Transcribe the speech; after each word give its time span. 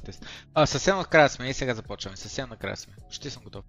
тест, 0.00 0.04
тест, 0.04 0.20
тест. 0.20 0.48
А, 0.54 0.66
съвсем 0.66 0.96
накрая 0.96 1.28
сме 1.28 1.48
и 1.48 1.54
сега 1.54 1.74
започваме. 1.74 2.16
Съвсем 2.16 2.48
накрая 2.48 2.76
сме. 2.76 2.94
Почти 3.08 3.30
съм 3.30 3.42
готов. 3.42 3.64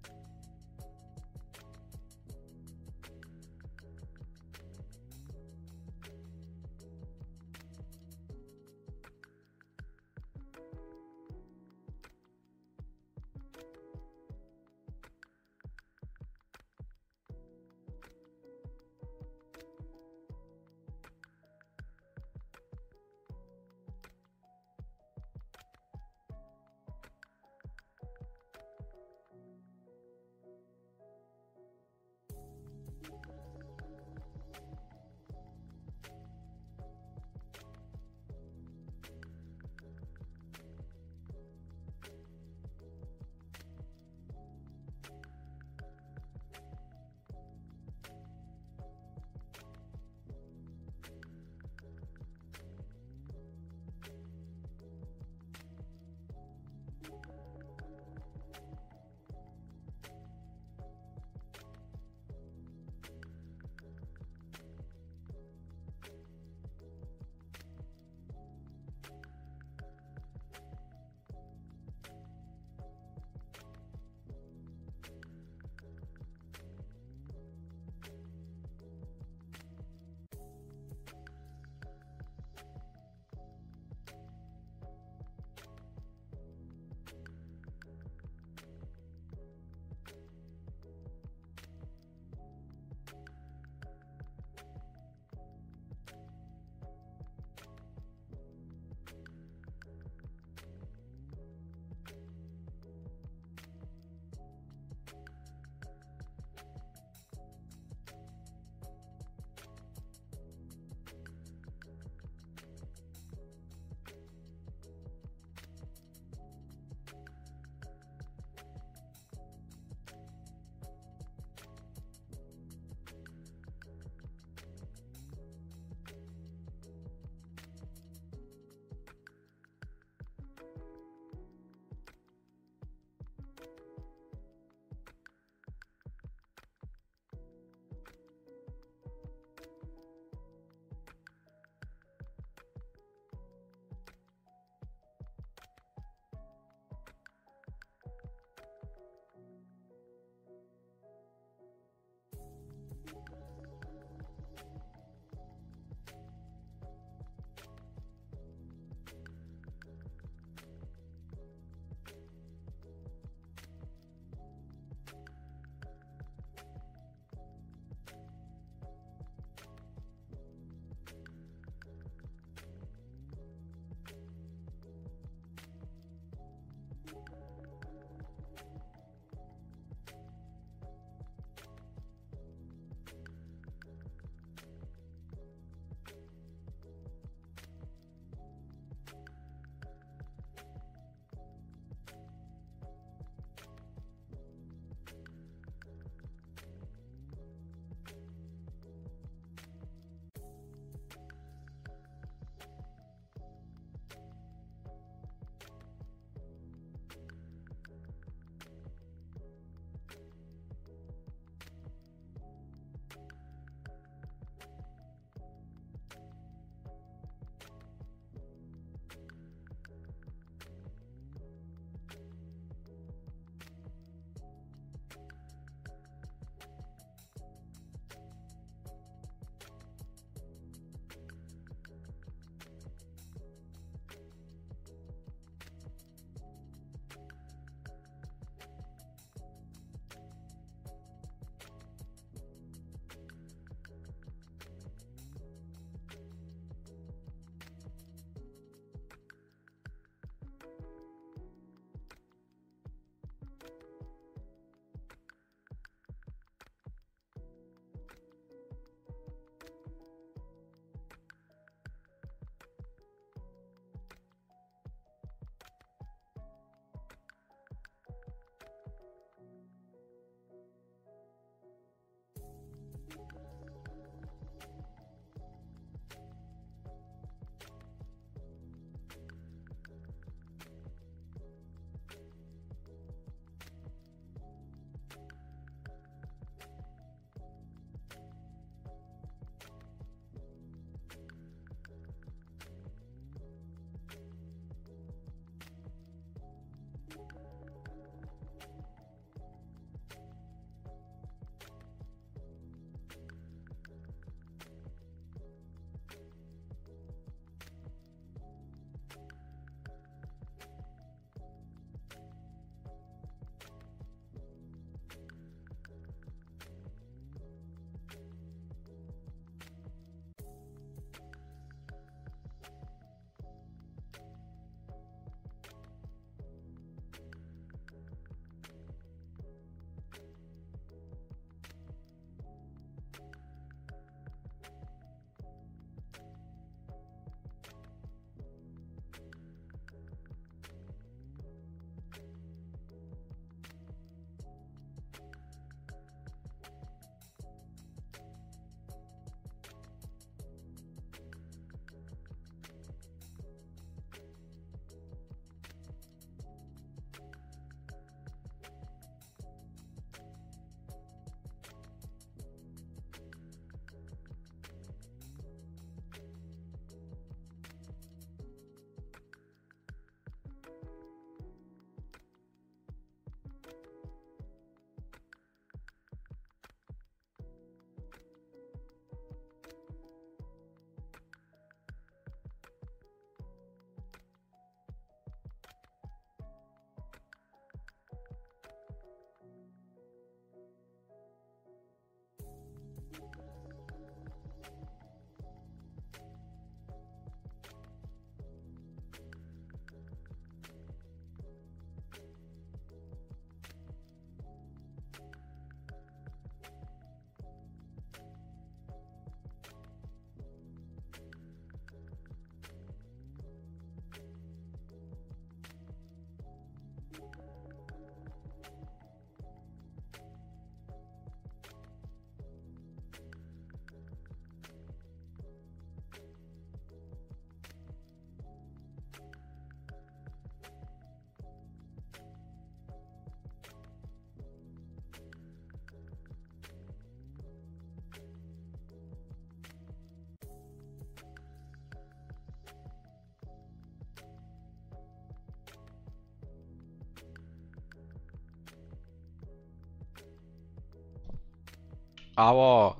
Ало! 452.40 452.94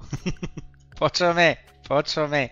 почваме! 0.99 1.57
Почваме! 1.89 2.51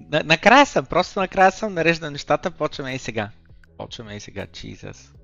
На, 0.00 0.22
накрая 0.24 0.66
съм, 0.66 0.86
просто 0.86 1.20
накрая 1.20 1.52
съм 1.52 1.74
нарежда 1.74 2.10
нещата, 2.10 2.50
почваме 2.50 2.94
и 2.94 2.98
сега. 2.98 3.30
Почваме 3.76 4.16
и 4.16 4.20
сега, 4.20 4.46
Jesus. 4.46 5.19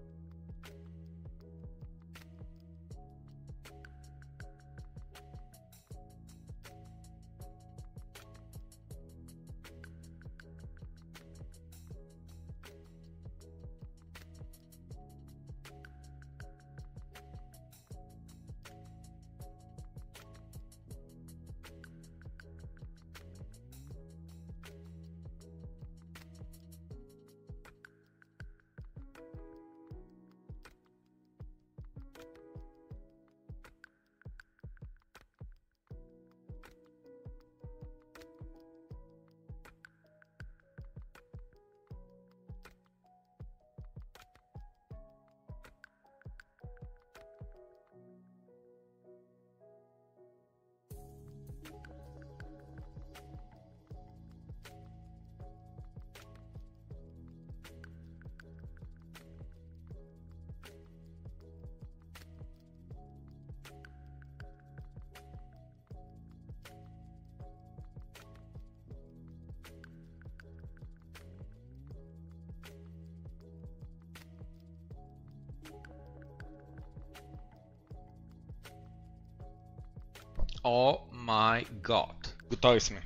Готови 82.57 82.81
сме. 82.81 83.03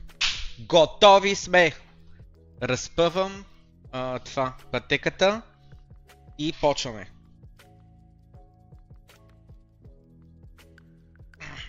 Готови 0.59 1.35
сме! 1.35 1.73
Разпъвам 2.63 3.45
а, 3.93 4.19
това, 4.19 4.57
пътеката 4.73 5.43
и 6.39 6.53
почваме. 6.61 7.11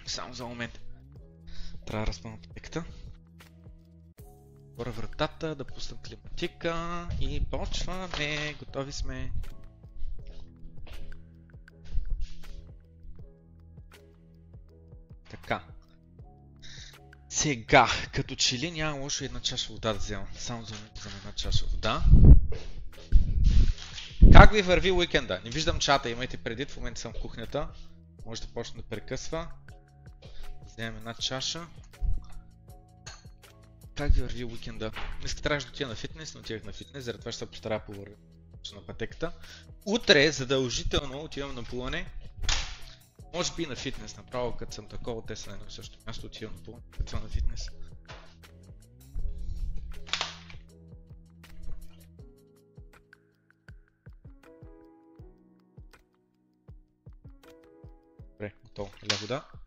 Само 0.06 0.34
за 0.34 0.46
момент. 0.46 0.80
Трябва 1.86 2.06
да 2.06 2.08
разпъвам 2.08 2.42
пътеката. 2.42 2.84
Отворя 4.72 4.92
вратата, 4.92 5.56
да 5.56 5.66
пуснем 5.66 6.00
климатика 6.08 7.08
и 7.22 7.46
почваме. 7.52 8.56
Готови 8.60 8.92
сме. 8.92 9.32
Сега, 17.42 17.88
като 18.14 18.36
че 18.36 18.58
ли 18.58 18.72
няма 18.72 19.00
лошо 19.00 19.24
една 19.24 19.40
чаша 19.40 19.74
вода 19.74 19.94
да 19.94 20.00
взема. 20.00 20.28
Само 20.38 20.64
за 20.64 20.74
взема 20.96 21.16
една 21.18 21.32
чаша 21.32 21.66
вода. 21.66 22.04
Как 24.34 24.54
ви 24.54 24.62
върви 24.62 24.92
уикенда? 24.92 25.42
Не 25.46 25.50
виждам 25.50 25.80
чата, 25.80 26.10
имайте 26.10 26.38
предвид, 26.38 26.72
в 26.72 26.78
момента 26.78 27.02
съм 27.02 27.14
в 27.14 27.22
кухнята. 27.22 27.68
Може 28.26 28.42
да 28.42 28.48
почне 28.48 28.82
да 28.82 28.88
прекъсва. 28.88 29.48
Вземем 30.66 30.98
една 30.98 31.14
чаша. 31.14 31.68
Как 33.96 34.14
ви 34.14 34.22
върви 34.22 34.46
уикенда? 34.46 34.92
Днес 35.20 35.36
трябваше 35.36 35.68
да 35.68 35.72
отида 35.72 35.90
на 35.90 35.96
фитнес, 35.96 36.34
но 36.34 36.40
отидах 36.40 36.64
на 36.64 36.74
фитнес, 36.74 37.04
заради 37.04 37.20
това 37.20 37.32
ще 37.32 37.40
се 37.40 37.46
постарая 37.46 37.86
по 37.86 37.94
на 38.76 38.86
пътеката. 38.88 39.32
Утре 39.86 40.32
задължително 40.32 41.22
отивам 41.22 41.56
на 41.56 41.64
плуване. 41.64 42.06
Може 43.34 43.56
би 43.56 43.66
на 43.66 43.76
фитнес, 43.76 44.18
направо 44.18 44.58
като 44.58 44.74
съм 44.74 44.88
такова, 44.88 45.26
те 45.26 45.36
са 45.36 45.50
на 45.50 45.56
едно 45.56 45.70
също 45.70 46.00
място, 46.08 46.26
отивам 46.26 46.64
по 46.64 46.72
на 47.14 47.30
фитнес. 47.30 47.70
Добре, 58.32 58.54
готово. 58.64 58.92
Ля 59.12 59.18
вода. 59.22 59.61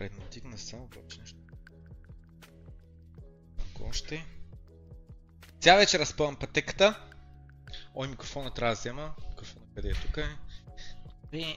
Напредно 0.00 0.24
дигна 0.32 0.58
се, 0.58 0.76
обаче 0.76 1.20
нещо 1.20 1.38
още. 3.88 4.26
Цяла 5.60 5.78
вечер 5.78 5.98
разпъвам 5.98 6.36
пътеката. 6.36 7.06
Ой, 7.94 8.08
микрофона 8.08 8.54
трябва 8.54 8.74
да 8.74 8.80
взема. 8.80 9.14
Микрофона 9.30 9.66
къде 9.74 9.88
е 9.88 9.92
тук? 9.92 10.16
Е? 10.16 11.56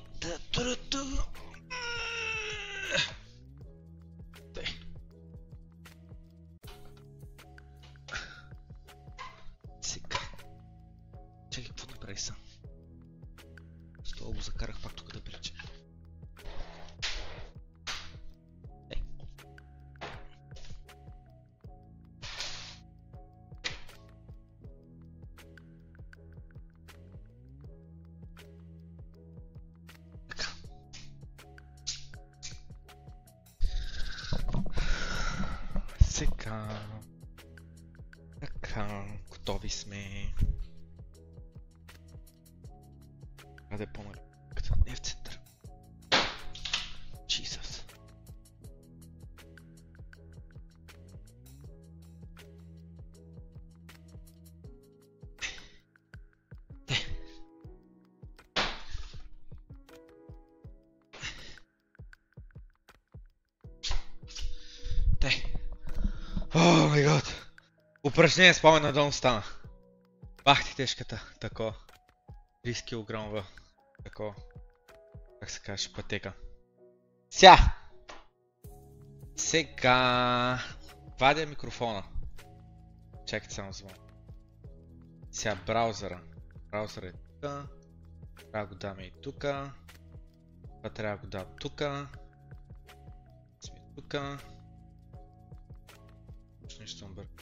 Упражнение 68.13 68.53
с 68.53 68.61
пламен 68.61 68.83
надолу 68.83 69.11
стана. 69.11 69.43
Бах 70.45 70.65
ти 70.65 70.75
тежката. 70.75 71.33
Тако. 71.39 71.73
30 72.65 73.41
кг. 73.41 73.45
Тако. 74.03 74.35
Как 75.39 75.49
се 75.49 75.59
каже, 75.59 75.93
пътека. 75.93 76.33
Ся! 77.29 77.57
Сега 79.35 80.59
вадя 81.19 81.45
микрофона. 81.45 82.03
Чакайте 83.25 83.55
само 83.55 83.73
за 83.73 83.85
Сега 85.31 85.55
браузъра. 85.65 86.21
Браузъра 86.71 87.07
е 87.07 87.11
тук. 87.11 87.41
Трябва 88.51 88.67
го 88.67 88.75
даме 88.75 89.03
и 89.03 89.13
тук. 89.21 89.39
Това 89.39 90.89
трябва 90.95 91.17
да 91.17 91.21
го 91.21 91.27
дам 91.27 91.45
тук. 91.59 91.79
Сме 93.59 93.79
тук. 93.95 94.13
Нещо 96.79 96.99
съм 96.99 97.13
бъркал. 97.13 97.32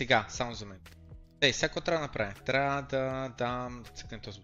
Сега, 0.00 0.26
само 0.28 0.54
за 0.54 0.66
мен. 0.66 0.80
Тей, 1.40 1.52
сега 1.52 1.68
какво 1.68 1.80
трябва 1.80 2.00
да 2.00 2.06
направя? 2.06 2.34
Трябва 2.44 2.82
да 2.82 3.34
дам, 3.38 3.82
да 3.82 3.90
цъкнем 3.90 4.20
този 4.20 4.40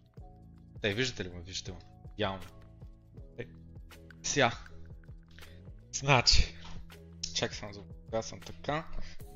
Тей, 0.83 0.95
виждате 0.95 1.25
ли 1.25 1.29
ме? 1.29 1.41
Виждате 1.41 1.73
ме. 1.73 1.79
Явно. 2.19 2.43
Тей. 3.37 3.47
Сега. 4.23 4.53
Значи. 5.93 6.57
Чакай 7.35 7.57
само 7.57 7.73
за 7.73 7.83
сега 8.05 8.23
съм 8.23 8.41
така. 8.41 8.87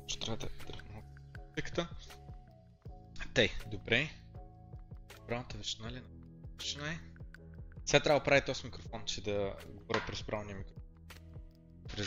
Ще 0.07 0.19
трябва 0.19 0.37
да 0.37 0.47
дръпна 0.67 1.01
тъката. 1.55 1.89
Тей, 3.33 3.49
добре. 3.71 4.09
Правилната 5.27 5.57
вещина 5.57 5.91
ли? 5.91 6.03
Вещина 6.57 6.91
е. 6.91 6.99
Сега 7.85 8.03
трябва 8.03 8.19
да 8.19 8.23
правя 8.23 8.41
този 8.41 8.65
микрофон, 8.65 9.05
че 9.05 9.23
да 9.23 9.55
говоря 9.67 10.03
през 10.07 10.23
правилния 10.23 10.57
микрофон 10.57 10.80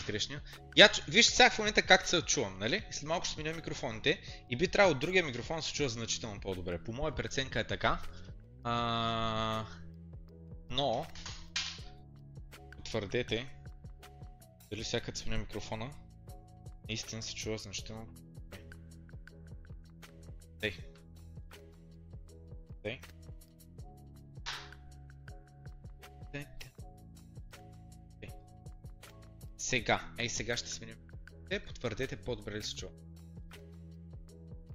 през. 0.03 0.29
Я, 0.77 0.91
виж 1.09 1.27
сега 1.27 1.51
в 1.51 1.59
момента 1.59 1.83
как 1.83 2.09
се 2.09 2.23
чувам, 2.23 2.59
нали? 2.59 2.85
След 2.91 3.03
малко 3.03 3.27
ще 3.27 3.35
сменя 3.35 3.53
микрофоните 3.53 4.21
и 4.51 4.57
би 4.57 4.69
трябвало 4.69 4.99
другия 4.99 5.25
микрофон 5.25 5.57
да 5.57 5.63
се 5.63 5.73
чува 5.73 5.89
значително 5.89 6.41
по-добре. 6.41 6.85
По 6.85 6.93
моя 6.93 7.15
преценка 7.15 7.61
е 7.61 7.67
така. 7.67 7.99
А... 8.65 9.65
Но, 10.71 11.07
твърдете, 12.85 13.47
дали 14.71 14.85
сега 14.85 15.01
като 15.01 15.19
сменя 15.19 15.39
микрофона, 15.39 15.91
наистина 16.89 17.23
се 17.23 17.35
чува 17.35 17.59
значително 17.59 18.07
Ей. 20.63 20.79
Ей. 22.85 23.01
Сега. 29.65 30.01
Ей, 30.19 30.29
сега 30.29 30.57
ще 30.57 30.69
сменим. 30.69 30.97
Те 31.51 31.61
потвърдете 31.61 32.17
по-добре 32.17 32.55
ли 32.55 32.63
се 32.63 32.77
чува. 32.77 32.93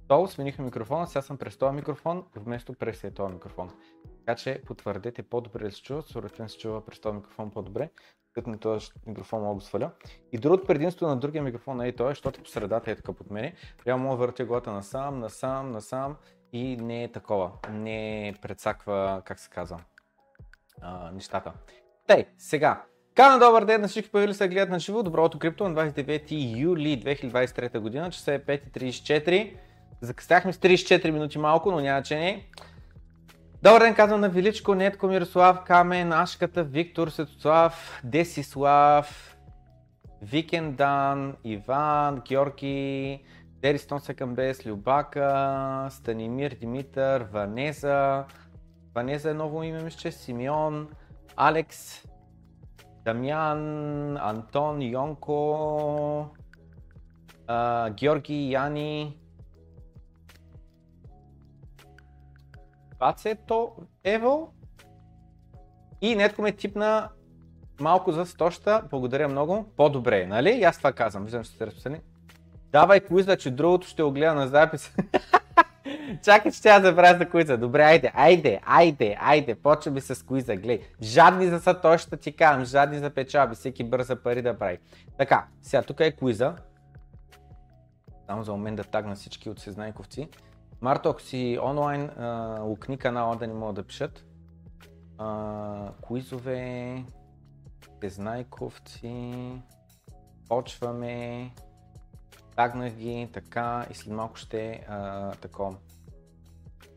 Долу 0.08 0.28
сменихме 0.28 0.64
микрофона, 0.64 1.06
сега 1.06 1.22
съм 1.22 1.38
през 1.38 1.56
този 1.56 1.76
микрофон, 1.76 2.24
вместо 2.36 2.74
през 2.74 3.04
е 3.04 3.10
този 3.10 3.34
микрофон. 3.34 3.70
Така 4.18 4.36
че 4.36 4.62
потвърдете 4.66 5.22
по-добре 5.22 5.64
ли 5.64 5.72
се 5.72 5.82
чува, 5.82 6.02
според 6.02 6.38
мен 6.38 6.48
се 6.48 6.58
чува 6.58 6.84
през 6.84 7.00
този 7.00 7.16
микрофон 7.16 7.50
по-добре, 7.50 7.90
като 8.32 8.50
на 8.50 8.58
този 8.58 8.90
микрофон 9.06 9.42
мога 9.42 9.60
да 9.60 9.66
сваля. 9.66 9.92
И 10.32 10.38
другото 10.38 10.66
предимство 10.66 11.06
на 11.06 11.16
другия 11.16 11.42
микрофон 11.42 11.80
е 11.80 11.92
това, 11.92 12.08
защото 12.08 12.42
по 12.42 12.48
средата 12.48 12.90
е 12.90 12.96
така 12.96 13.12
под 13.12 13.30
мене. 13.30 13.54
Реално 13.86 14.04
мога 14.04 14.16
да 14.16 14.26
въртя 14.26 14.44
главата 14.44 14.72
насам, 14.72 15.20
насам, 15.20 15.72
насам 15.72 16.16
и 16.52 16.76
не 16.76 17.04
е 17.04 17.12
такова. 17.12 17.52
Не 17.70 18.34
предсаква, 18.42 19.22
как 19.24 19.38
се 19.38 19.50
казва, 19.50 19.80
а, 20.80 21.10
нещата. 21.10 21.52
Тей, 22.06 22.26
сега, 22.38 22.84
Кана 23.14 23.38
добър 23.38 23.64
ден 23.64 23.80
на 23.80 23.88
всички 23.88 24.10
появили 24.10 24.34
се 24.34 24.48
гледат 24.48 24.70
на 24.70 24.78
живо. 24.78 25.02
Доброто 25.02 25.38
крипто 25.38 25.68
на 25.68 25.74
29 25.74 26.58
юли 26.58 27.02
2023 27.04 27.78
година. 27.78 28.10
Часа 28.10 28.32
е 28.32 28.38
5.34. 28.38 29.52
Закъсняхме 30.00 30.52
с 30.52 30.58
34 30.58 31.10
минути 31.10 31.38
малко, 31.38 31.70
но 31.70 31.80
няма 31.80 32.02
че 32.02 32.18
не. 32.18 32.46
Добър 33.62 33.80
ден 33.80 33.94
казвам 33.94 34.20
на 34.20 34.28
Величко, 34.28 34.74
Нетко, 34.74 35.06
Мирослав, 35.06 35.58
Камен, 35.64 36.12
Ашката, 36.12 36.64
Виктор, 36.64 37.08
Светослав, 37.08 38.00
Десислав, 38.04 39.36
Викендан, 40.22 41.36
Иван, 41.44 42.22
Георги, 42.28 43.20
Дерис 43.62 43.86
Секамбес, 44.00 44.66
Любака, 44.66 45.88
Станимир, 45.90 46.56
Димитър, 46.60 47.26
Ванеза, 47.32 48.24
Ванеза 48.94 49.30
е 49.30 49.34
ново 49.34 49.62
име, 49.62 49.82
мисля, 49.82 50.12
Симеон, 50.12 50.88
Алекс, 51.36 52.04
Дамян, 53.10 54.16
Антон, 54.16 54.82
Йонко, 54.82 56.30
а, 57.46 57.90
Георги, 57.90 58.52
Яни, 58.52 59.18
Бацето, 62.98 63.72
Ево 64.04 64.52
и 66.00 66.16
нетко 66.16 66.42
ме 66.42 66.52
типна 66.52 67.08
малко 67.80 68.12
за 68.12 68.26
стоща, 68.26 68.82
благодаря 68.90 69.28
много, 69.28 69.72
по-добре, 69.76 70.26
нали? 70.26 70.50
И 70.50 70.64
аз 70.64 70.78
това 70.78 70.92
казвам, 70.92 71.24
виждам, 71.24 71.44
че 71.44 71.50
сте 71.50 71.66
разписани. 71.66 72.00
Давай 72.72 73.00
квиза, 73.00 73.36
че 73.36 73.50
другото 73.50 73.86
ще 73.86 74.02
го 74.02 74.12
гледа 74.12 74.34
на 74.34 74.48
запис. 74.48 74.94
Чакай, 76.24 76.52
че 76.52 76.62
тя 76.62 76.80
забравя 76.80 77.18
за 77.18 77.28
куиза. 77.28 77.58
Добре, 77.58 77.82
айде, 77.82 78.12
айде, 78.14 78.60
айде, 78.64 79.16
айде, 79.20 79.54
почваме 79.54 80.00
с 80.00 80.26
куиза, 80.26 80.56
гледай. 80.56 80.80
Жадни 81.02 81.46
за 81.46 81.60
са, 81.60 81.80
той 81.80 81.98
ще 81.98 82.16
ти 82.16 82.36
казвам, 82.36 82.64
жадни 82.64 82.98
за 82.98 83.10
печалби, 83.10 83.54
всеки 83.54 83.84
бърза 83.84 84.16
пари 84.16 84.42
да 84.42 84.58
прави. 84.58 84.78
Така, 85.18 85.46
сега 85.62 85.82
тук 85.82 86.00
е 86.00 86.16
куиза. 86.16 86.54
Само 88.26 88.44
за 88.44 88.52
момент 88.52 88.76
да 88.76 88.84
тагна 88.84 89.14
всички 89.14 89.50
от 89.50 89.60
Сезнайковци. 89.60 90.28
Марто, 90.80 91.08
ако 91.08 91.22
си 91.22 91.58
онлайн, 91.62 92.10
лукни 92.60 92.98
канала 92.98 93.36
да 93.36 93.46
не 93.46 93.54
могат 93.54 93.74
да 93.74 93.82
пишат. 93.82 94.24
А, 95.18 95.92
куизове, 96.00 97.04
Сезнайковци, 98.00 99.34
почваме, 100.48 101.50
тагнах 102.60 102.92
ги, 102.92 103.28
така 103.32 103.86
и 103.90 103.94
след 103.94 104.14
малко 104.14 104.36
ще 104.36 104.86
а, 104.88 105.30
такова 105.30 105.76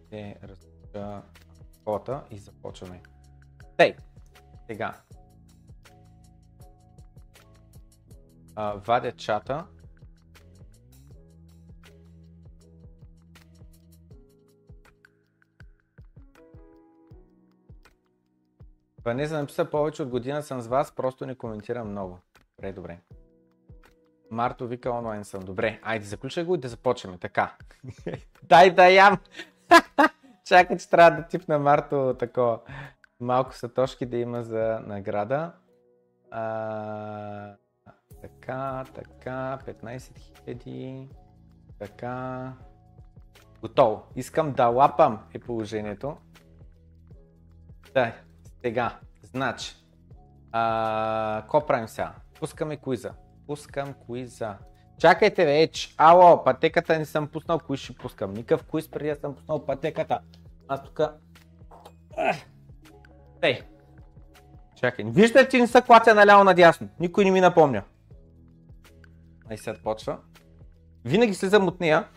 ще 0.07 0.35
разкажа 0.43 1.21
кода 1.85 2.23
и 2.31 2.37
започваме. 2.37 3.01
Тей, 3.77 3.95
сега. 4.67 5.01
А, 8.55 8.73
вадя 8.73 9.11
чата. 9.11 9.65
Ванеза 19.05 19.39
написа 19.39 19.69
повече 19.69 20.03
от 20.03 20.09
година 20.09 20.43
съм 20.43 20.61
с 20.61 20.67
вас, 20.67 20.95
просто 20.95 21.25
не 21.25 21.35
коментирам 21.35 21.89
много. 21.89 22.19
Добре, 22.57 22.73
добре. 22.73 22.99
Марто 24.33 24.67
вика 24.67 24.91
онлайн 24.91 25.23
съм. 25.23 25.41
Добре, 25.41 25.79
айде 25.83 26.05
заключай 26.05 26.43
го 26.43 26.55
и 26.55 26.57
да 26.57 26.67
започнем. 26.67 27.17
Така. 27.17 27.55
Дай 28.43 28.71
да 28.71 28.89
ям! 28.89 29.17
Чакай, 30.45 30.77
че 30.77 30.89
трябва 30.89 31.11
да 31.11 31.27
типна 31.27 31.59
Марто 31.59 32.15
такова. 32.19 32.59
Малко 33.19 33.55
сатошки 33.55 34.05
да 34.05 34.17
има 34.17 34.43
за 34.43 34.79
награда. 34.87 35.51
А, 36.31 37.55
така, 38.21 38.85
така, 38.93 39.59
15 39.65 39.97
000. 40.47 41.07
Така. 41.79 42.53
Готово. 43.61 44.03
Искам 44.15 44.51
да 44.51 44.67
лапам 44.67 45.19
е 45.33 45.39
положението. 45.39 46.17
Да, 47.93 48.13
сега. 48.61 48.99
Значи. 49.21 49.75
А, 50.51 51.45
ко 51.47 51.65
правим 51.65 51.87
сега? 51.87 52.13
Пускаме 52.39 52.77
куиза. 52.77 53.13
Пускам 53.47 53.93
куиза. 53.93 54.57
Чакайте 54.99 55.45
вече. 55.45 55.93
Ало, 55.97 56.43
пътеката 56.43 56.99
не 56.99 57.05
съм 57.05 57.27
пуснал, 57.27 57.59
кои 57.59 57.77
ще 57.77 57.93
пускам. 57.93 58.33
Никакъв 58.33 58.65
куиз 58.65 58.91
преди 58.91 59.09
да 59.09 59.15
съм 59.15 59.35
пуснал 59.35 59.65
пътеката. 59.65 60.19
Аз 60.67 60.83
тук... 60.83 60.99
Ей. 63.41 63.61
Чакай, 64.75 65.05
виждате, 65.07 65.49
че 65.49 65.59
не 65.59 65.67
са 65.67 65.81
клатя 65.81 66.15
наляво 66.15 66.43
надясно. 66.43 66.89
Никой 66.99 67.25
не 67.25 67.31
ми 67.31 67.41
напомня. 67.41 67.83
Ай 69.49 69.57
сега 69.57 69.77
почва. 69.83 70.17
Винаги 71.05 71.33
слизам 71.33 71.67
от 71.67 71.79
нея, 71.79 72.07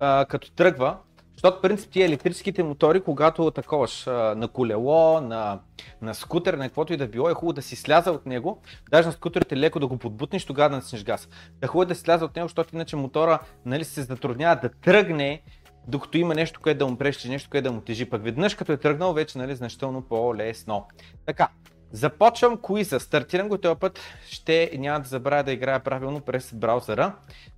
а, 0.00 0.26
като 0.28 0.52
тръгва, 0.52 0.98
защото, 1.42 1.60
принцип, 1.60 1.90
тия 1.90 2.06
електрическите 2.06 2.62
мотори, 2.62 3.00
когато 3.00 3.50
таковаш 3.50 4.06
на 4.06 4.48
колело, 4.48 5.20
на, 5.20 5.58
на 6.02 6.14
скутер, 6.14 6.54
на 6.54 6.64
каквото 6.64 6.92
и 6.92 6.96
да 6.96 7.06
било, 7.06 7.30
е 7.30 7.34
хубаво 7.34 7.52
да 7.52 7.62
си 7.62 7.76
сляза 7.76 8.12
от 8.12 8.26
него. 8.26 8.62
Даже 8.90 9.06
на 9.06 9.12
скутерите 9.12 9.56
леко 9.56 9.80
да 9.80 9.86
го 9.86 9.98
подбутнеш, 9.98 10.44
тогава 10.44 10.70
да 10.70 10.76
наснеш 10.76 11.04
газ. 11.04 11.28
Да 11.60 11.64
е 11.64 11.68
хубаво 11.68 11.88
да 11.88 11.94
си 11.94 12.00
сляза 12.00 12.24
от 12.24 12.36
него, 12.36 12.48
защото 12.48 12.74
иначе 12.74 12.96
мотора 12.96 13.38
нали, 13.64 13.84
се 13.84 14.02
затруднява 14.02 14.60
да 14.62 14.68
тръгне, 14.68 15.42
докато 15.88 16.18
има 16.18 16.34
нещо, 16.34 16.60
което 16.60 16.78
да 16.78 16.86
му 16.86 16.96
прещи, 16.96 17.28
нещо, 17.28 17.50
което 17.50 17.64
да 17.68 17.72
му 17.72 17.80
тежи. 17.80 18.10
Пък 18.10 18.24
веднъж 18.24 18.54
като 18.54 18.72
е 18.72 18.76
тръгнал, 18.76 19.12
вече 19.12 19.38
нали, 19.38 19.54
значително 19.54 20.02
по-лесно. 20.02 20.86
Така, 21.26 21.48
Започвам 21.92 22.56
куиза. 22.56 23.00
Стартирам 23.00 23.48
го 23.48 23.58
този 23.58 23.80
път. 23.80 24.00
Ще 24.26 24.70
няма 24.78 25.00
да 25.00 25.08
забравя 25.08 25.44
да 25.44 25.52
играя 25.52 25.80
правилно 25.80 26.20
през 26.20 26.52
браузъра. 26.54 27.14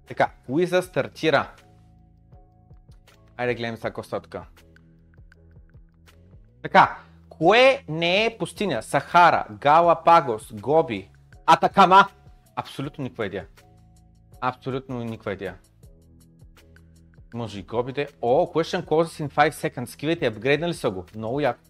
Така, 0.06 0.30
куиза 0.46 0.82
стартира. 0.82 1.50
Айде 3.42 3.54
гледаме 3.54 3.76
сега 3.76 3.92
какво 3.92 4.20
тук. 4.20 4.36
Така, 6.62 6.98
кое 7.28 7.84
не 7.88 8.24
е 8.24 8.38
пустиня? 8.38 8.82
Сахара, 8.82 9.46
Галапагос, 9.50 10.52
Гоби, 10.52 11.10
Атакама? 11.46 12.08
Абсолютно 12.56 13.04
никаква 13.04 13.26
идея. 13.26 13.46
Абсолютно 14.40 15.04
никаква 15.04 15.32
идея. 15.32 15.58
Може 17.34 17.60
и 17.60 17.62
гобите. 17.62 18.08
О, 18.20 18.46
question 18.46 18.84
closes 18.84 19.28
in 19.28 19.34
5 19.34 19.50
seconds. 19.52 19.86
Скивайте, 19.86 20.26
апгрейднали 20.26 20.74
са 20.74 20.90
го. 20.90 21.04
Много 21.16 21.40
яко. 21.40 21.60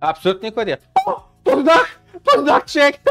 Абсолютно 0.00 0.46
никаква 0.46 0.62
идея. 0.62 0.78
О, 1.08 1.12
познах! 1.44 2.00
Познах 2.24 2.66
човек! 2.66 2.94
е, 2.96 3.10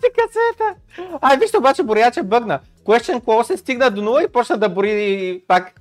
ти 0.00 0.08
касета! 0.16 0.74
Ай, 1.20 1.38
вижте 1.38 1.58
обаче 1.58 1.82
боряче 1.82 2.22
бъгна. 2.22 2.60
Question 2.86 3.20
close 3.20 3.56
стигна 3.56 3.90
до 3.90 4.02
0 4.02 4.24
и 4.24 4.32
почна 4.32 4.58
да 4.58 4.68
бори 4.68 5.42
пак. 5.48 5.72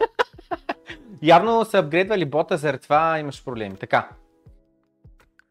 Явно 1.22 1.66
са 1.66 1.78
апгрейдвали 1.78 2.26
бота, 2.26 2.58
заради 2.58 2.84
това 2.84 3.20
имаш 3.20 3.44
проблеми. 3.46 3.76
Така. 3.76 4.08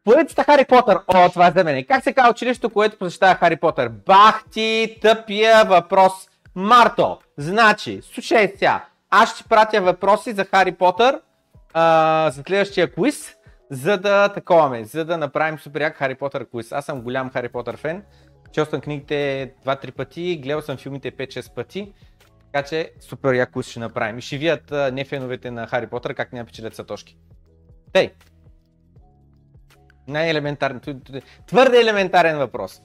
Поредицата 0.03 0.43
Хари 0.43 0.65
Потър. 0.65 0.99
О, 1.07 1.29
това 1.29 1.47
е 1.47 1.51
за 1.51 1.63
мен. 1.63 1.85
Как 1.85 2.03
се 2.03 2.13
казва 2.13 2.31
училището, 2.31 2.69
което 2.69 2.97
посещава 2.97 3.35
Хари 3.35 3.55
Потър? 3.55 3.89
Бах 3.89 4.43
ти 4.51 4.97
тъпия 5.01 5.65
въпрос. 5.65 6.13
Марто, 6.55 7.19
значи, 7.37 8.01
слушай 8.13 8.53
сега. 8.55 8.85
Аз 9.09 9.35
ще 9.35 9.43
пратя 9.43 9.81
въпроси 9.81 10.31
за 10.33 10.45
Хари 10.45 10.71
Потър 10.71 11.21
а, 11.73 12.29
за 12.33 12.43
следващия 12.47 12.91
квиз, 12.91 13.35
за 13.71 13.97
да 13.97 14.29
таковаме, 14.29 14.83
за 14.83 15.05
да 15.05 15.17
направим 15.17 15.59
супер 15.59 15.81
як 15.81 15.95
Хари 15.95 16.15
Потър 16.15 16.45
квиз. 16.49 16.71
Аз 16.71 16.85
съм 16.85 17.01
голям 17.01 17.29
Хари 17.29 17.49
Потър 17.49 17.77
фен. 17.77 18.03
Чел 18.55 18.65
съм 18.65 18.81
книгите 18.81 19.51
2-3 19.65 19.91
пъти, 19.91 20.39
гледал 20.43 20.61
съм 20.61 20.77
филмите 20.77 21.11
5-6 21.11 21.53
пъти. 21.53 21.93
Така 22.51 22.67
че 22.67 22.91
супер 22.99 23.33
як 23.33 23.51
квиз 23.51 23.67
ще 23.67 23.79
направим. 23.79 24.17
И 24.17 24.21
ще 24.21 24.37
видят 24.37 24.71
не 24.93 25.05
феновете 25.05 25.51
на 25.51 25.67
Хари 25.67 25.87
Потър 25.87 26.13
как 26.13 26.33
няма 26.33 26.45
печелят 26.45 26.75
сатошки. 26.75 27.17
Тей, 27.93 28.13
най-елементарен, 30.07 30.81
твърде 31.47 31.81
елементарен 31.81 32.37
въпрос. 32.37 32.81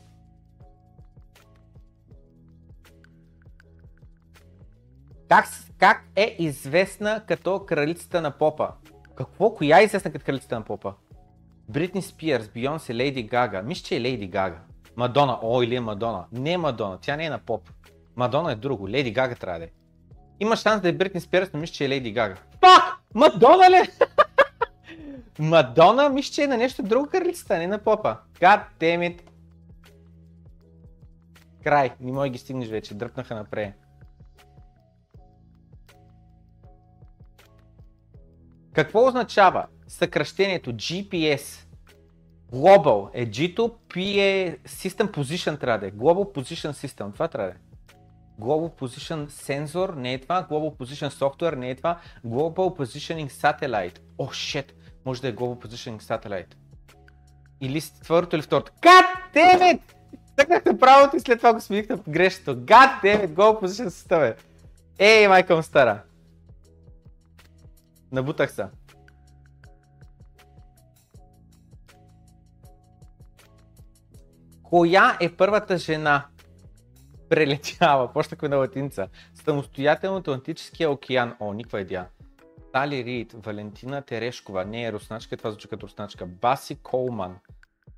Как, 5.28 5.46
как 5.78 6.04
е 6.16 6.36
известна 6.38 7.24
като 7.28 7.66
кралицата 7.66 8.20
на 8.20 8.30
попа? 8.30 8.68
Какво? 9.16 9.54
Коя 9.54 9.80
е 9.80 9.84
известна 9.84 10.12
като 10.12 10.24
кралицата 10.24 10.54
на 10.54 10.64
попа? 10.64 10.94
Бритни 11.68 12.02
Спиърс, 12.02 12.48
Бионсе, 12.48 12.94
Лейди 12.94 13.22
Гага. 13.22 13.62
Мисля, 13.62 13.84
че 13.84 13.96
е 13.96 14.00
Лейди 14.00 14.26
Гага. 14.26 14.60
Мадона. 15.01 15.38
О, 15.42 15.62
или 15.62 15.76
е 15.76 15.80
Мадона. 15.80 16.24
Не 16.32 16.53
е 16.53 16.59
Мадона. 16.59 16.98
Тя 17.01 17.16
не 17.16 17.24
е 17.24 17.30
на 17.30 17.38
поп. 17.38 17.70
Мадона 18.16 18.53
е 18.53 18.55
друго. 18.55 18.88
Лейди 18.88 19.11
Гага 19.11 19.34
трябва 19.34 19.59
да 19.59 19.64
е. 19.64 19.68
Има 20.40 20.57
шанс 20.57 20.82
да 20.82 20.88
е 20.88 20.92
Бритни 20.92 21.20
Спиърс, 21.20 21.51
но 21.55 21.61
мисля, 21.61 21.74
че 21.74 21.84
е 21.84 21.88
Лейди 21.88 22.12
Гага. 22.12 22.36
Пак! 22.61 22.82
Мадона 23.14 23.70
ли? 23.70 23.88
Мадона 25.38 26.09
мисля, 26.09 26.32
че 26.32 26.42
е 26.42 26.46
на 26.46 26.57
нещо 26.57 26.82
друго 26.82 27.07
кралицата, 27.07 27.59
не 27.59 27.66
на 27.66 27.78
попа. 27.78 28.16
God 28.40 28.62
damn 28.80 29.16
it. 29.16 29.20
Край. 31.64 31.92
Не 32.01 32.12
може 32.12 32.30
ги 32.30 32.38
стигнеш 32.38 32.68
вече. 32.68 32.94
Дръпнаха 32.94 33.34
напред. 33.34 33.74
Какво 38.72 39.07
означава 39.07 39.66
съкръщението 39.88 40.72
GPS? 40.72 41.69
Global 42.53 43.11
е 43.14 43.26
G2, 43.26 43.72
P 43.88 44.18
е 44.18 44.59
System 44.59 45.11
Position 45.11 45.61
трябва 45.61 45.78
да 45.78 45.86
е. 45.86 45.90
Global 45.90 46.34
Position 46.34 46.70
System, 46.70 47.12
това 47.12 47.28
трябва 47.28 47.51
да 47.51 47.55
е. 47.55 47.59
Global 48.40 48.80
Position 48.80 49.26
Sensor 49.26 49.94
не 49.94 50.12
е 50.12 50.18
това, 50.18 50.46
Global 50.51 50.76
Position 50.76 51.09
Software 51.09 51.55
не 51.55 51.70
е 51.70 51.74
това, 51.74 52.01
Global 52.26 52.78
Positioning 52.78 53.30
Satellite. 53.30 53.98
О, 54.18 54.26
oh, 54.26 54.30
shit, 54.30 54.72
може 55.05 55.22
да 55.22 55.28
е 55.28 55.34
Global 55.34 55.66
Positioning 55.66 56.03
Satellite. 56.03 56.55
Или 57.61 57.82
първото 58.09 58.36
или 58.36 58.42
второто. 58.42 58.72
God 58.82 59.07
damn 59.34 59.61
it! 59.61 59.80
Тъкнахте 60.36 60.78
правото 60.78 61.16
и 61.16 61.20
след 61.20 61.38
това 61.38 61.53
го 61.53 61.61
сменихте 61.61 61.94
в 61.94 62.01
грешното. 62.09 62.61
God 62.61 63.03
damn 63.03 63.26
it, 63.26 63.28
Global 63.28 63.64
Position 63.64 63.88
System 63.88 64.30
е. 64.30 64.36
Ей, 64.98 65.28
майка 65.28 65.57
му 65.57 65.62
стара. 65.62 66.03
Набутах 68.12 68.53
се. 68.53 68.64
Коя 74.70 75.16
е 75.20 75.36
първата 75.36 75.78
жена? 75.78 76.26
Прелетява, 77.28 78.12
почнахме 78.12 78.48
на 78.48 78.56
латинца. 78.56 79.08
Самостоятелно 79.34 80.18
Атлантическия 80.18 80.90
океан. 80.90 81.36
О, 81.40 81.52
никаква 81.52 81.80
идея. 81.80 82.06
Тали 82.72 83.04
Рид, 83.04 83.32
Валентина 83.32 84.02
Терешкова, 84.02 84.64
не 84.64 84.84
е 84.84 84.92
русначка, 84.92 85.36
това 85.36 85.50
звучи 85.50 85.68
като 85.68 85.86
русначка. 85.86 86.26
Баси 86.26 86.82
Колман, 86.82 87.36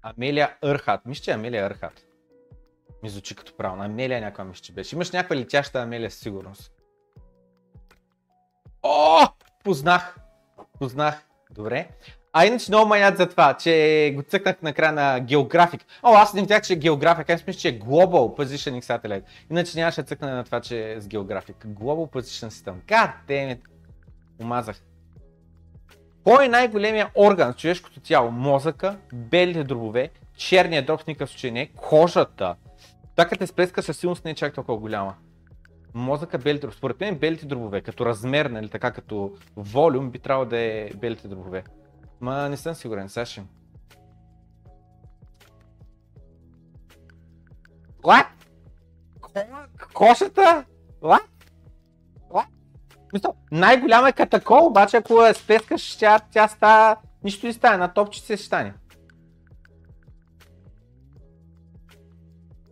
АмелияЪрхат. 0.03 1.07
Мисля, 1.07 1.23
че 1.23 1.31
е 1.31 1.35
АмелияЪрхат. 1.35 2.07
Ми 3.03 3.09
звучи 3.09 3.37
като 3.37 3.57
правилно. 3.57 3.83
Амелия 3.83 4.21
някаква 4.21 4.45
мисля, 4.45 4.63
че 4.63 4.73
беше. 4.73 4.97
Имаш 4.97 5.11
някаква 5.11 5.37
летяща 5.37 5.83
Амелия 5.83 6.11
сигурност. 6.11 6.73
О! 8.83 9.27
Познах. 9.65 10.17
Познах. 10.79 11.29
Добре. 11.51 11.89
А 12.35 12.47
иначе 12.47 12.71
много 12.71 12.89
манят 12.89 13.17
за 13.17 13.29
това, 13.29 13.55
че 13.55 14.13
го 14.17 14.23
цъкнах 14.23 14.63
на 14.63 14.73
края 14.73 14.93
на 14.93 15.21
географик. 15.21 15.85
О, 16.03 16.15
аз 16.15 16.35
не 16.35 16.41
видях, 16.41 16.63
че 16.63 16.73
е 16.73 16.77
географик, 16.77 17.31
аз 17.31 17.47
мисля, 17.47 17.61
че 17.61 17.69
е 17.69 17.79
Global 17.79 18.39
Positioning 18.39 18.83
Satellite. 18.83 19.23
Иначе 19.51 19.79
нямаше 19.79 20.03
цъкна 20.03 20.37
на 20.37 20.45
това, 20.45 20.61
че 20.61 20.93
е 20.93 21.01
с 21.01 21.09
географик. 21.09 21.57
Global 21.67 22.13
Position 22.13 22.49
System. 22.49 22.75
God 22.87 23.11
damn 23.29 23.57
it. 23.57 23.61
Омазах. 24.41 24.77
Кой 26.25 26.45
е 26.45 26.49
най-големия 26.49 27.11
орган 27.15 27.53
в 27.53 27.57
човешкото 27.57 28.01
тяло? 28.01 28.31
Мозъка, 28.31 28.97
белите 29.13 29.65
дробове, 29.65 30.11
черния 30.37 30.87
дроб 30.87 31.01
в 31.01 31.07
никакъв 31.07 31.31
случай 31.31 31.51
не, 31.51 31.67
кожата. 31.67 32.55
Така 33.17 33.37
те 33.37 33.47
сплеска 33.47 33.83
със 33.83 33.99
силност 33.99 34.25
не 34.25 34.31
е 34.31 34.35
чак 34.35 34.55
толкова 34.55 34.79
голяма 34.79 35.15
мозъка 35.95 36.39
белите 36.39 36.61
дробове. 36.61 36.77
Според 36.79 37.01
мен 37.01 37.19
белите 37.19 37.47
дробове, 37.47 37.81
като 37.81 38.07
размер, 38.07 38.47
нали, 38.47 38.69
така 38.69 38.91
като 38.91 39.33
волюм, 39.57 40.11
би 40.11 40.19
трябвало 40.19 40.49
да 40.49 40.59
е 40.59 40.91
белите 40.97 41.29
дробове. 41.29 41.65
Ма 42.23 42.49
не 42.49 42.57
съм 42.57 42.75
сигурен, 42.75 43.09
Саши. 43.09 43.43
What? 48.03 48.27
Кошата? 49.95 50.65
What? 51.03 51.23
What? 52.31 53.35
Най-голяма 53.53 54.09
е 54.09 54.13
катакол, 54.13 54.67
обаче 54.67 54.97
ако 54.97 55.23
я 55.23 55.35
спескаш, 55.35 55.97
тя, 55.97 56.19
тя 56.31 56.49
става... 56.49 56.97
Нищо 57.25 57.47
не 57.47 57.53
стане, 57.53 57.77
на 57.77 57.95
топче 57.95 58.21
се 58.21 58.37
стане. 58.37 58.75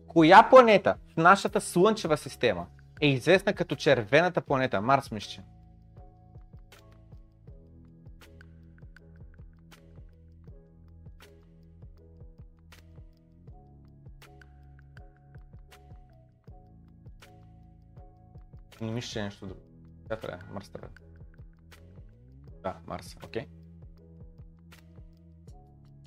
Коя 0.06 0.48
планета 0.50 0.96
в 1.12 1.16
нашата 1.16 1.60
Слънчева 1.60 2.16
система 2.16 2.66
е 3.00 3.06
известна 3.06 3.52
като 3.52 3.76
червената 3.76 4.40
планета, 4.40 4.80
Марс 4.80 5.10
мисля. 5.10 5.42
Не 18.80 18.92
мисля, 18.92 19.10
че 19.10 19.20
е 19.20 19.22
нещо 19.22 19.46
друго. 19.46 19.60
Тя 20.08 20.16
трябва, 20.16 20.44
Марс 20.54 20.68
трябва. 20.68 20.88
Да, 22.62 22.76
Марс, 22.86 23.16
окей. 23.24 23.46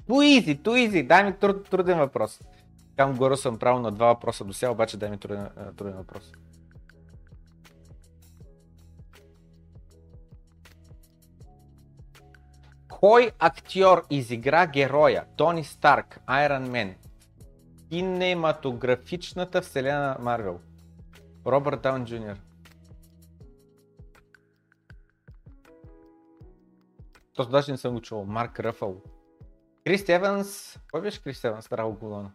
Easy, 0.09 0.61
too 0.61 0.89
easy. 0.89 1.07
Дай 1.07 1.23
ми 1.23 1.37
труд, 1.39 1.69
труден 1.69 1.97
въпрос. 1.97 2.39
Там 2.95 3.17
горе 3.17 3.37
съм 3.37 3.59
правил 3.59 3.81
на 3.81 3.91
два 3.91 4.07
въпроса 4.07 4.45
до 4.45 4.53
сега, 4.53 4.71
обаче 4.71 4.97
дай 4.97 5.09
ми 5.09 5.17
труден, 5.17 5.47
труден 5.77 5.95
въпрос. 5.95 6.31
Кой 12.89 13.31
актьор 13.39 14.05
изигра 14.09 14.67
героя 14.67 15.25
Тони 15.37 15.63
Старк, 15.63 16.19
Айрон 16.25 16.69
Мен 16.69 16.95
кинематографичната 17.89 19.61
вселена 19.61 19.99
на 19.99 20.17
Марвел? 20.19 20.59
Робърт 21.45 21.81
Даун 21.81 22.05
Джуниор. 22.05 22.52
Този 27.33 27.49
даже 27.49 27.71
не 27.71 27.77
съм 27.77 27.93
го 27.93 28.01
чувал. 28.01 28.25
Марк 28.25 28.59
Ръфъл. 28.59 29.01
Крис 29.85 30.09
Еванс. 30.09 30.79
Кой 30.91 31.01
беше 31.01 31.23
Крис 31.23 31.43
Еванс? 31.43 31.69
Драго 31.69 31.93
Голон. 31.93 32.31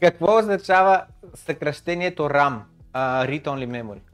Какво 0.00 0.38
означава 0.38 1.06
съкръщението 1.34 2.22
RAM? 2.22 2.62
Uh, 2.92 3.28
read 3.28 3.44
Only 3.44 3.82
Memory. 3.82 4.13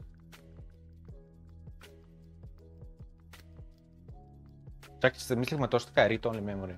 Чакай, 5.01 5.19
че 5.19 5.25
се 5.25 5.35
мислихме 5.35 5.67
точно 5.67 5.91
така, 5.93 6.09
Read 6.09 6.21
Only 6.21 6.41
Memory. 6.41 6.75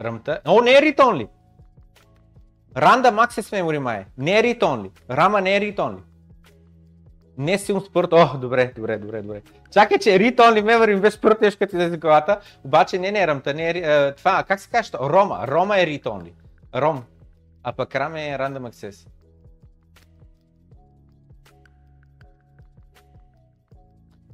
RAM-та... 0.00 0.40
О, 0.46 0.60
не 0.60 0.70
е 0.70 0.80
Read 0.80 0.96
Only! 0.96 1.28
Random 2.74 3.26
Access 3.26 3.62
Memory 3.62 3.78
май. 3.78 4.06
Не 4.18 4.38
е 4.38 4.42
Read 4.42 4.60
Only. 4.60 4.90
RAM 5.08 5.40
не 5.40 5.56
е 5.56 5.60
Read 5.60 5.76
Only. 5.76 6.00
Не 7.38 7.58
силно 7.58 7.80
спорт. 7.80 8.12
О, 8.12 8.38
добре, 8.38 8.72
добре, 8.76 8.98
добре, 8.98 9.22
добре. 9.22 9.42
Чакай, 9.70 9.98
че 9.98 10.10
Read 10.10 10.36
Only 10.36 10.62
Memory 10.62 10.94
ми 10.94 11.00
беше 11.00 11.20
първо 11.20 11.38
тежко 11.38 11.58
като 11.58 11.76
излезе 11.76 11.96
главата. 11.96 12.40
Обаче 12.64 12.98
не, 12.98 13.12
не, 13.12 13.26
RAM-та 13.26 13.52
не 13.52 13.70
е... 13.70 13.74
Uh, 13.74 14.16
това, 14.16 14.44
как 14.48 14.60
се 14.60 14.70
казва? 14.70 14.98
Рома. 14.98 15.46
Рома 15.48 15.78
е 15.78 15.86
Read 15.86 16.02
Only. 16.02 16.32
ROM. 16.74 17.00
А 17.62 17.72
пък 17.72 17.90
RAM 17.90 18.18
е 18.18 18.38
Random 18.38 18.70
Access. 18.70 19.08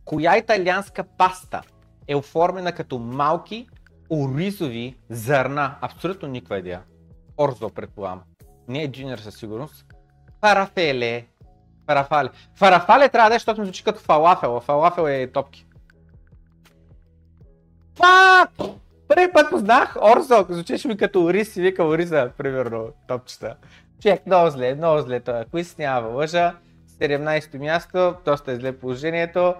Коя 0.04 0.36
италианска 0.36 1.04
паста 1.04 1.62
е 2.08 2.14
оформена 2.14 2.72
като 2.72 2.98
малки 2.98 3.68
оризови 4.10 4.96
зърна? 5.08 5.74
Абсолютно 5.80 6.28
никаква 6.28 6.58
идея. 6.58 6.82
Орзо, 7.38 7.70
предполагам. 7.70 8.20
Не 8.68 8.82
е 8.82 8.92
джуниор 8.92 9.18
със 9.18 9.34
сигурност. 9.34 9.86
Фарафеле. 10.40 11.26
Фарафале. 11.86 12.28
Фарафале 12.54 13.08
трябва 13.08 13.30
да 13.30 13.34
е, 13.34 13.38
защото 13.38 13.60
ми 13.60 13.66
звучи 13.66 13.84
като 13.84 14.00
фалафел. 14.00 14.60
Фалафел 14.60 15.02
е 15.02 15.26
топки. 15.26 15.66
Фак! 17.96 18.50
Първи 19.08 19.32
път 19.32 19.50
познах 19.50 19.96
Орзо, 20.02 20.46
звучеше 20.48 20.88
ми 20.88 20.96
като 20.96 21.24
Ориз 21.24 21.56
и 21.56 21.62
вика 21.62 21.84
Ориза, 21.84 22.30
примерно, 22.38 22.88
топчета. 23.08 23.56
Човек, 24.02 24.26
много 24.26 24.50
зле, 24.50 24.74
много 24.74 25.02
зле 25.02 25.20
това. 25.20 25.44
Кои 25.50 25.64
снява 25.64 26.08
лъжа? 26.08 26.54
17-то 27.00 27.58
място, 27.58 28.14
доста 28.24 28.52
е 28.52 28.56
зле 28.56 28.78
положението. 28.78 29.54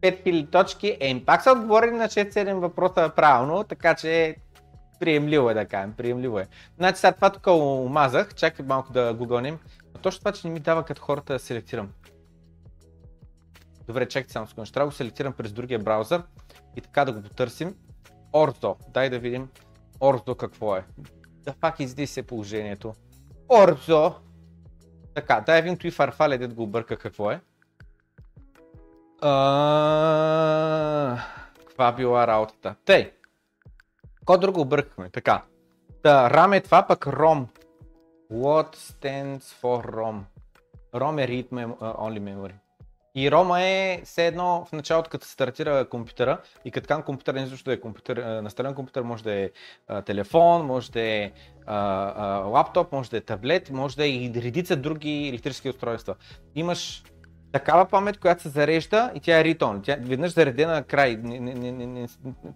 5000 0.00 0.50
точки. 0.50 0.96
Е, 1.00 1.24
пак 1.24 1.42
са 1.42 1.52
отговорили 1.52 1.90
на 1.90 2.08
6-7 2.08 2.54
въпроса 2.54 3.10
правилно, 3.16 3.64
така 3.64 3.94
че 3.94 4.36
приемливо 5.00 5.50
е 5.50 5.54
да 5.54 5.66
кажем, 5.66 5.94
приемливо 5.96 6.38
е. 6.38 6.48
Значи 6.76 7.00
сега 7.00 7.12
това 7.12 7.30
тук 7.30 7.46
омазах, 7.46 8.34
чакай 8.34 8.66
малко 8.66 8.92
да 8.92 9.14
гугълнем. 9.14 9.58
Точно 10.02 10.18
това, 10.18 10.32
че 10.32 10.46
не 10.46 10.52
ми 10.52 10.60
дава 10.60 10.84
като 10.84 11.02
хората 11.02 11.32
да 11.32 11.38
селектирам. 11.38 11.88
Добре, 13.86 14.08
чакайте 14.08 14.32
само 14.32 14.46
секунда. 14.46 14.66
Ще 14.66 14.74
трябва 14.74 14.86
да 14.86 14.90
го 14.90 14.96
селектирам 14.96 15.32
през 15.32 15.52
другия 15.52 15.78
браузър 15.78 16.22
и 16.76 16.80
така 16.80 17.04
да 17.04 17.12
го 17.12 17.22
потърсим. 17.22 17.74
Орзо. 18.32 18.76
Дай 18.88 19.10
да 19.10 19.18
видим 19.18 19.48
Орзо 20.00 20.34
какво 20.34 20.76
е. 20.76 20.84
Да 21.44 21.52
пак 21.60 21.80
изди 21.80 22.06
се 22.06 22.22
положението. 22.22 22.94
Орзо. 23.48 24.14
Така, 25.14 25.42
дай 25.46 25.62
видим 25.62 25.78
той 25.78 25.90
фарфале, 25.90 26.38
да 26.38 26.48
го 26.48 26.62
обърка 26.62 26.96
какво 26.96 27.30
е. 27.30 27.40
Каква 31.58 31.92
била 31.96 32.26
работата? 32.26 32.74
Тей. 32.84 33.12
Ко 34.24 34.38
друго 34.38 34.60
объркахме? 34.60 35.10
Така. 35.10 35.42
Та, 36.02 36.30
RAM 36.30 36.56
е 36.56 36.60
това, 36.60 36.86
пък 36.86 37.06
ROM. 37.06 37.46
What 38.32 38.76
stands 38.76 39.42
for 39.42 39.86
ROM? 39.86 40.20
ROM 40.92 41.24
е 41.24 41.28
Read 41.28 41.48
Only 41.78 42.20
Memory. 42.20 42.52
И 43.14 43.30
Рома 43.30 43.62
е 43.62 44.00
все 44.04 44.26
едно 44.26 44.64
в 44.64 44.72
началото, 44.72 45.10
като 45.10 45.26
стартира 45.26 45.88
компютъра 45.88 46.38
и 46.64 46.70
като 46.70 46.88
кан 46.88 47.02
компютър 47.02 47.34
не 47.34 47.46
също 47.46 47.64
да 47.64 47.72
е 47.72 47.80
компютър, 47.80 48.42
настроен 48.42 48.74
компютър, 48.74 49.02
може 49.02 49.24
да 49.24 49.32
е 49.32 49.50
а, 49.88 50.02
телефон, 50.02 50.66
може 50.66 50.90
да 50.90 51.00
е 51.00 51.32
а, 51.66 52.12
а, 52.16 52.38
лаптоп, 52.38 52.92
може 52.92 53.10
да 53.10 53.16
е 53.16 53.20
таблет, 53.20 53.70
може 53.70 53.96
да 53.96 54.04
е 54.04 54.08
и 54.08 54.32
редица 54.36 54.76
други 54.76 55.28
електрически 55.28 55.68
устройства. 55.68 56.14
Имаш 56.54 57.02
такава 57.52 57.86
памет, 57.86 58.18
която 58.18 58.42
се 58.42 58.48
зарежда 58.48 59.12
и 59.14 59.20
тя 59.20 59.40
е 59.40 59.44
ритон. 59.44 59.82
Тя 59.82 59.96
веднъж 60.00 60.32
заредена 60.32 60.72
на 60.72 60.82
край. 60.82 61.22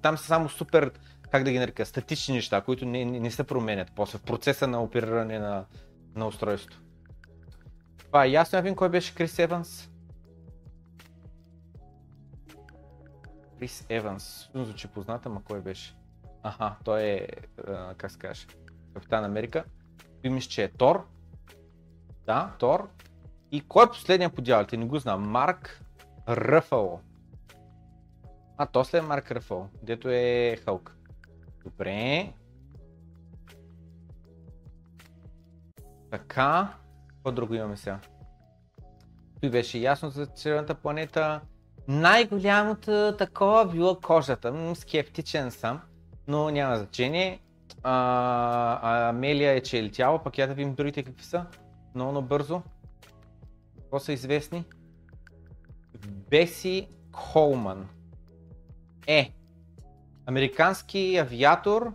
Там 0.02 0.18
са 0.18 0.24
само 0.24 0.48
супер, 0.48 0.90
как 1.30 1.44
да 1.44 1.50
ги 1.50 1.58
нарека, 1.58 1.86
статични 1.86 2.34
неща, 2.34 2.60
които 2.60 2.86
не, 2.86 3.30
се 3.30 3.44
променят 3.44 3.92
после 3.96 4.18
в 4.18 4.22
процеса 4.22 4.66
на 4.66 4.82
опериране 4.82 5.38
на, 5.38 5.64
на 6.16 6.26
устройството. 6.26 6.80
Това 7.98 8.24
е 8.24 8.30
ясно, 8.30 8.58
Авин, 8.58 8.74
кой 8.74 8.88
беше 8.88 9.14
Крис 9.14 9.38
Еванс? 9.38 9.90
Крис 13.58 13.86
Еванс. 13.88 14.50
Звучи 14.54 14.88
позната, 14.88 15.28
ма 15.28 15.42
кой 15.44 15.60
беше? 15.60 15.96
Аха, 16.42 16.76
той 16.84 17.02
е, 17.02 17.28
как 17.96 18.10
се 18.10 18.18
каже, 18.18 18.46
Капитан 18.94 19.24
Америка. 19.24 19.64
Мисля, 20.24 20.50
че 20.50 20.64
е 20.64 20.68
Тор. 20.68 21.06
Да, 22.26 22.52
Тор. 22.58 22.88
И 23.54 23.60
кой 23.60 23.84
е 23.84 23.88
последния 23.88 24.30
по 24.30 24.42
дялите? 24.42 24.76
Не 24.76 24.86
го 24.86 24.98
знам. 24.98 25.30
Марк 25.30 25.82
Ръфало. 26.28 27.00
А, 28.56 28.66
то 28.66 28.84
след 28.84 29.04
Марк 29.04 29.30
Ръфало, 29.30 29.68
дето 29.82 30.08
е 30.10 30.56
Хълк. 30.64 30.96
Добре. 31.64 32.32
Така. 36.10 36.74
Какво 37.08 37.32
друго 37.32 37.54
имаме 37.54 37.76
сега? 37.76 38.00
Той 39.40 39.50
беше 39.50 39.78
ясно 39.78 40.10
за 40.10 40.26
червената 40.26 40.74
планета. 40.74 41.40
Най-голямото 41.88 43.14
такова 43.18 43.66
било 43.66 44.00
кожата. 44.00 44.74
Скептичен 44.74 45.50
съм, 45.50 45.80
но 46.28 46.50
няма 46.50 46.76
значение. 46.76 47.40
А, 47.82 49.08
Амелия 49.08 49.52
е 49.52 49.60
че 49.60 49.78
е 49.78 49.82
летяла, 49.82 50.22
пък 50.22 50.38
я 50.38 50.48
да 50.48 50.54
видим 50.54 50.74
другите 50.74 51.02
какви 51.02 51.24
са. 51.24 51.46
Много 51.94 52.12
набързо. 52.12 52.62
Какво 53.94 54.04
са 54.04 54.12
известни? 54.12 54.64
Беси 56.06 56.88
Колман 57.12 57.88
е 59.06 59.32
американски 60.26 61.16
авиатор, 61.16 61.92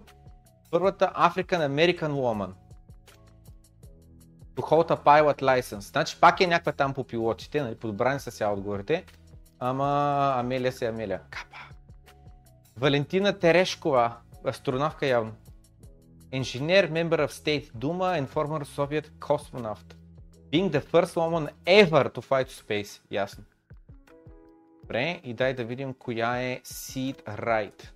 първата 0.72 1.12
African 1.16 1.68
American 1.68 2.12
Woman. 2.12 2.52
To 4.56 4.62
hold 4.62 4.91
a 4.91 5.04
pilot 5.04 5.41
license. 5.41 5.80
Значи 5.80 6.20
пак 6.20 6.41
е 6.41 6.47
някаква 6.47 6.72
там 6.72 6.93
по 6.93 7.04
пилотите, 7.04 7.62
нали, 7.62 7.76
подбрани 7.76 8.20
са 8.20 8.32
сега 8.32 8.50
отговорите. 8.50 9.06
Ама 9.60 10.34
Амелия 10.38 10.72
се 10.72 10.88
Амелия. 10.88 11.22
Капа. 11.30 11.58
Валентина 12.78 13.39
Терешкова, 13.39 14.16
астронавка 14.47 15.06
явно. 15.08 15.32
Engineer, 16.34 16.91
member 16.91 17.28
of 17.28 17.32
State 17.32 17.72
Duma 17.74 18.22
and 18.22 18.28
former 18.28 18.64
Soviet 18.64 19.10
cosmonaut. 19.20 19.99
Being 20.52 20.72
the 20.72 20.82
first 20.82 21.16
woman 21.16 21.50
ever 21.66 22.10
to 22.10 22.22
to 22.22 22.54
space. 22.64 23.02
Ясно. 23.12 23.43
Добре, 24.82 25.22
и 25.24 25.34
дай 25.34 25.54
да 25.54 25.64
видим 25.64 25.93
коя 25.93 26.41
е 26.41 26.62
Seed 26.62 27.24
Right. 27.24 27.89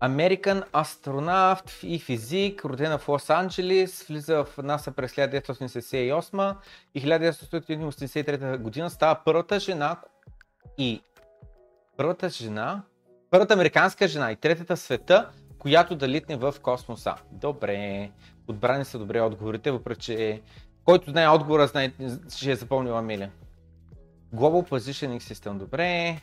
Американ 0.00 0.62
астронавт 0.72 1.80
и 1.82 1.98
физик, 1.98 2.64
родена 2.64 2.98
в 2.98 3.08
Лос 3.08 3.30
Анджелес, 3.30 4.02
влиза 4.02 4.44
в 4.44 4.62
НАСА 4.62 4.92
през 4.92 5.12
1978 5.12 6.56
и 6.94 7.02
1983 7.02 8.58
година 8.58 8.90
става 8.90 9.20
първата 9.24 9.60
жена 9.60 9.96
и 10.78 11.02
първата 11.96 12.28
жена, 12.28 12.82
първата 13.30 13.54
американска 13.54 14.08
жена 14.08 14.32
и 14.32 14.36
третата 14.36 14.76
света, 14.76 15.30
която 15.58 15.96
да 15.96 16.08
литне 16.08 16.36
в 16.36 16.54
космоса. 16.62 17.14
Добре, 17.32 18.10
отбрани 18.48 18.84
са 18.84 18.98
добре 18.98 19.20
отговорите, 19.20 19.70
въпреки 19.70 20.00
че 20.00 20.42
който 20.84 21.10
знае 21.10 21.28
отговора, 21.28 21.66
знае, 21.66 21.92
че 22.36 22.52
е 22.52 22.56
запомнил 22.56 22.98
Амелия. 22.98 23.32
Global 24.34 24.68
Positioning 24.68 25.18
System, 25.18 25.52
добре. 25.52 26.20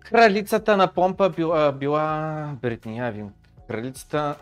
Кралицата 0.00 0.76
на 0.76 0.92
помпа 0.92 1.30
била, 1.30 1.72
била 1.72 2.56
Бритни, 2.62 2.98
я 2.98 3.10
вим. 3.10 3.32
Кралицата 3.68 4.36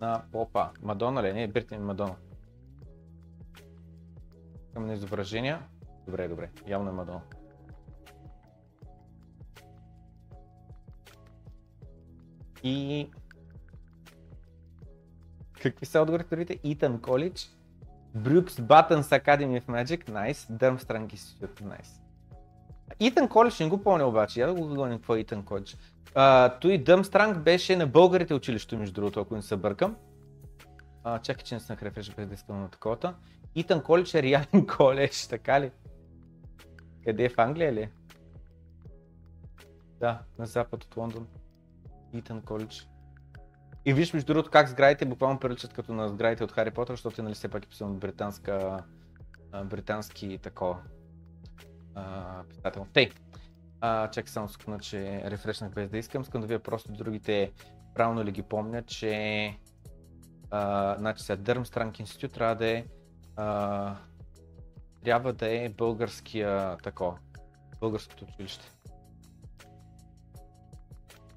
на 0.00 0.22
попа. 0.32 0.70
Мадона 0.82 1.22
ли? 1.22 1.32
Не, 1.32 1.48
Бритни, 1.48 1.78
Мадона. 1.78 2.14
Към 4.74 4.86
на 4.86 4.94
изображения. 4.94 5.62
Добре, 6.06 6.28
добре. 6.28 6.50
Явно 6.66 6.90
е 6.90 6.92
Мадона. 6.92 7.20
И 12.62 13.08
какви 15.62 15.86
са 15.86 16.00
отговорите? 16.00 16.58
Итан 16.64 17.00
Колидж, 17.00 17.50
Брюкс 18.14 18.60
Батънс 18.60 19.08
Academy 19.08 19.62
of 19.62 19.66
Magic, 19.66 20.10
nice, 20.10 20.52
Дърмстранг 20.52 21.12
Institute, 21.12 21.62
nice. 21.62 22.00
Итан 23.00 23.28
Колидж 23.28 23.60
не 23.60 23.68
го 23.68 23.82
помня 23.82 24.06
обаче, 24.06 24.40
я 24.40 24.46
да 24.46 24.54
го 24.54 24.74
гоним 24.74 24.98
какво 24.98 25.14
е 25.14 25.20
Итан 25.20 25.44
Колидж. 25.44 25.76
той 26.60 26.78
Дъмстранг 26.78 27.38
беше 27.38 27.76
на 27.76 27.86
българите 27.86 28.34
училището, 28.34 28.78
между 28.78 28.94
другото, 28.94 29.20
ако 29.20 29.36
не 29.36 29.42
се 29.42 29.56
бъркам. 29.56 29.96
А, 31.04 31.18
чакай, 31.18 31.44
че 31.44 31.54
не 31.54 31.60
се 31.60 31.72
нахрефеше 31.72 32.14
без 32.16 32.28
да 32.28 32.34
искам 32.34 32.60
на 32.60 32.68
таковата. 32.68 33.14
Итан 33.54 33.82
Колидж 33.82 34.14
е 34.14 34.22
реален 34.22 34.66
коледж, 34.76 35.26
така 35.26 35.60
ли? 35.60 35.70
Къде 37.04 37.24
е 37.24 37.28
в 37.28 37.38
Англия 37.38 37.72
ли? 37.72 37.88
Да, 40.00 40.20
на 40.38 40.46
запад 40.46 40.84
от 40.84 40.96
Лондон. 40.96 41.26
Итан 42.12 42.42
Колидж. 42.42 42.88
И 43.88 43.92
виж 43.92 44.12
между 44.12 44.26
другото 44.26 44.50
как 44.50 44.68
сградите 44.68 45.04
буквално 45.04 45.38
приличат 45.38 45.72
като 45.72 45.92
на 45.92 46.08
сградите 46.08 46.44
от 46.44 46.52
Хари 46.52 46.70
Потър, 46.70 46.92
защото 46.92 47.22
нали 47.22 47.34
все 47.34 47.48
пак 47.48 47.64
е 47.64 47.68
писан 47.68 47.98
британска, 47.98 48.84
британски 49.64 50.38
такова 50.38 50.78
писател. 52.48 52.86
Тей, 52.92 53.10
а, 53.80 54.10
чакай 54.10 54.28
само 54.28 54.48
секунда, 54.48 54.80
че 54.80 55.22
рефрешнах 55.24 55.72
без 55.72 55.90
да 55.90 55.98
искам. 55.98 56.22
Искам 56.22 56.40
да 56.40 56.46
вие 56.46 56.58
просто 56.58 56.92
другите 56.92 57.52
правилно 57.94 58.24
ли 58.24 58.32
ги 58.32 58.42
помня, 58.42 58.82
че 58.82 59.54
а, 60.50 60.94
значи 60.98 61.22
сега 61.22 61.36
Дърмстранг 61.36 61.98
институт 61.98 62.32
трябва 62.32 62.54
да 62.54 62.66
е 62.66 62.84
а, 63.36 63.96
трябва 65.04 65.32
да 65.32 65.48
е 65.48 65.68
българския 65.68 66.76
тако, 66.76 67.18
българското 67.80 68.24
училище. 68.24 68.70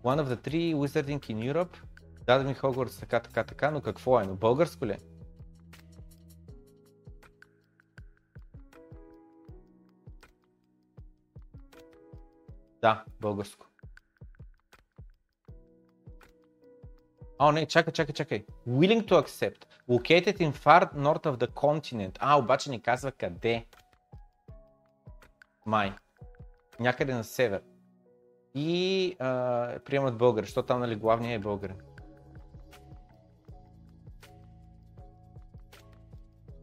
One 0.04 0.22
of 0.24 0.36
the 0.36 0.48
three 0.48 0.76
wizarding 0.76 1.20
in 1.20 1.54
Europe. 1.54 1.91
Даде 2.32 2.44
ми 2.44 2.54
Хогвартс 2.54 3.00
така, 3.00 3.20
така, 3.20 3.44
така, 3.44 3.72
но 3.72 3.82
какво 3.82 4.20
е? 4.20 4.26
Но 4.26 4.36
българско 4.36 4.86
ли? 4.86 4.98
Да, 12.82 13.04
българско. 13.22 13.66
О, 17.40 17.52
не, 17.52 17.66
чакай, 17.66 17.94
чакай, 17.94 18.14
чакай. 18.14 18.46
Willing 18.68 19.06
to 19.06 19.26
accept. 19.26 19.66
Located 19.90 20.38
in 20.38 20.54
far 20.54 20.94
north 20.94 21.26
of 21.26 21.38
the 21.38 21.48
continent. 21.48 22.18
А, 22.20 22.40
обаче 22.40 22.70
ни 22.70 22.82
казва 22.82 23.12
къде. 23.12 23.66
Май. 25.66 25.94
Някъде 26.80 27.14
на 27.14 27.24
север. 27.24 27.62
И 28.56 29.16
а, 29.20 29.80
приемат 29.86 30.18
българи, 30.18 30.46
защото 30.46 30.66
там 30.66 30.80
нали 30.80 30.96
главният 30.96 31.40
е 31.40 31.44
българин. 31.44 31.91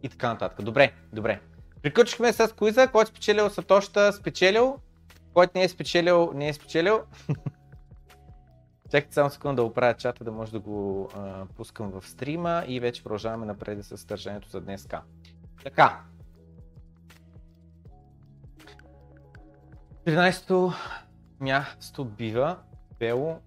И 0.02 0.08
така 0.08 0.28
нататък. 0.28 0.62
Добре, 0.62 0.92
добре. 1.12 1.40
Приключихме 1.82 2.32
с 2.32 2.54
куиза, 2.56 2.88
който 2.92 3.10
спечелил 3.10 3.50
Сатошта, 3.50 4.12
спечелил. 4.12 4.78
Който 5.34 5.52
не 5.54 5.64
е 5.64 5.68
спечелил, 5.68 6.32
не 6.34 6.48
е 6.48 6.52
спечелил. 6.52 7.02
Чакайте 8.90 9.14
само 9.14 9.30
секунда 9.30 9.62
да 9.62 9.66
оправя 9.66 9.94
чата, 9.94 10.24
да 10.24 10.32
може 10.32 10.52
да 10.52 10.60
го 10.60 11.10
а, 11.16 11.46
пускам 11.56 11.90
в 11.90 12.08
стрима 12.08 12.64
и 12.66 12.80
вече 12.80 13.02
продължаваме 13.02 13.46
напред 13.46 13.84
с 13.84 13.98
съдържанието 13.98 14.48
за 14.48 14.60
днес. 14.60 14.88
Така. 15.64 16.00
13-то 20.06 20.72
място 21.40 22.04
бива 22.04 22.58
Бело 22.98 23.40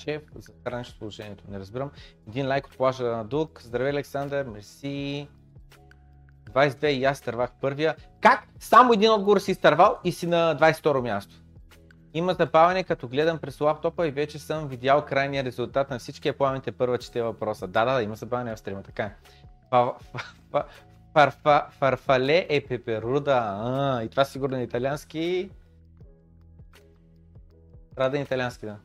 Жечев 0.00 0.22
за 0.34 0.52
хранещо 0.64 0.98
положението. 0.98 1.44
Не 1.48 1.58
разбирам. 1.58 1.90
Един 2.28 2.48
лайк 2.48 2.66
от 2.66 2.76
плажа 2.76 3.04
на 3.04 3.24
Дук. 3.24 3.62
Здравей, 3.62 3.90
Александър. 3.90 4.46
Мерси. 4.46 5.28
22 6.50 6.86
и 6.86 7.04
аз 7.04 7.18
стървах 7.18 7.50
първия. 7.60 7.96
Как? 8.20 8.48
Само 8.60 8.92
един 8.92 9.10
отговор 9.10 9.38
си 9.38 9.50
изтървал 9.50 9.98
и 10.04 10.12
си 10.12 10.26
на 10.26 10.56
22 10.56 11.00
място. 11.00 11.34
Има 12.14 12.34
забавяне, 12.34 12.84
като 12.84 13.08
гледам 13.08 13.38
през 13.38 13.60
лаптопа 13.60 14.06
и 14.06 14.10
вече 14.10 14.38
съм 14.38 14.68
видял 14.68 15.04
крайния 15.04 15.44
резултат 15.44 15.90
на 15.90 15.98
всички. 15.98 16.28
Я 16.28 16.38
пламите 16.38 16.72
първа 16.72 16.98
чете 16.98 17.22
въпроса. 17.22 17.66
Да, 17.66 17.84
да, 17.84 17.94
да, 17.94 18.02
има 18.02 18.16
забавяне 18.16 18.56
в 18.56 18.58
стрима, 18.58 18.82
така 18.82 19.04
е. 19.04 19.14
Фарфале 21.78 22.46
е 22.48 22.66
пеперуда. 22.66 23.42
А, 23.44 24.02
и 24.02 24.08
това 24.08 24.24
сигурно 24.24 24.56
е 24.56 24.62
италиански. 24.62 25.50
Трябва 27.94 28.10
да 28.10 28.18
е 28.18 28.22
италиански, 28.22 28.66
да. 28.66 28.76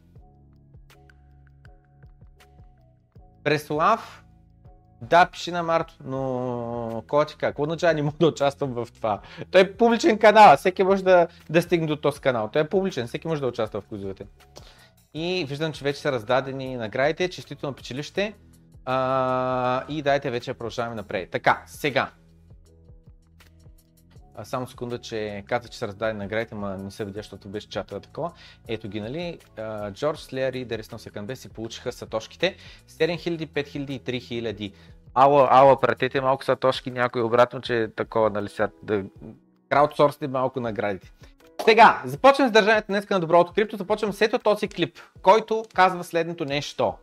Преслав 3.45 4.25
да, 5.01 5.25
пиши 5.25 5.51
на 5.51 5.63
Марто, 5.63 5.93
но 6.05 7.03
кой 7.07 7.25
ти 7.25 7.35
какво 7.37 7.63
означава 7.63 7.93
не 7.93 8.01
мога 8.01 8.17
да 8.19 8.27
участвам 8.27 8.73
в 8.73 8.87
това? 8.93 9.21
Той 9.51 9.61
е 9.61 9.73
публичен 9.73 10.17
канал, 10.17 10.57
всеки 10.57 10.83
може 10.83 11.03
да, 11.03 11.27
да 11.49 11.61
стигне 11.61 11.87
до 11.87 11.95
този 11.95 12.21
канал. 12.21 12.49
Той 12.53 12.61
е 12.61 12.69
публичен, 12.69 13.07
всеки 13.07 13.27
може 13.27 13.41
да 13.41 13.47
участва 13.47 13.81
в 13.81 13.85
кузовете. 13.85 14.25
И 15.13 15.45
виждам, 15.49 15.73
че 15.73 15.83
вече 15.83 15.99
са 15.99 16.11
раздадени 16.11 16.77
наградите, 16.77 17.29
честито 17.29 17.65
на 17.65 17.73
печелище. 17.73 18.33
А, 18.85 19.83
и 19.89 20.01
дайте 20.01 20.29
вече 20.29 20.53
продължаваме 20.53 20.95
напред. 20.95 21.29
Така, 21.29 21.63
сега. 21.65 22.09
А, 24.37 24.45
само 24.45 24.67
секунда, 24.67 24.97
че 24.97 25.43
каза, 25.47 25.69
че 25.69 25.77
са 25.77 25.87
раздадени 25.87 26.19
наградите, 26.19 26.55
ма 26.55 26.77
не 26.77 26.91
се 26.91 27.05
видя, 27.05 27.19
защото 27.19 27.47
беше 27.49 27.69
чата 27.69 27.99
такова. 27.99 28.31
Ето 28.67 28.89
ги, 28.89 29.01
нали? 29.01 29.39
Джордж 29.91 30.19
Слеер 30.19 30.53
и 30.53 30.65
Дерестон 30.65 30.99
Секанбе 30.99 31.35
си 31.35 31.49
получиха 31.49 31.91
сатошките. 31.91 32.55
7000, 32.89 33.47
5000 33.47 33.91
и 33.91 34.21
3000. 34.21 34.73
Ала, 35.13 35.47
ала, 35.51 35.79
пратете 35.79 36.21
малко 36.21 36.45
сатошки 36.45 36.91
някой 36.91 37.21
обратно, 37.21 37.61
че 37.61 37.81
е 37.81 37.91
такова, 37.91 38.29
нали 38.29 38.49
сега, 38.49 38.69
да 38.83 39.03
краудсорсите 39.69 40.27
малко 40.27 40.59
наградите. 40.59 41.11
Сега, 41.65 42.01
започвам 42.05 42.47
с 42.47 42.51
държането 42.51 42.87
днес 42.87 43.09
на 43.09 43.19
Доброто 43.19 43.53
крипто, 43.53 43.77
започвам 43.77 44.13
с 44.13 44.21
ето 44.21 44.39
този 44.39 44.67
клип, 44.67 44.99
който 45.21 45.63
казва 45.73 46.03
следното 46.03 46.45
нещо. 46.45 46.93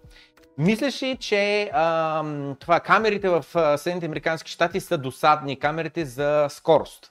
Мислиш 0.58 1.02
ли, 1.02 1.16
че 1.16 1.70
а, 1.72 2.24
това, 2.60 2.80
камерите 2.80 3.28
в 3.28 3.44
Съединените 3.78 4.06
Американски 4.06 4.50
щати 4.50 4.80
са 4.80 4.98
досадни, 4.98 5.58
камерите 5.58 6.04
за 6.04 6.46
скорост? 6.50 7.10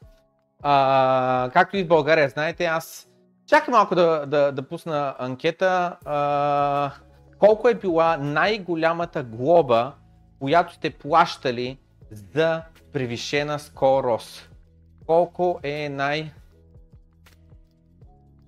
А, 0.62 1.50
както 1.54 1.78
и 1.78 1.84
в 1.84 1.88
България, 1.88 2.30
знаете, 2.30 2.66
аз 2.66 3.10
чакай 3.48 3.72
малко 3.72 3.96
да, 3.96 4.26
да, 4.26 4.52
да 4.52 4.68
пусна 4.68 5.16
анкета. 5.20 5.98
А, 6.06 6.92
колко 7.40 7.70
е 7.70 7.74
била 7.74 8.18
най-голямата 8.18 9.24
глоба, 9.24 9.94
която 10.40 10.74
сте 10.74 10.90
плащали 10.90 11.80
за 12.12 12.62
превишена 12.94 13.60
скорост? 13.60 14.50
Колко 15.06 15.60
е 15.64 15.90
най- 15.90 16.32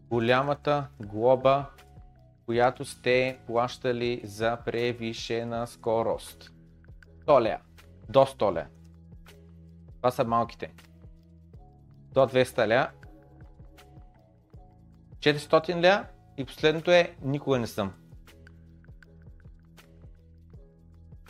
голямата 0.09 0.87
глоба, 0.99 1.65
която 2.45 2.85
сте 2.85 3.37
плащали 3.47 4.21
за 4.23 4.57
превишена 4.65 5.67
скорост? 5.67 6.51
100 7.25 7.41
лея. 7.41 7.59
До 8.09 8.19
100 8.19 8.53
лея. 8.53 8.67
Това 9.97 10.11
са 10.11 10.23
малките 10.23 10.73
до 12.13 12.19
200 12.19 12.67
ля, 12.67 12.89
400 15.19 15.83
ля 15.83 16.05
и 16.37 16.45
последното 16.45 16.91
е 16.91 17.15
никога 17.21 17.59
не 17.59 17.67
съм. 17.67 17.93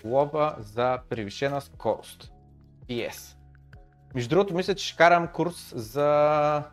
Лоба 0.06 0.56
за 0.60 1.00
превишена 1.10 1.62
скорост. 1.62 2.32
Yes. 2.90 3.38
Между 4.16 4.30
другото, 4.30 4.54
мисля, 4.54 4.76
че 4.76 4.86
ще 4.86 4.98
карам 4.98 5.28
курс 5.28 5.74
за 5.76 6.64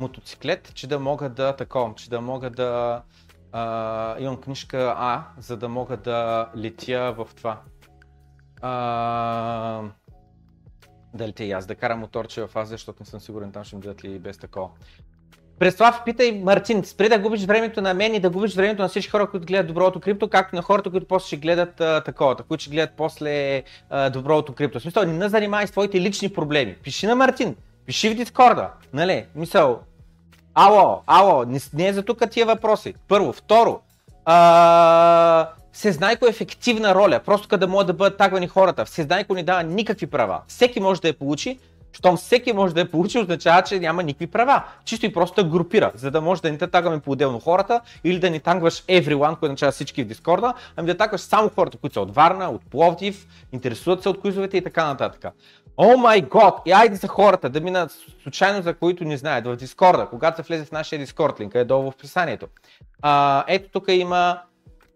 мотоциклет, 0.00 0.74
че 0.74 0.86
да 0.86 0.98
мога 0.98 1.28
да 1.28 1.56
таковам, 1.56 1.94
че 1.94 2.10
да 2.10 2.20
мога 2.20 2.50
да 2.50 3.02
а, 3.52 4.18
имам 4.18 4.40
книжка 4.40 4.94
А, 4.96 5.24
за 5.38 5.56
да 5.56 5.68
мога 5.68 5.96
да 5.96 6.50
летя 6.56 7.14
в 7.16 7.28
това. 7.36 7.60
А, 8.62 9.82
да 11.14 11.28
летя 11.28 11.44
и 11.44 11.52
аз, 11.52 11.66
да 11.66 11.74
карам 11.74 11.98
моторче 11.98 12.46
в 12.46 12.56
Азия, 12.56 12.74
защото 12.74 13.02
не 13.02 13.06
съм 13.06 13.20
сигурен 13.20 13.52
там 13.52 13.64
ще 13.64 13.76
ми 13.76 13.82
дадат 13.82 14.04
ли 14.04 14.18
без 14.18 14.38
такова. 14.38 14.68
Преслав, 15.58 16.02
питай 16.04 16.32
Мартин, 16.32 16.84
спри 16.84 17.08
да 17.08 17.18
губиш 17.18 17.44
времето 17.44 17.80
на 17.80 17.94
мен 17.94 18.14
и 18.14 18.20
да 18.20 18.30
губиш 18.30 18.54
времето 18.54 18.82
на 18.82 18.88
всички 18.88 19.10
хора, 19.10 19.30
които 19.30 19.46
гледат 19.46 19.66
доброто 19.66 20.00
крипто, 20.00 20.28
както 20.28 20.56
на 20.56 20.62
хората, 20.62 20.90
които 20.90 21.06
после 21.06 21.26
ще 21.26 21.36
гледат 21.36 21.80
а, 21.80 22.00
такова, 22.00 22.36
които 22.36 22.62
ще 22.62 22.70
гледат 22.70 22.90
после 22.96 23.62
а, 23.90 24.10
доброто 24.10 24.52
крипто. 24.52 24.78
В 24.78 24.82
смисъл, 24.82 25.04
не 25.04 25.28
занимай 25.28 25.66
с 25.66 25.70
твоите 25.70 26.00
лични 26.00 26.28
проблеми. 26.28 26.76
Пиши 26.82 27.06
на 27.06 27.16
Мартин, 27.16 27.56
пиши 27.86 28.10
в 28.10 28.14
Дискорда, 28.14 28.70
нали? 28.92 29.26
Мисъл, 29.34 29.80
ало, 30.54 31.02
ало, 31.06 31.44
не, 31.44 31.58
не 31.74 31.88
е 31.88 31.92
за 31.92 32.02
тук 32.02 32.30
тия 32.30 32.46
въпроси. 32.46 32.94
Първо. 33.08 33.32
Второ, 33.32 33.80
а, 34.24 35.48
Всезнайко 35.74 36.26
е 36.26 36.28
ефективна 36.28 36.94
роля, 36.94 37.20
просто 37.24 37.48
къде 37.48 37.66
могат 37.66 37.86
да 37.86 37.92
бъдат 37.92 38.18
тагвани 38.18 38.48
хората. 38.48 38.84
Всезнайко 38.84 39.34
не 39.34 39.42
дава 39.42 39.62
никакви 39.62 40.06
права. 40.06 40.40
Всеки 40.48 40.80
може 40.80 41.00
да 41.00 41.08
я 41.08 41.14
получи, 41.14 41.58
щом 41.92 42.16
всеки 42.16 42.52
може 42.52 42.74
да 42.74 42.80
я 42.80 42.90
получи, 42.90 43.18
означава, 43.18 43.62
че 43.62 43.80
няма 43.80 44.02
никакви 44.02 44.26
права. 44.26 44.62
Чисто 44.84 45.06
и 45.06 45.12
просто 45.12 45.50
групира, 45.50 45.92
за 45.94 46.10
да 46.10 46.20
може 46.20 46.42
да 46.42 46.52
не 46.52 46.58
те 46.58 46.66
тагваме 46.66 47.00
по-отделно 47.00 47.40
хората 47.40 47.80
или 48.04 48.18
да 48.18 48.30
не 48.30 48.40
тангваш 48.40 48.82
everyone, 48.82 49.28
който 49.28 49.44
означава 49.44 49.72
всички 49.72 50.04
в 50.04 50.06
Дискорда, 50.06 50.54
ами 50.76 50.86
да 50.86 50.96
тагваш 50.96 51.20
само 51.20 51.50
хората, 51.54 51.78
които 51.78 51.94
са 51.94 52.00
от 52.00 52.14
Варна, 52.14 52.50
от 52.50 52.62
Пловдив, 52.70 53.26
интересуват 53.52 54.02
се 54.02 54.08
от 54.08 54.20
куизовете 54.20 54.56
и 54.56 54.64
така 54.64 54.86
нататък. 54.86 55.34
О 55.76 55.96
май 55.96 56.20
год! 56.20 56.54
И 56.66 56.72
айде 56.72 56.96
за 56.96 57.08
хората 57.08 57.50
да 57.50 57.60
минат 57.60 57.90
случайно 58.22 58.62
за 58.62 58.74
които 58.74 59.04
не 59.04 59.16
знаят 59.16 59.46
в 59.46 59.56
Дискорда, 59.56 60.06
когато 60.06 60.36
се 60.36 60.42
влезе 60.42 60.64
в 60.64 60.72
нашия 60.72 60.98
Дискорд, 60.98 61.40
линка 61.40 61.58
е 61.58 61.64
долу 61.64 61.90
в 61.90 61.94
описанието. 61.94 62.46
А, 63.02 63.44
ето 63.48 63.68
тук 63.72 63.84
има 63.88 64.38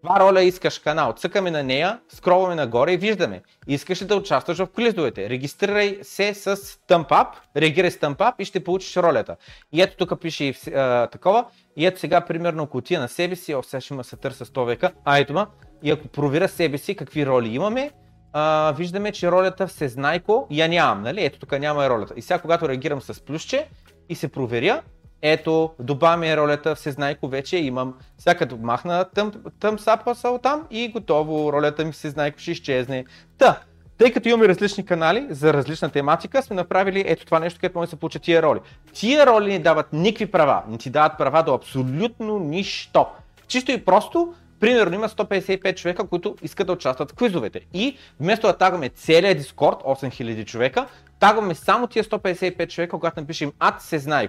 това 0.03 0.19
роля 0.19 0.41
искаш 0.41 0.79
канал. 0.79 1.13
Цъкаме 1.13 1.51
на 1.51 1.63
нея, 1.63 1.99
скроваме 2.09 2.55
нагоре 2.55 2.93
и 2.93 2.97
виждаме. 2.97 3.41
Искаш 3.67 4.01
ли 4.01 4.05
да 4.05 4.15
участваш 4.15 4.57
в 4.57 4.67
квизовете? 4.67 5.29
Регистрирай 5.29 5.99
се 6.01 6.33
с 6.33 6.55
ThumbUp, 6.57 7.27
реагирай 7.57 7.91
с 7.91 7.97
ThumbUp 7.97 8.33
и 8.39 8.45
ще 8.45 8.63
получиш 8.63 8.97
ролята. 8.97 9.35
И 9.71 9.81
ето 9.81 9.97
тук 9.97 10.21
пише 10.21 10.43
и 10.43 10.55
а, 10.75 11.07
такова. 11.07 11.45
И 11.77 11.85
ето 11.85 11.99
сега 11.99 12.21
примерно 12.21 12.67
кутия 12.67 12.99
на 12.99 13.07
себе 13.07 13.35
си, 13.35 13.55
о, 13.55 13.63
сега 13.63 13.81
ще 13.81 13.93
има 13.93 14.03
сътър 14.03 14.31
с 14.31 14.45
100 14.45 14.65
века. 14.65 14.91
А 15.05 15.17
ето 15.17 15.33
ма, 15.33 15.47
и 15.83 15.91
ако 15.91 16.07
проверя 16.07 16.47
себе 16.47 16.77
си 16.77 16.95
какви 16.95 17.25
роли 17.25 17.49
имаме, 17.49 17.91
а, 18.33 18.73
виждаме, 18.77 19.11
че 19.11 19.31
ролята 19.31 19.67
Всезнайко 19.67 20.47
я 20.51 20.69
нямам, 20.69 21.03
нали? 21.03 21.25
Ето 21.25 21.39
тук 21.39 21.59
няма 21.59 21.85
и 21.85 21.89
ролята. 21.89 22.13
И 22.17 22.21
сега 22.21 22.39
когато 22.39 22.69
реагирам 22.69 23.01
с 23.01 23.25
плюсче 23.25 23.67
и 24.09 24.15
се 24.15 24.27
проверя, 24.27 24.81
ето, 25.21 25.71
добавяме 25.79 26.37
ролята 26.37 26.75
Всезнайко 26.75 27.27
вече 27.27 27.57
имам. 27.57 27.93
Сега 28.17 28.35
като 28.35 28.57
махна 28.57 29.05
тъм, 29.15 29.31
тъм 29.59 29.79
сапасъл 29.79 30.37
там 30.37 30.67
и 30.71 30.91
готово, 30.91 31.53
ролята 31.53 31.85
ми 31.85 31.91
Всезнайко 31.91 32.39
ще 32.39 32.51
изчезне. 32.51 33.05
Та, 33.37 33.59
тъй 33.97 34.13
като 34.13 34.29
имаме 34.29 34.47
различни 34.47 34.85
канали 34.85 35.27
за 35.29 35.53
различна 35.53 35.89
тематика, 35.89 36.43
сме 36.43 36.55
направили 36.55 37.03
ето 37.07 37.25
това 37.25 37.39
нещо, 37.39 37.59
където 37.59 37.77
може 37.77 37.87
да 37.87 37.89
се 37.89 37.99
получат 37.99 38.21
тия 38.21 38.43
роли. 38.43 38.59
Тия 38.93 39.25
роли 39.25 39.51
ни 39.51 39.59
дават 39.59 39.93
никакви 39.93 40.25
права, 40.25 40.63
не 40.67 40.77
ти 40.77 40.89
дават 40.89 41.17
права 41.17 41.43
до 41.43 41.53
абсолютно 41.53 42.39
нищо. 42.39 43.05
Чисто 43.47 43.71
и 43.71 43.85
просто, 43.85 44.33
примерно 44.59 44.95
има 44.95 45.09
155 45.09 45.75
човека, 45.75 46.07
които 46.07 46.35
искат 46.41 46.67
да 46.67 46.73
участват 46.73 47.11
в 47.11 47.15
квизовете. 47.15 47.61
И 47.73 47.97
вместо 48.19 48.47
да 48.47 48.57
тагваме 48.57 48.89
целият 48.89 49.37
Дискорд, 49.37 49.77
8000 49.83 50.45
човека, 50.45 50.85
тагваме 51.19 51.55
само 51.55 51.87
тия 51.87 52.03
155 52.03 52.69
човека, 52.69 52.91
когато 52.91 53.19
напишем 53.19 53.51
ад 53.59 53.81
се 53.81 53.99
знае. 53.99 54.27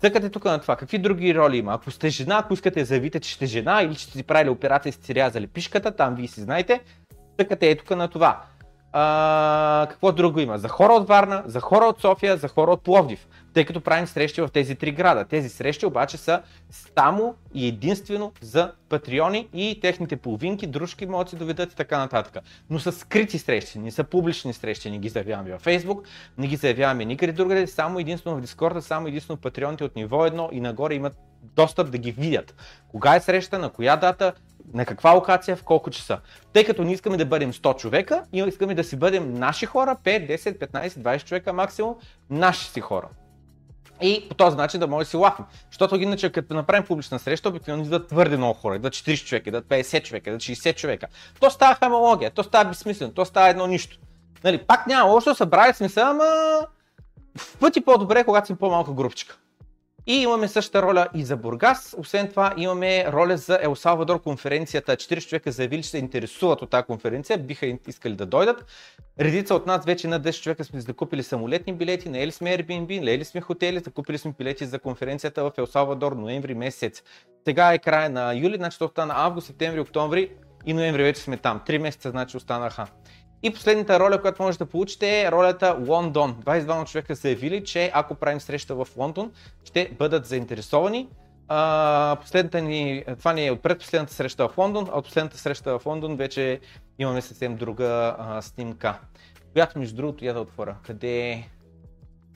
Цъкате 0.00 0.30
тук 0.30 0.44
на 0.44 0.60
това. 0.60 0.76
Какви 0.76 0.98
други 0.98 1.34
роли 1.34 1.56
има? 1.56 1.74
Ако 1.74 1.90
сте 1.90 2.08
жена, 2.08 2.38
ако 2.38 2.54
искате 2.54 2.80
да 2.80 2.86
заявите, 2.86 3.20
че 3.20 3.34
сте 3.34 3.46
жена 3.46 3.82
или 3.82 3.94
че 3.94 4.04
сте 4.04 4.18
си 4.18 4.22
правили 4.22 4.48
операция 4.48 4.90
и 4.90 4.92
сте 4.92 5.14
рязали 5.14 5.46
пишката, 5.46 5.96
там 5.96 6.14
вие 6.14 6.28
си 6.28 6.40
знаете, 6.40 6.80
цъкате 7.38 7.70
е 7.70 7.76
тук 7.76 7.90
на 7.90 8.08
това. 8.08 8.42
А, 8.92 9.86
какво 9.90 10.12
друго 10.12 10.40
има? 10.40 10.58
За 10.58 10.68
хора 10.68 10.92
от 10.92 11.08
Варна, 11.08 11.42
за 11.46 11.60
хора 11.60 11.84
от 11.84 12.00
София, 12.00 12.36
за 12.36 12.48
хора 12.48 12.70
от 12.70 12.82
Пловдив. 12.82 13.26
Тъй 13.54 13.64
като 13.64 13.80
правим 13.80 14.06
срещи 14.06 14.40
в 14.40 14.48
тези 14.52 14.74
три 14.74 14.92
града. 14.92 15.24
Тези 15.24 15.48
срещи 15.48 15.86
обаче 15.86 16.16
са 16.16 16.42
само 16.70 17.34
и 17.54 17.68
единствено 17.68 18.32
за 18.40 18.72
патреони 18.88 19.48
и 19.52 19.78
техните 19.80 20.16
половинки, 20.16 20.66
дружки 20.66 21.06
могат 21.06 21.28
си 21.28 21.36
доведат 21.36 21.72
и 21.72 21.76
така 21.76 21.98
нататък. 21.98 22.44
Но 22.70 22.78
са 22.78 22.92
скрити 22.92 23.38
срещи, 23.38 23.78
не 23.78 23.90
са 23.90 24.04
публични 24.04 24.52
срещи, 24.52 24.90
не 24.90 24.98
ги 24.98 25.08
заявяваме 25.08 25.52
във 25.52 25.64
Facebook, 25.64 26.04
не 26.38 26.46
ги 26.46 26.56
заявяваме 26.56 27.04
никъде 27.04 27.32
другаде, 27.32 27.66
само 27.66 27.98
единствено 27.98 28.36
в 28.36 28.40
Дискорда, 28.40 28.82
само 28.82 29.08
единствено 29.08 29.40
патреоните 29.40 29.84
от 29.84 29.96
ниво 29.96 30.16
1 30.16 30.52
и 30.52 30.60
нагоре 30.60 30.94
имат 30.94 31.16
достъп 31.42 31.90
да 31.90 31.98
ги 31.98 32.12
видят. 32.12 32.54
Кога 32.88 33.16
е 33.16 33.20
среща, 33.20 33.58
на 33.58 33.70
коя 33.70 33.96
дата, 33.96 34.32
на 34.74 34.86
каква 34.86 35.10
локация, 35.10 35.56
в 35.56 35.62
колко 35.62 35.90
часа. 35.90 36.20
Тъй 36.52 36.64
като 36.64 36.84
не 36.84 36.92
искаме 36.92 37.16
да 37.16 37.26
бъдем 37.26 37.52
100 37.52 37.76
човека, 37.76 38.24
искаме 38.32 38.74
да 38.74 38.84
си 38.84 38.96
бъдем 38.96 39.34
наши 39.34 39.66
хора, 39.66 39.96
5, 40.04 40.36
10, 40.36 40.58
15, 40.58 40.88
20 40.88 41.24
човека 41.24 41.52
максимум, 41.52 41.94
наши 42.30 42.70
си 42.70 42.80
хора. 42.80 43.08
И 44.02 44.28
по 44.28 44.34
този 44.34 44.56
начин 44.56 44.80
да 44.80 44.86
може 44.86 45.04
да 45.04 45.10
си 45.10 45.16
лафим. 45.16 45.44
Защото 45.70 45.96
иначе, 45.96 46.32
като 46.32 46.54
направим 46.54 46.86
публична 46.86 47.18
среща, 47.18 47.48
обикновено 47.48 47.84
идват 47.84 48.08
твърде 48.08 48.36
много 48.36 48.54
хора, 48.54 48.76
идват 48.76 48.92
40 48.92 49.26
човека, 49.26 49.48
идват 49.48 49.64
50 49.64 50.02
човека, 50.02 50.30
идват 50.30 50.42
60 50.42 50.76
човека. 50.76 51.06
То 51.40 51.50
става 51.50 51.74
хамология, 51.74 52.30
то 52.30 52.42
става 52.42 52.64
безсмислено, 52.64 53.12
то 53.12 53.24
става 53.24 53.48
едно 53.48 53.66
нищо. 53.66 53.98
Нали, 54.44 54.58
пак 54.58 54.86
няма 54.86 55.10
лошо, 55.10 55.34
събрали 55.34 55.74
сме 55.74 55.88
се, 55.88 56.00
ама 56.00 56.24
в 57.38 57.58
пъти 57.58 57.80
по-добре, 57.80 58.24
когато 58.24 58.46
сме 58.46 58.56
по-малка 58.56 58.92
групчика. 58.92 59.38
И 60.06 60.14
имаме 60.14 60.48
същата 60.48 60.82
роля 60.82 61.08
и 61.14 61.24
за 61.24 61.36
Бургас. 61.36 61.94
Освен 61.98 62.28
това 62.28 62.54
имаме 62.56 63.12
роля 63.12 63.36
за 63.36 63.58
Ел 63.62 63.74
Салвадор 63.76 64.22
конференцията. 64.22 64.96
40 64.96 65.28
човека 65.28 65.52
заявили, 65.52 65.82
че 65.82 65.88
се 65.88 65.98
интересуват 65.98 66.62
от 66.62 66.70
тази 66.70 66.84
конференция, 66.84 67.38
биха 67.38 67.66
искали 67.88 68.14
да 68.14 68.26
дойдат. 68.26 68.64
Редица 69.20 69.54
от 69.54 69.66
нас 69.66 69.84
вече 69.84 70.08
на 70.08 70.20
10 70.20 70.42
човека 70.42 70.64
сме 70.64 70.80
закупили 70.80 71.22
самолетни 71.22 71.72
билети, 71.72 72.08
наели 72.08 72.32
сме 72.32 72.58
Airbnb, 72.58 73.00
наели 73.00 73.24
сме 73.24 73.40
хотели, 73.40 73.78
закупили 73.78 74.18
сме 74.18 74.34
билети 74.38 74.66
за 74.66 74.78
конференцията 74.78 75.44
в 75.44 75.52
Ел 75.58 75.66
Салвадор 75.66 76.12
ноември 76.12 76.54
месец. 76.54 77.02
Сега 77.44 77.72
е 77.72 77.78
края 77.78 78.10
на 78.10 78.34
юли, 78.34 78.56
значи 78.56 78.78
то 78.78 78.84
остана 78.84 79.14
август, 79.16 79.46
септември, 79.46 79.80
октомври 79.80 80.30
и 80.66 80.72
ноември 80.72 81.02
вече 81.02 81.20
сме 81.20 81.36
там. 81.36 81.60
Три 81.66 81.78
месеца 81.78 82.10
значи 82.10 82.36
останаха. 82.36 82.86
И 83.44 83.52
последната 83.52 84.00
роля, 84.00 84.20
която 84.20 84.42
може 84.42 84.58
да 84.58 84.66
получите 84.66 85.22
е 85.22 85.32
ролята 85.32 85.76
Лондон. 85.86 86.36
22 86.44 86.86
човека 86.86 87.14
заявили, 87.14 87.64
че 87.64 87.90
ако 87.94 88.14
правим 88.14 88.40
среща 88.40 88.74
в 88.74 88.88
Лондон, 88.96 89.32
ще 89.64 89.90
бъдат 89.98 90.26
заинтересовани. 90.26 91.08
Последната 92.20 92.60
ни, 92.60 93.04
това 93.18 93.32
ни 93.32 93.46
е 93.46 93.50
от 93.50 93.62
предпоследната 93.62 94.14
среща 94.14 94.48
в 94.48 94.58
Лондон, 94.58 94.88
а 94.92 94.98
от 94.98 95.04
последната 95.04 95.38
среща 95.38 95.78
в 95.78 95.86
Лондон 95.86 96.16
вече 96.16 96.60
имаме 96.98 97.22
съвсем 97.22 97.56
друга 97.56 98.16
а, 98.18 98.42
снимка. 98.42 98.98
Която 99.52 99.78
между 99.78 99.96
другото 99.96 100.24
я 100.24 100.34
да 100.34 100.40
отворя. 100.40 100.76
Къде 100.86 101.30
е 101.30 101.48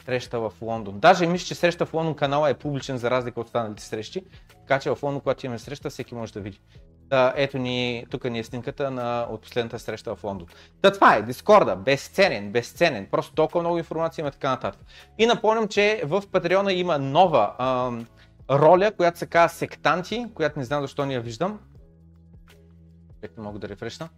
среща 0.04 0.40
в 0.40 0.52
Лондон? 0.60 1.00
Даже 1.00 1.26
мисля, 1.26 1.46
че 1.46 1.54
среща 1.54 1.86
в 1.86 1.94
Лондон 1.94 2.14
канала 2.14 2.50
е 2.50 2.54
публичен 2.54 2.98
за 2.98 3.10
разлика 3.10 3.40
от 3.40 3.46
останалите 3.46 3.82
срещи. 3.82 4.24
Така 4.60 4.80
че 4.80 4.90
в 4.90 5.02
Лондон, 5.02 5.20
когато 5.20 5.46
имаме 5.46 5.58
среща, 5.58 5.90
всеки 5.90 6.14
може 6.14 6.32
да 6.32 6.40
види. 6.40 6.60
Да, 7.08 7.32
ето 7.36 7.58
ни, 7.58 8.06
тук 8.10 8.24
ни 8.24 8.38
е 8.38 8.44
снимката 8.44 8.90
на, 8.90 9.26
от 9.30 9.42
последната 9.42 9.78
среща 9.78 10.14
в 10.14 10.24
Лондон. 10.24 10.48
Та 10.82 10.92
това 10.92 11.14
е, 11.14 11.22
Дискорда, 11.22 11.76
безценен, 11.76 12.52
безценен, 12.52 13.06
просто 13.10 13.34
толкова 13.34 13.60
много 13.60 13.78
информация 13.78 14.22
има 14.22 14.30
така 14.30 14.50
нататък. 14.50 14.80
И 15.18 15.26
напомням, 15.26 15.68
че 15.68 16.02
в 16.04 16.22
Патреона 16.32 16.72
има 16.72 16.98
нова 16.98 17.54
ам, 17.58 18.06
роля, 18.50 18.92
която 18.96 19.18
се 19.18 19.26
казва 19.26 19.56
сектанти, 19.56 20.26
която 20.34 20.58
не 20.58 20.64
знам 20.64 20.82
защо 20.82 21.06
не 21.06 21.14
я 21.14 21.20
виждам. 21.20 21.60
Чекайте, 23.14 23.40
мога 23.40 23.58
да 23.58 23.68
рефрешна. 23.68 24.08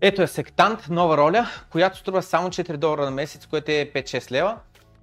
Ето 0.00 0.22
е 0.22 0.26
сектант, 0.26 0.88
нова 0.90 1.16
роля, 1.16 1.46
която 1.70 1.98
струва 1.98 2.22
само 2.22 2.48
4 2.48 2.76
долара 2.76 3.04
на 3.04 3.10
месец, 3.10 3.46
което 3.46 3.70
е 3.70 3.90
5-6 3.94 4.30
лева. 4.30 4.58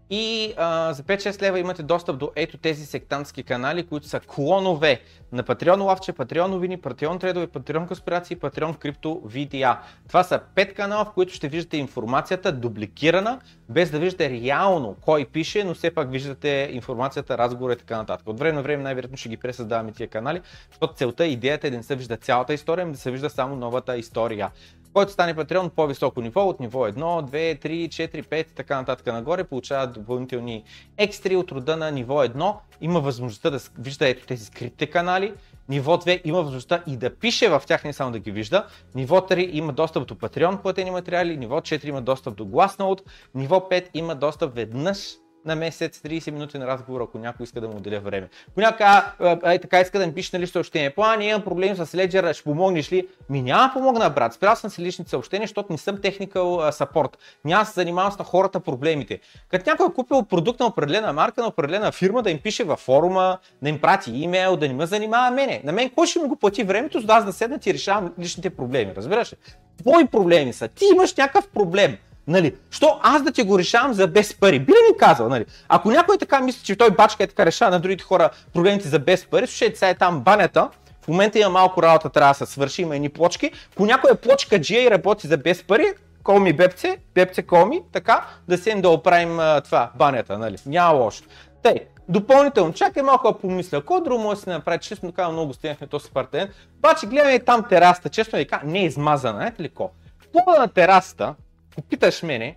И 0.09 0.53
а, 0.57 0.93
за 0.93 1.03
5-6 1.03 1.41
лева 1.41 1.59
имате 1.59 1.83
достъп 1.83 2.17
до 2.17 2.31
ето 2.35 2.57
тези 2.57 2.85
сектантски 2.85 3.43
канали, 3.43 3.87
които 3.87 4.07
са 4.07 4.19
клонове 4.19 5.01
на 5.31 5.43
Patreon 5.43 5.83
Лавче, 5.83 6.13
Patreon 6.13 6.47
новини, 6.47 6.77
Patreon 6.77 7.19
тредове, 7.19 7.47
Patreon 7.47 7.87
конспирации, 7.87 8.37
Patreon 8.37 8.77
крипто 8.77 9.21
видеа. 9.25 9.79
Това 10.07 10.23
са 10.23 10.39
5 10.55 10.73
канала, 10.73 11.05
в 11.05 11.11
които 11.13 11.33
ще 11.33 11.47
виждате 11.47 11.77
информацията 11.77 12.51
дубликирана, 12.51 13.39
без 13.69 13.91
да 13.91 13.99
виждате 13.99 14.29
реално 14.29 14.95
кой 15.01 15.25
пише, 15.25 15.63
но 15.63 15.73
все 15.73 15.91
пак 15.91 16.11
виждате 16.11 16.69
информацията, 16.71 17.37
разговора 17.37 17.73
и 17.73 17.77
така 17.77 17.97
нататък. 17.97 18.27
От 18.27 18.39
време 18.39 18.55
на 18.55 18.61
време 18.61 18.83
най-вероятно 18.83 19.17
ще 19.17 19.29
ги 19.29 19.37
пресъздаваме 19.37 19.91
тия 19.91 20.07
канали, 20.07 20.41
защото 20.69 20.93
целта, 20.93 21.25
идеята 21.25 21.67
е 21.67 21.69
да 21.69 21.77
не 21.77 21.83
се 21.83 21.95
вижда 21.95 22.17
цялата 22.17 22.53
история, 22.53 22.85
но 22.85 22.91
да 22.91 22.97
се 22.97 23.11
вижда 23.11 23.29
само 23.29 23.55
новата 23.55 23.97
история 23.97 24.51
който 24.97 25.11
стане 25.11 25.35
Patreon 25.35 25.69
по-високо 25.69 26.21
ниво, 26.21 26.41
от 26.41 26.59
ниво 26.59 26.87
1, 26.87 26.95
2, 26.95 27.65
3, 27.65 27.87
4, 27.87 28.27
5 28.27 28.51
и 28.51 28.53
така 28.53 28.75
нататък 28.75 29.05
нагоре, 29.05 29.43
получава 29.43 29.87
допълнителни 29.87 30.63
екстри 30.97 31.35
от 31.35 31.51
рода 31.51 31.77
на 31.77 31.91
ниво 31.91 32.13
1. 32.13 32.55
Има 32.81 32.99
възможността 32.99 33.49
да 33.49 33.59
вижда 33.79 34.07
ето 34.07 34.25
тези 34.25 34.45
скритите 34.45 34.87
канали. 34.87 35.33
Ниво 35.69 35.97
2 35.97 36.21
има 36.25 36.37
възможността 36.37 36.83
и 36.87 36.97
да 36.97 37.15
пише 37.15 37.49
в 37.49 37.61
тях, 37.67 37.83
не 37.83 37.93
само 37.93 38.11
да 38.11 38.19
ги 38.19 38.31
вижда. 38.31 38.65
Ниво 38.95 39.17
3 39.17 39.49
има 39.51 39.73
достъп 39.73 40.07
до 40.07 40.15
Patreon 40.15 40.61
платени 40.61 40.91
материали. 40.91 41.37
Ниво 41.37 41.59
4 41.59 41.85
има 41.85 42.01
достъп 42.01 42.35
до 42.35 42.45
Glassnode. 42.45 43.01
Ниво 43.35 43.55
5 43.71 43.89
има 43.93 44.15
достъп 44.15 44.55
веднъж 44.55 45.15
на 45.45 45.55
месец, 45.55 45.99
30 45.99 46.31
минути 46.31 46.57
на 46.57 46.67
разговор, 46.67 47.01
ако 47.01 47.17
някой 47.17 47.43
иска 47.43 47.61
да 47.61 47.67
му 47.67 47.77
отделя 47.77 47.99
време. 47.99 48.29
Ако 48.51 48.61
някой 48.61 48.85
а, 48.85 49.59
така 49.59 49.79
иска 49.79 49.99
да 49.99 50.07
ми 50.07 50.13
пише 50.13 50.29
нали 50.33 50.47
съобщение, 50.47 50.89
план, 50.89 51.21
имам 51.21 51.41
проблем 51.41 51.75
с 51.75 51.85
Ledger, 51.85 52.33
ще 52.33 52.43
помогнеш 52.43 52.91
ли? 52.91 53.07
Ми 53.29 53.41
няма 53.41 53.73
помогна, 53.73 54.09
брат. 54.09 54.33
Спрял 54.33 54.55
съм 54.55 54.69
си 54.69 54.81
личните 54.81 55.09
съобщения, 55.09 55.47
защото 55.47 55.71
не 55.71 55.77
съм 55.77 55.97
technical 55.97 56.71
support. 56.71 57.13
Няма 57.45 57.65
се 57.65 57.73
занимавам 57.73 58.11
с 58.11 58.17
на 58.19 58.25
хората 58.25 58.59
проблемите. 58.59 59.19
Като 59.49 59.69
някой 59.69 59.85
е 59.85 59.93
купил 59.93 60.23
продукт 60.23 60.59
на 60.59 60.65
определена 60.65 61.13
марка, 61.13 61.41
на 61.41 61.47
определена 61.47 61.91
фирма, 61.91 62.23
да 62.23 62.31
им 62.31 62.39
пише 62.39 62.63
във 62.63 62.79
форума, 62.79 63.37
да 63.61 63.69
им 63.69 63.81
прати 63.81 64.11
имейл, 64.11 64.57
да 64.57 64.67
не 64.67 64.73
ме 64.73 64.85
занимава 64.85 65.31
мене. 65.31 65.61
На 65.63 65.71
мен 65.71 65.89
кой 65.89 66.07
ще 66.07 66.19
ми 66.19 66.27
го 66.27 66.35
плати 66.35 66.63
времето, 66.63 66.99
за 66.99 67.05
да 67.07 67.21
да 67.21 67.33
седна 67.33 67.59
и 67.65 67.73
решавам 67.73 68.13
личните 68.19 68.49
проблеми, 68.49 68.93
разбираш 68.95 69.33
ли? 69.33 69.37
Твои 69.77 70.07
проблеми 70.07 70.53
са. 70.53 70.67
Ти 70.67 70.85
имаш 70.93 71.15
някакъв 71.15 71.47
проблем. 71.47 71.97
Нали, 72.27 72.55
що 72.71 72.99
аз 73.03 73.23
да 73.23 73.31
ти 73.31 73.43
го 73.43 73.59
решавам 73.59 73.93
за 73.93 74.07
без 74.07 74.33
пари? 74.33 74.59
Би 74.59 74.71
ли 74.71 74.77
ми 74.91 74.97
казал, 74.97 75.29
нали? 75.29 75.45
Ако 75.69 75.91
някой 75.91 76.17
така 76.17 76.39
мисли, 76.39 76.63
че 76.63 76.75
той 76.75 76.91
бачка 76.91 77.23
е 77.23 77.27
така 77.27 77.45
решава 77.45 77.71
на 77.71 77.79
другите 77.79 78.03
хора 78.03 78.29
проблемите 78.53 78.87
за 78.87 78.99
без 78.99 79.25
пари, 79.25 79.47
слушайте, 79.47 79.79
сега 79.79 79.89
е 79.89 79.95
там 79.95 80.19
банята, 80.19 80.69
в 81.01 81.07
момента 81.07 81.39
има 81.39 81.49
малко 81.49 81.83
работа, 81.83 82.09
трябва 82.09 82.31
да 82.31 82.45
се 82.45 82.45
свърши, 82.45 82.81
има 82.81 82.95
едни 82.95 83.09
плочки. 83.09 83.51
Ако 83.73 83.85
някой 83.85 84.11
е 84.11 84.15
плочка 84.15 84.55
G 84.55 84.87
и 84.87 84.91
работи 84.91 85.27
за 85.27 85.37
без 85.37 85.63
пари, 85.63 85.85
кол 86.23 86.39
ми 86.39 86.53
бепце, 86.53 86.97
бепце 87.13 87.41
кол 87.41 87.65
ми, 87.65 87.81
така, 87.91 88.25
да 88.47 88.57
се 88.57 88.69
им 88.69 88.81
да 88.81 88.89
оправим 88.89 89.39
а, 89.39 89.61
това, 89.61 89.91
банята, 89.95 90.37
нали? 90.37 90.57
Няма 90.65 90.93
лошо. 90.93 91.23
Тъй, 91.63 91.75
допълнително, 92.09 92.73
чакай 92.73 93.03
малко 93.03 93.31
да 93.31 93.39
помисля, 93.39 93.79
какво 93.79 94.01
друго 94.01 94.23
може 94.23 94.35
да 94.35 94.41
се 94.41 94.49
направи, 94.49 94.79
честно 94.79 95.11
казвам, 95.11 95.33
много 95.33 95.53
стигнахме 95.53 95.87
този 95.87 96.11
партен, 96.11 96.49
обаче 96.77 97.05
гледаме 97.05 97.39
там 97.39 97.63
тераста, 97.69 98.09
честно 98.09 98.39
ви 98.39 98.47
не 98.63 98.79
е 98.79 98.85
измазана, 98.85 99.37
знаете 99.37 99.63
ли 99.63 99.69
ко? 99.69 99.91
Пода 100.33 100.59
на 100.59 100.67
терасата, 100.67 101.35
ако 101.77 101.87
питаш 101.87 102.23
мене, 102.23 102.55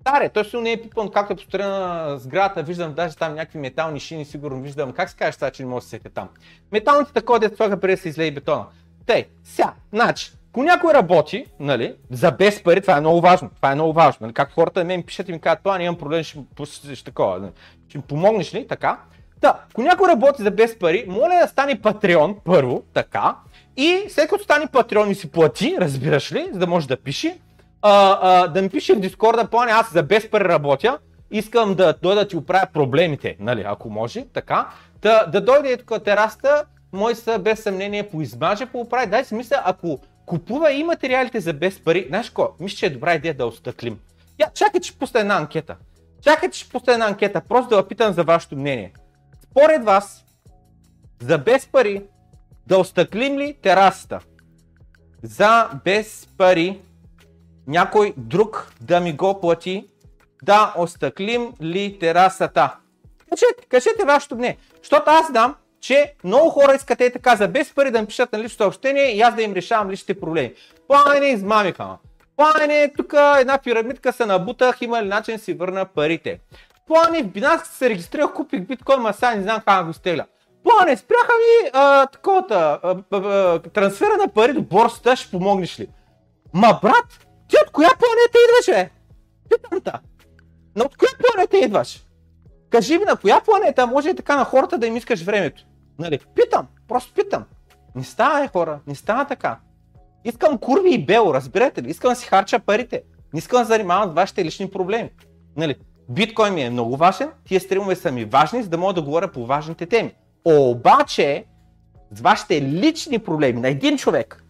Старе, 0.00 0.28
той 0.28 0.44
си 0.44 0.56
не 0.56 0.72
е 0.72 0.82
пипан, 0.82 1.10
както 1.10 1.32
е 1.32 1.36
построена 1.36 2.18
сградата, 2.18 2.62
виждам 2.62 2.94
даже 2.94 3.16
там 3.16 3.34
някакви 3.34 3.58
метални 3.58 4.00
шини, 4.00 4.24
сигурно 4.24 4.62
виждам. 4.62 4.92
Как 4.92 5.10
се 5.10 5.16
кажеш 5.16 5.34
това, 5.34 5.50
че 5.50 5.62
не 5.62 5.68
може 5.68 5.84
да 5.84 5.88
се 5.90 5.98
там? 5.98 6.28
Металните 6.72 7.12
такова, 7.12 7.38
дето 7.38 7.56
слага 7.56 7.80
преди 7.80 7.96
да 7.96 8.02
се 8.02 8.08
излее 8.08 8.30
бетона. 8.30 8.64
Тей, 9.06 9.26
сега, 9.44 9.72
значи, 9.92 10.32
ако 10.50 10.62
някой 10.62 10.94
работи, 10.94 11.46
нали, 11.60 11.94
за 12.10 12.30
без 12.30 12.62
пари, 12.62 12.80
това 12.80 12.96
е 12.96 13.00
много 13.00 13.20
важно. 13.20 13.50
Това 13.56 13.72
е 13.72 13.74
много 13.74 13.92
важно. 13.92 14.18
Нали, 14.20 14.34
както 14.34 14.54
хората 14.54 14.84
мен 14.84 15.02
пишат 15.02 15.28
и 15.28 15.32
ми 15.32 15.40
казват, 15.40 15.62
това 15.62 15.82
имам 15.82 15.98
проблем, 15.98 16.22
ще, 16.22 16.94
ще, 16.94 17.04
такова. 17.04 17.38
Нали. 17.38 17.52
Ще 17.88 17.98
ми 17.98 18.04
помогнеш 18.04 18.54
ли? 18.54 18.66
Така. 18.68 18.98
Да, 19.40 19.60
ако 19.70 19.82
някой 19.82 20.08
работи 20.08 20.42
за 20.42 20.50
без 20.50 20.78
пари, 20.78 21.04
моля 21.08 21.38
да 21.42 21.48
стане 21.48 21.80
Патреон 21.80 22.36
първо, 22.44 22.82
така, 22.94 23.36
И 23.76 24.04
след 24.08 24.30
като 24.30 24.44
стане 24.44 24.66
патреон 24.66 25.10
и 25.10 25.14
си 25.14 25.30
плати, 25.30 25.76
разбираш 25.80 26.32
ли, 26.32 26.48
за 26.52 26.58
да 26.58 26.66
може 26.66 26.88
да 26.88 26.96
пише, 26.96 27.38
а, 27.82 28.18
а, 28.22 28.48
да 28.48 28.62
ми 28.62 28.68
пише 28.68 28.94
в 28.94 29.00
Дискорда, 29.00 29.50
плане, 29.50 29.72
аз 29.72 29.92
за 29.92 30.02
без 30.02 30.30
пари 30.30 30.44
работя, 30.44 30.98
искам 31.30 31.74
да 31.74 31.94
дойда 32.02 32.20
да 32.20 32.28
ти 32.28 32.36
оправя 32.36 32.66
проблемите, 32.72 33.36
нали, 33.40 33.64
ако 33.66 33.90
може, 33.90 34.24
така, 34.34 34.68
да, 35.02 35.26
да 35.26 35.40
дойде 35.40 35.76
тук 35.76 36.04
терасата, 36.04 36.64
мой 36.92 37.14
са 37.14 37.38
без 37.38 37.62
съмнение 37.62 38.08
поизмаже, 38.08 38.66
пооправи. 38.66 39.10
Дай 39.10 39.24
си 39.24 39.34
мисля, 39.34 39.62
ако 39.64 40.00
купува 40.26 40.72
и 40.72 40.84
материалите 40.84 41.40
за 41.40 41.52
без 41.52 41.84
пари, 41.84 42.04
знаеш 42.08 42.30
ко, 42.30 42.48
мисля, 42.60 42.76
че 42.76 42.86
е 42.86 42.90
добра 42.90 43.14
идея 43.14 43.34
да 43.34 43.46
остъклим. 43.46 43.98
Я, 44.40 44.50
чакай, 44.54 44.80
че 44.80 44.98
пусна 44.98 45.20
една 45.20 45.36
анкета. 45.36 45.76
Чакай, 46.22 46.50
че 46.50 46.68
пусна 46.68 46.92
една 46.92 47.06
анкета, 47.06 47.42
просто 47.48 47.76
да 47.76 47.88
питам 47.88 48.12
за 48.12 48.24
вашето 48.24 48.56
мнение. 48.56 48.92
Според 49.42 49.84
вас, 49.84 50.24
за 51.20 51.38
без 51.38 51.66
пари, 51.66 52.02
да 52.66 52.78
остъклим 52.78 53.38
ли 53.38 53.58
терасата? 53.62 54.20
За 55.22 55.70
без 55.84 56.28
пари, 56.38 56.80
някой 57.66 58.14
друг 58.16 58.72
да 58.80 59.00
ми 59.00 59.12
го 59.12 59.40
плати, 59.40 59.88
да 60.42 60.74
остъклим 60.76 61.52
ли 61.62 61.98
терасата? 61.98 62.76
Кажете, 63.30 63.66
кажете 63.68 64.04
вашето 64.04 64.36
мнение. 64.36 64.58
Защото 64.82 65.10
аз 65.10 65.26
знам, 65.26 65.54
че 65.80 66.14
много 66.24 66.50
хора 66.50 66.74
искат 66.74 67.00
е 67.00 67.10
така 67.10 67.36
за 67.36 67.48
без 67.48 67.74
пари 67.74 67.90
да 67.90 68.00
ми 68.00 68.06
пишат 68.06 68.32
на 68.32 68.38
лично 68.38 68.56
съобщение 68.56 69.16
и 69.16 69.20
аз 69.20 69.34
да 69.34 69.42
им 69.42 69.52
решавам 69.52 69.90
личните 69.90 70.20
проблеми. 70.20 70.54
Плане 70.88 71.26
измамиха, 71.26 71.84
ма. 71.84 71.98
Плане, 72.36 72.92
тук 72.96 73.14
една 73.40 73.58
пирамидка 73.58 74.12
се 74.12 74.26
набутах, 74.26 74.82
има 74.82 75.02
ли 75.02 75.08
начин 75.08 75.38
си 75.38 75.54
върна 75.54 75.84
парите. 75.84 76.40
Плане, 76.86 77.22
в 77.22 77.26
Binance 77.26 77.64
се 77.64 77.90
регистрирах, 77.90 78.32
купих 78.32 78.60
биткоин, 78.60 79.00
ма 79.00 79.12
сега 79.12 79.34
не 79.34 79.42
знам 79.42 79.62
как 79.66 79.84
го 79.84 79.90
изтегля. 79.90 80.24
Плане, 80.64 80.96
спряха 80.96 81.32
ми 81.32 81.70
а, 81.72 82.06
таковата, 82.06 82.80
а, 82.82 82.96
а, 83.10 83.16
а, 83.16 83.58
трансфера 83.58 84.16
на 84.18 84.28
пари 84.28 84.52
до 84.52 84.62
борсата, 84.62 85.16
ще 85.16 85.30
помогнеш 85.30 85.80
ли? 85.80 85.88
Ма 86.54 86.78
брат, 86.82 87.26
ти 87.52 87.58
от 87.66 87.70
коя 87.70 87.88
планета 87.88 88.38
идваш, 88.48 88.66
бе? 88.66 88.90
Питам 89.48 89.80
та. 89.80 90.00
Но 90.76 90.84
от 90.84 90.96
коя 90.96 91.10
планета 91.18 91.58
идваш? 91.58 92.02
Кажи 92.70 92.98
ми 92.98 93.04
на 93.04 93.16
коя 93.16 93.40
планета 93.40 93.86
може 93.86 94.10
и 94.10 94.16
така 94.16 94.36
на 94.36 94.44
хората 94.44 94.78
да 94.78 94.86
им 94.86 94.96
искаш 94.96 95.22
времето? 95.22 95.64
Нали? 95.98 96.20
Питам, 96.34 96.66
просто 96.88 97.14
питам. 97.14 97.44
Не 97.94 98.04
става, 98.04 98.44
е, 98.44 98.48
хора, 98.48 98.80
не 98.86 98.94
става 98.94 99.24
така. 99.24 99.58
Искам 100.24 100.58
курви 100.58 100.94
и 100.94 101.04
бело, 101.04 101.34
разбирате 101.34 101.82
ли? 101.82 101.90
Искам 101.90 102.10
да 102.12 102.16
си 102.16 102.26
харча 102.26 102.58
парите. 102.58 103.02
Не 103.32 103.38
искам 103.38 103.62
да 103.62 103.64
занимавам 103.64 104.10
с 104.10 104.14
вашите 104.14 104.44
лични 104.44 104.70
проблеми. 104.70 105.10
Нали? 105.56 105.76
Биткоин 106.08 106.54
ми 106.54 106.62
е 106.62 106.70
много 106.70 106.96
важен, 106.96 107.30
тия 107.44 107.60
стримове 107.60 107.96
са 107.96 108.12
ми 108.12 108.24
важни, 108.24 108.62
за 108.62 108.68
да 108.68 108.78
мога 108.78 108.92
да 108.92 109.02
говоря 109.02 109.28
по 109.28 109.46
важните 109.46 109.86
теми. 109.86 110.14
Обаче, 110.44 111.44
с 112.12 112.20
вашите 112.20 112.62
лични 112.62 113.18
проблеми 113.18 113.60
на 113.60 113.68
един 113.68 113.98
човек, 113.98 114.41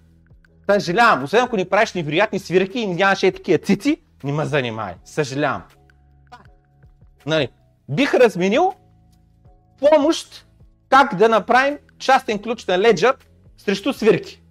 съжалявам, 0.80 1.24
освен 1.24 1.44
ако 1.44 1.56
ни 1.56 1.64
правиш 1.64 1.92
невероятни 1.92 2.38
свирки 2.38 2.78
и 2.78 2.86
нямаш 2.86 3.22
е 3.22 3.32
такива 3.32 3.58
цици, 3.58 4.02
не 4.24 4.32
ме 4.32 4.44
занимай. 4.44 4.94
Съжалявам. 5.04 5.62
Нали? 7.26 7.48
Бих 7.88 8.14
разменил 8.14 8.72
помощ 9.80 10.46
как 10.88 11.14
да 11.14 11.28
направим 11.28 11.78
частен 11.98 12.42
ключ 12.42 12.66
на 12.66 12.78
Ledger 12.78 13.14
срещу 13.58 13.92
свирки. 13.92 14.42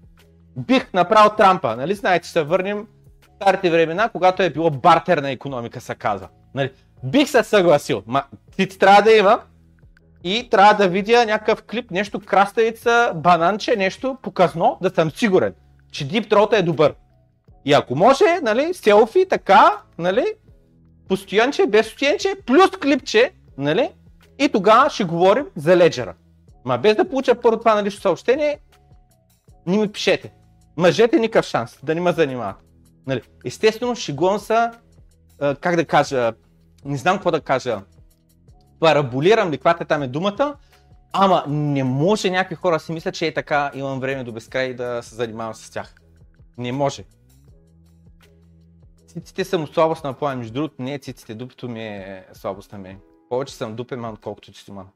Бих 0.58 0.94
направил 0.94 1.32
Трампа, 1.38 1.76
нали 1.76 1.96
знаете, 1.96 2.28
ще 2.28 2.34
се 2.34 2.44
върнем 2.44 2.88
в 3.22 3.26
старите 3.36 3.70
времена, 3.70 4.10
когато 4.10 4.44
е 4.44 4.50
било 4.50 4.70
бартерна 4.70 5.32
економика, 5.32 5.82
се 5.82 5.96
казва. 5.96 6.28
Нали? 6.56 6.72
Бих 7.04 7.30
се 7.30 7.44
съгласил, 7.44 8.04
ма 8.08 8.24
ти 8.58 8.68
трябва 8.80 9.02
да 9.02 9.12
има 9.12 9.40
и 10.24 10.50
трябва 10.50 10.74
да 10.74 10.90
видя 10.90 11.26
някакъв 11.26 11.64
клип, 11.64 11.92
нещо 11.92 12.20
краставица, 12.20 13.12
бананче, 13.16 13.76
нещо 13.76 14.18
показно, 14.22 14.78
да 14.82 14.90
съм 14.90 15.12
сигурен, 15.12 15.54
че 15.92 16.08
Throat 16.08 16.54
е 16.54 16.62
добър. 16.62 16.94
И 17.66 17.74
ако 17.74 17.96
може, 17.96 18.26
нали, 18.42 18.74
селфи, 18.74 19.26
така, 19.30 19.82
нали, 19.98 20.26
постоянче, 21.08 21.66
без 21.68 21.90
постоянче, 21.90 22.36
плюс 22.46 22.72
клипче, 22.82 23.32
нали, 23.58 23.90
и 24.40 24.50
тогава 24.50 24.90
ще 24.90 25.04
говорим 25.04 25.46
за 25.56 25.78
леджера. 25.78 26.14
Ма 26.66 26.78
без 26.78 26.96
да 26.96 27.10
получа 27.10 27.42
първо 27.42 27.60
това 27.60 27.76
на 27.76 27.84
лично 27.84 28.02
съобщение, 28.02 28.60
не 29.68 29.78
ми 29.78 29.92
пишете. 29.92 30.34
Мъжете 30.78 31.20
никакъв 31.20 31.46
шанс 31.46 31.78
да 31.84 31.96
не 31.96 32.02
ме 32.02 32.12
занимават. 32.12 32.56
Нали? 33.08 33.22
Естествено, 33.46 33.96
шигувам 33.96 34.40
са, 34.40 34.72
как 35.40 35.76
да 35.76 35.86
кажа, 35.86 36.34
не 36.86 36.98
знам 36.98 37.16
какво 37.16 37.32
да 37.32 37.42
кажа, 37.42 37.82
параболирам 38.80 39.52
ли, 39.52 39.58
каквато 39.58 39.86
там 39.86 40.04
е 40.04 40.08
думата, 40.08 40.56
ама 41.14 41.44
не 41.48 41.84
може 41.84 42.30
някакви 42.30 42.56
хора 42.56 42.80
си 42.80 42.92
мислят, 42.92 43.16
че 43.16 43.28
е 43.28 43.34
така, 43.34 43.72
имам 43.74 44.00
време 44.00 44.24
до 44.24 44.32
безкрай 44.32 44.74
да 44.74 45.04
се 45.04 45.16
занимавам 45.16 45.54
с 45.54 45.70
тях. 45.70 45.96
Не 46.58 46.72
може. 46.72 47.04
Циците 49.08 49.44
съм 49.44 49.68
слабост 49.68 50.04
на 50.04 50.14
поем, 50.14 50.38
между 50.38 50.54
другото 50.54 50.76
не 50.80 50.94
е 50.94 51.00
циците, 51.00 51.36
дупето 51.36 51.70
ми 51.70 51.84
е 51.84 52.26
слабост 52.34 52.72
на 52.72 52.78
мен. 52.78 53.00
Повече 53.30 53.54
съм 53.54 53.76
дупеман, 53.76 54.18
колкото 54.18 54.52
чистоман. 54.52 54.88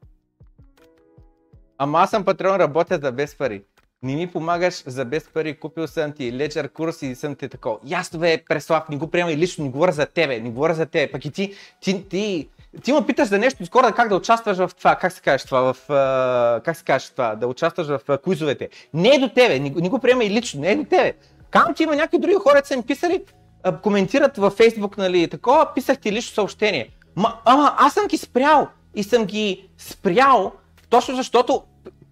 Ама 1.78 1.98
аз 1.98 2.10
съм 2.10 2.24
патрон, 2.24 2.56
работя 2.56 2.98
за 3.02 3.12
без 3.12 3.38
пари. 3.38 3.62
Не 4.02 4.16
ми 4.16 4.26
помагаш 4.26 4.82
за 4.86 5.04
без 5.04 5.28
пари, 5.28 5.56
купил 5.60 5.86
съм 5.86 6.12
ти 6.12 6.32
лечер 6.32 6.72
курс 6.72 7.02
и 7.02 7.14
съм 7.14 7.34
ти 7.34 7.48
такова. 7.48 7.78
Ясно 7.84 8.20
бе, 8.20 8.44
Преслав, 8.48 8.88
не 8.88 8.96
го 8.96 9.10
приемай 9.10 9.36
лично, 9.36 9.64
не 9.64 9.70
говоря 9.70 9.92
за 9.92 10.06
тебе, 10.06 10.40
не 10.40 10.50
говоря 10.50 10.74
за 10.74 10.86
тебе. 10.86 11.12
Пък 11.12 11.24
и 11.24 11.30
ти, 11.30 11.54
ти, 11.80 12.08
ти, 12.08 12.48
ти 12.82 12.92
ме 12.92 13.06
питаш 13.06 13.28
за 13.28 13.38
нещо 13.38 13.66
скоро 13.66 13.92
как 13.96 14.08
да 14.08 14.16
участваш 14.16 14.56
в 14.56 14.70
това, 14.78 14.96
как 14.96 15.12
се 15.12 15.20
кажеш 15.20 15.44
това, 15.44 15.72
в, 15.72 15.76
uh, 15.88 16.64
как 16.64 16.76
се 16.76 16.84
кажеш 16.84 17.10
това, 17.10 17.34
да 17.34 17.46
участваш 17.46 17.86
в 17.86 18.00
uh, 18.08 18.22
куизовете. 18.22 18.68
Не 18.94 19.08
е 19.08 19.18
до 19.18 19.28
тебе, 19.28 19.58
не, 19.58 19.70
не 19.70 19.88
го 19.88 19.98
приемай 19.98 20.30
лично, 20.30 20.60
не 20.60 20.70
е 20.70 20.76
до 20.76 20.84
тебе. 20.84 21.12
Кам 21.50 21.74
ти 21.74 21.82
има 21.82 21.96
някакви 21.96 22.18
други 22.18 22.34
хора, 22.34 22.62
са 22.64 22.74
им 22.74 22.82
писали, 22.82 23.22
uh, 23.64 23.80
коментират 23.80 24.36
във 24.36 24.52
Фейсбук, 24.52 24.98
нали, 24.98 25.28
такова, 25.28 25.74
писах 25.74 25.98
ти 25.98 26.12
лично 26.12 26.34
съобщение. 26.34 26.88
Ма, 27.16 27.34
ама 27.44 27.74
аз 27.78 27.94
съм 27.94 28.06
ги 28.06 28.16
спрял 28.16 28.68
и 28.94 29.02
съм 29.02 29.24
ги 29.24 29.68
спрял, 29.78 30.52
точно 30.90 31.16
защото 31.16 31.62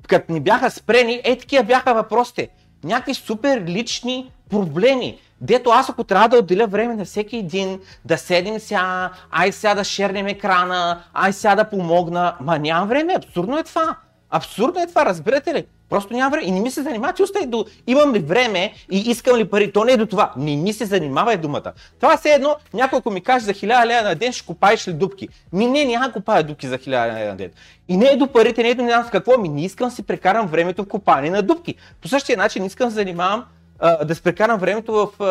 като 0.08 0.32
ни 0.32 0.40
бяха 0.40 0.70
спрени, 0.70 1.20
е 1.24 1.38
такива 1.38 1.64
бяха 1.64 1.94
въпросите. 1.94 2.48
Някакви 2.84 3.14
супер 3.14 3.62
лични 3.66 4.30
проблеми. 4.50 5.18
Дето 5.45 5.70
аз 5.70 5.88
ако 5.88 6.05
трябва 6.05 6.28
да 6.28 6.38
отделя 6.38 6.66
време 6.66 6.97
на 6.97 7.05
всеки 7.05 7.36
един, 7.36 7.80
да 8.05 8.18
седим 8.18 8.61
сега, 8.61 9.11
ай 9.30 9.53
сега 9.53 9.74
да 9.74 9.84
шернем 9.84 10.26
екрана, 10.26 11.03
ай 11.14 11.32
сега 11.32 11.55
да 11.55 11.64
помогна, 11.64 12.34
ма 12.40 12.59
нямам 12.59 12.88
време, 12.88 13.14
абсурдно 13.14 13.59
е 13.59 13.62
това. 13.62 13.97
Абсурдно 14.30 14.82
е 14.82 14.86
това, 14.86 15.07
разбирате 15.07 15.55
ли? 15.55 15.64
Просто 15.88 16.14
няма 16.14 16.30
време 16.30 16.47
и 16.47 16.51
не 16.51 16.61
ми 16.61 16.70
се 16.70 16.82
занимава, 16.82 17.12
че 17.12 17.22
остай 17.22 17.47
до 17.47 17.64
имам 17.86 18.14
ли 18.14 18.18
време 18.18 18.72
и 18.90 18.99
искам 18.99 19.36
ли 19.36 19.45
пари. 19.45 19.72
То 19.72 19.84
не 19.84 19.92
е 19.92 19.97
до 19.97 20.07
това. 20.07 20.32
Не 20.36 20.57
ми 20.57 20.72
се 20.72 20.84
занимава 20.84 21.32
е 21.32 21.36
думата. 21.36 21.72
Това 22.01 22.18
е 22.24 22.28
едно, 22.28 22.57
някой 22.74 23.12
ми 23.12 23.20
каже 23.20 23.45
за 23.45 23.53
1000 23.53 23.86
лева 23.86 24.09
на 24.09 24.14
ден, 24.14 24.32
ще 24.32 24.47
купаеш 24.47 24.88
ли 24.88 24.92
дупки? 24.92 25.28
Ми 25.53 25.66
не, 25.66 25.84
няма 25.84 26.12
купая 26.12 26.42
дупки 26.42 26.68
за 26.68 26.78
1000 26.78 27.14
лева 27.14 27.30
на 27.30 27.36
ден. 27.36 27.51
И 27.88 27.97
не 27.97 28.07
е 28.07 28.16
до 28.16 28.26
парите, 28.26 28.62
не 28.62 28.68
е 28.68 28.74
до 28.74 28.82
не 28.82 28.88
знам 28.88 29.05
с 29.05 29.11
какво, 29.11 29.38
ми 29.38 29.49
не 29.49 29.64
искам 29.64 29.90
си 29.90 30.03
прекарам 30.03 30.47
времето 30.47 30.82
в 30.82 30.88
купане 30.88 31.30
на 31.30 31.42
дупки. 31.42 31.74
По 32.03 32.09
същия 32.09 32.38
начин 32.38 32.64
искам 32.64 32.86
да 32.88 32.90
се 32.90 32.95
занимавам 32.95 33.45
а, 33.79 34.05
да 34.05 34.14
спрекарам 34.14 34.61
времето 34.61 34.93
в 34.93 35.22
а, 35.22 35.25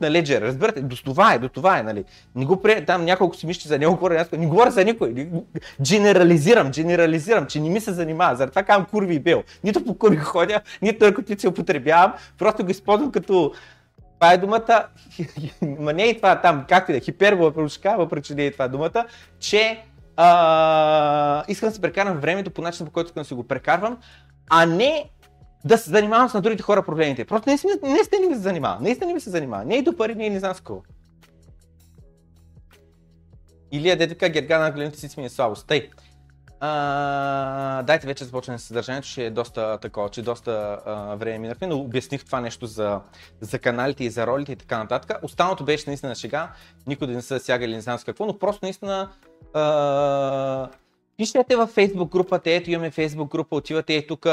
на 0.00 0.10
Ledger. 0.10 0.40
Разбирате, 0.40 0.80
до 0.80 0.96
това 0.96 1.34
е, 1.34 1.38
до 1.38 1.48
това 1.48 1.78
е, 1.78 1.82
нали. 1.82 2.04
Не 2.34 2.44
го 2.44 2.62
пре, 2.62 2.84
там 2.84 3.04
няколко 3.04 3.36
си 3.36 3.46
мисли 3.46 3.68
за 3.68 3.78
него 3.78 3.94
говоря, 3.94 4.26
не 4.32 4.46
говоря 4.46 4.70
за 4.70 4.84
никой. 4.84 5.28
Генерализирам, 5.80 6.70
генерализирам, 6.70 7.46
че 7.46 7.60
не 7.60 7.70
ми 7.70 7.80
се 7.80 7.92
занимава. 7.92 8.36
Заради 8.36 8.50
това 8.50 8.62
казвам 8.62 8.86
курви 8.86 9.14
и 9.14 9.18
бел. 9.18 9.42
Нито 9.64 9.84
по 9.84 9.98
курви 9.98 10.16
ходя, 10.16 10.60
нито 10.82 11.04
наркотици 11.04 11.48
употребявам, 11.48 12.12
просто 12.38 12.64
го 12.64 12.70
използвам 12.70 13.12
като 13.12 13.52
това 14.20 14.32
е 14.32 14.38
думата, 14.38 14.86
ма 15.62 15.92
не 15.92 16.08
е 16.08 16.16
това 16.16 16.40
там, 16.40 16.64
както 16.68 16.90
и 16.90 16.94
да, 16.94 17.00
хипербола 17.00 17.52
пророчка, 17.52 17.94
въпреки 17.98 18.26
че 18.26 18.34
не 18.34 18.46
е 18.46 18.52
това 18.52 18.68
думата, 18.68 19.06
че 19.40 19.84
а, 20.16 21.44
искам 21.48 21.68
да 21.68 21.74
се 21.74 21.80
прекарам 21.80 22.16
времето 22.16 22.50
по 22.50 22.62
начин, 22.62 22.86
по 22.86 22.92
който 22.92 23.08
искам 23.08 23.20
да 23.20 23.26
си 23.26 23.34
го 23.34 23.48
прекарвам, 23.48 23.98
а 24.50 24.66
не 24.66 25.04
да 25.64 25.78
се 25.78 25.90
занимавам 25.90 26.28
с 26.28 26.34
на 26.34 26.40
другите 26.40 26.62
хора 26.62 26.82
проблемите. 26.82 27.24
Просто 27.24 27.50
не, 27.50 27.56
не, 27.82 27.92
не, 28.20 28.28
ми 28.28 28.34
се 28.34 28.40
занимава. 28.40 28.80
Наистина 28.80 29.06
не 29.06 29.14
ми 29.14 29.20
се 29.20 29.30
занимава. 29.30 29.64
Не 29.64 29.76
е 29.76 29.82
до 29.82 29.96
пари, 29.96 30.14
не 30.14 30.26
е 30.26 30.30
не 30.30 30.38
знам 30.38 30.54
с 30.54 30.58
какво. 30.58 30.82
Или 33.72 33.90
е 33.90 33.96
детка 33.96 34.28
Гергана 34.28 34.70
гледните 34.70 34.98
си 34.98 35.20
ми 35.20 35.26
е 35.26 35.28
слабост. 35.28 35.66
Тъй. 35.66 35.90
А, 36.60 37.82
дайте 37.82 38.06
вече 38.06 38.24
започнем 38.24 38.58
с 38.58 38.62
съдържанието, 38.62 39.08
че 39.08 39.26
е 39.26 39.30
доста 39.30 39.78
такова, 39.78 40.08
че 40.08 40.22
доста 40.22 40.78
а, 40.86 41.14
време 41.14 41.38
минахме, 41.38 41.66
но 41.66 41.76
обясних 41.76 42.24
това 42.24 42.40
нещо 42.40 42.66
за, 42.66 43.00
за 43.40 43.58
каналите 43.58 44.04
и 44.04 44.10
за 44.10 44.26
ролите 44.26 44.52
и 44.52 44.56
така 44.56 44.78
нататък. 44.78 45.18
Останалото 45.22 45.64
беше 45.64 45.84
наистина 45.86 46.14
шега, 46.14 46.52
никой 46.86 47.06
да 47.06 47.12
не 47.12 47.22
се 47.22 47.38
сяга 47.38 47.64
или 47.64 47.74
не 47.74 47.80
знам 47.80 47.98
с 47.98 48.04
какво, 48.04 48.26
но 48.26 48.38
просто 48.38 48.64
наистина 48.64 49.10
а, 49.54 50.68
пишете 51.16 51.56
във 51.56 51.74
Facebook 51.74 52.08
групата, 52.08 52.50
ето 52.50 52.70
имаме 52.70 52.90
Facebook 52.90 53.28
група, 53.28 53.56
отивате 53.56 53.92
и 53.92 54.06
тук, 54.06 54.26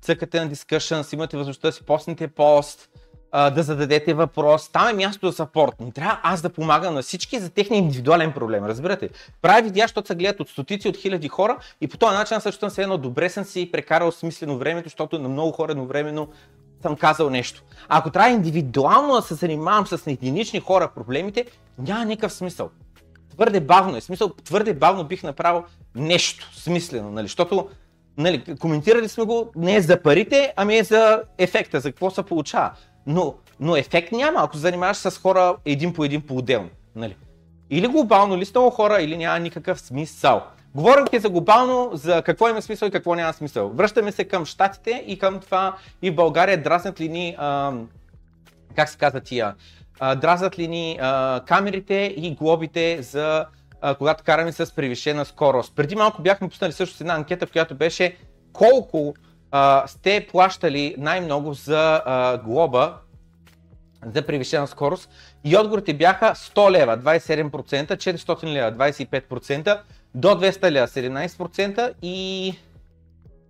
цъкате 0.00 0.40
на 0.40 0.50
discussions, 0.50 1.14
имате 1.14 1.36
възможността 1.36 1.68
да 1.68 1.72
си 1.72 1.82
постнете 1.82 2.28
пост, 2.28 2.88
да 3.32 3.62
зададете 3.62 4.14
въпрос. 4.14 4.68
Там 4.68 4.88
е 4.88 4.92
място 4.92 5.26
за 5.26 5.32
сапорт. 5.32 5.80
Не 5.80 5.92
трябва 5.92 6.20
аз 6.22 6.42
да 6.42 6.50
помагам 6.50 6.94
на 6.94 7.02
всички 7.02 7.38
за 7.38 7.50
техния 7.50 7.78
индивидуален 7.78 8.32
проблем. 8.32 8.64
Разбирате? 8.64 9.08
Правя 9.42 9.62
видеа, 9.62 9.84
защото 9.84 10.08
се 10.08 10.14
гледат 10.14 10.40
от 10.40 10.48
стотици, 10.48 10.88
от 10.88 10.96
хиляди 10.96 11.28
хора 11.28 11.58
и 11.80 11.88
по 11.88 11.98
този 11.98 12.16
начин 12.16 12.40
също 12.40 12.70
се 12.70 12.82
едно 12.82 12.98
добре 12.98 13.28
съм 13.28 13.44
си 13.44 13.70
прекарал 13.72 14.12
смислено 14.12 14.58
времето, 14.58 14.86
защото 14.88 15.18
на 15.18 15.28
много 15.28 15.52
хора 15.52 15.72
едновременно 15.72 16.28
съм 16.82 16.96
казал 16.96 17.30
нещо. 17.30 17.62
А 17.88 17.98
ако 17.98 18.10
трябва 18.10 18.30
индивидуално 18.30 19.14
да 19.14 19.22
се 19.22 19.34
занимавам 19.34 19.86
с 19.86 20.06
единични 20.06 20.60
хора 20.60 20.90
проблемите, 20.94 21.46
няма 21.78 22.04
никакъв 22.04 22.32
смисъл. 22.32 22.70
Твърде 23.30 23.60
бавно 23.60 23.96
е. 23.96 24.00
Смисъл, 24.00 24.28
твърде 24.44 24.74
бавно 24.74 25.04
бих 25.04 25.22
направил 25.22 25.64
нещо 25.94 26.50
смислено, 26.54 27.10
нали? 27.10 27.24
Защото 27.24 27.68
нали, 28.16 28.56
коментирали 28.60 29.08
сме 29.08 29.24
го 29.24 29.52
не 29.56 29.80
за 29.80 30.02
парите, 30.02 30.52
ами 30.56 30.76
е 30.76 30.84
за 30.84 31.22
ефекта, 31.38 31.80
за 31.80 31.90
какво 31.92 32.10
се 32.10 32.22
получава. 32.22 32.70
Но, 33.06 33.34
но 33.60 33.76
ефект 33.76 34.12
няма, 34.12 34.40
ако 34.42 34.54
се 34.56 34.60
занимаваш 34.60 34.96
с 34.96 35.18
хора 35.18 35.56
един 35.64 35.92
по 35.92 36.04
един 36.04 36.20
по-отделно. 36.20 36.68
Нали? 36.96 37.16
Или 37.70 37.88
глобално, 37.88 38.34
или 38.34 38.44
с 38.44 38.54
много 38.54 38.70
хора, 38.70 39.02
или 39.02 39.16
няма 39.16 39.38
никакъв 39.38 39.80
смисъл. 39.80 40.42
Говорим 40.74 41.06
ти 41.06 41.18
за 41.18 41.30
глобално, 41.30 41.90
за 41.92 42.22
какво 42.22 42.48
има 42.48 42.62
смисъл 42.62 42.88
и 42.88 42.90
какво 42.90 43.14
няма 43.14 43.32
смисъл. 43.32 43.68
Връщаме 43.68 44.12
се 44.12 44.24
към 44.24 44.46
Штатите 44.46 45.04
и 45.06 45.18
към 45.18 45.40
това 45.40 45.76
и 46.02 46.10
в 46.10 46.14
България 46.14 46.62
дразнат 46.62 47.00
ли 47.00 47.08
ни, 47.08 47.36
а, 47.38 47.72
как 48.76 48.88
се 48.88 48.98
казва 48.98 49.20
тия, 49.20 49.54
а, 50.00 50.14
дразнат 50.14 50.58
ли 50.58 50.68
ни 50.68 50.98
а, 51.00 51.40
камерите 51.46 52.14
и 52.16 52.34
глобите 52.34 53.02
за 53.02 53.46
когато 53.98 54.24
караме 54.24 54.52
с 54.52 54.74
превишена 54.74 55.24
скорост. 55.24 55.76
Преди 55.76 55.96
малко 55.96 56.22
бяхме 56.22 56.48
пуснали 56.48 56.72
също 56.72 56.96
една 57.00 57.14
анкета, 57.14 57.46
в 57.46 57.52
която 57.52 57.74
беше 57.74 58.16
колко 58.52 59.14
а, 59.50 59.84
сте 59.86 60.26
плащали 60.30 60.94
най-много 60.98 61.54
за 61.54 62.02
а, 62.04 62.38
глоба 62.38 62.94
за 64.06 64.26
превишена 64.26 64.66
скорост 64.66 65.10
и 65.44 65.56
отговорите 65.56 65.94
бяха 65.94 66.26
100 66.34 66.70
лева 66.70 66.98
27%, 66.98 67.50
400 67.96 68.44
лева 68.44 68.72
25%, 68.72 69.80
до 70.14 70.28
200 70.28 70.70
лева 70.70 70.88
17% 70.88 71.92
и, 72.02 72.48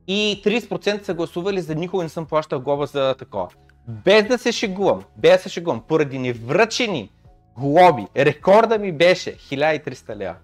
и 0.06 0.42
30% 0.44 1.02
са 1.02 1.14
гласували 1.14 1.60
за 1.60 1.74
никога 1.74 2.02
не 2.02 2.08
съм 2.08 2.26
плащал 2.26 2.60
глоба 2.60 2.86
за 2.86 3.14
такова. 3.14 3.48
Без 3.88 4.28
да 4.28 4.38
се 4.38 4.52
шегувам, 4.52 5.04
без 5.16 5.32
да 5.32 5.42
се 5.42 5.48
шегувам, 5.48 5.82
поради 5.88 6.18
невръчени 6.18 7.10
глоби, 7.58 8.06
рекорда 8.16 8.78
ми 8.78 8.92
беше 8.92 9.36
1300 9.36 10.16
лева. 10.16 10.36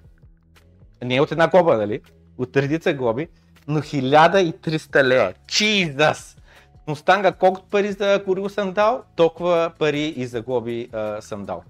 Не 1.04 1.16
е 1.16 1.20
от 1.20 1.32
една 1.32 1.48
глоба, 1.48 1.76
нали? 1.76 2.00
От 2.38 2.56
редица 2.56 2.94
глоби 2.94 3.28
но 3.68 3.80
1300 3.80 5.04
лева. 5.04 5.32
Jesus! 5.46 6.38
Но 6.86 6.96
станга 6.96 7.32
колкото 7.32 7.66
пари 7.66 7.92
за 7.92 8.22
кориго 8.24 8.48
съм 8.48 8.72
дал, 8.72 9.02
толкова 9.16 9.72
пари 9.78 10.14
и 10.16 10.26
за 10.26 10.42
глоби 10.42 10.88
а, 10.92 11.22
съм 11.22 11.44
дал. 11.44 11.62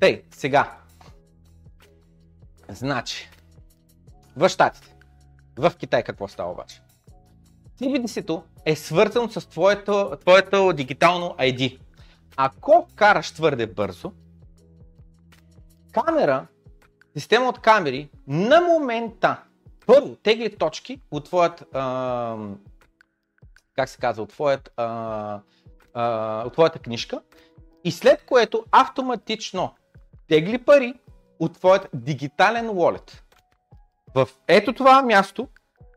Тъй, 0.00 0.22
сега. 0.30 0.72
Значи, 2.68 3.30
в 4.36 4.48
Штатите, 4.48 4.94
в 5.56 5.72
Китай 5.78 6.02
какво 6.02 6.28
става 6.28 6.52
обаче? 6.52 6.80
CBDC-то 7.80 8.44
е 8.64 8.76
свързано 8.76 9.30
с 9.30 9.48
твоето, 9.48 10.12
твоето 10.20 10.72
дигитално 10.72 11.34
ID. 11.38 11.78
Ако 12.36 12.88
караш 12.94 13.30
твърде 13.30 13.66
бързо, 13.66 14.12
камера, 15.94 16.46
система 17.16 17.48
от 17.48 17.58
камери 17.58 18.10
на 18.26 18.60
момента 18.60 19.36
първо 19.86 20.16
тегли 20.16 20.56
точки 20.56 21.00
от 21.10 21.24
твоят, 21.24 21.64
а, 21.72 22.36
как 23.76 23.88
се 23.88 23.98
казва, 23.98 24.22
от, 24.22 24.28
твоят, 24.28 24.72
а, 24.76 25.40
а, 25.94 26.42
от 26.46 26.52
твоята 26.52 26.78
книжка 26.78 27.20
и 27.84 27.92
след 27.92 28.24
което 28.26 28.64
автоматично 28.72 29.74
тегли 30.28 30.58
пари 30.58 30.94
от 31.38 31.54
твоят 31.54 31.88
дигитален 31.94 32.68
wallet. 32.68 33.20
В 34.14 34.28
ето 34.48 34.72
това 34.72 35.02
място 35.02 35.48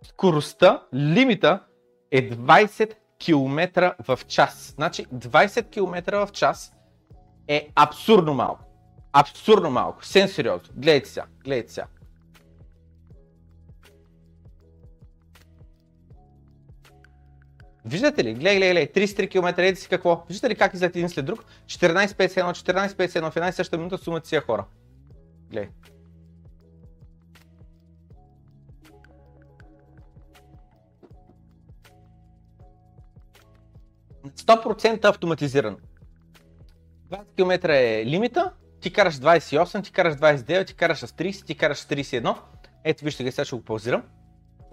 скоростта, 0.04 0.84
лимита 0.94 1.64
е 2.12 2.30
20 2.30 2.94
км 3.20 3.96
в 4.08 4.20
час. 4.28 4.74
Значи 4.76 5.06
20 5.06 5.70
км 5.70 6.26
в 6.26 6.32
час 6.32 6.74
е 7.48 7.70
абсурдно 7.76 8.34
малко. 8.34 8.67
Абсурдно 9.20 9.70
малко. 9.70 10.06
Сен 10.06 10.28
сериозно. 10.28 10.70
Гледайте 10.76 11.10
сега. 11.10 11.26
Гледайте 11.44 11.74
сега. 11.74 11.88
Виждате 17.86 18.24
ли? 18.24 18.34
Гледай, 18.34 18.58
гледай, 18.58 18.74
гледай, 18.74 19.08
33 19.08 19.30
км, 19.30 19.64
еди 19.64 19.80
си 19.80 19.90
какво? 19.90 20.26
Виждате 20.30 20.50
ли 20.50 20.56
как 20.56 20.74
излезе 20.74 20.86
един 20.86 21.10
след 21.10 21.26
друг? 21.26 21.46
14.51, 21.66 22.52
14.51, 22.52 23.32
в 23.32 23.36
една 23.36 23.48
и 23.48 23.54
съща 23.54 23.78
минута 23.78 23.98
сумата 23.98 24.26
си 24.26 24.38
хора. 24.38 24.66
Гледай. 25.50 25.70
процента 34.64 35.10
автоматизирано. 35.10 35.78
20 37.10 37.36
км 37.36 37.70
е 37.70 38.06
лимита, 38.06 38.52
ти 38.88 38.94
караш 38.94 39.16
28, 39.16 39.84
ти 39.84 39.92
караш 39.92 40.16
29, 40.16 40.68
ти 40.68 40.74
караш 40.74 40.98
с 41.00 41.08
30, 41.08 41.46
ти 41.46 41.56
караш 41.56 41.78
с 41.78 41.86
31. 41.86 42.36
Ето 42.84 43.06
вижте, 43.06 43.32
сега 43.32 43.46
ще 43.46 43.56
го 43.56 43.62
паузирам. 43.62 44.04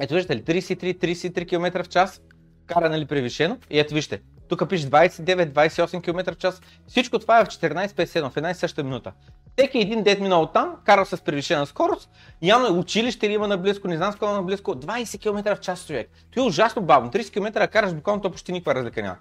Ето 0.00 0.14
виждате 0.14 0.36
ли, 0.36 0.62
33, 0.62 0.98
33 0.98 1.48
км 1.48 1.82
в 1.84 1.88
час, 1.88 2.20
кара 2.66 2.90
нали 2.90 3.06
превишено 3.06 3.58
и 3.70 3.78
ето 3.78 3.94
вижте, 3.94 4.20
тук 4.48 4.68
пише 4.68 4.90
29-28 4.90 6.02
км 6.02 6.32
в 6.32 6.36
час. 6.36 6.60
Всичко 6.86 7.18
това 7.18 7.40
е 7.40 7.44
в 7.44 7.48
14.57, 7.48 8.30
в 8.30 8.36
една 8.36 8.50
и 8.50 8.54
съща 8.54 8.84
минута. 8.84 9.12
Всеки 9.56 9.78
един 9.78 10.02
дет 10.02 10.20
минал 10.20 10.46
там, 10.46 10.76
карал 10.84 11.04
с 11.04 11.24
превишена 11.24 11.66
скорост, 11.66 12.10
явно 12.42 12.66
е 12.66 12.70
училище 12.70 13.26
или 13.26 13.32
има 13.32 13.48
наблизко, 13.48 13.88
не 13.88 13.96
знам 13.96 14.12
с 14.12 14.16
кого 14.16 14.32
наблизко, 14.32 14.74
20 14.74 15.20
км 15.20 15.56
в 15.56 15.60
час 15.60 15.86
човек. 15.86 16.10
Това 16.30 16.44
е 16.44 16.48
ужасно 16.48 16.82
бавно, 16.82 17.10
30 17.10 17.32
км 17.32 17.68
караш 17.68 17.94
буквално 17.94 18.22
то 18.22 18.30
почти 18.30 18.52
никаква 18.52 18.74
разлика 18.74 19.02
няма. 19.02 19.16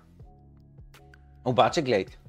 Обаче 1.45 1.82
гледайте, 1.82 2.20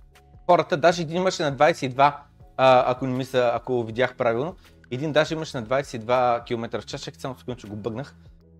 хората, 0.46 0.76
даже 0.76 1.02
един 1.02 1.16
имаше 1.16 1.42
на 1.42 1.56
22, 1.56 2.14
а, 2.56 2.90
ако 2.90 3.06
не 3.06 3.12
мисля, 3.12 3.50
ако 3.54 3.84
видях 3.84 4.16
правилно, 4.16 4.56
един 4.90 5.12
даже 5.12 5.34
имаше 5.34 5.56
на 5.56 5.66
22 5.66 6.44
км 6.44 6.80
в 6.80 6.86
час, 6.86 7.02
чакай 7.02 7.20
само 7.20 7.38
секунд, 7.38 7.58
че 7.58 7.66
го 7.66 7.76
бъгнах. 7.76 8.14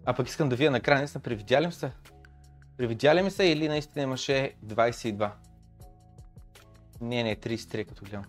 А 0.07 0.13
пък 0.13 0.29
искам 0.29 0.49
да 0.49 0.57
вия 0.57 0.71
накрая, 0.71 0.99
наистина 0.99 1.23
привидя 1.23 1.61
ли 1.61 1.73
се? 1.73 1.93
Привидя 2.77 3.15
ли 3.15 3.23
ми 3.23 3.31
се 3.31 3.45
или 3.45 3.69
наистина 3.69 4.03
имаше 4.03 4.53
22? 4.67 5.31
Не, 7.01 7.23
не, 7.23 7.37
33 7.37 7.85
като 7.89 8.05
гледам. 8.05 8.25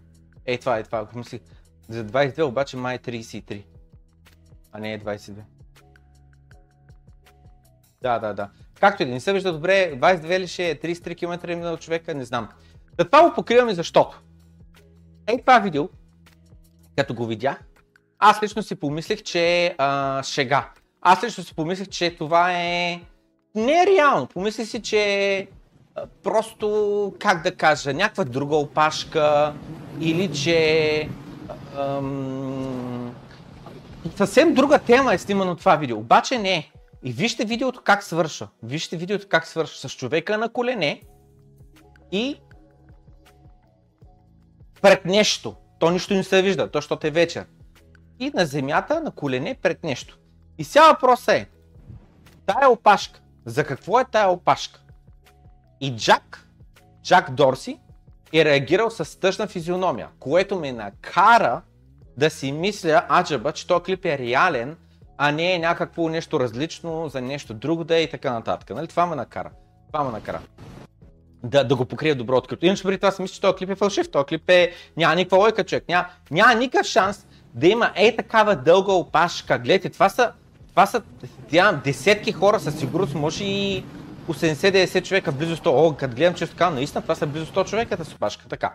Ей, 0.46 0.58
това 0.58 0.78
е 0.78 0.84
това, 0.84 1.00
ако 1.00 1.18
мислих. 1.18 1.42
За 1.90 2.06
22 2.06 2.44
обаче 2.44 2.78
май 2.78 2.96
е 2.96 3.00
33. 3.00 3.64
А 4.72 4.80
не 4.80 4.94
е 4.94 5.00
22. 5.00 5.34
Да, 8.02 8.20
да, 8.20 8.34
да. 8.34 8.50
Както 8.80 9.04
и 9.04 9.06
да 9.06 9.12
не 9.12 9.20
се 9.20 9.34
вижда 9.34 9.54
добре, 9.54 10.00
22 10.00 10.40
ли 10.40 10.48
ще 10.48 10.70
е 10.70 10.76
33 10.76 11.18
км 11.18 11.48
минал 11.48 11.78
човека, 11.78 12.16
не 12.16 12.26
знам. 12.26 12.50
Да 12.98 13.06
това 13.10 13.30
го 13.30 13.36
покриваме 13.36 13.74
защото. 13.74 14.22
Ей 15.28 15.42
това 15.42 15.60
видео, 15.60 15.90
като 16.98 17.14
го 17.14 17.26
видях, 17.26 17.64
аз 18.20 18.44
лично 18.44 18.64
си 18.64 18.76
помислих, 18.76 19.24
че 19.24 19.66
е 19.66 19.76
шега. 20.24 20.70
Аз 21.02 21.24
лично 21.24 21.44
си 21.44 21.56
помислих, 21.56 21.88
че 21.88 22.16
това 22.16 22.54
е 22.54 23.02
не 23.56 23.82
е 23.82 23.86
реално. 23.86 24.28
Помисли 24.28 24.66
си, 24.66 24.82
че 24.82 25.48
просто, 26.24 27.14
как 27.20 27.44
да 27.44 27.56
кажа, 27.56 27.94
някаква 27.94 28.24
друга 28.24 28.56
опашка 28.56 29.54
или 30.00 30.34
че 30.34 31.10
ам, 31.78 33.16
съвсем 34.16 34.54
друга 34.54 34.80
тема 34.80 35.14
е 35.14 35.18
снимано 35.18 35.56
това 35.56 35.76
видео. 35.76 35.98
Обаче 35.98 36.38
не. 36.38 36.72
И 37.04 37.12
вижте 37.12 37.46
видеото 37.46 37.82
как 37.84 38.04
свърша. 38.04 38.48
Вижте 38.64 38.98
видеото 38.98 39.26
как 39.30 39.48
свърша 39.48 39.90
с 39.90 39.96
човека 39.96 40.38
на 40.38 40.50
колене 40.50 41.02
и 42.12 42.38
пред 44.82 45.06
нещо. 45.06 45.56
То 45.80 45.92
нищо 45.92 46.14
не 46.14 46.24
се 46.24 46.42
вижда, 46.42 46.72
то 46.72 46.78
защото 46.78 47.08
е 47.08 47.12
вечер. 47.12 47.46
И 48.20 48.32
на 48.34 48.46
земята, 48.46 49.02
на 49.02 49.12
колене, 49.12 49.56
пред 49.62 49.84
нещо. 49.84 50.18
И 50.58 50.64
сега 50.64 50.92
въпросът 50.92 51.36
е, 51.36 51.50
тая 52.46 52.70
опашка, 52.70 53.20
за 53.46 53.64
какво 53.64 54.00
е 54.00 54.06
тая 54.06 54.30
опашка? 54.30 54.80
И 55.82 55.96
Джак, 55.96 56.48
Джак 57.04 57.32
Дорси, 57.32 57.80
е 58.34 58.46
реагирал 58.46 58.90
с 58.90 59.20
тъжна 59.20 59.48
физиономия, 59.48 60.10
което 60.20 60.60
ме 60.60 60.72
накара 60.72 61.62
да 62.18 62.30
си 62.30 62.52
мисля, 62.52 63.06
аджаба, 63.10 63.52
че 63.52 63.68
този 63.68 63.84
клип 63.84 64.06
е 64.06 64.18
реален, 64.18 64.78
а 65.18 65.32
не 65.32 65.54
е 65.54 65.60
някакво 65.60 66.10
нещо 66.10 66.40
различно 66.40 67.10
за 67.10 67.22
нещо 67.22 67.54
друго 67.54 67.84
да 67.84 67.96
е 67.96 68.02
и 68.02 68.10
така 68.10 68.34
нататък. 68.34 68.70
Нали? 68.70 68.88
Това 68.88 69.06
ме 69.06 69.16
накара. 69.16 69.52
Това 69.88 70.04
ме 70.04 70.12
накара. 70.12 70.42
Да, 71.46 71.64
да 71.64 71.76
го 71.76 71.86
покрия 71.86 72.16
добро 72.16 72.38
открито. 72.38 72.66
Иначе 72.66 72.84
преди 72.84 72.98
това 72.98 73.12
си 73.12 73.22
мисля, 73.22 73.34
че 73.34 73.42
този 73.42 73.56
клип 73.56 73.70
е 73.70 73.76
фалшив. 73.76 74.12
Този 74.12 74.26
клип 74.26 74.50
е... 74.50 74.72
Няма 74.98 75.16
никаква 75.16 75.38
лойка, 75.38 75.64
човек. 75.64 75.84
Няма, 75.90 76.06
няма 76.32 76.56
никакъв 76.56 76.88
шанс 76.88 77.28
да 77.54 77.68
има 77.68 77.92
е 77.96 78.16
такава 78.16 78.56
дълга 78.56 78.94
опашка. 78.94 79.60
Гледайте, 79.60 79.90
това 79.90 80.10
са 80.10 80.32
това 80.76 80.86
са 80.86 81.02
тя, 81.50 81.72
десетки 81.84 82.32
хора 82.32 82.60
със 82.60 82.80
сигурност, 82.80 83.16
може 83.16 83.44
и 83.44 83.84
80-90 84.28 85.04
човека, 85.04 85.32
близо 85.32 85.58
100. 85.58 85.68
О, 85.68 85.96
като 85.96 86.16
гледам 86.16 86.34
често 86.34 86.56
така, 86.56 86.70
наистина 86.70 87.02
това 87.02 87.16
са 87.16 87.28
близо 87.28 87.46
100 87.46 87.70
човека 87.70 87.98
да 87.98 88.04
опашка. 88.16 88.46
Така. 88.48 88.74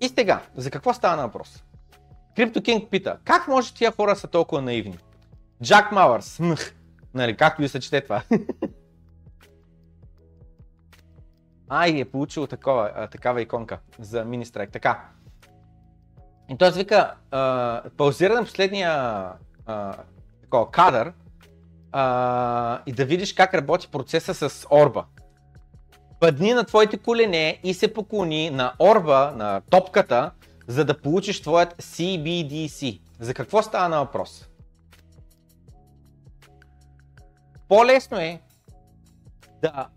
И 0.00 0.08
сега, 0.08 0.40
за 0.56 0.70
какво 0.70 0.94
става 0.94 1.16
на 1.16 1.22
въпрос? 1.22 1.64
Кинг 2.62 2.90
пита, 2.90 3.16
как 3.24 3.48
може 3.48 3.74
тия 3.74 3.92
хора 3.92 4.16
са 4.16 4.26
толкова 4.26 4.62
наивни? 4.62 4.98
Джак 5.62 5.92
Мауърс, 5.92 6.40
нали, 7.14 7.36
както 7.36 7.62
ви 7.62 7.68
се 7.68 7.80
чете 7.80 8.00
това. 8.00 8.22
Ай, 11.68 12.00
е 12.00 12.04
получил 12.04 12.46
такова, 12.46 13.08
такава 13.12 13.42
иконка 13.42 13.78
за 13.98 14.24
мини 14.24 14.46
страйк. 14.46 14.72
Така. 14.72 15.04
И 16.50 16.56
той 16.56 16.70
вика, 16.70 17.14
а, 17.30 17.82
паузира 17.96 18.34
на 18.34 18.44
последния 18.44 18.90
а, 19.66 19.94
такова, 20.42 20.70
кадър 20.70 21.12
а, 21.92 22.82
и 22.86 22.92
да 22.92 23.04
видиш 23.04 23.34
как 23.34 23.54
работи 23.54 23.88
процеса 23.90 24.34
с 24.34 24.66
орба. 24.70 25.04
Падни 26.20 26.52
на 26.52 26.64
твоите 26.64 26.98
колене 26.98 27.60
и 27.64 27.74
се 27.74 27.94
поклони 27.94 28.50
на 28.50 28.72
орба, 28.78 29.32
на 29.36 29.60
топката, 29.70 30.30
за 30.66 30.84
да 30.84 31.00
получиш 31.00 31.42
твоят 31.42 31.82
CBDC. 31.82 33.00
За 33.20 33.34
какво 33.34 33.62
става 33.62 33.88
на 33.88 33.98
въпрос? 33.98 34.48
По-лесно 37.68 38.18
е 38.18 38.40
да 39.62 39.88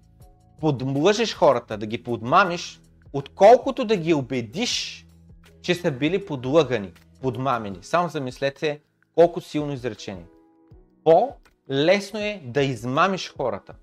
подмлъжеш 0.61 1.35
хората, 1.35 1.77
да 1.77 1.85
ги 1.85 2.03
подмамиш, 2.03 2.81
отколкото 3.13 3.85
да 3.85 3.95
ги 3.95 4.13
убедиш, 4.13 5.05
че 5.61 5.75
са 5.75 5.91
били 5.91 6.25
подлъгани, 6.25 6.91
подмамени. 7.21 7.77
Само 7.81 8.09
замислете 8.09 8.81
колко 9.15 9.41
силно 9.41 9.73
изречение. 9.73 10.25
По-лесно 11.03 12.19
е 12.19 12.41
да 12.45 12.61
измамиш 12.61 13.33
хората 13.37 13.73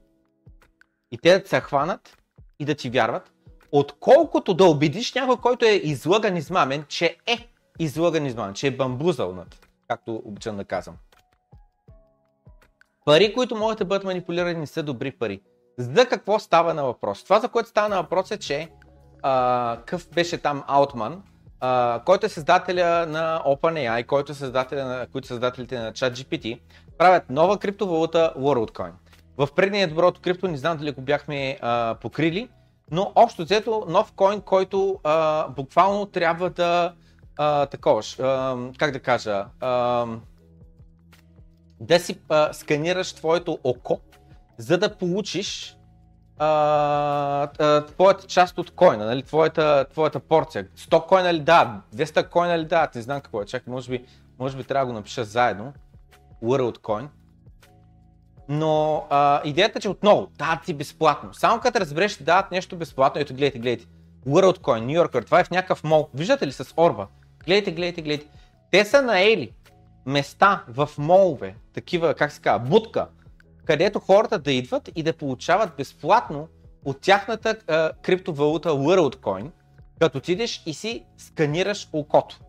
и 1.10 1.18
те 1.18 1.38
да 1.38 1.48
се 1.48 1.60
хванат 1.60 2.16
и 2.58 2.64
да 2.64 2.74
ти 2.74 2.90
вярват, 2.90 3.32
отколкото 3.72 4.54
да 4.54 4.64
убедиш 4.64 5.14
някой, 5.14 5.36
който 5.36 5.64
е 5.64 5.72
излъган 5.72 6.36
измамен, 6.36 6.84
че 6.88 7.16
е 7.26 7.48
излъган 7.78 8.26
измамен, 8.26 8.54
че 8.54 8.66
е 8.66 8.76
бамбузълнат, 8.76 9.68
както 9.88 10.22
обичам 10.24 10.56
да 10.56 10.64
казвам. 10.64 10.96
Пари, 13.04 13.34
които 13.34 13.56
могат 13.56 13.78
да 13.78 13.84
бъдат 13.84 14.04
манипулирани, 14.04 14.60
не 14.60 14.66
са 14.66 14.82
добри 14.82 15.10
пари. 15.10 15.40
За 15.78 16.06
какво 16.06 16.38
става 16.38 16.74
на 16.74 16.84
въпрос? 16.84 17.24
Това, 17.24 17.40
за 17.40 17.48
което 17.48 17.68
става 17.68 17.88
на 17.88 17.96
въпрос 18.02 18.30
е, 18.30 18.38
че 18.38 18.68
а, 19.22 19.78
къв 19.86 20.08
беше 20.14 20.38
там 20.38 20.64
Аутман, 20.66 21.22
а, 21.60 22.00
който 22.04 22.26
е 22.26 22.28
създателя 22.28 23.06
на 23.06 23.42
OpenAI, 23.46 24.06
който 24.06 24.32
е 24.32 24.34
създателя 24.34 24.84
на, 24.84 25.06
които 25.12 25.28
са 25.28 25.34
създателите 25.34 25.78
на 25.78 25.92
ChatGPT, 25.92 26.60
правят 26.98 27.30
нова 27.30 27.58
криптовалута 27.58 28.32
WorldCoin. 28.38 28.90
В 29.36 29.48
предния 29.56 29.88
доброто 29.88 30.20
крипто, 30.20 30.48
не 30.48 30.56
знам 30.56 30.76
дали 30.76 30.90
го 30.90 31.00
бяхме 31.00 31.58
а, 31.60 31.94
покрили, 32.00 32.48
но 32.90 33.12
общо 33.14 33.42
взето 33.42 33.84
нов 33.88 34.12
коин, 34.12 34.40
който 34.40 35.00
а, 35.04 35.48
буквално 35.48 36.06
трябва 36.06 36.50
да 36.50 36.92
а, 37.36 37.66
такова, 37.66 38.02
а, 38.20 38.56
как 38.78 38.90
да 38.90 39.00
кажа, 39.00 39.44
а, 39.60 40.06
да 41.80 42.00
си 42.00 42.20
а, 42.28 42.52
сканираш 42.52 43.12
твоето 43.12 43.58
око, 43.64 44.00
за 44.58 44.78
да 44.78 44.96
получиш 44.96 45.78
а, 46.38 46.46
а, 47.58 47.86
твоята 47.86 48.26
част 48.26 48.58
от 48.58 48.70
койна, 48.70 49.06
нали, 49.06 49.22
твоята, 49.22 49.86
твоята 49.90 50.20
порция. 50.20 50.66
100 50.76 51.06
койна 51.06 51.34
ли 51.34 51.40
да, 51.40 51.80
200 51.96 52.28
койна 52.28 52.58
ли 52.58 52.64
да, 52.64 52.88
не 52.94 53.02
знам 53.02 53.20
какво 53.20 53.42
е, 53.42 53.44
чакай, 53.44 53.72
може 53.72 53.90
би, 53.90 54.04
може 54.38 54.56
би 54.56 54.64
трябва 54.64 54.86
да 54.86 54.92
го 54.92 54.98
напиша 54.98 55.24
заедно, 55.24 55.72
WorldCoin. 56.42 57.06
Но 58.48 59.06
а, 59.10 59.40
идеята 59.44 59.78
е, 59.78 59.80
че 59.82 59.88
отново 59.88 60.28
дават 60.38 60.64
ти 60.64 60.74
безплатно. 60.74 61.34
Само 61.34 61.60
като 61.60 61.80
разбереш, 61.80 62.16
че 62.16 62.24
дават 62.24 62.50
нещо 62.50 62.76
безплатно, 62.76 63.20
ето 63.20 63.34
гледайте, 63.34 63.58
гледайте. 63.58 63.86
WorldCoin, 64.26 64.84
New 64.86 65.02
Yorker, 65.02 65.24
това 65.24 65.40
е 65.40 65.44
в 65.44 65.50
някакъв 65.50 65.84
мол. 65.84 66.08
Виждате 66.14 66.46
ли 66.46 66.52
с 66.52 66.74
орба? 66.76 67.06
Гледайте, 67.44 67.72
гледайте, 67.72 68.02
гледайте. 68.02 68.26
Те 68.70 68.84
са 68.84 69.02
наели 69.02 69.52
места 70.06 70.64
в 70.68 70.90
молове, 70.98 71.54
такива, 71.74 72.14
как 72.14 72.32
се 72.32 72.40
казва, 72.40 72.68
будка, 72.68 73.06
където 73.68 74.00
хората 74.00 74.38
да 74.38 74.52
идват 74.52 74.90
и 74.96 75.02
да 75.02 75.12
получават 75.12 75.76
безплатно 75.76 76.48
от 76.84 77.00
тяхната 77.00 77.56
а, 77.66 77.92
криптовалута 78.02 78.68
WorldCoin, 78.68 79.50
като 80.00 80.18
отидеш 80.18 80.62
и 80.66 80.74
си 80.74 81.04
сканираш 81.18 81.88
окото. 81.92 82.40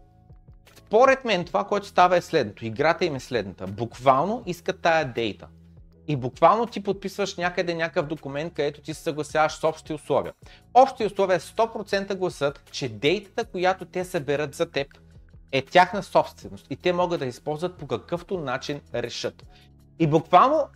Според 0.77 1.25
мен 1.25 1.45
това, 1.45 1.63
което 1.63 1.87
става 1.87 2.17
е 2.17 2.21
следното. 2.21 2.65
Играта 2.65 3.05
им 3.05 3.15
е 3.15 3.19
следната. 3.19 3.67
Буквално 3.67 4.43
искат 4.45 4.81
тая 4.81 5.13
дейта. 5.13 5.47
И 6.07 6.15
буквално 6.15 6.65
ти 6.65 6.83
подписваш 6.83 7.35
някъде 7.35 7.73
някакъв 7.73 8.07
документ, 8.07 8.53
където 8.53 8.81
ти 8.81 8.93
се 8.93 9.03
съгласяваш 9.03 9.53
с 9.53 9.63
общи 9.63 9.93
условия. 9.93 10.33
Общи 10.73 11.05
условия 11.05 11.39
100% 11.39 12.15
гласът, 12.15 12.69
че 12.71 12.89
дейтата, 12.89 13.45
която 13.45 13.85
те 13.85 14.05
съберат 14.05 14.55
за 14.55 14.71
теб, 14.71 14.87
е 15.51 15.61
тяхна 15.61 16.03
собственост 16.03 16.67
и 16.69 16.75
те 16.75 16.93
могат 16.93 17.19
да 17.19 17.25
използват 17.25 17.77
по 17.77 17.87
какъвто 17.87 18.39
начин 18.39 18.81
решат. 18.93 19.45
И 19.99 20.07
буквално 20.07 20.67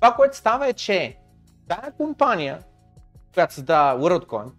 това, 0.00 0.14
което 0.14 0.36
става 0.36 0.68
е, 0.68 0.72
че 0.72 1.18
тая 1.68 1.92
компания, 1.96 2.58
която 3.34 3.54
създава 3.54 4.00
WorldCoin, 4.00 4.52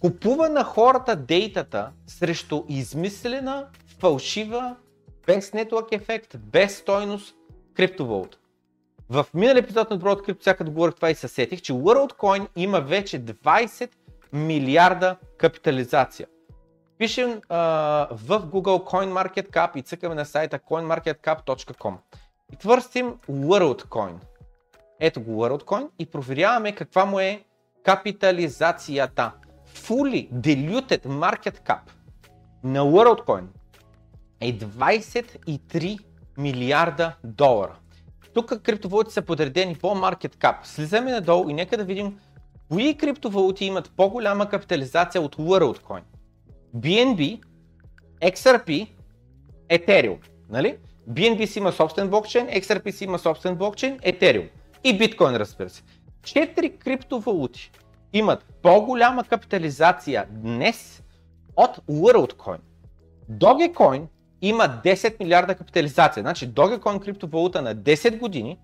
купува 0.00 0.48
на 0.48 0.64
хората 0.64 1.16
дейтата 1.16 1.90
срещу 2.06 2.64
измислена, 2.68 3.66
фалшива, 4.00 4.76
без 5.26 5.50
network 5.50 5.92
ефект, 5.92 6.38
без 6.38 6.78
стойност 6.78 7.34
криптовалута. 7.74 8.38
В 9.10 9.26
миналия 9.34 9.60
епизод 9.60 9.90
на 9.90 9.96
Доброто 9.96 10.24
крипто, 10.24 10.40
всяка 10.40 10.64
да 10.64 10.70
говорих 10.70 10.94
това 10.94 11.10
и 11.10 11.14
се 11.14 11.28
сетих, 11.28 11.62
че 11.62 11.72
WorldCoin 11.72 12.48
има 12.56 12.80
вече 12.80 13.24
20 13.24 13.90
милиарда 14.32 15.16
капитализация. 15.38 16.26
Пишем 16.98 17.40
а, 17.48 17.58
в 18.10 18.40
Google 18.40 18.84
CoinMarketCap 18.84 19.76
и 19.76 19.82
цъкаме 19.82 20.14
на 20.14 20.24
сайта 20.24 20.58
coinmarketcap.com 20.58 21.96
и 22.52 22.56
търсим 22.56 23.14
WorldCoin. 23.30 24.14
Ето 25.00 25.20
го 25.20 25.30
WorldCoin 25.30 25.88
и 25.98 26.06
проверяваме 26.06 26.74
каква 26.74 27.04
му 27.04 27.20
е 27.20 27.44
капитализацията. 27.84 29.32
Fully 29.74 30.32
diluted 30.32 31.06
market 31.06 31.66
cap 31.66 31.80
на 32.64 32.80
WorldCoin 32.80 33.44
е 34.40 34.58
23 34.58 35.98
милиарда 36.38 37.16
долара. 37.24 37.76
Тук 38.34 38.62
криптовалути 38.62 39.12
са 39.12 39.22
подредени 39.22 39.74
по 39.74 39.86
market 39.86 40.36
cap. 40.36 40.56
Слизаме 40.62 41.12
надолу 41.12 41.50
и 41.50 41.54
нека 41.54 41.76
да 41.76 41.84
видим 41.84 42.18
кои 42.68 42.96
криптовалути 42.96 43.64
имат 43.64 43.92
по-голяма 43.96 44.48
капитализация 44.48 45.22
от 45.22 45.36
WorldCoin. 45.36 46.02
BNB, 46.76 47.42
XRP, 48.22 48.88
Ethereum. 49.70 50.18
Нали? 50.48 50.78
BNB 51.10 51.58
има 51.58 51.72
собствен 51.72 52.08
блокчейн, 52.08 52.46
XRP 52.46 53.04
има 53.04 53.18
собствен 53.18 53.54
блокчейн, 53.54 53.98
Ethereum 53.98 54.48
и 54.84 54.98
биткоин 54.98 55.36
разбира 55.36 55.70
се. 55.70 55.82
Четири 56.22 56.76
криптовалути 56.76 57.70
имат 58.12 58.44
по-голяма 58.62 59.24
капитализация 59.24 60.26
днес 60.30 61.02
от 61.56 61.76
WorldCoin. 61.90 62.58
Dogecoin 63.30 64.02
има 64.42 64.80
10 64.84 65.20
милиарда 65.20 65.54
капитализация. 65.54 66.22
Значи 66.22 66.48
Dogecoin 66.48 67.04
криптовалута 67.04 67.62
на 67.62 67.76
10 67.76 68.18
години 68.18 68.58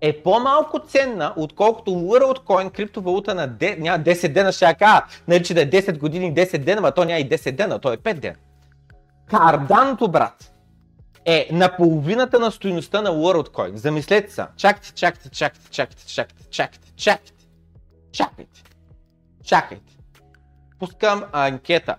е 0.00 0.22
по-малко 0.22 0.78
ценна, 0.78 1.32
отколкото 1.36 1.90
WorldCoin 1.90 2.70
криптовалута 2.70 3.34
на 3.34 3.48
10, 3.48 3.78
няма 3.78 4.04
10 4.04 4.32
дена, 4.32 4.52
ще 4.52 4.64
я 4.64 4.74
кажа, 4.74 5.02
нали, 5.28 5.44
че 5.44 5.54
да 5.54 5.62
е 5.62 5.70
10 5.70 5.98
години 5.98 6.34
10 6.34 6.58
дена, 6.58 6.80
но 6.80 6.90
то 6.90 7.04
няма 7.04 7.20
и 7.20 7.28
10 7.28 7.52
дена, 7.52 7.78
то 7.78 7.92
е 7.92 7.96
5 7.96 8.14
дена. 8.14 8.36
Карданто, 9.26 10.08
брат, 10.08 10.53
е 11.26 11.48
на 11.52 11.76
половината 11.76 12.38
на 12.38 12.50
стоиността 12.50 13.02
на 13.02 13.10
WorldCoin. 13.10 13.74
Замислете 13.74 14.32
се. 14.32 14.44
Чакайте, 14.56 14.92
чакайте, 14.92 15.30
чакайте, 15.30 15.70
чакайте, 15.70 16.06
чакайте, 16.06 16.50
чакайте, 16.50 16.92
чакайте. 16.96 17.32
Чакайте. 18.12 18.62
Чакайте. 19.44 19.96
Пускам 20.78 21.24
анкета. 21.32 21.96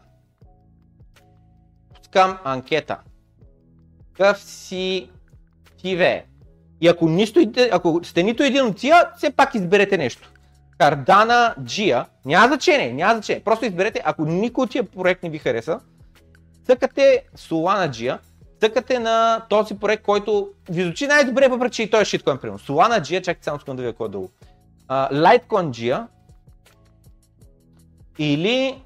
Пускам 1.96 2.38
анкета. 2.44 2.98
Какъв 4.14 4.44
си 4.44 5.10
ти 5.78 5.96
ве? 5.96 6.26
И 6.82 6.88
ако, 6.88 7.10
нищо, 7.10 7.52
ако 7.72 8.02
сте 8.04 8.24
нито 8.24 8.44
един 8.44 8.66
от 8.66 8.78
тия, 8.78 9.12
все 9.18 9.32
пак 9.32 9.56
изберете 9.56 9.98
нещо. 9.98 10.32
Кардана, 10.78 11.56
Джия, 11.64 12.06
няма 12.26 12.48
значение, 12.48 12.94
няма 12.94 13.14
значение. 13.14 13.44
Просто 13.44 13.66
изберете, 13.66 14.02
ако 14.06 14.26
никой 14.26 14.64
от 14.64 14.72
тия 14.72 14.84
проект 14.84 15.24
не 15.24 15.30
ви 15.30 15.38
хареса, 15.38 15.80
цъкате 16.66 17.24
Солана 17.36 17.92
Джия 17.92 18.20
цъкате 18.60 19.00
на 19.00 19.46
този 19.50 19.78
проект, 19.78 20.04
който 20.04 20.50
ви 20.70 20.84
звучи 20.84 21.08
най-добре, 21.08 21.48
въпреки 21.48 21.76
че 21.76 21.84
и 21.84 21.90
той 21.90 22.02
е 22.02 22.06
шиткоин, 22.06 22.38
примерно. 22.38 22.60
Solana 22.60 23.02
Gia, 23.02 23.22
чакайте 23.22 23.44
само 23.44 23.60
секунда 23.60 23.82
да 23.82 23.88
видя 23.88 23.98
кой 23.98 24.08
е 24.08 24.10
долу. 24.10 24.30
Uh, 24.90 25.12
Litecoin 25.12 25.70
Gia 25.70 26.08
или 28.20 28.82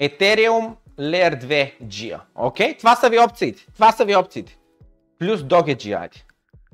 Ethereum 0.00 0.74
Layer 0.98 1.44
2 1.44 1.82
Gia. 1.82 2.20
Окей? 2.34 2.72
Okay? 2.72 2.78
Това 2.78 2.96
са 2.96 3.08
ви 3.08 3.18
опциите. 3.18 3.66
Това 3.74 3.92
са 3.92 4.04
ви 4.04 4.16
опциите. 4.16 4.58
плюс 5.18 5.40
Dogeji 5.40 6.08
ID. 6.08 6.22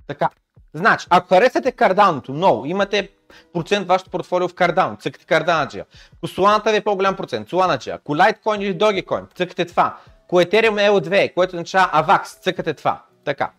Така. 0.07 0.29
Значи, 0.75 1.07
ако 1.11 1.29
харесате 1.29 1.73
карданото 1.73 2.33
много, 2.33 2.67
имате 2.67 3.11
процент 3.52 3.89
вашето 3.89 4.11
портфолио 4.11 4.48
в 4.48 4.55
Cardano, 4.55 5.01
цъкате 5.01 5.24
Cardano 5.24 5.85
Ако 6.16 6.28
Solana 6.28 6.70
ви 6.70 6.77
е 6.77 6.81
по-голям 6.81 7.16
процент, 7.16 7.51
Solana 7.51 7.94
Ако 7.94 8.16
Litecoin 8.16 8.61
или 8.61 8.78
Dogecoin, 8.78 9.35
цъкате 9.35 9.65
това. 9.65 9.97
Ако 10.24 10.36
Ethereum 10.36 10.90
L2, 10.90 11.35
което 11.35 11.57
означава 11.57 11.90
AVAX, 11.93 12.24
цъкате 12.24 12.74
това. 12.74 13.02
Така. 13.24 13.51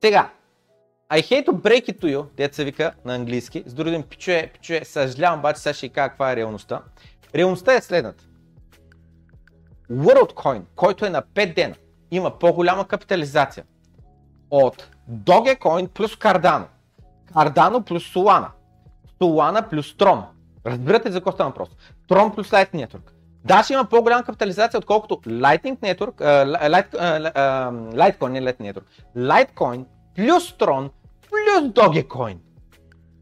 Сега, 0.00 0.30
I 1.12 1.20
hate 1.20 1.46
to 1.46 1.52
break 1.52 1.88
it 1.88 2.00
to 2.00 2.16
you, 2.16 2.26
деца 2.36 2.64
вика 2.64 2.92
на 3.04 3.14
английски, 3.14 3.62
с 3.66 3.74
други 3.74 3.90
думи, 3.90 4.04
пичуе, 4.04 4.50
пичуе, 4.52 4.84
съжалявам, 4.84 5.38
обаче 5.38 5.60
сега 5.60 5.74
ще 5.74 5.88
кажа 5.88 6.08
каква 6.08 6.32
е 6.32 6.36
реалността. 6.36 6.82
Реалността 7.34 7.74
е 7.74 7.80
следната. 7.80 8.24
WorldCoin, 9.90 10.62
който 10.76 11.06
е 11.06 11.10
на 11.10 11.22
5 11.22 11.54
дена, 11.54 11.74
има 12.10 12.38
по-голяма 12.38 12.88
капитализация 12.88 13.64
от 14.50 14.90
Dogecoin 15.10 15.88
плюс 15.88 16.16
Cardano, 16.16 16.66
Cardano 17.32 17.84
плюс 17.84 18.14
Solana, 18.14 18.48
Solana 19.22 19.68
плюс 19.68 19.96
Tron. 19.96 20.24
Разбирате 20.66 21.12
за 21.12 21.18
какво 21.18 21.32
става 21.32 21.50
въпрос? 21.50 21.68
Tron 22.08 22.34
плюс 22.34 22.50
Lightning 22.50 22.86
Network. 22.86 23.12
Даже 23.44 23.74
има 23.74 23.84
по-голяма 23.84 24.24
капитализация, 24.24 24.78
отколкото 24.78 25.14
Lightning 25.14 25.76
Network, 25.78 26.14
uh, 26.14 26.92
Litecoin, 27.94 28.28
не 28.28 28.42
Lightning 28.42 28.72
Network, 28.72 28.84
Litecoin 29.16 29.84
плюс 30.14 30.52
Tron 30.52 30.90
плюс 31.30 31.72
Dogecoin. 31.72 32.36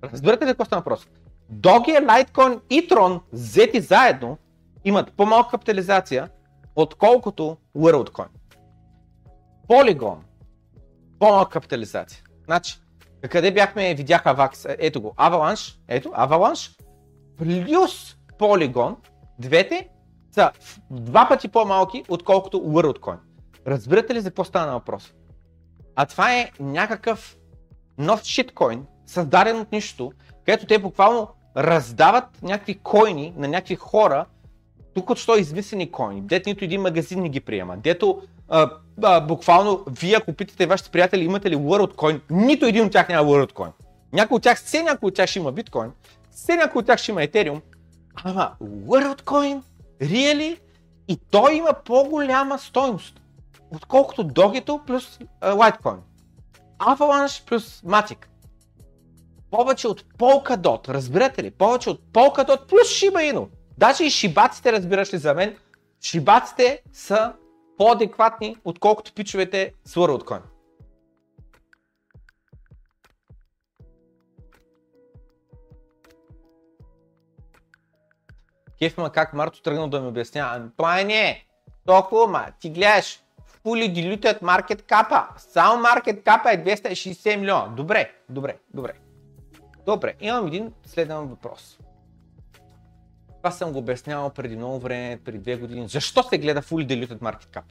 Разбирате 0.03 0.45
ли 0.47 0.49
какво 0.49 0.65
става 0.65 0.81
въпрос? 0.81 1.09
Doge, 1.53 2.07
Litecoin 2.07 2.61
и 2.71 2.89
Tron 2.89 3.21
взети 3.33 3.81
заедно 3.81 4.39
имат 4.85 5.13
по-малка 5.13 5.51
капитализация, 5.51 6.29
отколкото 6.77 7.57
WorldCoin. 7.77 8.29
Polygon, 9.69 10.17
по-малка 11.19 11.51
капитализация. 11.51 12.23
Значи, 12.45 12.81
къде 13.29 13.53
бяхме, 13.53 13.95
видях 13.95 14.25
Avax, 14.25 14.77
ето 14.79 15.01
го, 15.01 15.15
Avalanche, 15.19 15.77
ето, 15.89 16.09
Avalanche, 16.09 16.81
плюс 17.39 18.17
Polygon, 18.39 18.97
двете 19.39 19.89
са 20.33 20.51
два 20.91 21.29
пъти 21.29 21.49
по-малки, 21.49 22.05
отколкото 22.09 22.57
WorldCoin. 22.57 23.17
Разбирате 23.67 24.15
ли 24.15 24.21
за 24.21 24.31
какво 24.31 24.45
стана 24.45 24.73
въпрос? 24.73 25.15
А 25.97 26.07
това 26.07 26.35
е 26.35 26.51
някакъв 26.61 27.37
нов 27.99 28.23
шиткоин, 28.23 28.87
създаден 29.07 29.61
от 29.61 29.73
нищо, 29.73 30.13
където 30.47 30.67
те 30.67 30.79
буквално 30.79 31.29
раздават 31.57 32.43
някакви 32.43 32.79
койни 32.79 33.35
на 33.37 33.49
някакви 33.49 33.75
хора, 33.75 34.27
тук 34.95 35.17
що 35.17 35.37
измислени 35.37 35.93
койни, 35.93 36.21
дето 36.23 36.49
нито 36.49 36.65
един 36.65 36.81
магазин 36.81 37.23
не 37.23 37.29
ги 37.29 37.41
приема, 37.41 37.77
дето 37.77 38.23
а, 38.49 38.71
а, 39.03 39.21
буквално 39.21 39.85
вие 40.01 40.17
ако 40.17 40.33
питате 40.33 40.67
вашите 40.67 40.91
приятели 40.91 41.25
имате 41.25 41.51
ли 41.51 41.57
WorldCoin, 41.57 42.21
нито 42.31 42.67
един 42.67 42.85
от 42.85 42.93
тях 42.93 43.09
няма 43.09 43.31
WorldCoin. 43.31 43.71
Някой 44.13 44.37
от 44.37 44.43
тях, 44.43 44.59
все 44.59 44.83
някой 44.83 45.09
от 45.09 45.15
тях 45.15 45.31
ще 45.31 45.39
има 45.39 45.53
биткоин, 45.53 45.91
все 46.31 46.57
някой 46.57 46.81
от 46.81 46.87
тях 46.87 46.99
ще 46.99 47.11
има 47.11 47.21
Ethereum, 47.21 47.61
ама 48.25 48.53
WorldCoin, 48.63 49.63
really? 50.03 50.59
И 51.09 51.17
той 51.31 51.55
има 51.55 51.75
по-голяма 51.85 52.59
стойност, 52.59 53.21
отколкото 53.71 54.25
Dogito 54.25 54.85
плюс 54.87 55.19
uh, 55.19 55.55
Litecoin. 55.55 55.99
Avalanche 56.79 57.49
плюс 57.49 57.83
Matic. 57.83 58.27
Повече 59.51 59.89
от 59.89 60.05
Polkadot, 60.19 60.89
разбирате 60.89 61.43
ли? 61.43 61.51
Повече 61.51 61.91
от 61.91 62.01
Polkadot 62.13 62.67
плюс 62.67 62.89
Shiba 62.89 63.33
Inu. 63.33 63.49
Даже 63.79 64.05
и 64.05 64.11
шибаците, 64.11 64.73
разбираш 64.73 65.15
ли 65.15 65.19
за 65.19 65.35
мен, 65.35 65.57
шибаците 66.01 66.83
са 66.93 67.33
по-адекватни, 67.81 68.57
отколкото 68.65 69.13
пичовете 69.13 69.73
с 69.85 69.95
WorldCoin. 69.95 70.41
Кеф 78.79 78.97
ма 78.97 79.13
как 79.13 79.33
Марто 79.33 79.63
тръгнал 79.63 79.89
да 79.89 80.01
ми 80.01 80.09
обяснява. 80.09 80.71
Това 80.77 81.05
не, 81.05 81.47
толкова 81.87 82.27
ма, 82.27 82.47
ти 82.61 82.71
гледаш, 82.71 83.23
fully 83.65 83.93
diluted 83.93 84.41
market 84.41 84.83
cap 84.83 85.39
Само 85.39 85.85
market 85.85 86.23
cap 86.23 86.53
е 86.53 86.65
260 86.65 87.37
милиона. 87.37 87.67
Добре, 87.77 88.13
добре, 88.29 88.59
добре. 88.75 88.93
Добре, 89.87 90.15
имам 90.21 90.47
един 90.47 90.73
следен 90.87 91.29
въпрос. 91.29 91.79
Това 93.43 93.51
съм 93.51 93.73
го 93.73 93.79
обяснявал 93.79 94.31
преди 94.31 94.57
много 94.57 94.79
време, 94.79 95.19
преди 95.25 95.39
две 95.39 95.57
години. 95.57 95.89
Защо 95.89 96.23
се 96.23 96.39
гледа 96.39 96.63
fully 96.63 96.87
diluted 96.87 97.19
market 97.19 97.47
cap? 97.57 97.63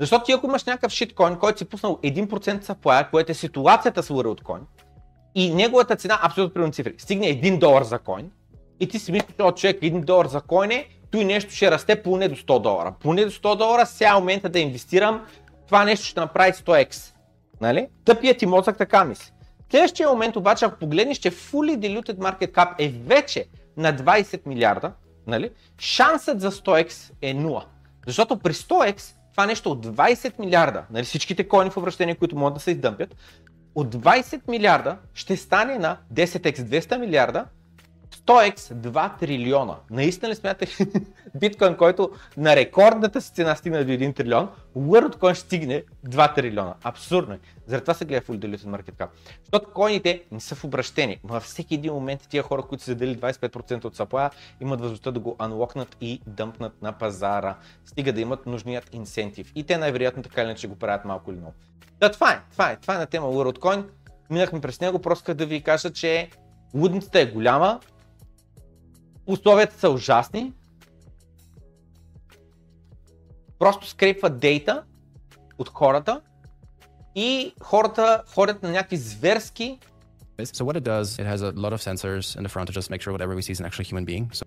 Защото 0.00 0.24
ти 0.24 0.32
ако 0.32 0.46
имаш 0.46 0.64
някакъв 0.64 0.92
шиткоин, 0.92 1.36
който 1.36 1.58
си 1.58 1.64
пуснал 1.64 1.98
1% 2.04 2.64
supply, 2.64 3.10
което 3.10 3.32
е 3.32 3.34
ситуацията 3.34 4.02
с 4.02 4.08
WorldCoin, 4.08 4.60
и 5.34 5.54
неговата 5.54 5.96
цена, 5.96 6.18
абсолютно 6.22 6.54
примерно 6.54 6.72
цифри, 6.72 6.94
стигне 6.98 7.26
1 7.26 7.58
долар 7.58 7.82
за 7.82 7.98
коин, 7.98 8.30
и 8.80 8.88
ти 8.88 8.98
си 8.98 9.12
мислиш, 9.12 9.36
че 9.36 9.52
човек 9.56 9.80
1 9.80 10.04
долар 10.04 10.26
за 10.26 10.40
коин 10.40 10.70
е, 10.70 10.88
той 11.10 11.24
нещо 11.24 11.54
ще 11.54 11.70
расте 11.70 12.02
поне 12.02 12.28
до 12.28 12.36
100 12.36 12.62
долара. 12.62 12.94
Поне 13.00 13.24
до 13.24 13.30
100 13.30 13.56
долара, 13.56 13.86
сега 13.86 14.10
е 14.10 14.14
момента 14.14 14.48
да 14.48 14.58
инвестирам, 14.58 15.26
това 15.66 15.84
нещо 15.84 16.06
ще 16.06 16.20
направи 16.20 16.52
100x. 16.52 17.14
Нали? 17.60 17.88
Тъпият 18.04 18.38
ти 18.38 18.46
мозък 18.46 18.78
така 18.78 19.04
мисли. 19.04 19.32
Следващия 19.70 20.08
момент 20.08 20.36
обаче, 20.36 20.64
ако 20.64 20.78
погледнеш, 20.78 21.18
че 21.18 21.30
fully 21.30 21.78
diluted 21.78 22.16
market 22.16 22.52
cap 22.52 22.74
е 22.78 22.88
вече 22.88 23.46
на 23.76 23.94
20 23.96 24.46
милиарда, 24.46 24.92
нали? 25.26 25.50
шансът 25.78 26.40
за 26.40 26.50
100x 26.50 27.12
е 27.22 27.34
0. 27.34 27.64
Защото 28.06 28.38
при 28.38 28.52
100x 28.52 29.14
това 29.32 29.46
нещо 29.46 29.70
от 29.70 29.86
20 29.86 30.38
милиарда, 30.38 30.84
нали, 30.90 31.04
всичките 31.04 31.48
коини 31.48 31.70
в 31.70 31.76
обращение, 31.76 32.14
които 32.14 32.36
могат 32.36 32.54
да 32.54 32.60
се 32.60 32.70
издъмпят, 32.70 33.16
от 33.74 33.94
20 33.94 34.40
милиарда 34.48 34.96
ще 35.14 35.36
стане 35.36 35.78
на 35.78 35.96
10x 36.14 36.56
200 36.58 36.98
милиарда, 36.98 37.44
100x 38.14 38.74
2 38.74 39.18
трилиона. 39.18 39.76
Наистина 39.90 40.30
ли 40.30 40.34
смятате 40.34 40.86
биткоин, 41.34 41.76
който 41.76 42.10
на 42.36 42.56
рекордната 42.56 43.20
си 43.20 43.32
цена 43.34 43.54
стигна 43.54 43.84
до 43.84 43.92
1 43.92 44.16
трилион, 44.16 44.48
WorldCoin 44.76 45.34
ще 45.34 45.40
стигне 45.40 45.82
2 46.06 46.34
трилиона. 46.34 46.74
Абсурдно 46.82 47.34
е. 47.34 47.38
Заради 47.66 47.84
това 47.84 47.94
се 47.94 48.04
гледа 48.04 48.26
Fully 48.26 48.38
Diluted 48.38 48.64
Market 48.64 48.92
Cap. 48.92 49.08
Защото 49.42 49.72
коините 49.72 50.22
не 50.32 50.40
са 50.40 50.54
в 50.54 50.64
обращение. 50.64 51.20
Във 51.24 51.42
всеки 51.42 51.74
един 51.74 51.92
момент 51.92 52.20
тия 52.28 52.42
хора, 52.42 52.62
които 52.62 52.84
са 52.84 52.90
задели 52.90 53.18
25% 53.18 53.84
от 53.84 53.96
саплая, 53.96 54.30
имат 54.60 54.80
възможността 54.80 55.10
да 55.10 55.20
го 55.20 55.36
анлокнат 55.38 55.96
и 56.00 56.20
дъмпнат 56.26 56.82
на 56.82 56.92
пазара. 56.92 57.56
Стига 57.84 58.12
да 58.12 58.20
имат 58.20 58.46
нужният 58.46 58.94
инсентив. 58.94 59.52
И 59.54 59.64
те 59.64 59.78
най-вероятно 59.78 60.22
така 60.22 60.40
или 60.42 60.48
иначе 60.48 60.68
го 60.68 60.76
правят 60.76 61.04
малко 61.04 61.30
или 61.30 61.38
много. 61.38 61.54
Да, 62.00 62.12
това 62.12 62.32
е. 62.32 62.40
Това 62.52 62.70
е. 62.70 62.76
Това 62.76 62.94
е 62.94 62.98
на 62.98 63.06
тема 63.06 63.26
WorldCoin. 63.26 63.84
Минахме 64.30 64.60
през 64.60 64.80
него, 64.80 64.98
просто 64.98 65.34
да 65.34 65.46
ви 65.46 65.60
кажа, 65.60 65.92
че 65.92 66.30
лудницата 66.74 67.20
е 67.20 67.26
голяма, 67.26 67.80
условията 69.26 69.78
са 69.78 69.90
ужасни, 69.90 70.52
просто 73.58 73.86
скрепват 73.86 74.38
дейта 74.38 74.82
от 75.58 75.68
хората 75.68 76.20
и 77.14 77.54
хората 77.62 78.22
ходят 78.26 78.62
на 78.62 78.70
някакви 78.70 78.96
зверски 78.96 79.78
So 80.42 80.64
what 80.64 80.76
it 80.76 80.84
does, 80.94 81.06
it 81.22 81.26
has 81.32 81.42
a 81.42 81.52
lot 81.64 81.72
of 81.76 81.80
sensors 81.80 82.36
in 82.38 82.42
the 82.46 82.52
front 82.54 82.66
to 82.68 82.72
just 82.80 82.90
make 82.90 83.00
sure 83.02 83.12
whatever 83.16 83.34
we 83.38 83.42
see 83.46 83.52
is 83.56 83.60
an 83.60 83.66
actual 83.66 83.84
human 83.90 84.04
being. 84.04 84.24
So 84.32 84.44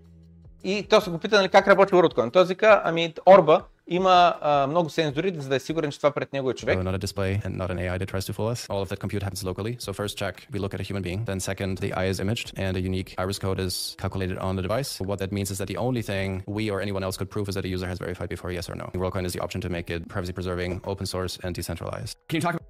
и 0.64 0.88
то 0.90 1.02
се 1.02 1.10
го 1.10 1.18
пита 1.18 1.38
нали, 1.38 1.50
как 1.50 1.68
работи 1.68 1.94
WorldCoin. 1.94 2.34
Той 2.34 2.46
вика, 2.46 2.82
ами 2.86 3.14
Орба 3.26 3.62
има 3.88 4.36
а, 4.42 4.68
много 4.68 4.90
сензори, 4.90 5.34
за 5.38 5.50
да 5.50 5.56
е 5.56 5.60
сигурен, 5.60 5.92
че 5.92 5.98
това 5.98 6.12
пред 6.12 6.34
него 6.34 6.52
е 6.52 6.54
човек. 6.54 6.80
So 6.80 6.84
not 6.84 7.00
a 7.00 7.06
display 7.06 7.42
and 7.46 7.58
not 7.58 7.70
an 7.70 7.80
AI 7.80 7.98
that 7.98 8.10
tries 8.10 8.26
to 8.26 8.34
fool 8.34 8.50
us. 8.54 8.70
All 8.70 8.82
of 8.86 8.90
that 8.90 9.00
compute 9.00 9.24
happens 9.24 9.44
locally. 9.44 9.74
So 9.80 9.90
first 10.02 10.18
check, 10.22 10.36
we 10.54 10.60
look 10.60 10.74
at 10.76 10.82
a 10.84 10.88
human 10.90 11.04
being. 11.08 11.20
Then 11.32 11.40
second, 11.52 11.74
the 11.86 11.92
eye 12.00 12.10
is 12.14 12.20
imaged 12.26 12.48
and 12.66 12.74
a 12.80 12.82
unique 12.92 13.10
iris 13.24 13.40
code 13.46 13.60
is 13.68 13.74
calculated 14.04 14.38
on 14.48 14.54
the 14.58 14.64
device. 14.68 14.92
What 15.12 15.20
that 15.22 15.32
means 15.38 15.50
is 15.54 15.58
that 15.62 15.70
the 15.74 15.80
only 15.88 16.04
thing 16.12 16.30
we 16.58 16.64
or 16.74 16.80
anyone 16.86 17.04
else 17.08 17.16
could 17.20 17.32
prove 17.36 17.48
is 17.52 17.56
that 17.58 17.66
a 17.70 17.72
user 17.76 17.88
has 17.92 17.98
verified 18.06 18.30
before 18.36 18.50
yes 18.58 18.66
or 18.72 18.76
no. 18.82 18.88
WorldCoin 19.02 19.26
is 19.30 19.34
the 19.38 19.42
option 19.46 19.60
to 19.66 19.70
make 19.78 19.88
it 19.96 20.02
privacy 20.14 20.34
preserving, 20.40 20.72
open 20.92 21.06
source 21.14 21.34
and 21.44 21.52
decentralized. 21.60 22.14
Can 22.30 22.38
you 22.40 22.46
talk 22.48 22.56
about 22.56 22.68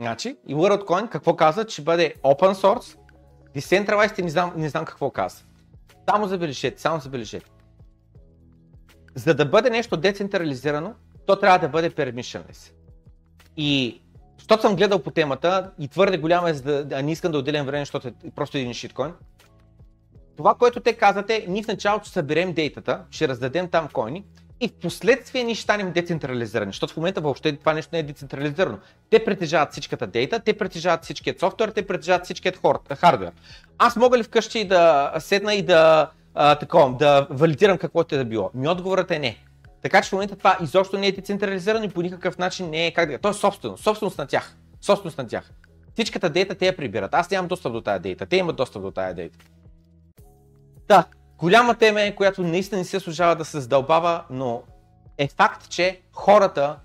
Значи, 0.00 0.36
и 0.48 0.54
WorldCoin 0.54 1.08
какво 1.08 1.36
каза, 1.36 1.64
че 1.64 1.82
бъде 1.82 2.14
open 2.22 2.52
source, 2.52 2.96
decentralized 3.56 4.18
и 4.18 4.22
не 4.22 4.30
знам, 4.30 4.52
не 4.56 4.68
знам 4.68 4.84
какво 4.84 5.10
каза. 5.10 5.44
Само 6.10 6.26
забележете, 6.26 6.80
само 6.80 7.00
забележете. 7.00 7.46
За 9.14 9.34
да 9.34 9.44
бъде 9.46 9.70
нещо 9.70 9.96
децентрализирано, 9.96 10.94
то 11.26 11.36
трябва 11.36 11.58
да 11.58 11.68
бъде 11.68 11.90
permissionless. 11.90 12.72
И 13.56 14.02
защото 14.38 14.62
съм 14.62 14.76
гледал 14.76 15.02
по 15.02 15.10
темата 15.10 15.70
и 15.78 15.88
твърде 15.88 16.18
голяма 16.18 16.50
е, 16.50 16.54
за 16.54 16.84
да 16.84 17.02
не 17.02 17.12
искам 17.12 17.32
да 17.32 17.38
отделям 17.38 17.66
време, 17.66 17.82
защото 17.82 18.08
е 18.08 18.12
просто 18.34 18.58
един 18.58 18.74
шиткоин. 18.74 19.12
Това, 20.36 20.54
което 20.54 20.80
те 20.80 20.92
казват 20.92 21.30
е, 21.30 21.46
ние 21.48 21.62
в 21.62 21.68
началото 21.68 22.08
съберем 22.08 22.52
дейтата, 22.52 23.00
ще 23.10 23.28
раздадем 23.28 23.68
там 23.68 23.88
койни 23.92 24.24
и 24.60 24.68
в 24.68 24.72
последствие 24.72 25.44
ние 25.44 25.54
ще 25.54 25.62
станем 25.62 25.92
децентрализирани, 25.92 26.72
защото 26.72 26.92
в 26.92 26.96
момента 26.96 27.20
въобще 27.20 27.56
това 27.56 27.74
нещо 27.74 27.90
не 27.92 27.98
е 27.98 28.02
децентрализирано. 28.02 28.78
Те 29.10 29.24
притежават 29.24 29.72
всичката 29.72 30.06
дейта, 30.06 30.40
те 30.40 30.58
притежават 30.58 31.04
всичкият 31.04 31.40
софтуер, 31.40 31.68
те 31.68 31.86
притежават 31.86 32.24
всичкият 32.24 32.60
хардвер. 33.00 33.32
Аз 33.78 33.96
мога 33.96 34.18
ли 34.18 34.22
вкъщи 34.22 34.64
да 34.64 35.12
седна 35.18 35.54
и 35.54 35.62
да, 35.62 36.10
а, 36.34 36.54
такова, 36.54 36.96
да 36.98 37.26
валидирам 37.30 37.78
каквото 37.78 38.14
е 38.14 38.18
да 38.18 38.24
било? 38.24 38.50
Ми 38.54 38.68
отговорът 38.68 39.10
е 39.10 39.18
не. 39.18 39.38
Така 39.82 40.02
че 40.02 40.08
в 40.08 40.12
момента 40.12 40.36
това 40.36 40.56
изобщо 40.62 40.98
не 40.98 41.06
е 41.06 41.12
децентрализирано 41.12 41.84
и 41.84 41.88
по 41.88 42.02
никакъв 42.02 42.38
начин 42.38 42.70
не 42.70 42.86
е 42.86 42.92
как 42.92 43.10
да 43.10 43.18
то 43.18 43.28
е 43.28 43.34
собственост, 43.34 43.82
собственост 43.82 44.18
на 44.18 44.26
тях. 44.26 44.56
Собственост 44.80 45.18
на 45.18 45.26
тях. 45.26 45.52
Всичката 45.94 46.30
дейта 46.30 46.54
те 46.54 46.66
я 46.66 46.76
прибират. 46.76 47.14
Аз 47.14 47.30
нямам 47.30 47.48
достъп 47.48 47.72
до 47.72 47.80
тази 47.80 48.02
дейта. 48.02 48.26
Те 48.26 48.36
имат 48.36 48.56
достъп 48.56 48.82
до 48.82 48.90
тази 48.90 49.14
дейта. 49.14 49.38
Да, 50.88 51.04
голяма 51.38 51.74
тема 51.74 52.02
е, 52.02 52.14
която 52.14 52.42
наистина 52.42 52.78
не 52.78 52.84
се 52.84 53.00
служава 53.00 53.36
да 53.36 53.44
се 53.44 53.60
задълбава, 53.60 54.24
но 54.30 54.62
е 55.18 55.28
факт, 55.28 55.68
че 55.68 56.00
хората 56.12 56.76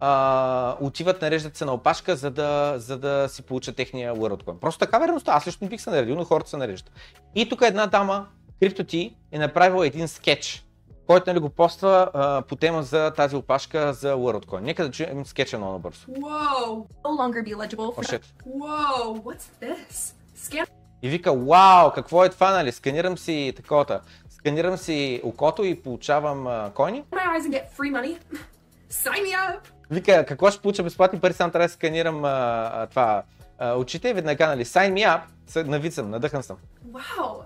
а, 0.00 0.76
отиват, 0.80 1.22
нареждат 1.22 1.56
се 1.56 1.64
на 1.64 1.74
опашка, 1.74 2.16
за 2.16 2.30
да, 2.30 2.74
за 2.76 2.98
да 2.98 3.28
си 3.28 3.42
получат 3.42 3.76
техния 3.76 4.14
WorldCoin. 4.14 4.58
Просто 4.58 4.78
такава 4.78 5.04
е 5.04 5.08
реалността. 5.08 5.32
Аз 5.32 5.46
лично 5.46 5.64
не 5.64 5.68
бих 5.68 5.80
се 5.80 5.90
наредил, 5.90 6.16
но 6.16 6.24
хората 6.24 6.50
се 6.50 6.56
нареждат. 6.56 6.90
И 7.34 7.48
тук 7.48 7.62
една 7.62 7.86
дама, 7.86 8.26
CryptoT, 8.62 9.14
е 9.32 9.38
направила 9.38 9.86
един 9.86 10.08
скетч, 10.08 10.64
който 11.06 11.30
нали, 11.30 11.38
го 11.38 11.48
поства 11.48 12.10
а, 12.14 12.42
по 12.42 12.56
тема 12.56 12.82
за 12.82 13.10
тази 13.10 13.36
опашка 13.36 13.92
за 13.92 14.14
WorldCoin. 14.14 14.60
Нека 14.60 14.84
да 14.84 14.90
чуем 14.90 15.26
скетча 15.26 15.58
много 15.58 15.72
набързо. 15.72 16.06
Whoa! 16.06 16.86
No 17.04 17.10
longer 17.20 17.42
be 17.44 17.54
eligible 17.56 17.94
for. 17.94 18.02
shit. 18.02 18.22
Whoa! 18.46 19.22
What's 19.22 19.44
this? 19.62 20.14
Scan 20.36 20.66
И 21.02 21.08
вика, 21.08 21.34
вау, 21.34 21.92
какво 21.92 22.24
е 22.24 22.28
това, 22.28 22.50
нали? 22.50 22.72
Сканирам 22.72 23.18
си 23.18 23.52
таковата. 23.56 24.00
Сканирам 24.30 24.76
си 24.76 25.20
окото 25.24 25.64
и 25.64 25.82
получавам 25.82 26.46
а, 26.46 26.70
койни. 26.74 27.04
my 27.10 27.38
eyes 27.38 27.40
and 27.40 27.52
get 27.52 27.64
free 27.78 27.92
money. 27.92 28.18
Sign 28.90 29.22
me 29.24 29.32
up! 29.32 29.58
Вика, 29.90 30.26
какво 30.26 30.50
ще 30.50 30.62
получа 30.62 30.82
безплатни 30.82 31.20
пари, 31.20 31.32
само 31.32 31.52
трябва 31.52 31.66
да 31.66 31.72
сканирам 31.72 32.24
а, 32.24 32.28
а, 32.74 32.86
това 32.86 33.22
а, 33.58 33.74
очите 33.74 34.08
и 34.08 34.12
веднага, 34.12 34.46
нали, 34.46 34.64
sign 34.64 34.92
me 34.92 35.20
up, 35.56 35.66
навицам, 35.66 36.10
надъхан 36.10 36.42
съм. 36.42 36.56
Wow! 36.92 37.42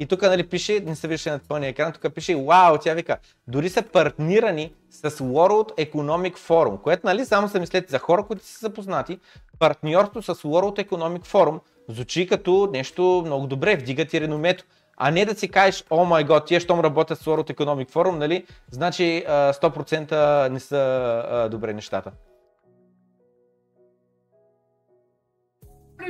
И 0.00 0.06
тук 0.06 0.22
нали, 0.22 0.48
пише, 0.48 0.80
не 0.80 0.96
се 0.96 1.08
виждаше 1.08 1.30
на 1.30 1.38
пълния 1.38 1.68
екран, 1.68 1.92
тук 1.92 2.14
пише, 2.14 2.36
вау, 2.36 2.78
тя 2.78 2.94
вика, 2.94 3.18
дори 3.48 3.68
са 3.68 3.82
партнирани 3.82 4.74
с 4.90 5.10
World 5.10 5.92
Economic 5.92 6.38
Forum, 6.38 6.80
което 6.80 7.06
нали, 7.06 7.24
само 7.24 7.48
се 7.48 7.60
мислете 7.60 7.90
за 7.90 7.98
хора, 7.98 8.22
които 8.22 8.44
са 8.44 8.58
запознати, 8.58 9.18
партньорство 9.58 10.22
с 10.22 10.34
World 10.34 10.88
Economic 10.88 11.26
Forum 11.26 11.60
звучи 11.88 12.26
като 12.26 12.68
нещо 12.72 13.22
много 13.26 13.46
добре, 13.46 13.76
вдига 13.76 14.04
ти 14.04 14.20
реномето. 14.20 14.64
А 14.96 15.10
не 15.10 15.24
да 15.24 15.34
си 15.34 15.48
кажеш, 15.48 15.84
о 15.90 16.04
май 16.04 16.24
гот, 16.24 16.46
тия 16.46 16.60
щом 16.60 16.80
работят 16.80 17.18
с 17.18 17.24
World 17.24 17.54
Economic 17.54 17.90
Forum, 17.90 18.16
нали, 18.16 18.46
значи 18.70 19.24
а, 19.28 19.52
100% 19.52 20.48
не 20.48 20.60
са 20.60 21.48
добре 21.50 21.72
нещата. 21.72 22.12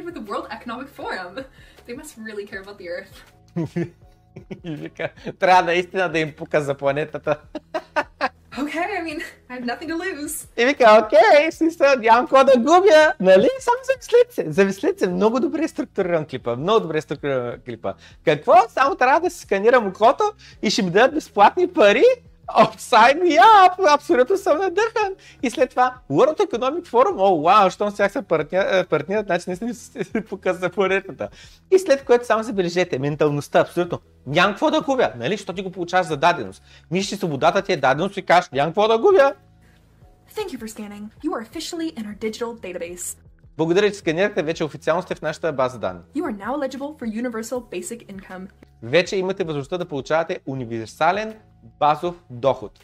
with 0.06 0.14
the 0.14 0.20
World 0.20 0.48
Economic 0.50 0.88
Forum. 0.88 1.44
They 1.86 1.94
must 1.94 2.16
really 2.18 2.46
care 2.46 2.62
about 2.62 2.78
the 2.78 2.88
Earth. 2.88 3.16
И 4.64 4.76
вика, 4.76 5.08
трябва 5.38 5.62
наистина 5.62 6.08
да 6.08 6.18
им 6.18 6.32
пука 6.32 6.60
за 6.60 6.74
планетата. 6.74 7.40
Okay, 8.58 8.88
I 8.98 9.02
mean, 9.02 9.20
I 9.50 9.54
have 9.54 9.64
nothing 9.64 9.88
to 9.88 9.96
lose. 9.96 10.48
И 10.56 10.66
вика, 10.66 11.02
окей, 11.04 11.52
смисъл, 11.52 11.86
нямам 11.98 12.26
какво 12.26 12.44
да 12.44 12.52
губя, 12.56 13.12
нали? 13.20 13.48
Само 13.60 13.76
замислете 13.84 14.34
се, 14.34 14.52
замислете 14.52 14.98
се, 14.98 15.10
много 15.10 15.40
добре 15.40 15.64
е 15.64 15.68
структуриран 15.68 16.26
клипа, 16.26 16.56
много 16.56 16.80
добре 16.80 16.98
е 16.98 17.00
структуриран 17.00 17.60
клипа. 17.64 17.94
Какво? 18.24 18.54
Само 18.68 18.94
трябва 18.94 19.20
да 19.20 19.30
си 19.30 19.40
сканирам 19.40 19.86
окото 19.86 20.32
и 20.62 20.70
ще 20.70 20.82
ми 20.82 20.90
дадат 20.90 21.14
безплатни 21.14 21.68
пари? 21.68 22.04
Sign 22.48 23.22
me 23.22 23.38
up! 23.38 23.94
Абсолютно 23.94 24.36
съм 24.36 24.58
надъхан! 24.58 25.14
И 25.42 25.50
след 25.50 25.70
това, 25.70 25.94
World 26.10 26.38
Economic 26.38 26.86
Forum, 26.86 27.14
о, 27.16 27.42
вау, 27.42 27.70
щом 27.70 27.90
сега 27.90 28.08
се 28.08 28.22
партнират, 28.22 28.88
партнират 28.88 29.26
значи 29.26 29.44
наистина 29.46 29.74
се 29.74 30.20
показва 30.28 30.70
планетата. 30.70 31.28
И 31.70 31.78
след 31.78 32.04
което 32.04 32.26
само 32.26 32.42
забележете, 32.42 32.98
менталността, 32.98 33.60
абсолютно. 33.60 33.98
Нямам 34.26 34.52
какво 34.52 34.70
да 34.70 34.80
губя, 34.80 35.12
нали? 35.16 35.36
Що 35.36 35.52
ти 35.52 35.62
го 35.62 35.70
получаваш 35.70 36.06
за 36.06 36.16
даденост? 36.16 36.62
Мислиш, 36.90 37.08
че 37.08 37.16
свободата 37.16 37.62
ти 37.62 37.72
е 37.72 37.76
даденост 37.76 38.16
и 38.16 38.22
кажеш, 38.22 38.50
нямам 38.52 38.70
какво 38.70 38.88
да 38.88 38.98
губя. 38.98 39.32
Thank 40.36 40.48
you 40.52 40.58
for 40.58 40.68
scanning. 40.68 41.04
You 41.24 41.30
are 41.36 41.44
officially 41.48 41.94
in 41.98 42.04
our 42.06 42.16
digital 42.18 42.60
database. 42.60 43.18
Благодаря, 43.56 43.90
че 43.90 43.98
сканирате, 43.98 44.42
вече 44.42 44.64
официално 44.64 45.02
сте 45.02 45.14
в 45.14 45.22
нашата 45.22 45.52
база 45.52 45.78
данни. 45.78 46.00
You 46.16 46.22
are 46.22 46.36
now 46.46 46.56
eligible 46.56 46.98
for 46.98 47.22
universal 47.22 47.82
basic 47.82 48.06
income. 48.06 48.48
Вече 48.82 49.16
имате 49.16 49.44
възможността 49.44 49.78
да 49.78 49.84
получавате 49.84 50.40
универсален 50.46 51.34
базов 51.78 52.14
доход. 52.30 52.80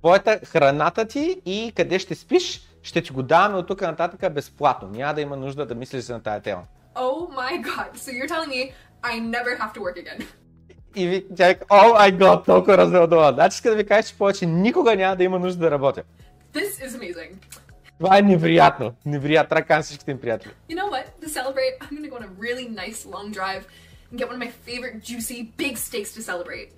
Твоята 0.00 0.40
храната 0.46 1.04
ти 1.04 1.40
и 1.46 1.72
къде 1.76 1.98
ще 1.98 2.14
спиш, 2.14 2.60
ще 2.82 3.02
ти 3.02 3.12
го 3.12 3.22
даваме 3.22 3.56
от 3.56 3.66
тук 3.66 3.80
нататък 3.80 4.32
безплатно. 4.32 4.88
Няма 4.88 5.14
да 5.14 5.20
има 5.20 5.36
нужда 5.36 5.66
да 5.66 5.74
мислиш 5.74 6.04
за 6.04 6.20
тази 6.20 6.42
тема. 6.42 6.62
Oh 6.94 7.28
my 7.40 7.62
god. 7.62 7.88
So 7.96 8.10
you're 8.12 8.28
telling 8.28 8.50
me 8.56 8.72
I 9.02 9.14
never 9.36 9.50
have 9.58 9.72
to 9.72 9.80
work 9.80 9.96
again. 9.96 10.24
И 10.96 11.08
ви, 11.08 11.26
тя 11.36 11.54
о 11.70 11.92
май 11.92 12.12
гот, 12.12 12.44
толкова 12.44 12.78
развълнувана. 12.78 13.32
Значи 13.32 13.54
иска 13.54 13.70
да 13.70 13.76
ви 13.76 13.86
кажа, 13.86 14.08
че 14.08 14.18
повече 14.18 14.46
никога 14.46 14.96
няма 14.96 15.16
да 15.16 15.24
има 15.24 15.38
нужда 15.38 15.60
да 15.60 15.70
работя. 15.70 16.02
This 16.54 16.86
is 16.86 16.88
amazing. 16.88 17.30
Това 17.98 18.18
е 18.18 18.22
невероятно. 18.22 18.94
Невероятно. 19.06 19.48
Трябва 19.48 19.76
на 19.76 19.82
всичките 19.82 20.10
им 20.10 20.20
приятели. 20.20 20.52
You 20.70 20.76
know 20.76 20.90
what? 20.90 21.04
To 21.22 21.28
celebrate, 21.28 21.74
I'm 21.80 21.96
gonna 21.96 22.10
go 22.10 22.16
on 22.16 22.24
a 22.24 22.32
really 22.46 22.66
nice 22.82 23.06
long 23.14 23.32
drive 23.32 23.62
and 24.10 24.18
get 24.18 24.28
one 24.28 24.34
of 24.34 24.42
my 24.46 24.52
favorite 24.66 24.96
juicy 25.00 25.38
big 25.56 25.76
steaks 25.76 26.10
to 26.16 26.20
celebrate. 26.20 26.68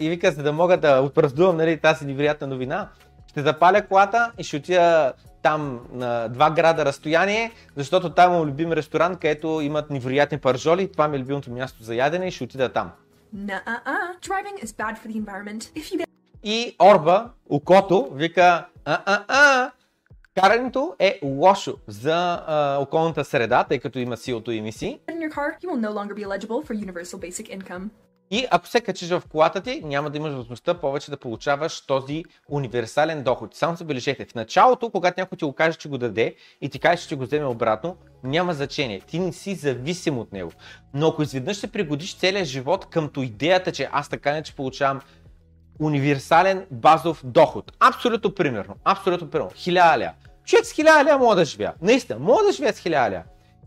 И 0.00 0.08
вика, 0.08 0.32
за 0.32 0.42
да 0.42 0.52
мога 0.52 0.76
да 0.76 1.00
отпраздувам 1.00 1.56
нали, 1.56 1.76
тази 1.76 2.06
невероятна 2.06 2.46
новина, 2.46 2.88
ще 3.26 3.42
запаля 3.42 3.86
колата 3.86 4.32
и 4.38 4.44
ще 4.44 4.56
отида 4.56 5.12
там 5.42 5.80
на 5.92 6.28
два 6.28 6.50
града 6.50 6.84
разстояние, 6.84 7.52
защото 7.76 8.10
там 8.10 8.32
имам 8.32 8.48
любим 8.48 8.72
ресторант, 8.72 9.18
където 9.18 9.60
имат 9.60 9.90
невероятни 9.90 10.38
пържоли. 10.38 10.92
Това 10.92 11.08
ми 11.08 11.16
е 11.16 11.20
любимото 11.20 11.50
място 11.50 11.82
за 11.82 11.94
ядене 11.94 12.26
и 12.26 12.30
ще 12.30 12.44
отида 12.44 12.68
там. 12.68 12.90
Nuh-uh. 13.36 14.20
Driving 14.22 14.56
is 14.64 14.70
bad 14.72 14.94
for 14.98 15.08
the 15.08 15.16
environment. 15.24 15.60
If 15.74 15.92
you 15.92 15.98
get 15.98 16.06
И 16.42 16.76
Орба, 16.78 17.30
окото, 17.48 18.10
вика, 18.12 18.66
а-а-а, 18.84 19.70
карането 20.40 20.94
е 20.98 21.20
лошо 21.22 21.76
за 21.86 22.42
а, 22.46 22.78
околната 22.80 23.24
среда, 23.24 23.64
тъй 23.64 23.78
като 23.78 23.98
има 23.98 24.16
силото 24.16 24.50
емисии. 24.50 24.98
И 28.30 28.46
ако 28.50 28.66
се 28.66 28.80
качиш 28.80 29.10
в 29.10 29.22
колата 29.30 29.60
ти, 29.60 29.82
няма 29.84 30.10
да 30.10 30.16
имаш 30.16 30.32
възможността 30.32 30.74
повече 30.74 31.10
да 31.10 31.16
получаваш 31.16 31.86
този 31.86 32.24
универсален 32.48 33.22
доход. 33.22 33.54
Само 33.54 33.76
забележете, 33.76 34.24
в 34.24 34.34
началото, 34.34 34.90
когато 34.90 35.20
някой 35.20 35.38
ти 35.38 35.44
го 35.44 35.52
каже, 35.52 35.78
че 35.78 35.88
го 35.88 35.98
даде 35.98 36.34
и 36.60 36.68
ти 36.68 36.78
каже, 36.78 37.08
че 37.08 37.16
го 37.16 37.24
вземе 37.24 37.46
обратно, 37.46 37.96
няма 38.24 38.54
значение. 38.54 39.00
Ти 39.00 39.18
не 39.18 39.32
си 39.32 39.54
зависим 39.54 40.18
от 40.18 40.32
него. 40.32 40.52
Но 40.94 41.08
ако 41.08 41.22
изведнъж 41.22 41.56
се 41.56 41.72
пригодиш 41.72 42.16
целия 42.16 42.44
живот 42.44 42.86
къмто 42.86 43.22
идеята, 43.22 43.72
че 43.72 43.88
аз 43.92 44.08
така 44.08 44.32
не 44.32 44.42
че 44.42 44.56
получавам 44.56 45.00
универсален 45.80 46.66
базов 46.70 47.20
доход. 47.24 47.72
Абсолютно 47.80 48.34
примерно. 48.34 48.74
Абсолютно 48.84 49.30
примерно. 49.30 49.50
Хиляда 49.54 50.04
ля. 50.04 50.12
Човек 50.44 50.66
с 50.66 50.72
хиляда 50.72 51.10
ля 51.10 51.18
мога 51.18 51.34
да 51.34 51.44
живея. 51.44 51.74
Наистина, 51.82 52.18
мога 52.18 52.42
да 52.46 52.52
живея 52.52 52.72
с 52.72 52.78
хиляда 52.78 53.16
ля. 53.16 53.22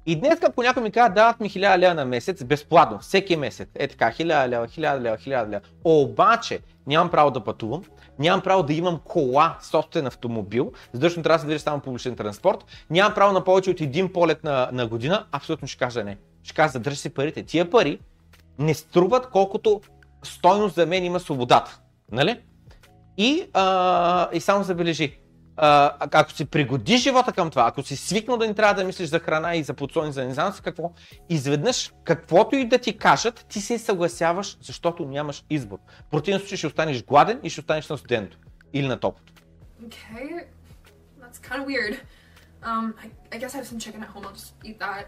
И 0.06 0.16
днес, 0.16 0.40
ако 0.44 0.62
някой 0.62 0.84
ми 0.84 0.92
казва, 0.92 1.14
дават 1.14 1.40
ми 1.40 1.50
1000 1.50 1.78
лева 1.78 1.94
на 1.94 2.06
месец, 2.06 2.44
безплатно, 2.44 3.00
всеки 3.00 3.36
месец, 3.36 3.70
е 3.76 3.88
така, 3.88 4.12
1000 4.12 4.48
лева, 4.48 4.68
1000 4.68 5.00
лева, 5.00 5.18
1000 5.18 5.50
лева. 5.50 5.62
Обаче, 5.84 6.60
нямам 6.88 7.10
право 7.10 7.32
да 7.32 7.44
пътувам, 7.44 7.84
нямам 8.20 8.42
право 8.42 8.64
да 8.64 8.74
имам 8.74 9.00
кола, 9.06 9.58
собствен 9.62 10.08
автомобил, 10.08 10.72
задължително 10.94 11.24
трябва 11.24 11.38
да 11.38 11.42
се 11.42 11.46
движа 11.46 11.60
само 11.60 11.80
публичен 11.80 12.16
транспорт, 12.16 12.66
нямам 12.90 13.14
право 13.14 13.34
на 13.34 13.44
повече 13.44 13.70
от 13.70 13.82
един 13.82 14.14
полет 14.14 14.44
на, 14.44 14.70
на 14.72 14.88
година, 14.88 15.26
абсолютно 15.32 15.68
ще 15.68 15.78
кажа 15.78 16.04
не. 16.04 16.18
Ще 16.44 16.56
кажа, 16.56 16.70
задръж 16.70 16.98
си 16.98 17.10
парите. 17.10 17.44
Тия 17.44 17.70
пари 17.70 18.00
не 18.60 18.74
струват 18.74 19.30
колкото 19.30 19.82
стойност 20.24 20.76
за 20.76 20.86
мен 20.86 21.06
има 21.06 21.20
свободата. 21.20 21.80
Нали? 22.12 22.42
И, 23.18 23.50
а, 23.54 24.30
и 24.34 24.42
само 24.42 24.64
забележи, 24.64 25.20
а, 25.58 25.96
ако 26.00 26.32
си 26.32 26.46
пригоди 26.46 26.98
живота 26.98 27.34
към 27.34 27.50
това, 27.50 27.68
ако 27.68 27.84
си 27.84 27.96
свикнал 27.96 28.38
да 28.38 28.48
не 28.48 28.54
трябва 28.54 28.74
да 28.74 28.84
мислиш 28.84 29.10
за 29.10 29.20
храна 29.20 29.56
и 29.56 29.64
за 29.64 29.74
подслони, 29.74 30.12
за 30.12 30.26
не 30.26 30.34
знам 30.34 30.54
си 30.54 30.62
какво, 30.62 30.92
изведнъж 31.30 31.94
каквото 32.04 32.56
и 32.56 32.66
да 32.66 32.78
ти 32.78 32.98
кажат, 32.98 33.46
ти 33.50 33.62
се 33.62 33.78
съгласяваш, 33.78 34.58
защото 34.62 35.06
нямаш 35.06 35.44
избор. 35.50 35.78
В 36.08 36.10
противен 36.10 36.40
случай 36.40 36.58
ще 36.58 36.68
останеш 36.68 37.04
гладен 37.04 37.40
и 37.44 37.50
ще 37.50 37.62
останеш 37.62 37.90
на 37.90 37.98
студенто 37.98 38.38
или 38.74 38.88
на 38.88 39.00
топлото. 39.00 39.34
Okay, 39.88 40.46
that's 41.22 41.40
kind 41.50 41.60
of 41.62 41.66
weird. 41.66 41.94
Um, 42.64 42.94
I, 43.04 43.36
I 43.36 43.38
guess 43.42 43.54
I 43.56 43.58
have 43.58 43.68
some 43.68 43.80
chicken 43.80 44.04
at 44.04 44.10
home. 44.10 44.26
I'll 44.28 44.34
just 44.34 44.54
eat 44.68 44.80
that. 44.80 45.06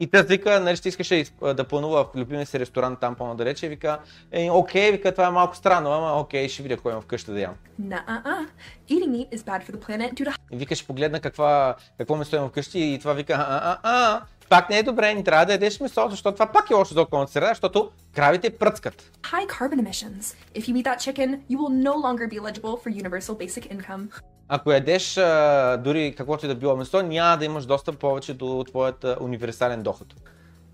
И 0.00 0.06
тя 0.06 0.22
вика, 0.22 0.60
нали 0.60 0.76
ще 0.76 0.88
искаше 0.88 1.24
да 1.54 1.64
планува 1.64 2.04
в 2.04 2.16
любимия 2.16 2.46
си 2.46 2.60
ресторант 2.60 3.00
там 3.00 3.14
по-надалече, 3.14 3.68
вика, 3.68 3.98
е, 4.32 4.50
окей, 4.50 4.92
вика, 4.92 5.12
това 5.12 5.26
е 5.26 5.30
малко 5.30 5.56
странно, 5.56 5.90
ама 5.90 6.20
окей, 6.20 6.48
ще 6.48 6.62
видя 6.62 6.76
кой 6.76 6.92
имам 6.92 7.02
вкъщи 7.02 7.30
да 7.30 7.40
ям. 7.40 7.54
Nuh-uh. 7.82 8.46
Eating 8.90 9.10
meat 9.10 9.28
is 9.36 9.42
bad 9.42 9.62
for 9.66 9.72
the 9.72 9.86
planet 9.86 10.14
to 10.14 10.34
И 10.52 10.56
вика, 10.56 10.74
ще 10.74 10.86
погледна 10.86 11.20
каква, 11.20 11.76
какво 11.98 12.16
место 12.16 12.36
имам 12.36 12.48
вкъщи 12.48 12.78
и 12.80 12.98
това 12.98 13.12
вика, 13.12 13.34
а, 13.34 13.58
а, 13.72 13.78
а, 13.82 14.22
пак 14.48 14.70
не 14.70 14.78
е 14.78 14.82
добре, 14.82 15.14
не 15.14 15.24
трябва 15.24 15.46
да 15.46 15.52
ядеш 15.52 15.80
месо, 15.80 16.06
защото 16.10 16.34
това 16.34 16.46
пак 16.46 16.70
е 16.70 16.74
лошо 16.74 16.94
за 16.94 17.02
околната 17.02 17.32
среда, 17.32 17.48
защото 17.48 17.90
кравите 18.14 18.50
пръцкат. 18.50 19.10
high 19.22 19.46
carbon 19.46 19.80
emissions. 19.80 20.34
If 20.54 20.68
you 20.68 20.74
eat 20.76 20.84
that 20.84 20.98
chicken, 21.06 21.30
you 21.50 21.56
will 21.58 21.74
no 21.90 21.94
longer 22.06 22.26
be 22.32 22.36
eligible 22.42 22.76
for 22.82 22.90
universal 23.02 23.34
basic 23.44 23.64
income. 23.74 24.02
Ако 24.48 24.72
ядеш 24.72 25.16
а, 25.16 25.76
дори 25.76 26.14
каквото 26.16 26.46
и 26.46 26.48
да 26.48 26.54
било 26.54 26.76
месо, 26.76 27.02
няма 27.02 27.38
да 27.38 27.44
имаш 27.44 27.66
достъп 27.66 27.98
повече 27.98 28.34
до 28.34 28.64
твоят 28.68 29.04
а, 29.04 29.16
универсален 29.20 29.82
доход. 29.82 30.14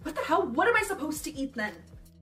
What 0.05 0.15
the 0.15 0.31
hell? 0.31 0.45
What 0.57 0.67
am 0.69 0.77
I 0.77 0.95
supposed 0.95 1.25
to 1.25 1.35
eat 1.35 1.57
then? 1.57 1.73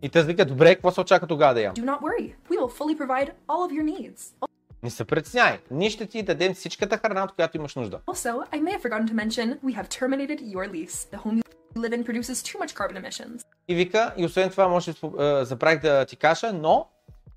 И 0.02 0.08
те 0.08 0.22
вика, 0.22 0.44
добре, 0.44 0.74
какво 0.74 0.90
се 0.90 1.00
очаква 1.00 1.28
тогава 1.28 1.54
да 1.54 1.60
ям? 1.60 1.74
Do 1.74 1.84
not 1.84 2.00
worry. 2.00 2.34
We 2.50 2.58
will 2.58 2.78
fully 2.78 2.98
provide 2.98 3.30
all 3.48 3.68
of 3.68 3.72
your 3.72 3.84
needs. 3.84 4.48
Не 4.82 4.90
се 4.90 5.04
притесняй. 5.04 5.58
Ние 5.70 5.90
ще 5.90 6.06
ти 6.06 6.22
дадем 6.22 6.54
всичката 6.54 6.98
храна, 6.98 7.24
от 7.24 7.32
която 7.32 7.56
имаш 7.56 7.74
нужда. 7.74 8.00
Also, 8.06 8.50
I 8.52 8.60
may 8.60 8.78
have 8.78 8.82
forgotten 8.82 9.08
to 9.08 9.14
mention, 9.14 9.58
we 9.64 9.74
have 9.74 9.88
terminated 9.88 10.40
your 10.40 10.72
lease. 10.72 11.08
The 11.12 11.18
home 11.18 11.36
you 11.36 11.42
live 11.76 11.92
in 11.92 12.04
produces 12.04 12.42
too 12.42 12.58
much 12.58 12.74
carbon 12.74 12.96
emissions. 13.02 13.42
И 13.68 13.74
вика, 13.74 14.14
и 14.16 14.24
освен 14.24 14.50
това, 14.50 14.68
може 14.68 14.92
да 15.02 15.44
забравих 15.44 15.80
да 15.80 16.04
ти 16.04 16.16
кажа, 16.16 16.52
но 16.52 16.88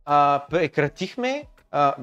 а, 0.05 0.45
прекратихме 0.49 1.45
а, 1.71 1.93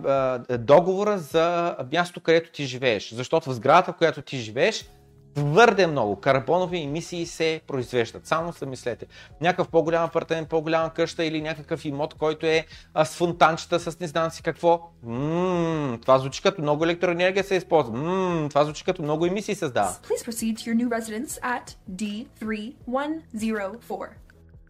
а, 0.49 0.59
договора 0.59 1.19
за 1.19 1.77
място, 1.93 2.21
където 2.21 2.53
ти 2.53 2.65
живееш. 2.65 3.15
Защото 3.15 3.51
в 3.51 3.55
сградата, 3.55 3.93
в 3.93 3.97
която 3.97 4.23
ти 4.23 4.39
живееш, 4.39 4.89
твърде 5.35 5.87
много 5.87 6.17
карбонови 6.17 6.83
емисии 6.83 7.27
се 7.27 7.61
произвеждат. 7.67 8.27
Само 8.27 8.53
се 8.53 8.67
мислете. 8.67 9.07
Някакъв 9.41 9.69
по-голям 9.69 10.05
апартамент, 10.05 10.49
по-голяма 10.49 10.95
къща 10.95 11.25
или 11.25 11.43
някакъв 11.43 11.85
имот, 11.85 12.15
който 12.15 12.47
е 12.47 12.67
а, 12.95 13.05
с 13.05 13.17
фонтанчета, 13.17 13.81
с 13.81 14.01
не 14.01 14.07
знам 14.07 14.31
си 14.31 14.43
какво. 14.43 14.81
Ммм, 15.03 15.99
това 16.01 16.19
звучи 16.19 16.43
като 16.43 16.63
много 16.63 16.85
електроенергия 16.85 17.45
се 17.45 17.55
използва. 17.55 17.97
Ммм, 17.97 18.49
това 18.49 18.65
звучи 18.65 18.85
като 18.85 19.03
много 19.03 19.27
емисии 19.27 19.55
създава. 19.55 19.89
Please 19.89 20.31
proceed 20.31 20.55
to 20.55 20.61
your 20.61 20.75
new 20.75 20.89
residence 20.89 21.41
at 21.41 21.77
D3104. 21.91 24.09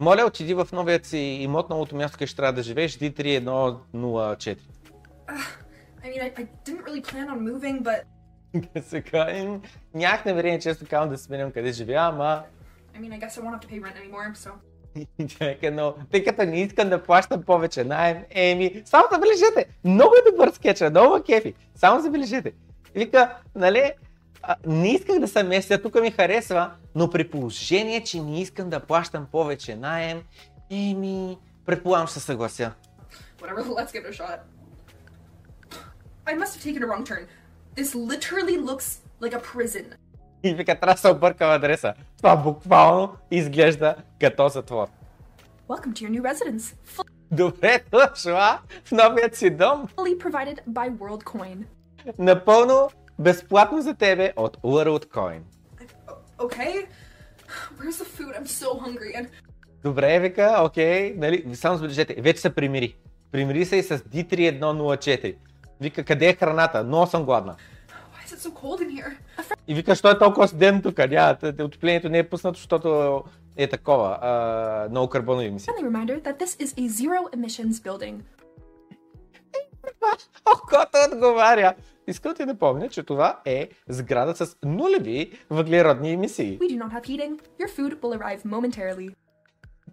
Моля, 0.01 0.25
отиди 0.27 0.55
в 0.55 0.69
новият 0.73 1.07
си 1.07 1.19
имот, 1.19 1.71
новото 1.71 1.97
място, 1.97 2.19
където 2.19 2.31
ще 2.31 2.37
трябва 2.37 2.53
да 2.53 2.63
живееш, 2.63 2.99
D3104. 2.99 4.59
I 6.05 6.09
mean, 6.11 6.21
I, 6.21 6.33
I 6.37 6.49
didn't 6.65 6.85
really 6.85 7.01
plan 7.01 7.29
on 7.29 7.41
moving, 7.45 7.83
but 7.83 8.05
Сега 8.83 9.37
им 9.37 9.63
нямах 9.95 10.25
намерение, 10.25 10.59
често 10.59 10.87
казвам, 10.91 11.09
да 11.09 11.19
сменям 11.19 11.53
къде 11.53 11.73
живея, 11.73 12.01
ама 12.01 12.43
I 12.97 13.01
mean, 13.01 13.13
I 13.13 13.19
guess 13.19 13.39
I 13.39 13.43
won't 13.43 13.55
have 13.55 13.61
to 13.61 13.69
pay 13.69 13.81
rent 13.81 13.97
anymore, 13.97 14.35
so. 14.35 14.51
чакай, 15.39 15.71
но 15.71 15.95
тъй 16.13 16.25
като 16.25 16.43
не 16.43 16.61
искам 16.61 16.89
да 16.89 17.03
плащам 17.03 17.43
повече 17.43 17.85
найем, 17.85 18.25
еми, 18.31 18.83
само 18.85 19.05
забележете, 19.13 19.67
много 19.85 20.15
е 20.15 20.31
добър 20.31 20.51
скетча, 20.51 20.91
много 20.91 21.15
ме 21.15 21.23
кефи, 21.23 21.55
само 21.75 22.01
забележете. 22.01 22.53
Вика, 22.95 23.37
нали, 23.55 23.93
а, 24.43 24.57
не 24.67 24.93
исках 24.93 25.19
да 25.19 25.29
се 25.29 25.43
местя, 25.43 25.83
тук 25.83 26.01
ми 26.01 26.11
харесва, 26.11 26.71
но 26.95 27.11
при 27.11 27.31
положение, 27.31 28.05
че 28.05 28.21
не 28.21 28.41
искам 28.41 28.71
да 28.71 28.81
плащам 28.81 29.27
повече 29.33 29.77
найем, 29.77 30.23
еми, 30.71 31.39
предполагам 31.67 32.07
ще 32.07 32.19
се 32.19 32.27
съглася. 32.27 32.73
Whatever, 33.41 33.63
let's 33.79 33.93
give 33.93 34.05
it 34.05 34.11
a 34.11 34.23
shot. 34.23 34.39
I 36.31 36.35
must 36.35 36.53
have 36.55 36.63
taken 36.63 36.83
a 36.83 36.87
wrong 36.87 37.05
turn. 37.05 37.25
This 37.75 37.95
literally 37.95 38.57
looks 38.59 39.01
like 39.21 39.35
a 39.35 39.41
prison. 39.53 39.85
И 40.43 40.55
вика, 40.55 40.81
трябва 40.81 40.95
да 40.95 41.01
се 41.01 41.09
объркам 41.09 41.51
адреса. 41.51 41.95
Това 42.17 42.37
буквално 42.37 43.17
изглежда 43.31 43.95
като 44.21 44.49
затвор. 44.49 44.87
Welcome 45.69 45.93
to 45.93 46.09
your 46.09 46.11
new 46.11 46.23
residence, 46.33 46.75
Добре 47.33 47.81
дошла 47.93 48.61
в 48.85 48.93
новият 48.93 49.37
си 49.37 49.51
дом. 49.51 49.89
fully 49.97 50.19
provided 50.19 50.59
by 50.69 50.91
WorldCoin. 50.93 51.65
Напълно 52.19 52.91
безплатно 53.19 53.83
за 53.83 53.95
тебе 53.95 54.33
от 54.37 54.57
WorldCoin. 54.57 55.41
Okay? 56.39 56.87
Where's 57.79 57.99
the 58.03 58.09
food? 58.17 58.33
I'm 58.39 58.47
so 58.47 58.69
hungry. 58.85 59.15
And 59.17 59.27
Добре, 59.83 60.21
вика, 60.21 60.57
окей, 60.65 61.15
нали, 61.17 61.55
само 61.55 61.77
забележете, 61.77 62.15
вече 62.19 62.41
се 62.41 62.55
примири. 62.55 62.97
Примири 63.33 63.65
се 63.65 63.77
и 63.77 63.83
с 63.83 63.99
D3104. 63.99 65.35
Вика, 65.81 66.05
къде 66.05 66.29
е 66.29 66.35
храната? 66.35 66.85
Много 66.85 67.07
съм 67.07 67.25
гладна. 67.25 67.57
why 68.15 68.27
is 68.27 68.37
it 68.37 68.41
so 68.49 68.51
cold 68.51 68.81
in 68.81 68.91
here? 68.91 69.17
A 69.39 69.43
friend 69.43 69.57
И 69.69 69.75
вика, 69.75 69.95
що 69.95 70.11
е 70.11 70.19
толкова 70.19 70.49
студено 70.49 70.83
тук? 70.83 70.99
Няма, 70.99 71.37
отоплението 71.61 72.09
не 72.09 72.19
е 72.19 72.29
пуснато, 72.29 72.59
защото 72.59 73.25
е 73.57 73.69
такова, 73.69 74.19
а, 74.23 74.89
много 74.91 75.09
карбонови 75.09 75.47
емисии. 75.47 75.69
friendly 75.73 75.89
reminder 75.89 76.23
that 76.23 76.39
this 76.39 76.61
is 76.65 76.73
a 76.79 76.89
zero 76.89 77.37
emissions 77.37 77.73
building. 77.73 78.15
Окото 80.55 80.99
отговаря. 81.13 81.75
Искам 82.07 82.35
ти 82.35 82.47
да 82.47 82.55
помня, 82.59 82.89
че 82.89 83.03
това 83.03 83.41
е 83.45 83.69
сграда 83.89 84.47
с 84.47 84.57
нулеви 84.65 85.39
въглеродни 85.51 86.13
емисии. 86.13 86.59
We 86.59 86.79
do 86.79 86.85
not 86.85 86.93
have 86.93 87.05
heating. 87.05 87.41
Your 87.61 87.69
food 87.79 88.01
will 88.01 88.19
arrive 88.19 88.45
momentarily. 88.45 89.15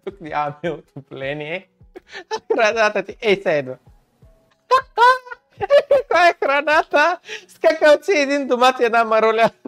Тук 0.04 0.20
нямаме 0.20 0.70
отопление. 0.70 1.68
Храната 2.54 3.02
ти 3.02 3.16
е 3.20 3.40
седно. 3.42 3.76
Каква 5.90 6.28
е 6.28 6.34
храната? 6.34 7.18
Скакалци, 7.48 8.12
един 8.12 8.46
домат 8.48 8.80
и 8.80 8.84
една 8.84 9.04
маруля. 9.04 9.50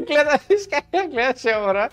Гледа, 0.00 0.38
виж 0.48 0.60
как 0.70 0.84
я 0.94 1.08
гледаше 1.08 1.56
умра. 1.58 1.88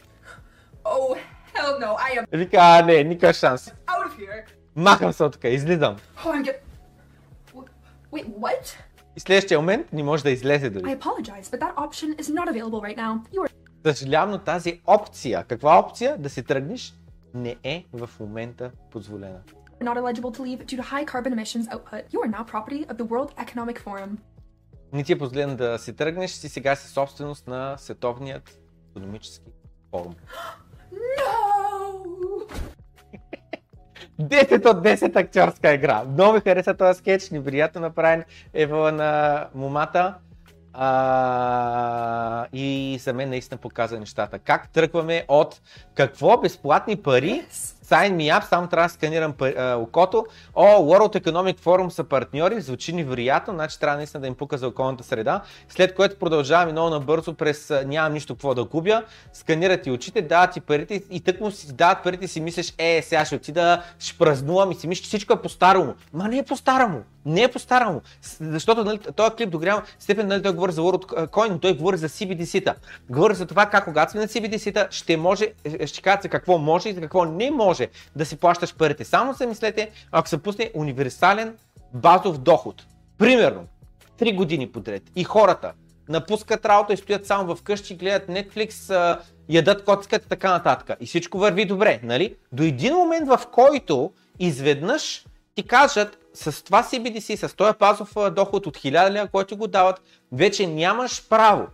Oh, 0.86 1.18
hell 1.54 1.80
no. 1.80 1.96
I 1.98 2.20
am 2.20 2.26
Вика, 2.32 2.58
а 2.60 2.82
не, 2.82 3.04
никакъв 3.04 3.36
шанс. 3.36 3.66
out 3.66 4.08
of 4.08 4.20
here. 4.20 4.44
Махам 4.76 5.14
се 5.14 5.24
от 5.24 5.34
тук, 5.34 5.44
излизам. 5.44 5.98
Oh, 6.18 6.32
I'm 6.34 6.44
get. 6.44 6.56
Wh- 7.54 7.70
Wait, 8.14 8.26
what? 8.30 8.76
И 9.16 9.20
следващия 9.20 9.60
момент 9.60 9.94
не 9.94 10.04
може 10.04 10.24
да 10.24 10.30
излезе 10.32 10.68
I 10.68 10.70
дори. 10.70 10.84
apologize, 10.84 11.44
but 11.44 11.60
that 11.60 11.76
option 11.76 12.16
is 12.16 12.30
not 12.30 12.48
available 12.48 12.82
right 12.84 12.98
now. 12.98 13.20
You 13.34 13.40
are 13.40 13.52
Съжалявам, 13.86 14.32
но 14.32 14.38
тази 14.38 14.82
опция, 14.88 15.44
каква 15.44 15.80
опция? 15.80 16.18
Да 16.18 16.30
си 16.30 16.44
тръгнеш, 16.44 16.94
не 17.34 17.56
е 17.64 17.86
в 17.94 18.10
момента 18.20 18.72
позволена. 18.92 19.40
Not 19.82 19.98
eligible 19.98 20.32
to 20.32 20.42
leave 20.42 20.66
due 20.66 20.78
to 20.78 20.84
high 20.84 21.06
carbon 21.06 21.34
emissions 21.34 21.68
output. 21.74 22.02
You 22.14 22.20
are 22.24 22.32
now 22.38 22.44
property 22.44 22.86
of 22.90 22.98
the 22.98 23.06
World 23.06 23.32
Economic 23.46 23.80
Forum. 23.80 24.18
Не 24.94 25.04
ти 25.04 25.14
е 25.14 25.18
позволено 25.18 25.56
да 25.56 25.78
си 25.80 25.94
тръгнеш, 25.94 26.32
си 26.32 26.50
сега 26.50 26.76
си 26.76 26.88
собственост 26.88 27.48
на 27.48 27.78
Световният 27.78 28.60
економически 28.90 29.52
форум. 29.92 30.16
No! 31.20 31.48
10 34.22 34.66
от 34.66 34.84
10 34.84 35.16
актьорска 35.16 35.74
игра. 35.74 36.04
Много 36.04 36.34
ми 36.34 36.40
хареса 36.40 36.74
този 36.74 37.00
скетч, 37.00 37.30
неприятно 37.30 37.82
направен 37.82 38.24
Ева 38.54 38.92
на 38.92 39.48
момата. 39.56 40.16
А, 40.74 42.46
и 42.54 42.98
за 43.02 43.14
мен 43.14 43.30
наистина 43.30 43.58
показа 43.58 44.00
нещата. 44.00 44.40
Как 44.40 44.70
тръгваме 44.70 45.26
от 45.28 45.62
какво 45.96 46.38
безплатни 46.38 46.96
пари, 46.96 47.46
sign 47.90 48.16
me 48.16 48.40
up, 48.40 48.50
само 48.50 48.68
трябва 48.68 48.88
да 48.88 48.94
сканирам 48.94 49.34
окото. 49.78 50.26
О, 50.56 50.66
World 50.66 51.24
Economic 51.24 51.60
Forum 51.60 51.90
са 51.90 52.04
партньори, 52.04 52.62
звучи 52.62 52.94
невероятно, 52.94 53.54
значи 53.54 53.80
трябва 53.80 53.98
наистина 53.98 54.22
да 54.22 54.28
им 54.28 54.36
пука 54.36 54.58
за 54.58 54.68
околната 54.68 55.04
среда. 55.04 55.42
След 55.70 55.96
което 55.96 56.20
продължаваме 56.20 56.72
много 56.72 56.90
набързо 56.90 57.34
през 57.34 57.74
нямам 57.86 58.14
нищо 58.14 58.36
какво 58.36 58.54
да 58.54 58.64
губя, 58.64 59.04
сканират 59.34 59.82
ти 59.82 59.92
очите, 59.92 60.22
дават 60.22 60.52
ти 60.52 60.62
парите 60.62 61.04
и 61.12 61.20
тък 61.20 61.42
му 61.42 61.52
си 61.52 61.74
дават 61.74 62.04
парите 62.04 62.26
и 62.26 62.28
си 62.28 62.42
мислиш, 62.42 62.74
е, 62.78 63.02
сега 63.02 63.26
ще 63.26 63.36
отида, 63.36 63.84
ще 64.00 64.18
празнувам 64.18 64.72
и 64.72 64.76
си 64.76 64.88
мислиш, 64.88 65.04
че 65.04 65.08
всичко 65.08 65.34
е 65.34 65.42
по-старому. 65.42 65.94
Ма 66.14 66.28
не 66.28 66.38
е 66.38 66.44
по-старому. 66.44 67.04
Не 67.26 67.44
е 67.44 67.48
по-старому. 67.48 68.02
Защото 68.40 68.84
нали, 68.84 69.00
този 69.16 69.36
клип 69.36 69.50
до 69.50 69.60
голяма 69.60 69.84
степен 70.00 70.28
нали, 70.28 70.44
той 70.44 70.54
говори 70.54 70.72
за 70.72 70.82
WorldCoin, 70.82 71.50
но 71.50 71.60
той 71.60 71.78
говори 71.78 71.98
за 71.98 72.10
CBDC-та. 72.10 72.76
Говори 73.10 73.36
за 73.36 73.46
това 73.46 73.66
как 73.66 73.84
когато 73.84 74.12
сме 74.12 74.22
на 74.22 74.28
CBDC-та 74.28 74.88
ще 74.92 75.18
може, 75.18 75.48
ще 75.86 76.18
се 76.22 76.30
какво 76.30 76.58
може 76.58 76.90
и 76.90 76.96
какво 76.96 77.26
не 77.26 77.52
може 77.52 77.77
да 78.16 78.26
си 78.26 78.38
плащаш 78.38 78.76
парите. 78.76 79.06
Само 79.06 79.36
се 79.36 79.46
мислете, 79.46 79.92
ако 80.12 80.30
се 80.30 80.38
пусне 80.38 80.72
универсален 80.74 81.58
базов 81.94 82.38
доход. 82.38 82.86
Примерно, 83.18 83.68
3 84.20 84.36
години 84.36 84.72
подред 84.72 85.04
и 85.16 85.24
хората 85.24 85.74
напускат 86.10 86.66
работа 86.66 86.94
и 86.94 86.98
стоят 86.98 87.26
само 87.26 87.56
вкъщи, 87.56 87.96
гледат 87.96 88.28
Netflix, 88.28 89.20
ядат 89.50 89.86
коцката 89.86 90.26
и 90.26 90.30
така 90.30 90.52
нататък. 90.52 90.98
И 91.00 91.06
всичко 91.06 91.38
върви 91.38 91.66
добре, 91.66 92.00
нали? 92.04 92.36
До 92.52 92.64
един 92.64 92.94
момент, 92.94 93.28
в 93.28 93.42
който 93.52 94.12
изведнъж 94.40 95.26
ти 95.56 95.64
кажат 95.64 96.18
с 96.34 96.64
това 96.64 96.84
CBDC, 96.84 97.48
с 97.48 97.56
този 97.56 97.74
базов 97.80 98.14
доход 98.32 98.66
от 98.66 98.78
1000 98.78 99.12
лева, 99.12 99.28
който 99.28 99.58
го 99.58 99.68
дават, 99.68 100.02
вече 100.32 100.68
нямаш 100.68 101.28
право 101.30 101.68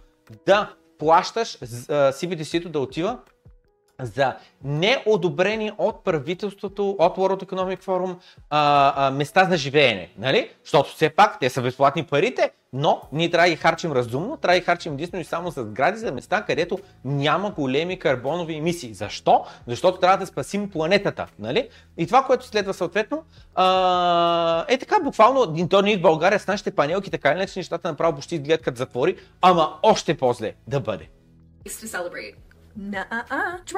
да 0.45 0.73
плащаш 0.99 1.57
CBDC-то 1.89 2.69
да 2.69 2.79
отива 2.79 3.19
за 4.01 4.35
неодобрени 4.63 5.71
от 5.77 6.03
правителството, 6.03 6.89
от 6.89 7.17
World 7.17 7.43
Economic 7.43 7.83
Forum 7.83 8.15
а, 8.49 8.93
а, 9.07 9.11
места 9.11 9.45
за 9.45 9.57
живеене. 9.57 10.09
Нали? 10.17 10.49
Защото 10.63 10.89
все 10.89 11.09
пак 11.09 11.39
те 11.39 11.49
са 11.49 11.61
безплатни 11.61 12.03
парите, 12.03 12.51
но 12.73 13.01
ние 13.11 13.29
трябва 13.29 13.47
да 13.47 13.55
ги 13.55 13.55
харчим 13.55 13.91
разумно, 13.91 14.37
трябва 14.37 14.55
да 14.55 14.59
ги 14.59 14.65
харчим 14.65 14.93
единствено 14.93 15.21
и 15.21 15.25
само 15.25 15.51
за 15.51 15.63
сгради, 15.63 15.97
за 15.97 16.11
места, 16.11 16.41
където 16.41 16.79
няма 17.05 17.51
големи 17.51 17.99
карбонови 17.99 18.55
емисии. 18.55 18.93
Защо? 18.93 19.45
Защото 19.67 19.99
трябва 19.99 20.17
да 20.17 20.25
спасим 20.25 20.69
планетата. 20.69 21.27
Нали? 21.39 21.69
И 21.97 22.07
това, 22.07 22.23
което 22.23 22.45
следва 22.45 22.73
съответно, 22.73 23.23
а, 23.55 24.65
е 24.69 24.77
така 24.77 24.99
буквално, 24.99 25.67
то 25.69 25.81
ние 25.81 25.97
в 25.97 26.01
България 26.01 26.39
с 26.39 26.47
нашите 26.47 26.71
панелки, 26.71 27.11
така 27.11 27.29
или 27.29 27.37
иначе 27.37 27.59
нещата 27.59 27.87
направо 27.87 28.15
почти 28.15 28.35
изгледат 28.35 28.61
като 28.61 28.77
затвори, 28.77 29.15
ама 29.41 29.79
още 29.83 30.17
по-зле 30.17 30.53
да 30.67 30.79
бъде. 30.79 31.09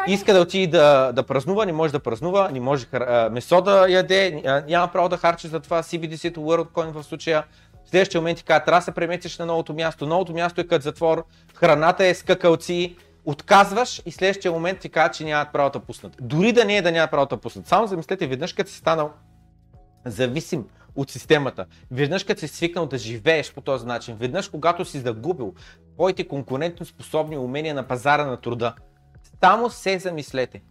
Иска 0.08 0.34
да 0.34 0.42
отиде 0.42 0.78
да, 0.78 1.12
да 1.12 1.24
празнува, 1.24 1.66
не 1.66 1.74
може 1.74 1.94
да 1.94 2.00
празнува, 2.00 2.50
не 2.52 2.60
може 2.60 2.86
хар- 2.86 3.28
а, 3.28 3.30
месо 3.30 3.62
да 3.62 3.86
яде, 3.90 4.42
няма 4.68 4.88
право 4.88 5.10
да 5.10 5.18
харчи 5.18 5.48
за 5.48 5.60
това 5.60 5.84
CBDC-то, 5.84 6.40
WorldCoin 6.40 6.92
в 6.92 7.04
случая. 7.04 7.44
В 7.86 7.90
следващия 7.90 8.22
момент 8.22 8.38
ти 8.38 8.44
казва, 8.44 8.66
трябва 8.66 8.80
да 8.80 8.86
се 8.86 8.92
преместиш 8.92 9.38
на 9.38 9.46
новото 9.46 9.74
място. 9.74 10.06
Новото 10.06 10.34
място 10.34 10.62
е 10.62 10.64
като 10.64 10.84
затвор, 10.84 11.26
храната 11.56 12.06
е 12.06 12.14
скакалци, 12.14 12.96
отказваш 13.26 14.02
и 14.06 14.12
следващия 14.12 14.52
момент 14.52 14.80
ти 14.80 14.90
казват, 14.90 15.14
че 15.14 15.24
нямат 15.24 15.54
право 15.54 15.70
да 15.70 15.80
пуснат. 15.80 16.16
Дори 16.22 16.52
да 16.52 16.66
не 16.66 16.78
е 16.78 16.82
да 16.82 16.92
нямат 16.92 17.12
право 17.12 17.26
да 17.26 17.38
пуснат. 17.38 17.68
Само 17.68 17.88
замислете 17.88 18.28
веднъж, 18.28 18.54
като 18.54 18.70
си 18.72 18.78
станал 18.78 19.12
зависим 20.06 20.66
от 20.96 21.12
системата, 21.12 21.66
веднъж 21.92 22.24
като 22.24 22.40
си 22.40 22.48
свикнал 22.48 22.86
да 22.86 22.98
живееш 22.98 23.54
по 23.54 23.62
този 23.62 23.86
начин, 23.86 24.16
веднъж 24.16 24.50
когато 24.50 24.86
си 24.86 25.00
загубил 25.00 25.54
твоите 25.96 26.28
конкурентно 26.28 26.86
способни 26.86 27.38
умения 27.38 27.76
на 27.76 27.88
пазара 27.88 28.26
на 28.26 28.38
труда, 28.38 28.76
само 29.44 29.70
се 29.70 30.00
замислете. 30.00 30.62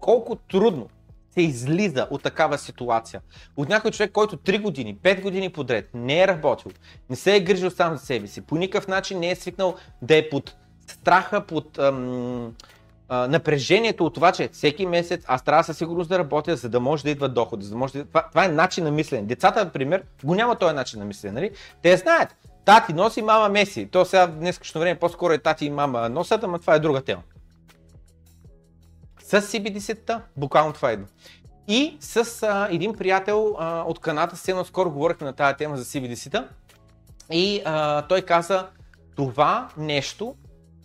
Колко 0.00 0.36
трудно 0.36 0.88
се 1.30 1.42
излиза 1.42 2.06
от 2.10 2.22
такава 2.22 2.58
ситуация. 2.58 3.20
От 3.56 3.68
някой 3.68 3.90
човек, 3.90 4.12
който 4.12 4.36
3 4.36 4.62
години, 4.62 4.98
5 4.98 5.22
години 5.22 5.52
подред 5.52 5.90
не 5.94 6.22
е 6.22 6.28
работил, 6.28 6.72
не 7.10 7.16
се 7.16 7.36
е 7.36 7.40
грижил 7.40 7.70
сам 7.70 7.96
за 7.96 8.06
себе 8.06 8.26
си, 8.26 8.40
по 8.40 8.56
никакъв 8.56 8.88
начин 8.88 9.18
не 9.18 9.30
е 9.30 9.36
свикнал 9.36 9.76
да 10.02 10.16
е 10.16 10.28
под 10.28 10.56
страха, 10.86 11.46
под 11.46 11.78
ам, 11.78 12.54
напрежението 13.12 14.06
от 14.06 14.14
това, 14.14 14.32
че 14.32 14.48
всеки 14.52 14.86
месец 14.86 15.24
аз 15.26 15.42
трябва 15.42 15.64
със 15.64 15.78
сигурност 15.78 16.08
да 16.08 16.18
работя, 16.18 16.56
за 16.56 16.68
да 16.68 16.80
може 16.80 17.02
да 17.02 17.10
идва 17.10 17.28
доход. 17.28 17.62
За 17.62 17.70
да 17.70 17.76
може 17.76 17.92
да... 17.92 18.04
това, 18.04 18.28
това 18.28 18.44
е 18.44 18.48
начин 18.48 18.84
на 18.84 18.90
мислене. 18.90 19.22
Децата, 19.22 19.64
например, 19.64 20.02
го 20.24 20.34
няма 20.34 20.56
този 20.56 20.74
начин 20.74 20.98
на 20.98 21.04
мислене. 21.04 21.32
Нали? 21.32 21.50
Те 21.82 21.96
знаят. 21.96 22.36
Тати 22.64 22.92
носи, 22.92 23.22
мама 23.22 23.48
меси. 23.48 23.88
То 23.92 24.04
сега 24.04 24.26
в 24.26 24.36
днескашно 24.36 24.80
време 24.80 24.98
по-скоро 24.98 25.32
е 25.32 25.38
тати 25.38 25.66
и 25.66 25.70
мама 25.70 26.08
носят, 26.08 26.44
ама 26.44 26.58
това 26.58 26.74
е 26.74 26.78
друга 26.78 27.02
тема. 27.02 27.22
С 29.22 29.42
CBDC-та, 29.42 30.22
буквално 30.36 30.72
това 30.72 30.90
е 30.90 30.92
едно. 30.92 31.06
И 31.68 31.96
с 32.00 32.42
а, 32.42 32.68
един 32.70 32.94
приятел 32.94 33.56
а, 33.58 33.82
от 33.82 33.98
Канада, 33.98 34.36
съвсем 34.36 34.64
скоро 34.64 34.90
говорихме 34.90 35.26
на 35.26 35.32
тази 35.32 35.56
тема 35.56 35.76
за 35.76 35.84
CBDC-та. 35.84 36.48
И 37.30 37.62
а, 37.64 38.02
той 38.02 38.22
каза, 38.22 38.66
това 39.16 39.68
нещо 39.76 40.34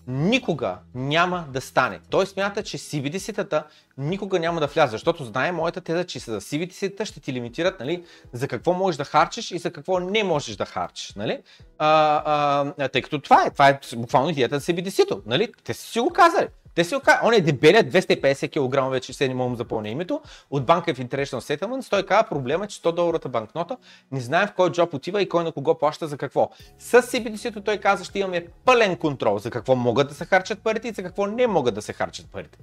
никога 0.08 0.78
няма 0.96 1.46
да 1.54 1.62
стане. 1.62 2.00
Той 2.10 2.26
смята, 2.26 2.64
че 2.64 2.78
CBDC-тата 2.78 3.64
никога 3.98 4.40
няма 4.40 4.60
да 4.60 4.68
вляза, 4.68 4.92
защото 4.92 5.24
знае 5.24 5.52
моята 5.52 5.82
теза, 5.82 6.04
че 6.04 6.20
за 6.20 6.42
CBDC-тата 6.42 7.06
ще 7.06 7.20
ти 7.20 7.34
лимитират 7.34 7.80
нали, 7.80 8.04
за 8.34 8.48
какво 8.48 8.74
можеш 8.74 8.98
да 8.98 9.06
харчиш 9.06 9.52
и 9.52 9.58
за 9.58 9.72
какво 9.72 10.00
не 10.00 10.24
можеш 10.24 10.56
да 10.56 10.66
харчиш. 10.66 11.16
Нали? 11.16 11.40
А, 11.78 12.74
а, 12.78 12.88
тъй 12.88 13.02
като 13.02 13.20
това 13.20 13.46
е, 13.46 13.50
това 13.50 13.70
е 13.70 13.80
буквално 13.96 14.30
идеята 14.30 14.60
за 14.60 14.74
CBDC-то. 14.74 15.22
Нали? 15.26 15.52
Те 15.64 15.74
са 15.74 15.88
си 15.88 16.00
го 16.00 16.10
казали. 16.10 16.48
Те 16.78 16.84
си 16.84 16.96
оказа, 16.96 17.20
он 17.24 17.34
е 17.34 17.42
дебелият 17.42 17.88
250 17.88 18.50
кг, 18.50 18.92
вече 18.92 19.14
се 19.14 19.28
не 19.28 19.34
мога 19.34 19.52
да 19.52 19.58
запомня 19.58 19.90
името, 19.90 20.22
от 20.50 20.66
банка 20.66 20.94
в 20.94 20.98
International 20.98 21.58
Settlements, 21.58 21.90
той 21.90 22.06
казва 22.06 22.30
проблема, 22.30 22.66
е, 22.66 22.68
че 22.68 22.82
100 22.82 22.92
доларата 22.92 23.30
банкнота 23.30 23.78
не 24.12 24.20
знаем 24.20 24.48
в 24.48 24.54
кой 24.54 24.72
джоб 24.72 24.94
отива 24.94 25.22
и 25.22 25.30
кой 25.30 25.44
на 25.44 25.52
кого 25.52 25.78
плаща 25.78 26.08
за 26.08 26.18
какво. 26.18 26.50
С 26.80 27.02
CBDC-то 27.02 27.62
той 27.62 27.78
каза, 27.78 28.04
ще 28.04 28.20
имаме 28.20 28.46
пълен 28.66 28.98
контрол 28.98 29.38
за 29.38 29.52
какво 29.52 29.76
могат 29.76 30.08
да 30.08 30.14
се 30.14 30.26
харчат 30.26 30.60
парите 30.60 30.88
и 30.88 30.92
за 30.92 31.04
какво 31.04 31.26
не 31.26 31.48
могат 31.48 31.76
да 31.76 31.82
се 31.82 31.94
харчат 31.94 32.32
парите. 32.32 32.60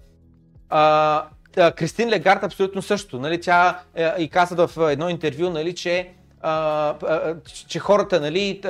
А, 0.70 1.24
Кристин 1.76 2.08
Легард 2.08 2.44
абсолютно 2.44 2.82
също. 2.82 3.18
Нали, 3.18 3.40
тя 3.40 3.80
е, 3.94 4.22
и 4.22 4.28
каза 4.28 4.66
в 4.66 4.90
едно 4.90 5.08
интервю, 5.08 5.50
нали, 5.50 5.74
че 5.74 6.08
а, 6.40 7.34
че 7.68 7.78
хората 7.78 8.20
нали, 8.20 8.60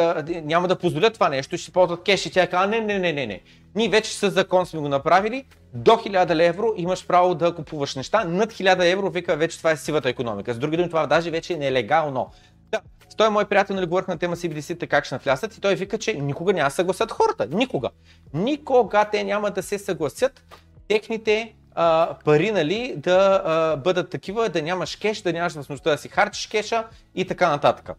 няма 0.45 0.69
да 0.69 0.79
позволят 0.79 1.15
това 1.15 1.29
нещо, 1.29 1.59
ще 1.59 1.73
ползват 1.73 2.03
кеш 2.03 2.27
и 2.27 2.31
тя 2.31 2.47
казва, 2.47 2.67
не, 2.67 2.81
не, 2.81 2.99
не, 2.99 3.13
не, 3.13 3.27
не. 3.27 3.41
Ние 3.75 3.89
вече 3.89 4.15
с 4.19 4.31
закон 4.31 4.67
сме 4.67 4.81
го 4.81 4.89
направили, 4.89 5.45
до 5.75 5.91
1000 5.91 6.49
евро 6.49 6.75
имаш 6.77 7.07
право 7.07 7.35
да 7.35 7.55
купуваш 7.55 7.95
неща, 7.95 8.25
над 8.25 8.53
1000 8.53 8.93
евро 8.93 9.11
вика 9.11 9.37
вече 9.37 9.59
това 9.59 9.71
е 9.71 9.77
сивата 9.77 10.09
економика. 10.09 10.55
С 10.55 10.59
други 10.59 10.77
думи 10.77 10.89
това 10.89 11.07
даже 11.07 11.31
вече 11.31 11.53
е 11.53 11.57
нелегално. 11.57 12.31
Да, 12.71 12.81
с 13.09 13.15
той 13.15 13.31
мой 13.31 13.45
приятел 13.45 13.77
нали, 13.77 13.87
говорих 13.87 14.09
на 14.09 14.19
тема 14.19 14.37
CBDC, 14.37 14.89
как 14.89 15.05
ще 15.05 15.15
навлязат 15.15 15.57
и 15.57 15.61
той 15.61 15.75
вика, 15.75 15.99
че 15.99 16.15
никога 16.15 16.53
няма 16.53 16.69
да 16.69 16.75
съгласят 16.75 17.13
хората. 17.13 17.47
Никога. 17.51 17.91
Никога 18.35 19.05
те 19.13 19.25
няма 19.25 19.51
да 19.51 19.63
се 19.63 19.79
съгласят 19.79 20.45
техните 20.89 21.55
а, 21.75 22.17
пари 22.25 22.51
нали, 22.51 22.95
да 22.97 23.43
а, 23.45 23.77
бъдат 23.77 24.11
такива, 24.11 24.49
да 24.49 24.63
нямаш 24.63 24.97
кеш, 24.97 25.23
да 25.23 25.33
нямаш 25.33 25.53
възможността 25.53 25.91
да 25.91 25.99
си 25.99 26.09
харчиш 26.09 26.47
кеша 26.47 26.85
и 27.15 27.27
така 27.27 27.49
нататък. 27.49 27.91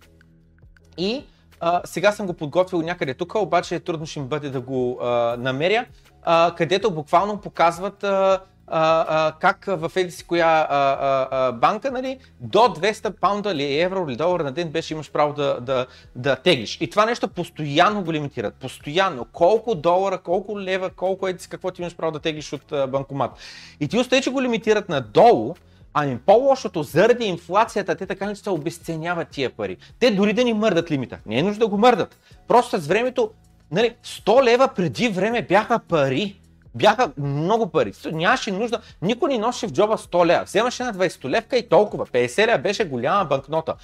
И 0.97 1.23
а, 1.60 1.81
сега 1.85 2.11
съм 2.11 2.27
го 2.27 2.34
подготвил 2.34 2.81
някъде 2.81 3.14
тук, 3.14 3.35
обаче 3.35 3.80
трудно 3.80 4.06
ще 4.06 4.19
ми 4.19 4.26
бъде 4.26 4.49
да 4.49 4.61
го 4.61 4.99
а, 5.02 5.35
намеря, 5.39 5.85
а, 6.23 6.53
където 6.57 6.91
буквално 6.91 7.41
показват 7.41 8.03
а, 8.03 8.39
а, 8.68 9.06
а, 9.28 9.32
как 9.40 9.66
в 9.68 9.92
еди 9.96 10.12
си 10.12 10.24
коя 10.24 10.68
а, 10.70 10.98
а, 11.00 11.28
а, 11.32 11.52
банка, 11.52 11.92
нали, 11.92 12.20
до 12.40 12.60
200 12.60 13.12
паунда 13.12 13.52
или 13.52 13.80
евро 13.80 14.06
или 14.10 14.16
долар 14.16 14.40
на 14.40 14.52
ден 14.52 14.70
беше 14.70 14.94
имаш 14.94 15.12
право 15.12 15.34
да, 15.34 15.60
да, 15.62 15.86
да 16.16 16.36
теглиш. 16.36 16.78
И 16.82 16.90
това 16.90 17.06
нещо 17.06 17.28
постоянно 17.28 18.04
го 18.04 18.14
лимитират. 18.14 18.56
Постоянно. 18.56 19.26
Колко 19.32 19.76
долара, 19.76 20.18
колко 20.18 20.60
лева, 20.60 20.90
колко 20.90 21.28
еди 21.28 21.40
си 21.40 21.50
какво 21.50 21.72
ти 21.72 21.82
имаш 21.82 21.96
право 21.96 22.12
да 22.12 22.20
теглиш 22.20 22.54
от 22.54 22.72
а, 22.72 22.88
банкомат. 22.88 23.32
И 23.80 23.88
ти 23.88 23.98
остави, 23.98 24.22
че 24.22 24.32
го 24.32 24.42
лимитират 24.42 24.90
надолу, 24.90 25.56
Ами 25.98 26.18
по-лошото, 26.18 26.84
заради 26.84 27.26
инфлацията, 27.26 27.96
те 27.96 28.06
така 28.06 28.26
не 28.26 28.36
се 28.36 28.50
обесценяват 28.50 29.30
тия 29.30 29.50
пари. 29.50 29.78
Те 30.00 30.12
дори 30.12 30.34
да 30.34 30.44
ни 30.44 30.54
мърдат 30.54 30.92
лимита. 30.92 31.20
Не 31.26 31.40
е 31.40 31.44
нужда 31.44 31.60
да 31.60 31.68
го 31.68 31.78
мърдат. 31.78 32.18
Просто 32.48 32.80
с 32.80 32.88
времето, 32.88 33.32
нали, 33.72 33.96
100 34.04 34.44
лева 34.44 34.70
преди 34.76 35.10
време 35.10 35.42
бяха 35.42 35.80
пари 35.80 36.36
бяха 36.76 37.11
много 37.18 37.68
пари. 37.68 37.93
Нямаше 38.11 38.52
нужда. 38.52 38.81
Никой 39.02 39.30
не 39.30 39.38
носеше 39.38 39.68
в 39.68 39.72
джоба 39.72 39.97
100 39.97 40.26
лева. 40.26 40.43
Вземаше 40.43 40.84
една 40.84 40.93
20 40.93 41.30
левка 41.30 41.57
и 41.57 41.69
толкова. 41.69 42.06
50 42.06 42.47
лева 42.47 42.57
беше 42.57 42.85
голяма 42.85 43.26
банкнота. 43.26 43.76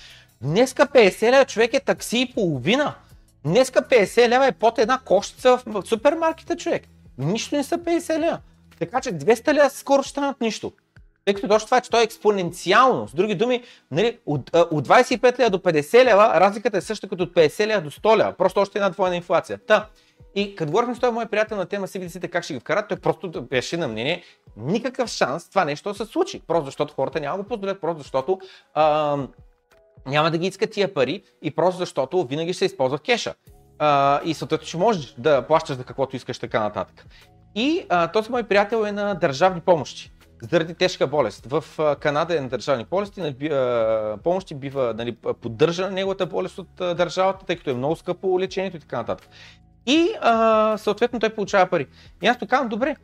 Днеска 0.42 0.86
50 0.86 1.32
лева 1.32 1.46
човек 1.46 1.74
е 1.74 1.80
такси 1.80 2.20
и 2.20 2.34
половина. 2.34 2.94
Днеска 3.46 3.82
50 3.82 4.30
лева 4.30 4.48
е 4.48 4.52
под 4.52 4.80
една 4.80 5.00
кошница 5.06 5.60
в 5.66 5.84
супермаркета 5.86 6.56
човек. 6.56 6.84
Нищо 7.18 7.56
не 7.56 7.64
са 7.64 7.78
50 7.78 8.20
лева. 8.20 8.40
Така 8.80 9.02
че 9.02 9.10
200 9.10 9.54
лева 9.54 9.70
скоро 9.70 10.04
ще 10.04 10.10
станат 10.10 10.42
нищо. 10.42 10.72
Тъй 11.26 11.34
като 11.34 11.48
точно 11.48 11.66
това 11.66 11.78
е, 11.78 11.82
че 11.82 11.90
той 11.90 12.02
е 12.02 12.04
експоненциално. 12.04 13.08
С 13.08 13.14
други 13.14 13.36
думи, 13.36 13.64
нали, 13.92 14.18
от, 14.26 14.50
от 14.54 14.88
25 14.88 15.40
лева 15.40 15.50
до 15.50 15.58
50 15.58 16.06
лева, 16.06 16.32
разликата 16.36 16.78
е 16.78 16.82
същата 16.82 17.10
като 17.10 17.24
от 17.24 17.34
50 17.34 17.68
лева 17.68 17.82
до 17.82 17.92
100 17.92 18.18
лева. 18.18 18.34
Просто 18.38 18.60
още 18.60 18.78
една 18.78 18.90
двойна 18.90 19.16
инфлация. 19.16 19.60
Та, 19.68 19.88
и 20.36 20.56
като 20.56 20.72
говорихме 20.72 20.96
с 20.96 21.00
този 21.00 21.14
мой 21.14 21.26
приятел 21.26 21.58
на 21.58 21.66
тема 21.66 21.88
CBDC 21.88 22.30
как 22.30 22.44
ще 22.44 22.54
ги 22.54 22.60
вкарат, 22.60 22.88
той 22.90 22.98
просто 22.98 23.42
беше 23.42 23.78
на 23.78 23.88
мнение 23.88 24.24
никакъв 24.58 25.10
шанс 25.10 25.50
това 25.50 25.66
нещо 25.66 25.90
да 25.90 25.96
се 25.96 26.06
случи. 26.06 26.42
Просто 26.48 26.66
защото 26.66 26.94
хората 26.94 27.20
няма 27.20 27.38
го 27.38 27.44
позволят, 27.44 27.82
просто 27.82 28.02
защото 28.02 28.40
а, 28.74 29.18
няма 30.06 30.32
да 30.32 30.38
ги 30.38 30.48
искат 30.48 30.72
тия 30.72 30.94
пари 30.94 31.24
и 31.42 31.56
просто 31.56 31.80
защото 31.80 32.24
винаги 32.24 32.54
ще 32.54 32.66
използва 32.66 33.00
кеша. 33.00 33.34
А, 33.80 34.22
и 34.26 34.34
съответно 34.34 34.68
ще 34.68 34.78
можеш 34.78 35.16
да 35.18 35.48
плащаш 35.48 35.78
за 35.78 35.84
каквото 35.84 36.16
искаш 36.16 36.40
така 36.40 36.60
нататък. 36.60 37.06
И 37.56 37.86
а, 37.90 38.08
този 38.08 38.32
мой 38.32 38.44
приятел 38.44 38.86
е 38.86 38.92
на 38.92 39.16
държавни 39.16 39.62
помощи 39.62 40.12
заради 40.42 40.74
тежка 40.74 41.08
болест. 41.08 41.46
В 41.46 41.64
Канада 42.00 42.38
е 42.38 42.42
на 42.42 42.50
държавни 42.50 42.86
болести, 42.86 43.22
нали, 43.22 43.50
помощи 44.24 44.56
бива 44.56 44.94
нали, 44.98 45.16
поддържана 45.42 45.92
неговата 45.92 46.26
болест 46.26 46.58
от 46.58 46.76
държавата, 46.76 47.46
тъй 47.46 47.56
като 47.56 47.70
е 47.70 47.74
много 47.74 47.96
скъпо 47.96 48.40
лечението 48.40 48.78
и 48.78 48.80
така 48.80 48.98
нататък. 48.98 49.30
И 49.86 50.10
а, 50.22 50.78
съответно 50.78 51.20
той 51.20 51.30
получава 51.30 51.70
пари. 51.70 51.88
И 52.22 52.28
аз 52.28 52.38
казвам, 52.50 52.70
добре, 52.70 52.96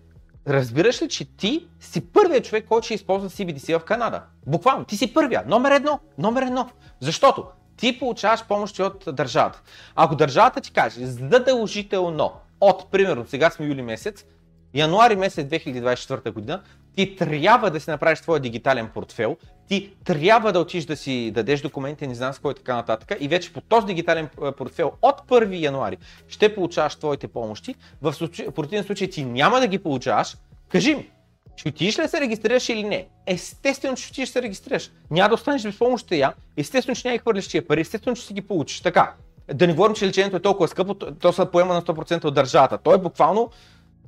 разбираш 0.48 1.02
ли, 1.02 1.10
че 1.10 1.26
ти 1.38 1.68
си 1.80 2.06
първият 2.06 2.46
човек, 2.46 2.66
който 2.70 2.86
ще 2.86 2.94
използва 2.94 3.30
CBDC 3.30 3.80
в 3.80 3.84
Канада? 3.86 4.24
Буквално, 4.46 4.86
ти 4.86 4.98
си 4.98 5.14
първия, 5.14 5.44
номер 5.48 5.72
едно, 5.72 6.00
номер 6.18 6.42
едно. 6.42 6.70
Защото 7.00 7.46
ти 7.78 8.00
получаваш 8.00 8.46
помощи 8.48 8.84
от 8.84 9.04
държавата. 9.08 9.62
Ако 9.96 10.16
държавата 10.16 10.62
ти 10.62 10.72
каже 10.72 11.06
задължително 11.06 12.34
от, 12.62 12.92
примерно, 12.92 13.26
сега 13.28 13.50
сме 13.50 13.66
юли 13.66 13.82
месец, 13.82 14.26
януари 14.74 15.16
месец 15.16 15.50
2024 15.50 16.32
година, 16.32 16.62
ти 16.98 17.16
трябва 17.16 17.72
да 17.72 17.80
си 17.80 17.90
направиш 17.90 18.22
твоя 18.22 18.40
дигитален 18.40 18.90
портфел, 18.94 19.38
ти 19.68 19.94
трябва 20.04 20.54
да 20.54 20.60
отиш 20.60 20.86
да 20.86 20.98
си 20.98 21.32
дадеш 21.32 21.62
документи, 21.62 22.08
не 22.08 22.16
знам 22.16 22.34
с 22.34 22.40
кой 22.40 22.54
така 22.54 22.76
нататък 22.76 23.18
и 23.20 23.28
вече 23.28 23.54
по 23.54 23.62
този 23.62 23.88
дигитален 23.88 24.30
портфел 24.58 24.92
от 25.02 25.22
1 25.28 25.60
януари 25.60 25.98
ще 26.28 26.56
получаваш 26.56 26.96
твоите 26.96 27.28
помощи. 27.28 27.76
В, 28.02 28.14
противен 28.56 28.84
случай 28.84 29.10
ти 29.10 29.26
няма 29.26 29.60
да 29.60 29.68
ги 29.68 29.78
получаваш. 29.78 30.38
Кажи 30.70 30.96
ми, 30.96 31.10
ще 31.56 31.70
отидеш 31.70 32.00
ли 32.00 32.02
да 32.02 32.10
се 32.10 32.22
регистрираш 32.22 32.70
или 32.70 32.84
не? 32.84 33.08
Естествено, 33.28 33.98
че 33.98 34.10
отидеш 34.12 34.30
да 34.30 34.34
се 34.34 34.42
регистрираш. 34.42 34.92
Няма 35.12 35.30
да 35.30 35.36
останеш 35.36 35.64
без 35.64 35.80
помощта 35.80 36.16
я. 36.16 36.34
Естествено, 36.58 36.96
че 36.96 37.08
няма 37.08 37.18
да 37.18 37.22
хвърлиш 37.22 37.48
тия 37.48 37.68
пари. 37.68 37.82
Естествено, 37.82 38.16
че 38.16 38.24
си 38.24 38.34
ги 38.34 38.42
получиш. 38.42 38.82
Така. 38.82 39.14
Да 39.54 39.68
не 39.68 39.74
говорим, 39.74 39.96
че 39.96 40.08
лечението 40.08 40.38
е 40.38 40.42
толкова 40.42 40.68
скъпо, 40.68 40.94
то 40.94 41.34
се 41.34 41.52
поема 41.52 41.74
на 41.74 41.82
100% 41.82 42.26
от 42.26 42.34
държавата. 42.34 42.78
То 42.78 42.94
е 42.94 42.98
буквално 42.98 43.52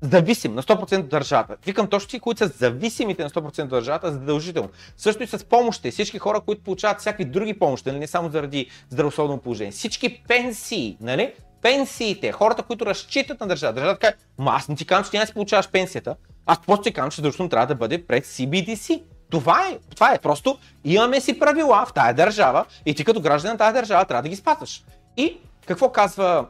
зависим 0.01 0.55
на 0.55 0.63
100% 0.63 0.99
от 0.99 1.09
държавата. 1.09 1.55
Викам 1.65 1.87
точно 1.87 2.09
ти, 2.09 2.19
които 2.19 2.37
са 2.37 2.47
зависимите 2.47 3.23
на 3.23 3.29
100% 3.29 3.63
от 3.63 3.69
държавата, 3.69 4.11
задължително. 4.11 4.69
Също 4.97 5.23
и 5.23 5.27
с 5.27 5.45
помощите. 5.45 5.91
Всички 5.91 6.19
хора, 6.19 6.41
които 6.41 6.63
получават 6.63 6.99
всякакви 6.99 7.25
други 7.25 7.59
помощи, 7.59 7.89
нали? 7.89 7.99
не 7.99 8.07
само 8.07 8.29
заради 8.29 8.69
здравословно 8.89 9.37
положение. 9.37 9.71
Всички 9.71 10.23
пенсии, 10.27 10.97
нали? 11.01 11.33
Пенсиите, 11.61 12.31
хората, 12.31 12.63
които 12.63 12.85
разчитат 12.85 13.39
на 13.39 13.47
държавата. 13.47 13.75
Държавата 13.75 13.99
казва, 13.99 14.17
ма 14.37 14.51
аз 14.51 14.67
не 14.67 14.75
ти 14.75 14.85
казвам, 14.85 15.03
че 15.03 15.09
няма 15.13 15.23
да 15.23 15.27
си 15.27 15.33
получаваш 15.33 15.69
пенсията. 15.69 16.15
Аз 16.45 16.61
просто 16.65 16.83
ти 16.83 16.93
казвам, 16.93 17.11
че 17.11 17.15
задължително 17.15 17.49
трябва 17.49 17.67
да 17.67 17.75
бъде 17.75 18.05
пред 18.05 18.25
CBDC. 18.25 19.03
Това 19.29 19.67
е, 19.67 19.77
това 19.95 20.13
е 20.13 20.19
просто, 20.19 20.57
имаме 20.83 21.21
си 21.21 21.39
правила 21.39 21.85
в 21.85 21.93
тая 21.93 22.13
държава 22.13 22.65
и 22.85 22.95
ти 22.95 23.05
като 23.05 23.21
граждан 23.21 23.51
на 23.51 23.57
тази 23.57 23.73
държава 23.73 24.05
трябва 24.05 24.23
да 24.23 24.29
ги 24.29 24.35
спазваш. 24.35 24.83
И 25.17 25.37
какво 25.65 25.91
казва 25.91 26.45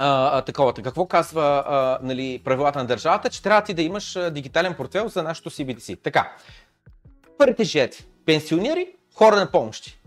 а, 0.00 0.42
таковата. 0.42 0.82
Какво 0.82 1.06
казва 1.06 1.64
а, 1.66 1.98
нали, 2.02 2.40
правилата 2.44 2.78
на 2.78 2.84
държавата? 2.84 3.30
Че 3.30 3.42
трябва 3.42 3.62
ти 3.62 3.74
да 3.74 3.82
имаш 3.82 4.18
дигитален 4.30 4.74
портфел 4.74 5.08
за 5.08 5.22
нашото 5.22 5.50
CBDC. 5.50 6.02
Така, 6.02 6.32
първите 7.38 7.64
жертви. 7.64 8.04
Пенсионери, 8.26 8.88
хора 9.14 9.36
на 9.36 9.50
помощи. 9.50 10.00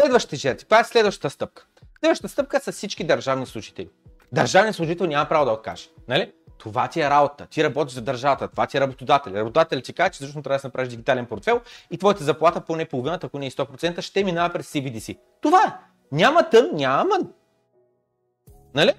Следващите 0.00 0.36
жертви. 0.36 0.64
Това 0.64 0.80
е 0.80 0.84
следващата 0.84 1.30
стъпка. 1.30 1.66
Следващата 2.00 2.28
стъпка 2.28 2.60
са 2.60 2.72
всички 2.72 3.04
държавни 3.04 3.46
служители. 3.46 3.88
Държавният 4.32 4.76
служител 4.76 5.06
няма 5.06 5.28
право 5.28 5.44
да 5.44 5.50
откаже. 5.50 5.88
Нали? 6.08 6.32
Това 6.58 6.88
ти 6.88 7.00
е 7.00 7.10
работа. 7.10 7.46
Ти 7.46 7.64
работиш 7.64 7.94
за 7.94 8.02
държавата. 8.02 8.48
Това 8.48 8.66
ти 8.66 8.76
е 8.76 8.80
работодател. 8.80 9.32
Работодател 9.32 9.80
ти 9.80 9.92
каже, 9.92 10.10
че 10.10 10.16
всъщност 10.16 10.44
трябва 10.44 10.58
да 10.58 10.68
направиш 10.68 10.88
дигитален 10.88 11.26
портфел 11.26 11.60
и 11.90 11.98
твоята 11.98 12.24
заплата 12.24 12.60
поне 12.60 12.84
половината, 12.84 13.26
ако 13.26 13.38
не 13.38 13.46
и 13.46 13.50
100%, 13.50 14.00
ще 14.00 14.24
минава 14.24 14.52
през 14.52 14.72
CBDC. 14.72 15.18
Това 15.40 15.58
е. 15.66 15.72
Няма 16.12 16.50
тън, 16.50 16.70
няма. 16.72 17.18
Нали? 18.74 18.92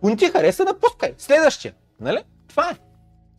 Ако 0.00 0.08
не 0.08 0.16
ти 0.16 0.26
хареса, 0.26 0.64
напускай. 0.64 1.14
Следващия. 1.18 1.72
Нали? 2.00 2.18
Това 2.48 2.70
е. 2.70 2.76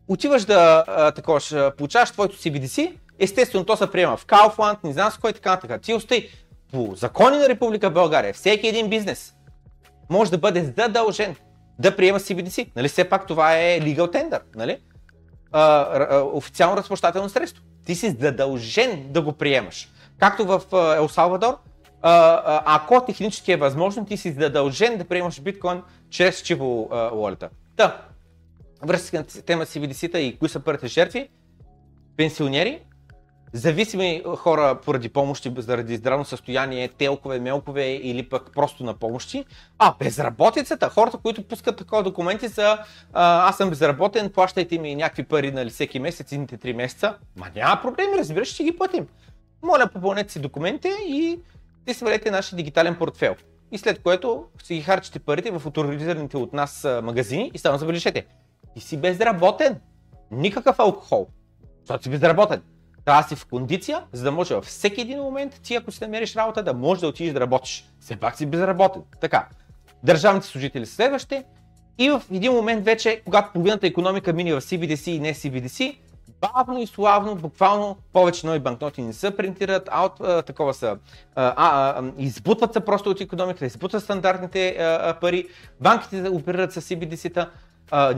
Отиваш 0.07 0.45
да 0.45 0.83
а, 0.87 1.11
таковаш, 1.11 1.55
получаваш 1.77 2.11
твоето 2.11 2.35
CBDC, 2.35 2.97
естествено 3.19 3.65
то 3.65 3.77
се 3.77 3.91
приема 3.91 4.17
в 4.17 4.25
Kaufland, 4.25 4.77
не 4.83 4.93
знам 4.93 5.11
с 5.11 5.17
кой 5.17 5.33
така 5.33 5.57
така. 5.57 5.77
Ти 5.77 5.93
остай 5.93 6.29
по 6.71 6.93
закони 6.95 7.37
на 7.37 7.49
Република 7.49 7.91
България, 7.91 8.33
всеки 8.33 8.67
един 8.67 8.89
бизнес 8.89 9.33
може 10.09 10.31
да 10.31 10.37
бъде 10.37 10.73
задължен 10.77 11.35
да 11.79 11.95
приема 11.95 12.19
CBDC. 12.19 12.69
Нали? 12.75 12.87
Все 12.87 13.09
пак 13.09 13.27
това 13.27 13.57
е 13.57 13.81
legal 13.81 14.13
tender. 14.13 14.39
Нали? 14.55 14.77
А, 15.51 15.61
а, 15.61 16.21
официално 16.23 16.77
разплащателно 16.77 17.29
средство. 17.29 17.63
Ти 17.85 17.95
си 17.95 18.17
задължен 18.19 19.05
да 19.11 19.21
го 19.21 19.33
приемаш. 19.33 19.89
Както 20.19 20.45
в 20.45 20.61
Ел 20.97 21.09
Салвадор, 21.09 21.57
ако 22.01 23.05
технически 23.05 23.51
е 23.51 23.57
възможно, 23.57 24.05
ти 24.05 24.17
си 24.17 24.31
задължен 24.31 24.97
да 24.97 25.05
приемаш 25.05 25.41
биткоин 25.41 25.81
чрез 26.09 26.41
чиво 26.41 26.89
wallet. 26.91 27.49
Та, 27.75 28.01
връзка 28.81 29.17
на 29.17 29.23
тема 29.23 29.65
CBDC-та 29.65 30.19
и 30.19 30.37
кои 30.37 30.49
са 30.49 30.59
първите 30.59 30.87
жертви, 30.87 31.29
пенсионери, 32.17 32.81
зависими 33.53 34.23
хора 34.37 34.79
поради 34.85 35.09
помощи, 35.09 35.53
заради 35.57 35.95
здравно 35.95 36.25
състояние, 36.25 36.87
телкове, 36.87 37.39
мелкове 37.39 37.91
или 37.91 38.29
пък 38.29 38.53
просто 38.53 38.83
на 38.83 38.93
помощи. 38.93 39.45
А, 39.79 39.93
безработицата, 39.99 40.89
хората, 40.89 41.17
които 41.17 41.47
пускат 41.47 41.77
такова 41.77 42.03
документи 42.03 42.47
за 42.47 42.77
а, 43.13 43.49
аз 43.49 43.57
съм 43.57 43.69
безработен, 43.69 44.29
плащайте 44.29 44.79
ми 44.79 44.95
някакви 44.95 45.23
пари 45.23 45.51
нали, 45.51 45.69
всеки 45.69 45.99
месец, 45.99 46.31
едните 46.31 46.57
3 46.57 46.75
месеца. 46.75 47.15
Ма 47.35 47.47
няма 47.55 47.81
проблеми, 47.81 48.17
разбираш, 48.17 48.47
ще 48.47 48.63
ги 48.63 48.75
платим. 48.77 49.07
Моля, 49.63 49.87
попълнете 49.93 50.31
си 50.31 50.39
документи 50.39 50.89
и 51.07 51.39
ти 51.85 51.93
свалете 51.93 52.31
нашия 52.31 52.57
дигитален 52.57 52.95
портфел. 52.95 53.35
И 53.71 53.77
след 53.77 54.01
което 54.01 54.45
си 54.63 54.75
ги 54.75 54.81
харчите 54.81 55.19
парите 55.19 55.51
в 55.51 55.67
авторизираните 55.67 56.37
от 56.37 56.53
нас 56.53 56.87
магазини 57.03 57.51
и 57.53 57.57
само 57.57 57.77
забележете. 57.77 58.25
Ти 58.75 58.81
си 58.81 58.97
безработен. 58.97 59.79
Никакъв 60.31 60.79
алкохол. 60.79 61.27
Защото 61.79 62.03
си 62.03 62.09
безработен. 62.09 62.61
Трябва 63.05 63.23
си 63.23 63.35
в 63.35 63.45
кондиция, 63.45 64.03
за 64.11 64.23
да 64.23 64.31
може 64.31 64.55
във 64.55 64.65
всеки 64.65 65.01
един 65.01 65.19
момент 65.19 65.59
ти, 65.63 65.75
ако 65.75 65.91
си 65.91 66.03
намериш 66.03 66.35
работа, 66.35 66.63
да 66.63 66.73
можеш 66.73 67.01
да 67.01 67.07
отидеш 67.07 67.33
да 67.33 67.39
работиш. 67.39 67.85
Все 67.99 68.15
пак 68.15 68.37
си 68.37 68.45
безработен. 68.45 69.01
Така. 69.21 69.47
Държавните 70.03 70.47
служители 70.47 70.85
следващи. 70.85 71.43
И 71.97 72.09
в 72.09 72.23
един 72.31 72.53
момент 72.53 72.85
вече, 72.85 73.21
когато 73.25 73.51
половината 73.53 73.87
економика 73.87 74.33
мине 74.33 74.53
в 74.53 74.61
CBDC 74.61 75.11
и 75.11 75.19
не 75.19 75.33
CBDC, 75.33 75.97
бавно 76.41 76.79
и 76.79 76.87
славно, 76.87 77.35
буквално 77.35 77.97
повече 78.13 78.47
нови 78.47 78.59
банкноти 78.59 79.01
не 79.01 79.13
се 79.13 79.37
принтират, 79.37 79.89
а, 79.91 80.09
а, 80.19 80.41
такова 80.41 80.73
са, 80.73 80.97
а, 81.35 81.53
а, 81.57 82.03
избутват 82.17 82.73
се 82.73 82.79
просто 82.79 83.09
от 83.09 83.21
економиката, 83.21 83.65
избутват 83.65 84.03
стандартните 84.03 84.77
а, 84.79 84.83
а, 84.83 85.13
пари, 85.13 85.47
банките 85.81 86.29
оперират 86.29 86.73
с 86.73 86.81
CBDC-та, 86.81 87.49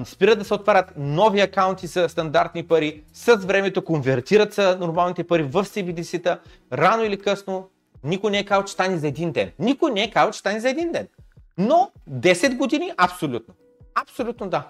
спират 0.06 0.40
да 0.40 0.46
се 0.46 0.54
отварят 0.54 0.94
нови 0.98 1.42
акаунти 1.42 1.88
за 1.88 2.10
стандартни 2.10 2.64
пари, 2.64 3.04
с 3.14 3.36
времето 3.36 3.86
конвертират 3.86 4.54
се 4.54 4.76
нормалните 4.76 5.24
пари 5.24 5.44
в 5.44 5.66
CBDC-та, 5.66 6.40
рано 6.74 7.04
или 7.04 7.20
късно, 7.20 7.70
никой 8.04 8.32
не 8.32 8.40
е 8.40 8.46
казал, 8.46 8.64
че 8.64 8.74
стане 8.74 8.98
за 8.98 9.08
един 9.08 9.32
ден. 9.32 9.52
Никой 9.60 9.92
не 9.92 10.04
е 10.04 10.12
казал, 10.12 10.32
че 10.32 10.40
стане 10.40 10.60
за 10.60 10.70
един 10.70 10.92
ден. 10.92 11.08
Но 11.58 11.92
10 12.12 12.58
години 12.58 12.92
абсолютно. 12.98 13.54
Абсолютно 13.96 14.50
да. 14.50 14.68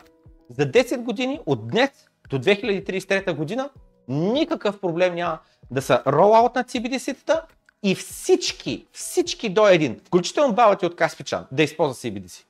За 0.49 0.71
10 0.71 0.97
години 0.97 1.39
от 1.45 1.67
днес 1.67 1.89
до 2.33 2.39
2033 2.39 3.35
година 3.35 3.69
никакъв 4.07 4.79
проблем 4.79 5.15
няма 5.15 5.39
да 5.71 5.81
са 5.81 6.03
ролаут 6.07 6.55
на 6.55 6.63
CBDC-тата 6.63 7.41
и 7.83 7.95
всички, 7.95 8.87
всички 8.91 9.49
до 9.49 9.67
един, 9.67 9.99
включително 10.05 10.53
бабата 10.53 10.85
от 10.85 10.95
Каспичан, 10.95 11.45
да 11.51 11.63
използва 11.63 11.95
CBDC. 11.95 12.43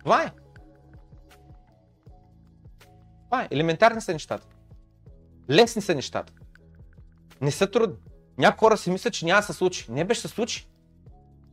Това 0.00 0.22
е. 0.22 0.30
Това 3.24 3.42
е. 3.42 3.48
Елементарни 3.50 4.00
са 4.00 4.12
нещата. 4.12 4.46
Лесни 5.50 5.82
са 5.82 5.94
нещата. 5.94 6.32
Не 7.40 7.50
са 7.50 7.70
трудни. 7.70 7.96
Някои 8.38 8.58
хора 8.58 8.76
си 8.76 8.90
мислят, 8.90 9.14
че 9.14 9.24
няма 9.24 9.40
да 9.40 9.46
се 9.46 9.52
случи. 9.52 9.86
Не 9.88 10.04
беше 10.04 10.20
се 10.20 10.28
случи. 10.28 10.68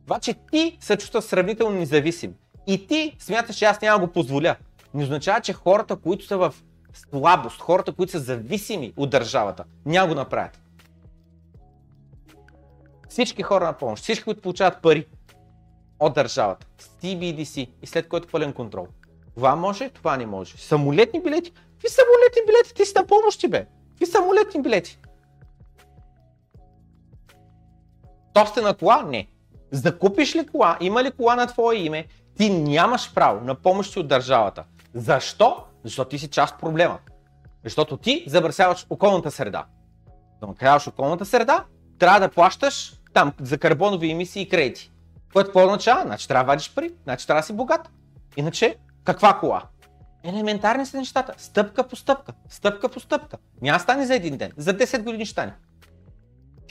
Това, 0.04 0.20
че 0.20 0.34
ти 0.52 0.76
се 0.80 0.96
чувства 0.96 1.22
сравнително 1.22 1.78
независим 1.78 2.34
и 2.66 2.86
ти 2.86 3.16
смяташ, 3.18 3.56
че 3.56 3.64
аз 3.64 3.80
няма 3.80 4.00
да 4.00 4.06
го 4.06 4.12
позволя, 4.12 4.56
не 4.94 5.02
означава, 5.02 5.40
че 5.40 5.52
хората, 5.52 5.96
които 5.96 6.24
са 6.24 6.38
в 6.38 6.54
слабост, 6.92 7.60
хората, 7.60 7.92
които 7.92 8.12
са 8.12 8.18
зависими 8.18 8.92
от 8.96 9.10
държавата, 9.10 9.64
няма 9.86 10.08
го 10.08 10.14
направят. 10.14 10.60
Всички 13.08 13.42
хора 13.42 13.64
на 13.64 13.72
помощ, 13.72 14.02
всички, 14.02 14.24
които 14.24 14.40
получават 14.40 14.82
пари 14.82 15.06
от 16.00 16.14
държавата, 16.14 16.66
CBDC 16.80 17.68
и 17.82 17.86
след 17.86 18.08
което 18.08 18.28
пълен 18.28 18.52
контрол. 18.52 18.86
Това 19.34 19.56
може, 19.56 19.88
това 19.88 20.16
не 20.16 20.26
може. 20.26 20.56
Самолетни 20.56 21.22
билети? 21.22 21.50
Какви 21.50 21.88
самолетни 21.88 22.42
билети? 22.46 22.74
Ти 22.74 22.84
си 22.84 22.92
на 22.96 23.06
помощи, 23.06 23.48
бе. 23.48 23.66
Какви 23.90 24.06
самолетни 24.06 24.62
билети? 24.62 24.98
на 28.62 28.74
кола? 28.74 29.02
Не. 29.02 29.26
Закупиш 29.70 30.36
ли 30.36 30.46
кола, 30.46 30.76
има 30.80 31.04
ли 31.04 31.10
кола 31.10 31.36
на 31.36 31.46
твое 31.46 31.76
име, 31.76 32.06
ти 32.36 32.50
нямаш 32.50 33.14
право 33.14 33.44
на 33.44 33.54
помощи 33.54 33.98
от 33.98 34.08
държавата. 34.08 34.64
Защо? 34.94 35.64
Защото 35.84 36.10
ти 36.10 36.18
си 36.18 36.28
част 36.28 36.54
от 36.54 36.60
проблема. 36.60 36.98
Защото 37.64 37.96
ти 37.96 38.24
забърсяваш 38.26 38.86
околната 38.90 39.30
среда. 39.30 39.64
Да 40.40 40.46
накаряваш 40.46 40.86
околната 40.86 41.26
среда, 41.26 41.64
трябва 41.98 42.20
да 42.20 42.28
плащаш 42.28 42.94
там 43.12 43.32
за 43.40 43.58
карбонови 43.58 44.10
емисии 44.10 44.42
и 44.42 44.48
кредити. 44.48 44.92
Което 45.32 45.48
какво 45.48 45.64
означава? 45.64 46.02
Значи 46.02 46.28
трябва 46.28 46.44
да 46.44 46.48
вадиш 46.52 46.74
пари, 46.74 46.90
значи 47.02 47.26
трябва 47.26 47.40
да 47.40 47.46
си 47.46 47.52
богат. 47.52 47.90
Иначе, 48.36 48.76
каква 49.04 49.38
кола? 49.38 49.62
Елементарни 50.24 50.86
са 50.86 50.96
нещата. 50.96 51.34
Стъпка 51.38 51.88
по 51.88 51.96
стъпка. 51.96 52.32
Стъпка 52.48 52.88
по 52.88 53.00
стъпка. 53.00 53.36
Няма 53.62 53.80
стане 53.80 54.06
за 54.06 54.14
един 54.14 54.36
ден. 54.36 54.52
За 54.56 54.76
10 54.76 55.02
години 55.02 55.26
ще 55.26 55.32
стане. 55.32 55.54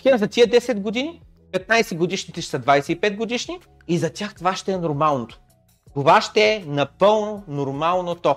Хем 0.01 0.17
за 0.17 0.27
тия 0.27 0.47
10 0.47 0.79
години, 0.79 1.21
15 1.51 1.97
годишните 1.97 2.41
ще 2.41 2.51
са 2.51 2.59
25 2.59 3.15
годишни 3.15 3.59
и 3.87 3.97
за 3.97 4.09
тях 4.09 4.35
това 4.35 4.55
ще 4.55 4.71
е 4.71 4.77
нормалното. 4.77 5.39
Това 5.93 6.21
ще 6.21 6.53
е 6.53 6.63
напълно 6.67 7.43
нормалното. 7.47 8.35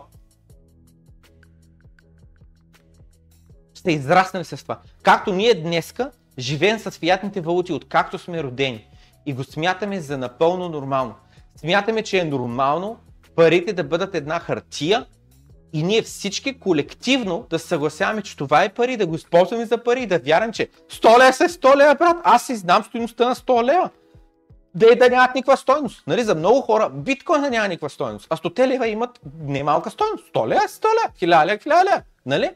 Ще 3.85 3.93
израснем 3.93 4.45
с 4.45 4.63
това. 4.63 4.79
Както 5.03 5.33
ние 5.33 5.55
днеска 5.55 6.11
живеем 6.39 6.79
с 6.79 6.91
фиатните 6.91 7.41
валути, 7.41 7.73
откакто 7.73 8.19
сме 8.19 8.43
родени 8.43 8.89
и 9.27 9.33
го 9.33 9.45
смятаме 9.45 10.01
за 10.01 10.19
напълно 10.19 10.69
нормално. 10.69 11.15
Смятаме, 11.57 12.03
че 12.03 12.19
е 12.19 12.25
нормално 12.25 12.97
парите 13.37 13.73
да 13.73 13.85
бъдат 13.85 14.15
една 14.15 14.41
хартия 14.41 15.07
и 15.73 15.83
ние 15.83 16.03
всички 16.03 16.59
колективно 16.59 17.47
да 17.51 17.59
съгласяваме, 17.59 18.23
че 18.23 18.37
това 18.37 18.65
е 18.65 18.69
пари, 18.69 18.97
да 18.97 19.07
го 19.07 19.15
използваме 19.15 19.67
за 19.67 19.85
пари 19.85 20.03
и 20.03 20.07
да 20.07 20.19
вярвам, 20.19 20.53
че 20.53 20.69
100 20.93 21.19
лева 21.19 21.33
са 21.33 21.45
100 21.45 21.77
лева, 21.77 21.95
брат, 21.95 22.17
аз 22.25 22.47
си 22.47 22.57
знам 22.57 22.85
стоеността 22.85 23.29
на 23.29 23.35
100 23.35 23.65
лева 23.65 23.91
да 24.75 24.87
и 24.93 24.99
да 24.99 25.11
нямат 25.11 25.35
никаква 25.35 25.57
стойност. 25.57 26.03
Нали, 26.07 26.25
за 26.25 26.35
много 26.35 26.61
хора 26.61 26.91
биткоина 26.91 27.51
няма 27.51 27.69
никаква 27.69 27.91
стойност, 27.91 28.27
а 28.31 28.37
100 28.37 28.67
лева 28.67 28.89
имат 28.89 29.21
немалка 29.41 29.91
стойност. 29.91 30.25
100 30.35 30.49
лева, 30.49 30.61
100 30.61 30.85
лева, 30.85 31.37
1000 31.37 31.47
лева, 31.47 31.59
1000 31.59 31.85
лева. 31.85 32.03
Нали? 32.27 32.51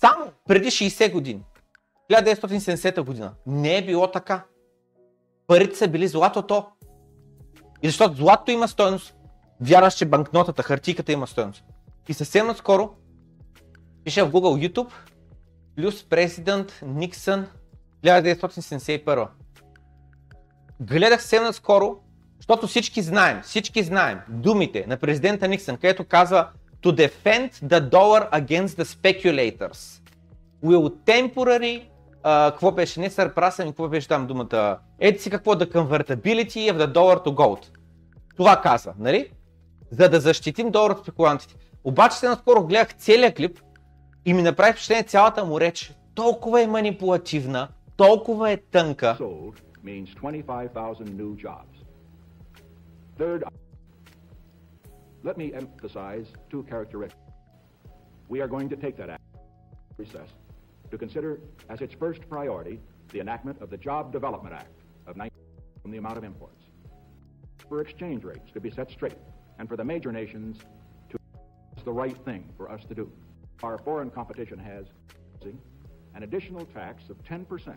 Само 0.00 0.32
преди 0.48 0.66
60 0.66 1.12
години, 1.12 1.42
1970 2.10 3.02
година, 3.02 3.34
не 3.46 3.76
е 3.76 3.84
било 3.84 4.10
така. 4.10 4.44
Парите 5.46 5.76
са 5.76 5.88
били 5.88 6.08
златото. 6.08 6.66
И 7.82 7.86
защото 7.88 8.14
златото 8.14 8.50
има 8.50 8.68
стойност, 8.68 9.14
вярваш, 9.60 9.94
че 9.94 10.04
банкнотата, 10.04 10.62
хартийката 10.62 11.12
има 11.12 11.26
стойност. 11.26 11.64
И 12.08 12.14
съвсем 12.14 12.46
наскоро 12.46 12.90
пише 14.04 14.22
в 14.22 14.30
Google 14.30 14.68
YouTube 14.68 14.92
плюс 15.76 16.04
президент 16.04 16.80
Никсън 16.82 17.46
1971. 18.04 19.28
Гледах 20.80 21.20
съвсем 21.20 21.42
наскоро, 21.42 21.98
защото 22.36 22.66
всички 22.66 23.02
знаем, 23.02 23.42
всички 23.42 23.82
знаем 23.82 24.20
думите 24.28 24.84
на 24.88 24.96
президента 24.96 25.48
Никсън, 25.48 25.76
където 25.76 26.04
казва 26.04 26.48
To 26.82 26.92
defend 26.92 27.50
the 27.72 27.80
dollar 27.80 28.28
against 28.32 28.76
the 28.80 28.84
speculators 28.84 30.00
will 30.62 30.90
temporarily 31.06 31.82
а, 32.22 32.50
какво 32.50 32.72
беше, 32.72 33.00
не 33.00 33.10
surpass, 33.10 33.60
ами 33.60 33.70
какво 33.70 33.88
беше 33.88 34.08
там 34.08 34.26
думата, 34.26 34.78
еди 34.98 35.18
си 35.18 35.30
какво, 35.30 35.54
the 35.54 35.72
convertibility 35.72 36.72
of 36.72 36.76
the 36.78 36.92
dollar 36.92 37.24
to 37.24 37.34
gold. 37.34 37.66
Това 38.36 38.60
каза, 38.60 38.94
нали? 38.98 39.30
За 39.90 40.08
да 40.08 40.20
защитим 40.20 40.70
долар 40.70 40.90
от 40.90 40.98
спекулантите. 41.02 41.54
Обаче 41.84 42.16
се 42.16 42.28
наскоро 42.28 42.66
гледах 42.66 42.94
целият 42.94 43.36
клип 43.36 43.60
и 44.24 44.34
ми 44.34 44.42
направи 44.42 44.72
впечатление 44.72 45.02
цялата 45.02 45.44
му 45.44 45.60
реч. 45.60 45.94
Толкова 46.14 46.62
е 46.62 46.66
манипулативна, 46.66 47.68
толкова 47.96 48.50
е 48.50 48.56
тънка. 48.56 49.16
Let 55.26 55.36
me 55.36 55.52
emphasize 55.52 56.28
two 56.48 56.62
characteristics. 56.62 57.20
We 58.28 58.40
are 58.40 58.46
going 58.46 58.68
to 58.68 58.76
take 58.76 58.96
that 58.98 59.10
act 59.10 59.22
recess 59.98 60.28
to 60.92 60.96
consider 60.96 61.40
as 61.68 61.80
its 61.80 61.92
first 61.94 62.28
priority 62.30 62.78
the 63.12 63.18
enactment 63.18 63.60
of 63.60 63.68
the 63.68 63.76
Job 63.76 64.12
Development 64.12 64.54
Act 64.54 64.82
of 65.08 65.16
19 65.16 65.36
from 65.82 65.90
the 65.90 65.98
amount 65.98 66.16
of 66.16 66.22
imports. 66.22 66.62
For 67.68 67.80
exchange 67.80 68.22
rates 68.22 68.52
to 68.54 68.60
be 68.60 68.70
set 68.70 68.88
straight 68.88 69.18
and 69.58 69.68
for 69.68 69.76
the 69.76 69.84
major 69.84 70.12
nations 70.12 70.58
to 71.10 71.18
the 71.84 71.92
right 71.92 72.16
thing 72.24 72.48
for 72.56 72.70
us 72.70 72.84
to 72.84 72.94
do. 72.94 73.10
Our 73.64 73.78
foreign 73.78 74.10
competition 74.10 74.60
has 74.60 74.86
an 75.42 76.22
additional 76.22 76.64
tax 76.66 77.10
of 77.10 77.20
10% 77.24 77.76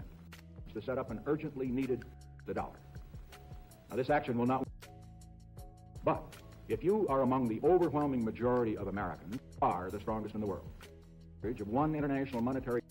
to 0.73 0.81
set 0.83 0.99
up 0.99 1.09
an 1.09 1.19
urgently 1.25 1.67
needed 1.67 2.03
the 2.45 2.53
dollar. 2.53 2.79
Now, 3.89 3.95
this 3.95 4.11
action 4.11 4.37
will 4.37 4.45
not. 4.45 4.67
But 6.03 6.35
if 6.69 6.83
you 6.83 7.07
are 7.09 7.21
among 7.21 7.47
the 7.47 7.59
overwhelming 7.63 8.23
majority 8.23 8.77
of 8.77 8.87
Americans, 8.87 9.39
are 9.61 9.89
the 9.89 9.99
strongest 9.99 10.35
in 10.35 10.41
the 10.41 10.47
world. 10.47 10.69
Of 11.43 11.67
one 11.67 11.95
international 11.95 12.41
monetary 12.41 12.81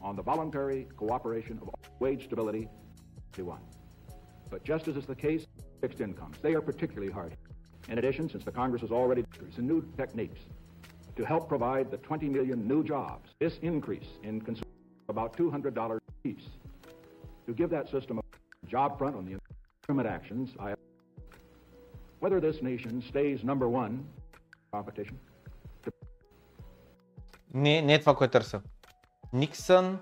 on 0.00 0.16
the 0.16 0.22
voluntary 0.22 0.88
cooperation 0.96 1.58
of 1.60 1.68
wage 1.98 2.24
stability, 2.24 2.68
one. 3.36 3.60
But 4.50 4.64
just 4.64 4.86
as 4.88 4.96
is 4.96 5.06
the 5.06 5.14
case, 5.14 5.46
fixed 5.80 6.00
incomes, 6.00 6.36
they 6.42 6.54
are 6.54 6.60
particularly 6.60 7.10
hard. 7.10 7.34
In 7.88 7.98
addition, 7.98 8.28
since 8.28 8.44
the 8.44 8.52
Congress 8.52 8.82
has 8.82 8.90
already 8.90 9.24
some 9.54 9.66
new 9.66 9.82
techniques 9.96 10.40
to 11.16 11.24
help 11.24 11.48
provide 11.48 11.90
the 11.90 11.96
20 11.98 12.28
million 12.28 12.68
new 12.68 12.84
jobs, 12.84 13.30
this 13.38 13.58
increase 13.62 14.08
in 14.22 14.40
consumer 14.40 14.70
about 15.08 15.36
$200 15.36 15.96
a 15.96 16.00
piece 16.22 16.48
to 17.46 17.52
give 17.52 17.70
that 17.70 17.90
system 17.90 18.18
a 18.18 18.66
job 18.66 18.98
front 18.98 19.16
on 19.16 19.24
the 19.24 19.38
environment 19.88 20.14
actions, 20.14 20.50
I 20.58 20.74
whether 22.21 22.39
this 22.39 22.61
nation 22.61 23.01
stays 23.11 23.43
number 23.43 23.67
one 23.67 23.93
competition. 24.71 25.15
Не, 27.53 27.81
не 27.81 27.93
е 27.93 27.99
това, 27.99 28.15
което 28.15 28.31
търся. 28.31 28.61
Nixon 29.33 29.97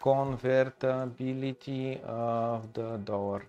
convertibility 0.00 2.04
of 2.06 2.60
the 2.74 2.98
dollar. 2.98 3.40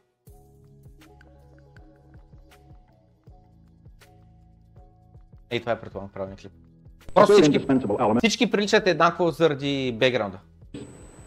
Ей, 5.49 5.59
това 5.59 5.71
е 5.71 5.79
предполагам 5.79 6.11
правилния 6.11 6.37
клип. 6.37 6.51
Просто 7.13 7.33
Third 7.33 7.41
всички, 7.41 7.59
indispensable 7.59 7.87
element, 7.87 8.19
всички 8.19 8.51
приличат 8.51 8.87
еднакво 8.87 9.31
заради 9.31 9.95
бекграунда. 9.99 10.39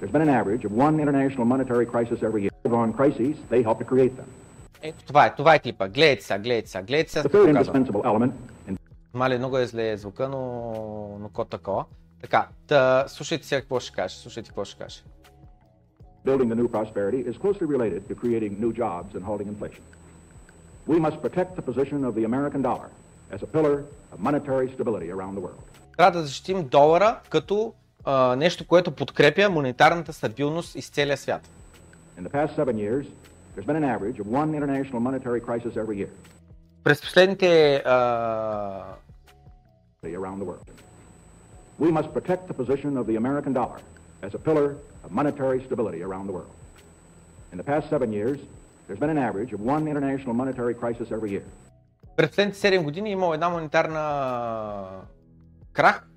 there's 0.01 0.11
been 0.11 0.23
an 0.23 0.29
average 0.29 0.65
of 0.65 0.73
one 0.73 1.01
international 1.01 1.45
monetary 1.45 1.87
crisis 1.87 2.23
every 2.23 2.43
year. 2.45 2.53
On 2.85 2.93
crises, 2.93 3.37
they 3.53 3.63
help 3.63 3.79
to 3.79 3.85
create 3.85 4.15
them. 4.17 4.29
Ето, 4.82 5.04
това 5.06 5.26
е, 5.26 5.36
това 5.36 5.56
е 5.56 5.60
клипа. 5.60 5.88
Гледайте 5.88 6.24
сега, 6.24 6.40
гледайте 6.40 6.70
сега, 6.70 6.84
гледайте 6.84 7.12
сега. 7.12 7.30
Мале, 9.14 9.38
много 9.38 9.58
е 9.58 9.66
зле 9.66 9.98
звука, 9.98 10.30
но, 10.30 11.18
но 11.22 11.30
ко 11.30 11.46
такова. 11.46 11.86
Така, 12.22 12.48
та, 12.68 13.06
слушайте 13.08 13.48
сега 13.48 13.62
какво 13.62 13.80
ще 13.80 13.96
каже, 13.96 14.16
слушайте 14.16 14.50
какво 14.50 14.66
ще 14.66 14.84
каже. 14.84 15.04
building 16.26 16.50
the 16.50 16.56
new 16.56 16.68
prosperity 16.68 17.22
is 17.30 17.36
closely 17.38 17.68
related 17.76 18.08
to 18.10 18.14
creating 18.16 18.52
new 18.64 18.72
jobs 18.84 19.16
and 19.16 19.24
halting 19.30 19.48
inflation. 19.48 19.84
We 20.88 21.00
must 21.00 21.18
protect 21.22 21.56
the 21.56 21.66
position 21.70 22.00
of 22.06 22.14
the 22.18 22.24
American 22.32 22.62
dollar 22.62 22.90
as 23.36 23.40
a 23.48 23.50
pillar 23.56 23.76
of 24.14 24.20
monetary 24.20 24.68
stability 24.76 25.10
around 25.12 25.36
the 25.36 25.42
world. 25.42 25.64
Трябва 25.98 26.12
да 26.20 26.26
защитим 26.26 26.68
долара 26.68 27.20
като 27.30 27.74
а, 28.06 28.36
нещо, 28.36 28.68
което 28.68 28.92
подкрепя 28.92 29.50
монетарната 29.50 30.14
стабилност 30.14 30.76
из 30.76 30.90
целия 30.90 31.18
свят. 31.18 31.50
In 32.20 32.24
the 32.24 32.32
past 32.32 32.56
seven 32.56 32.76
years, 32.76 33.06
there's 33.54 33.66
been 33.66 33.82
an 33.84 33.90
average 33.96 34.20
of 34.20 34.28
one 34.28 34.50
international 34.56 35.00
monetary 35.00 35.42
crisis 35.42 35.78
every 35.78 35.98
year 35.98 36.12
През 36.84 37.02
последните 37.02 37.82
а, 37.86 38.96
around 40.04 40.40
the 40.40 40.46
world. 40.46 40.68
We 41.80 41.92
must 41.92 42.10
protect 42.14 42.48
the 42.48 42.54
position 42.54 42.98
of 42.98 43.06
the 43.06 43.16
American 43.18 43.54
dollar 43.54 43.80
as 44.24 44.34
a 44.34 44.40
pillar 44.48 44.68
of 45.04 45.12
monetary 45.12 45.60
stability 45.68 46.02
around 46.04 46.26
the 46.30 46.36
world. 46.38 46.54
In 47.52 47.58
the 47.62 47.68
past 47.72 47.86
seven 47.90 48.10
years, 48.20 48.40
there's 48.88 49.02
been 49.04 49.14
an 49.18 49.22
average 49.30 49.52
of 49.54 49.60
one 49.74 49.84
international 49.94 50.34
monetary 50.42 50.76
crisis 50.82 51.08
every 51.12 51.32
year. 51.36 51.46
през 52.16 52.30
последните 52.30 52.58
7 52.60 52.84
години 52.84 53.10
е 53.10 53.14
имало 53.14 53.34
една 53.34 53.50
монетарна 53.50 54.86
крах 55.74 56.08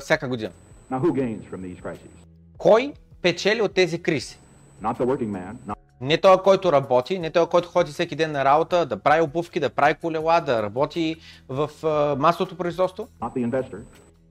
всяка 0.00 0.28
година. 0.28 0.52
Now, 0.90 1.00
who 1.00 1.12
gains 1.12 1.42
from 1.50 1.60
these 1.60 1.80
crises? 1.82 2.10
Кой 2.58 2.92
печели 3.22 3.62
от 3.62 3.74
тези 3.74 4.02
кризи? 4.02 4.38
Not 4.82 4.98
the 4.98 5.06
working 5.06 5.30
man, 5.30 5.56
not 5.66 5.76
Не 6.00 6.20
той, 6.20 6.42
който 6.42 6.72
работи, 6.72 7.18
не 7.18 7.30
той, 7.30 7.46
който 7.46 7.68
ходи 7.68 7.92
всеки 7.92 8.16
ден 8.16 8.32
на 8.32 8.44
работа, 8.44 8.86
да 8.86 8.98
прави 8.98 9.22
обувки, 9.22 9.60
да 9.60 9.70
прави 9.70 9.94
колела, 9.94 10.40
да 10.40 10.62
работи 10.62 11.16
в 11.48 11.70
масовото 12.18 12.56
производство. 12.56 13.08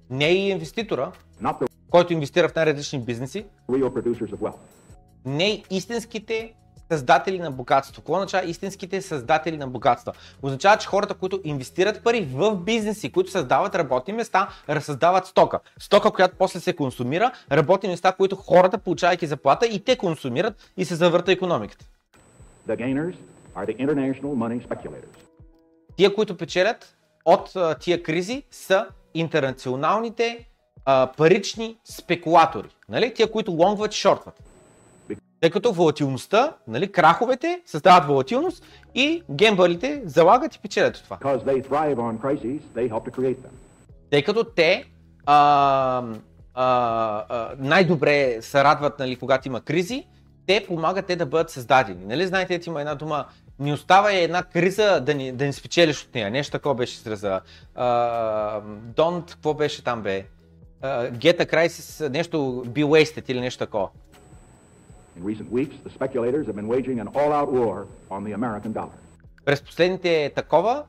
Не 0.10 0.26
и 0.28 0.50
инвеститора, 0.50 1.12
който 1.90 2.14
инвестира 2.14 2.50
в 2.50 2.56
най-различни 2.56 3.00
бизнеси. 3.00 3.46
Не 5.26 5.64
истинските 5.70 6.54
създатели 6.92 7.40
на 7.40 7.52
богатство. 7.52 8.02
Какво 8.02 8.14
означава 8.14 8.46
истинските 8.46 9.02
създатели 9.02 9.58
на 9.58 9.68
богатство? 9.68 10.14
Означава, 10.42 10.78
че 10.78 10.88
хората, 10.88 11.14
които 11.14 11.42
инвестират 11.44 12.04
пари 12.04 12.28
в 12.34 12.56
бизнеси, 12.56 13.12
които 13.12 13.32
създават 13.32 13.76
работни 13.76 14.14
места, 14.14 14.50
разсъздават 14.70 15.26
стока. 15.26 15.60
Стока, 15.80 16.12
която 16.12 16.36
после 16.38 16.60
се 16.60 16.76
консумира, 16.76 17.32
работни 17.52 17.90
места, 17.90 18.12
които 18.12 18.36
хората, 18.36 18.78
получавайки 18.78 19.28
заплата, 19.28 19.68
и 19.68 19.80
те 19.80 19.98
консумират 19.98 20.72
и 20.78 20.86
се 20.86 20.96
завърта 20.96 21.32
економиката. 21.32 21.86
Тия, 25.96 26.16
които 26.16 26.38
печелят 26.38 26.98
от 27.26 27.54
тия 27.80 28.04
кризи 28.04 28.44
са 28.52 28.88
интернационалните 29.14 30.48
а, 30.86 31.12
парични 31.18 31.78
спекулатори. 31.84 32.70
Нали? 32.90 33.14
Тия, 33.14 33.32
които 33.32 33.52
лонгват 33.52 33.94
и 33.94 33.98
шортват. 33.98 34.44
Тъй 35.42 35.50
като 35.50 35.74
волатилността, 35.74 36.54
нали, 36.68 36.92
краховете 36.92 37.62
създават 37.66 38.08
волатилност 38.08 38.64
и 38.96 39.24
гембалите 39.32 40.02
залагат 40.06 40.56
и 40.56 40.60
печелят 40.60 40.98
от 40.98 41.04
това. 41.04 41.18
Crises. 43.12 43.36
Тъй 44.10 44.24
като 44.24 44.44
те 44.44 44.86
а, 45.26 46.04
а, 46.54 47.24
а, 47.30 47.52
най-добре 47.60 48.42
се 48.42 48.64
радват, 48.64 49.00
нали, 49.00 49.16
когато 49.16 49.48
има 49.48 49.62
кризи, 49.62 50.08
те 50.48 50.66
помагат 50.68 51.06
те 51.06 51.16
да 51.16 51.26
бъдат 51.26 51.50
създадени. 51.50 52.06
Нали, 52.06 52.28
знаете, 52.28 52.60
има 52.68 52.80
една 52.80 52.96
дума, 52.96 53.26
ни 53.60 53.74
остава 53.74 54.14
една 54.14 54.44
криза 54.44 55.02
да 55.02 55.14
ни, 55.14 55.32
да 55.32 55.46
ни 55.46 55.54
спечелиш 55.54 56.04
от 56.04 56.16
нея. 56.16 56.32
Нещо 56.32 56.52
такова 56.52 56.76
беше 56.76 56.94
израза. 56.94 57.42
Uh, 57.78 58.62
don't, 58.96 59.32
какво 59.32 59.54
беше 59.54 59.84
там 59.84 60.02
бе? 60.02 60.26
Uh, 60.84 61.12
get 61.12 61.40
a 61.40 61.54
crisis, 61.54 62.10
нещо 62.10 62.38
be 62.68 62.86
wasted 62.86 63.30
или 63.30 63.40
нещо 63.40 63.60
такова. 63.66 63.90
In 65.18 65.24
recent 65.24 65.52
weeks, 65.52 65.76
the 65.84 65.90
speculators 65.90 66.46
have 66.46 66.56
been 66.56 66.70
waging 66.76 67.00
an 67.00 67.08
all-out 67.20 67.50
war 67.52 67.88
on 68.10 68.24
the 68.24 68.34
American 68.34 68.72
dollar. 68.74 68.98
През 69.46 69.62
последните 69.62 70.32
такова 70.36 70.84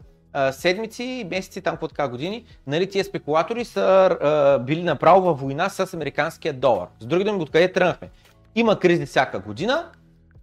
седмици, 0.51 1.27
месеци, 1.31 1.61
там 1.61 1.77
по 1.77 1.89
така 1.89 2.09
години, 2.09 2.45
нали, 2.67 2.91
тия 2.91 3.05
спекулатори 3.05 3.65
са 3.65 4.61
били 4.67 4.83
направо 4.83 5.21
във 5.21 5.41
война 5.41 5.69
с 5.69 5.95
американския 5.95 6.53
долар. 6.53 6.87
С 7.01 7.07
други 7.07 7.25
думи, 7.25 7.43
откъде 7.43 7.73
тръгнахме? 7.73 8.11
Има 8.55 8.79
кризи 8.79 9.07
всяка 9.07 9.39
година, 9.39 9.91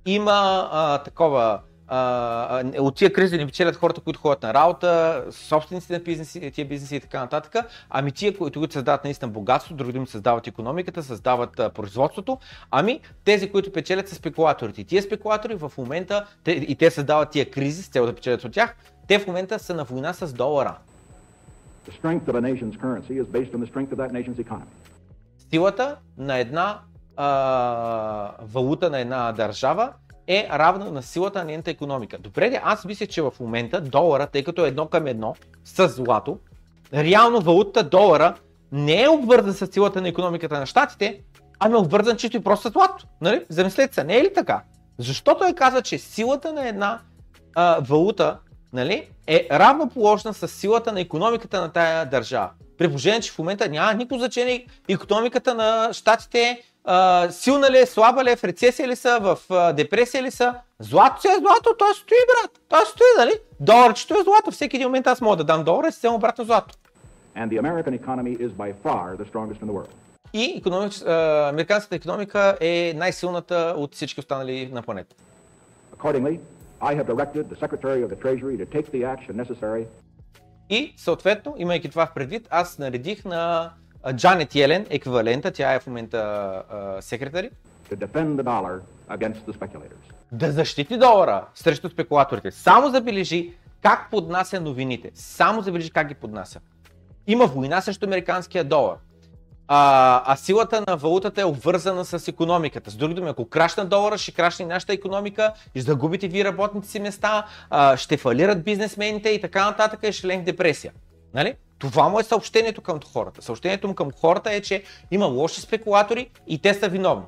има 0.05 0.69
а, 0.71 1.03
такова, 1.03 1.59
а, 1.87 2.63
от 2.79 2.95
тия 2.95 3.13
кризи 3.13 3.37
не 3.37 3.45
печелят 3.45 3.75
хората, 3.75 4.01
които 4.01 4.19
ходят 4.19 4.43
на 4.43 4.53
работа, 4.53 5.23
собствениците 5.31 5.93
на 5.93 5.99
бизнеси, 5.99 6.51
тия 6.51 6.67
бизнеси 6.67 6.95
и 6.95 6.99
така 6.99 7.19
нататък, 7.19 7.65
ами 7.89 8.11
тия, 8.11 8.37
които, 8.37 8.59
които 8.59 8.73
създават 8.73 9.03
наистина 9.03 9.31
богатство, 9.31 9.75
други 9.75 9.93
думи 9.93 10.07
създават 10.07 10.47
економиката, 10.47 11.03
създават 11.03 11.59
а, 11.59 11.69
производството, 11.69 12.37
ами 12.71 12.99
тези, 13.23 13.51
които 13.51 13.71
печелят 13.71 14.09
са 14.09 14.15
спекулаторите. 14.15 14.81
И 14.81 14.85
тия 14.85 15.01
спекулатори 15.01 15.55
в 15.55 15.71
момента, 15.77 16.25
те, 16.43 16.51
и 16.51 16.75
те 16.75 16.91
създават 16.91 17.29
тия 17.29 17.51
кризи 17.51 17.83
с 17.83 17.87
цел 17.87 18.05
да 18.05 18.15
печелят 18.15 18.43
от 18.43 18.51
тях, 18.51 18.75
те 19.07 19.19
в 19.19 19.27
момента 19.27 19.59
са 19.59 19.73
на 19.73 19.83
война 19.83 20.13
с 20.13 20.33
долара. 20.33 20.77
Силата 25.51 25.97
на 26.17 26.37
една 26.37 26.79
а, 27.17 28.31
валута 28.41 28.89
на 28.89 28.99
една 28.99 29.31
държава 29.31 29.93
е 30.27 30.47
равна 30.51 30.91
на 30.91 31.03
силата 31.03 31.39
на 31.39 31.45
нейната 31.45 31.71
економика. 31.71 32.17
Добре, 32.17 32.49
де, 32.49 32.61
аз 32.63 32.85
мисля, 32.85 33.07
че 33.07 33.21
в 33.21 33.33
момента 33.39 33.81
долара, 33.81 34.27
тъй 34.27 34.43
като 34.43 34.65
е 34.65 34.67
едно 34.67 34.87
към 34.87 35.07
едно 35.07 35.35
с 35.65 35.87
злато, 35.87 36.39
реално 36.93 37.41
валутата 37.41 37.89
долара 37.89 38.35
не 38.71 39.03
е 39.03 39.09
обвързана 39.09 39.53
с 39.53 39.67
силата 39.67 40.01
на 40.01 40.07
економиката 40.07 40.59
на 40.59 40.65
щатите, 40.65 41.21
Ами 41.59 41.75
обвързан 41.75 42.17
чисто 42.17 42.37
и 42.37 42.43
просто 42.43 42.69
с 42.69 42.71
злато. 42.71 43.05
Нали? 43.21 43.45
Замислете 43.49 43.93
се, 43.93 44.03
не 44.03 44.17
е 44.17 44.23
ли 44.23 44.33
така? 44.33 44.63
Защото 44.97 45.45
е 45.45 45.53
казва, 45.53 45.81
че 45.81 45.97
силата 45.97 46.53
на 46.53 46.67
една 46.67 46.99
а, 47.55 47.79
валута 47.81 48.37
нали, 48.73 49.09
е 49.27 49.47
равноположна 49.51 50.33
с 50.33 50.47
силата 50.47 50.91
на 50.93 51.01
економиката 51.01 51.61
на 51.61 51.71
тая 51.71 52.05
държава. 52.05 52.49
При 52.77 52.87
положение, 52.87 53.21
че 53.21 53.31
в 53.31 53.39
момента 53.39 53.69
няма 53.69 53.93
никакво 53.93 54.17
значение 54.17 54.65
економиката 54.89 55.55
на 55.55 55.93
щатите, 55.93 56.61
а, 56.85 57.27
силна 57.31 57.71
ли 57.71 57.77
е, 57.77 57.85
слаба 57.85 58.23
ли 58.23 58.31
е, 58.31 58.35
в 58.35 58.43
рецесия 58.43 58.87
ли 58.87 58.95
са, 58.95 59.19
в 59.21 59.37
а, 59.49 59.73
депресия 59.73 60.23
ли 60.23 60.31
са. 60.31 60.55
Злато 60.79 61.21
си 61.21 61.27
е 61.27 61.39
злато, 61.39 61.75
той 61.77 61.93
стои, 61.93 62.17
брат. 62.27 62.51
Той 62.69 62.85
стои, 62.85 63.07
нали? 63.17 63.33
Доларчето 63.59 64.13
е 64.13 64.23
злато. 64.23 64.51
Всеки 64.51 64.75
един 64.75 64.87
момент 64.87 65.07
аз 65.07 65.21
мога 65.21 65.35
да 65.35 65.43
дам 65.43 65.63
долара 65.63 65.87
и 65.87 65.91
си 65.91 65.97
взема 65.97 66.15
обратно 66.15 66.45
злато. 66.45 66.75
And 67.37 67.49
the 67.49 67.59
American 67.59 67.99
economy 68.01 68.33
is 68.45 68.51
by 68.51 68.73
far 68.85 69.17
the 69.17 69.25
strongest 69.31 69.61
in 69.61 69.67
the 69.67 69.73
world. 69.73 69.89
И 70.33 70.53
економич, 70.57 71.01
а, 71.01 71.49
американската 71.49 71.95
економика 71.95 72.57
е 72.61 72.93
най-силната 72.95 73.73
от 73.77 73.95
всички 73.95 74.19
останали 74.19 74.69
на 74.73 74.81
планета. 74.81 75.15
Accordingly, 75.97 76.39
I 76.81 76.95
have 76.95 77.07
directed 77.07 77.43
the 77.53 77.59
Secretary 77.65 78.01
of 78.05 78.09
the 78.09 78.19
Treasury 78.23 78.57
to 78.57 78.65
take 78.65 78.91
the 78.91 79.15
action 79.15 79.45
necessary 79.45 79.85
И 80.69 80.93
съответно, 80.97 81.55
имайки 81.57 81.89
това 81.89 82.05
в 82.05 82.13
предвид, 82.13 82.47
аз 82.49 82.79
наредих 82.79 83.25
на 83.25 83.71
Джанет 84.13 84.55
Йелен, 84.55 84.85
еквивалента, 84.89 85.51
тя 85.51 85.73
е 85.73 85.79
в 85.79 85.87
момента 85.87 86.63
секретари, 87.01 87.49
да 90.31 90.51
защити 90.51 90.97
долара 90.97 91.45
срещу 91.55 91.89
спекулаторите. 91.89 92.51
Само 92.51 92.89
забележи 92.89 93.53
как 93.81 94.07
поднася 94.11 94.61
новините. 94.61 95.11
Само 95.13 95.61
забележи 95.61 95.89
как 95.89 96.07
ги 96.07 96.13
поднася. 96.13 96.59
Има 97.27 97.45
война 97.45 97.81
срещу 97.81 98.05
американския 98.05 98.63
долар. 98.63 98.95
А, 99.67 100.23
а 100.25 100.35
силата 100.35 100.83
на 100.87 100.97
валутата 100.97 101.41
е 101.41 101.45
обвързана 101.45 102.05
с 102.05 102.27
економиката. 102.27 102.91
С 102.91 102.95
други 102.95 103.13
думи, 103.13 103.29
ако 103.29 103.49
крашна 103.49 103.85
долара, 103.85 104.17
ще 104.17 104.31
крашне 104.31 104.65
нашата 104.65 104.93
економика, 104.93 105.53
ще 105.69 105.81
загубите 105.81 106.27
ви 106.27 106.45
работните 106.45 106.87
си 106.87 106.99
места, 106.99 107.45
а, 107.69 107.97
ще 107.97 108.17
фалират 108.17 108.63
бизнесмените 108.63 109.29
и 109.29 109.41
така 109.41 109.65
нататък 109.65 109.99
и 110.03 110.11
ще 110.11 110.27
лен 110.27 110.41
в 110.41 110.43
депресия. 110.43 110.91
Нали? 111.33 111.55
Това 111.77 112.09
му 112.09 112.19
е 112.19 112.23
съобщението 112.23 112.81
към 112.81 112.99
хората. 113.13 113.41
Съобщението 113.41 113.87
му 113.87 113.95
към 113.95 114.11
хората 114.11 114.53
е, 114.53 114.61
че 114.61 114.83
има 115.11 115.25
лоши 115.25 115.61
спекулатори 115.61 116.29
и 116.47 116.61
те 116.61 116.73
са 116.73 116.89
виновни. 116.89 117.25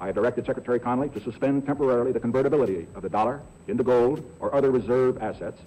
I 0.00 0.12
directed 0.12 0.44
Secretary 0.44 0.80
Connolly 0.86 1.08
to 1.14 1.20
suspend 1.28 1.54
temporarily 1.72 2.12
the 2.12 2.20
convertibility 2.20 2.80
of 2.96 3.00
the 3.06 3.12
dollar 3.18 3.36
into 3.68 3.82
gold 3.82 4.18
or 4.40 4.48
other 4.56 4.70
reserve 4.70 5.14
assets 5.20 5.58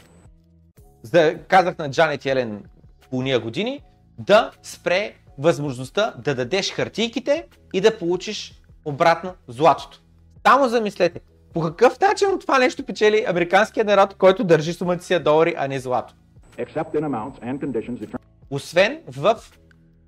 За, 1.03 1.36
казах 1.48 1.78
на 1.78 1.90
Джанет 1.91 2.26
Елен 2.26 2.64
по 3.10 3.18
уния 3.18 3.40
години 3.40 3.82
да 4.20 4.52
спре 4.64 5.14
възможността 5.38 6.14
да 6.18 6.36
дадеш 6.36 6.72
хартийките 6.72 7.48
и 7.74 7.82
да 7.82 7.98
получиш 7.98 8.61
обратно 8.86 9.34
златото. 9.48 10.02
Само 10.48 10.68
замислете, 10.68 11.22
по 11.53 11.61
какъв 11.61 11.99
начин 11.99 12.28
от 12.30 12.41
това 12.41 12.60
нещо 12.60 12.86
печели 12.86 13.26
американския 13.28 13.86
народ, 13.86 14.14
който 14.14 14.44
държи 14.44 14.74
сумата 14.74 14.99
си 14.99 15.20
долари, 15.20 15.56
а 15.57 15.68
не 15.68 15.80
злато? 15.80 16.14
Except 16.60 16.94
in 16.94 17.03
amounts 17.03 17.40
and 17.41 17.60
conditions 17.60 18.15
Освен 18.49 18.99
в 19.07 19.40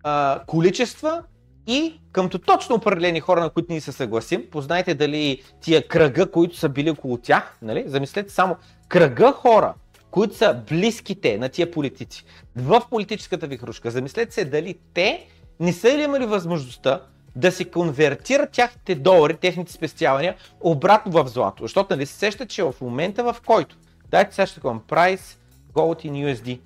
а, 0.03 0.41
количества 0.47 1.23
и 1.67 1.99
къмто 2.11 2.39
точно 2.39 2.75
определени 2.75 3.19
хора, 3.19 3.39
на 3.41 3.49
които 3.49 3.71
ние 3.71 3.81
се 3.81 3.91
съгласим. 3.91 4.45
Познайте 4.51 4.93
дали 4.93 5.41
тия 5.61 5.87
кръга, 5.87 6.31
които 6.31 6.57
са 6.57 6.69
били 6.69 6.89
около 6.89 7.17
тях, 7.17 7.57
нали? 7.61 7.83
замислете 7.87 8.33
само 8.33 8.55
кръга 8.87 9.31
хора, 9.31 9.73
които 10.11 10.35
са 10.35 10.61
близките 10.69 11.37
на 11.37 11.49
тия 11.49 11.71
политици 11.71 12.25
в 12.55 12.81
политическата 12.89 13.47
вихрушка. 13.47 13.91
Замислете 13.91 14.33
се 14.33 14.45
дали 14.45 14.79
те 14.93 15.27
не 15.59 15.73
са 15.73 15.97
ли 15.97 16.03
имали 16.03 16.25
възможността 16.25 17.01
да 17.35 17.51
се 17.51 17.65
конвертират 17.65 18.51
тяхните 18.51 18.95
долари, 18.95 19.33
техните 19.33 19.71
спестявания, 19.71 20.35
обратно 20.61 21.11
в 21.11 21.27
злато. 21.27 21.63
Защото 21.63 21.95
нали 21.95 22.05
се 22.05 22.13
сещате, 22.13 22.53
че 22.53 22.63
в 22.63 22.73
момента 22.81 23.23
в 23.23 23.35
който, 23.45 23.77
дайте 24.09 24.35
сега 24.35 24.45
ще 24.45 24.55
такова, 24.55 24.79
price, 24.79 25.37
gold 25.73 26.05
in 26.05 26.11
USD, 26.11 26.59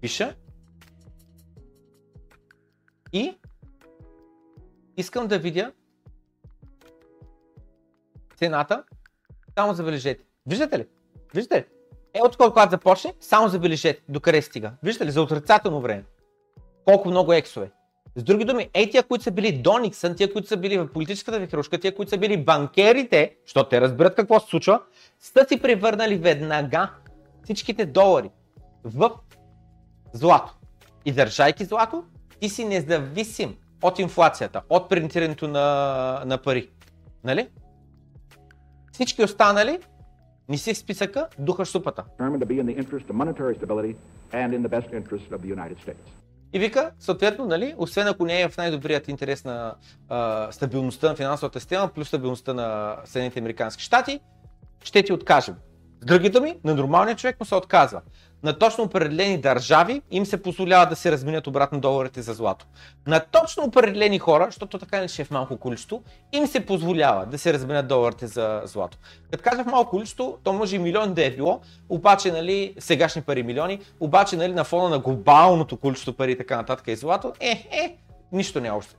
пиша 0.00 0.34
и 3.12 3.38
искам 4.96 5.26
да 5.26 5.38
видя 5.38 5.72
цената, 8.36 8.84
само 9.58 9.74
забележете. 9.74 10.24
Виждате 10.46 10.78
ли? 10.78 10.86
Виждате 11.34 11.60
ли? 11.60 11.64
Е, 12.14 12.20
от 12.22 12.36
когато 12.36 12.70
започне, 12.70 13.14
само 13.20 13.48
забележете 13.48 14.02
докъде 14.08 14.42
стига. 14.42 14.72
Виждате 14.82 15.06
ли, 15.06 15.10
за 15.10 15.22
отрицателно 15.22 15.80
време. 15.80 16.04
Колко 16.84 17.08
много 17.08 17.32
ексове. 17.32 17.70
С 18.16 18.22
други 18.22 18.44
думи, 18.44 18.70
ей 18.74 18.90
тия, 18.90 19.02
които 19.02 19.24
са 19.24 19.30
били 19.30 19.52
до 19.52 19.78
Никсън, 19.78 20.16
тия, 20.16 20.32
които 20.32 20.48
са 20.48 20.56
били 20.56 20.78
в 20.78 20.92
политическата 20.92 21.40
вихрушка, 21.40 21.78
тия, 21.78 21.94
които 21.94 22.10
са 22.10 22.18
били 22.18 22.44
банкерите, 22.44 23.36
защото 23.44 23.68
те 23.68 23.80
разбират 23.80 24.14
какво 24.14 24.40
се 24.40 24.46
случва, 24.46 24.82
са 25.20 25.46
си 25.48 25.60
превърнали 25.60 26.16
веднага 26.16 26.90
всичките 27.44 27.86
долари 27.86 28.30
в 28.84 29.10
злато. 30.12 30.54
И 31.04 31.12
държайки 31.12 31.64
злато, 31.64 32.04
ти 32.40 32.48
си 32.48 32.64
независим 32.64 33.56
от 33.82 33.98
инфлацията, 33.98 34.62
от 34.68 34.88
принтирането 34.88 35.48
на, 35.48 36.22
на 36.26 36.38
пари. 36.38 36.70
Нали? 37.24 37.48
Всички 38.92 39.24
останали 39.24 39.78
не 40.48 40.58
си 40.58 40.74
в 40.74 40.78
списъка, 40.78 41.28
духаш 41.38 41.68
супата. 41.68 42.04
И 46.52 46.58
вика, 46.58 46.90
съответно, 46.98 47.46
нали, 47.46 47.74
освен 47.78 48.08
ако 48.08 48.24
не 48.24 48.40
е 48.40 48.48
в 48.48 48.56
най-добрият 48.56 49.08
интерес 49.08 49.44
на 49.44 49.74
а, 50.08 50.48
стабилността 50.52 51.08
на 51.08 51.16
финансовата 51.16 51.60
система, 51.60 51.88
плюс 51.88 52.08
стабилността 52.08 52.54
на 52.54 52.96
Съединените 53.04 53.38
Американски 53.38 53.82
щати, 53.82 54.20
ще 54.84 55.02
ти 55.02 55.12
откажем. 55.12 55.54
С 56.00 56.04
други 56.04 56.30
думи, 56.30 56.56
на 56.64 56.74
нормалния 56.74 57.16
човек 57.16 57.40
му 57.40 57.46
се 57.46 57.54
отказва. 57.54 58.00
На 58.42 58.58
точно 58.58 58.84
определени 58.84 59.38
държави 59.38 60.02
им 60.10 60.26
се 60.26 60.42
позволява 60.42 60.86
да 60.86 60.96
се 60.96 61.12
разменят 61.12 61.46
обратно 61.46 61.80
доларите 61.80 62.22
за 62.22 62.34
злато. 62.34 62.66
На 63.06 63.20
точно 63.20 63.64
определени 63.64 64.18
хора, 64.18 64.46
защото 64.46 64.78
така 64.78 65.00
не 65.00 65.08
ще 65.08 65.22
е 65.22 65.24
в 65.24 65.30
малко 65.30 65.56
количество, 65.56 66.02
им 66.32 66.46
се 66.46 66.66
позволява 66.66 67.26
да 67.26 67.38
се 67.38 67.52
разменят 67.52 67.88
доларите 67.88 68.26
за 68.26 68.62
злато. 68.64 68.98
Като 69.30 69.44
кажа 69.44 69.64
в 69.64 69.66
малко 69.66 69.90
количество, 69.90 70.38
то 70.44 70.52
може 70.52 70.76
и 70.76 70.78
милион 70.78 71.14
да 71.14 71.24
е 71.24 71.30
било, 71.30 71.60
обаче 71.88 72.32
нали, 72.32 72.74
сегашни 72.78 73.22
пари 73.22 73.42
милиони, 73.42 73.80
обаче 74.00 74.36
нали, 74.36 74.52
на 74.52 74.64
фона 74.64 74.88
на 74.88 74.98
глобалното 74.98 75.76
количество 75.76 76.12
пари 76.12 76.32
и 76.32 76.38
така 76.38 76.56
нататък 76.56 76.88
и 76.88 76.96
злато, 76.96 77.32
е, 77.40 77.68
е, 77.70 77.96
нищо 78.32 78.60
не 78.60 78.68
е 78.68 78.72
общо. 78.72 78.94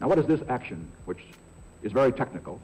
Now, 0.00 0.08
what 0.08 0.18
is 0.18 0.26
this 0.26 0.42
action, 0.58 0.78
which 1.06 1.22
is 1.84 1.92
very 1.92 2.12
technical, 2.12 2.58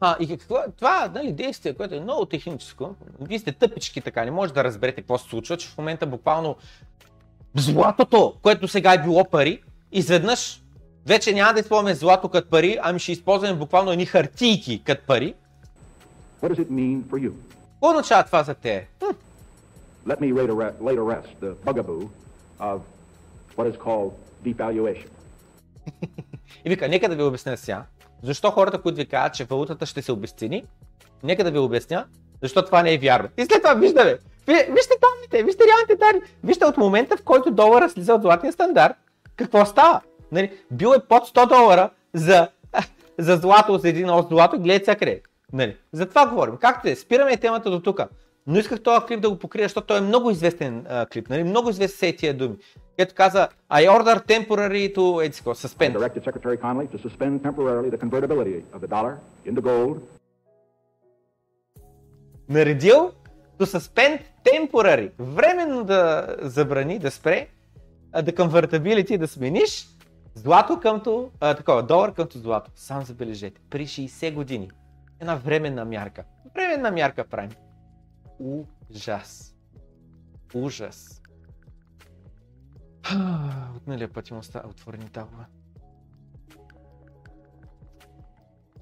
А, 0.00 0.16
и 0.20 0.28
какво 0.28 0.56
това, 0.76 1.10
нали, 1.14 1.32
действие, 1.32 1.74
което 1.74 1.94
е 1.94 2.00
много 2.00 2.24
техническо. 2.24 2.94
Вие 3.20 3.38
сте 3.38 3.52
тъпички 3.52 4.00
така, 4.00 4.24
не 4.24 4.30
може 4.30 4.52
да 4.52 4.64
разберете 4.64 5.00
какво 5.00 5.18
се 5.18 5.28
случва, 5.28 5.56
че 5.56 5.68
в 5.68 5.78
момента 5.78 6.06
буквално 6.06 6.56
златото, 7.54 8.34
което 8.42 8.68
сега 8.68 8.92
е 8.94 9.02
било 9.02 9.24
пари, 9.24 9.62
изведнъж 9.92 10.62
вече 11.06 11.32
няма 11.32 11.52
да 11.54 11.60
използваме 11.60 11.94
злато 11.94 12.28
като 12.28 12.50
пари, 12.50 12.78
ами 12.82 12.98
ще 12.98 13.12
използваме 13.12 13.54
буквално 13.54 13.92
едни 13.92 14.06
хартийки 14.06 14.82
като 14.84 15.06
пари. 15.06 15.34
Какво 17.72 17.90
означава 17.90 18.24
това 18.24 18.42
за 18.42 18.54
те? 18.54 18.88
Хм, 19.04 19.14
Let 20.06 20.20
me 20.20 20.32
to 20.96 21.04
rest 21.14 21.40
the 21.40 21.54
bugaboo 21.64 22.10
of 22.60 22.82
what 23.56 23.66
is 23.66 23.76
called 23.76 24.12
devaluation. 24.44 25.08
И 26.64 26.68
вика, 26.68 26.88
нека 26.88 27.08
да 27.08 27.16
ви 27.16 27.22
обясня 27.22 27.56
сега, 27.56 27.84
защо 28.24 28.50
хората, 28.50 28.78
които 28.78 28.96
ви 28.96 29.06
казват, 29.06 29.34
че 29.34 29.44
валутата 29.44 29.86
ще 29.86 30.02
се 30.02 30.12
обесцени, 30.12 30.64
нека 31.22 31.44
да 31.44 31.50
ви 31.50 31.58
обясня, 31.58 32.04
защо 32.42 32.64
това 32.64 32.82
не 32.82 32.94
е 32.94 32.98
вярно. 32.98 33.28
И 33.36 33.44
след 33.44 33.62
това 33.62 33.74
виждаме, 33.74 34.12
ви- 34.46 34.66
вижте 34.70 34.94
данните, 35.02 35.42
вижте 35.42 35.64
реалните 35.64 35.96
данни, 35.96 36.20
вижте 36.44 36.64
от 36.64 36.76
момента, 36.76 37.16
в 37.16 37.22
който 37.22 37.50
долара 37.50 37.90
слиза 37.90 38.14
от 38.14 38.22
златния 38.22 38.52
стандарт, 38.52 38.94
какво 39.36 39.64
става? 39.64 40.00
Нали, 40.32 40.52
бил 40.70 40.88
е 40.88 41.08
под 41.08 41.22
100 41.24 41.48
долара 41.48 41.90
за, 42.14 42.48
за 43.18 43.36
злато, 43.36 43.78
за 43.78 43.88
един 43.88 44.10
ост 44.10 44.28
злато, 44.28 44.58
гледайте 44.58 44.84
сега 44.84 44.96
къде. 44.96 45.10
е. 45.10 45.20
Нали, 45.52 45.76
за 45.92 46.06
това 46.06 46.26
говорим. 46.26 46.56
Както 46.56 46.88
е, 46.88 46.94
спираме 46.94 47.36
темата 47.36 47.70
до 47.70 47.80
тук. 47.80 48.00
Но 48.46 48.58
исках 48.58 48.82
този 48.82 49.06
клип 49.06 49.20
да 49.20 49.30
го 49.30 49.38
покрия, 49.38 49.64
защото 49.64 49.86
той 49.86 49.98
е 49.98 50.00
много 50.00 50.30
известен 50.30 50.86
а, 50.88 51.06
клип, 51.06 51.28
нали? 51.28 51.44
много 51.44 51.70
известен 51.70 51.98
се 51.98 52.16
тия 52.16 52.34
думи. 52.34 52.56
Където 52.96 53.14
каза, 53.14 53.48
I 53.70 53.88
order 53.88 54.26
temporary 54.26 54.96
to, 54.96 55.28
I 55.28 55.30
suspend. 55.54 55.92
directed 55.98 56.24
Secretary 56.24 56.58
Connolly 56.62 56.88
to 56.88 56.98
suspend 57.08 57.42
temporarily 57.42 57.90
the 57.90 57.98
convertibility 57.98 58.62
of 58.74 58.80
the 58.80 58.88
dollar 58.88 59.14
into 59.46 59.62
gold 59.62 60.00
наредил 62.48 63.12
to 63.58 63.66
suspend 63.66 64.20
temporary, 64.44 65.12
временно 65.18 65.84
да 65.84 66.36
забрани, 66.40 66.98
да 66.98 67.10
спре, 67.10 67.48
да 68.12 68.32
convertibility, 68.32 69.18
да 69.18 69.28
смениш 69.28 69.88
злато 70.34 70.80
къмто, 70.80 71.30
а, 71.40 71.54
такова, 71.54 71.82
долар 71.82 72.14
къмто 72.14 72.38
злато. 72.38 72.70
Сам 72.74 73.04
забележете, 73.04 73.60
при 73.70 73.86
60 73.86 74.34
години. 74.34 74.70
Една 75.20 75.34
временна 75.34 75.84
мярка. 75.84 76.24
Временна 76.54 76.90
мярка 76.90 77.24
правим. 77.24 77.50
Ужас. 78.38 79.54
Ужас. 80.54 81.22
От 83.76 83.86
миналия 83.86 84.12
път 84.12 84.28
има 84.28 84.40
отворени 84.64 85.08
табове. 85.08 85.44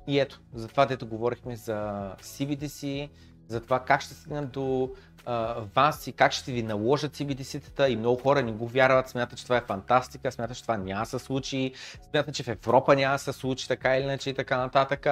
И 0.06 0.20
ето, 0.20 0.40
за 0.54 0.68
това 0.68 0.86
дето 0.86 1.06
говорихме 1.06 1.56
за 1.56 2.12
CBDC, 2.20 3.10
за 3.48 3.60
това 3.60 3.84
как 3.84 4.00
ще 4.00 4.14
стигнат 4.14 4.50
до 4.50 4.90
а, 5.26 5.54
вас 5.74 6.06
и 6.06 6.12
как 6.12 6.32
ще 6.32 6.52
ви 6.52 6.62
наложат 6.62 7.16
CBDC-тата 7.16 7.88
и 7.88 7.96
много 7.96 8.22
хора 8.22 8.42
не 8.42 8.52
го 8.52 8.68
вярват, 8.68 9.08
смятат, 9.08 9.38
че 9.38 9.44
това 9.44 9.56
е 9.56 9.60
фантастика, 9.60 10.32
смятат, 10.32 10.56
че 10.56 10.62
това 10.62 10.76
няма 10.76 11.02
да 11.02 11.06
се 11.06 11.18
случи, 11.18 11.72
смятат, 12.10 12.34
че 12.34 12.42
в 12.42 12.48
Европа 12.48 12.96
няма 12.96 13.14
да 13.14 13.18
се 13.18 13.32
случи 13.32 13.68
така 13.68 13.96
или 13.96 14.04
иначе 14.04 14.30
и 14.30 14.34
така 14.34 14.58
нататък. 14.58 15.06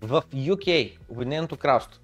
В 0.00 0.22
UK, 0.34 0.98
Обединеното 1.08 1.56
кралство, 1.56 2.00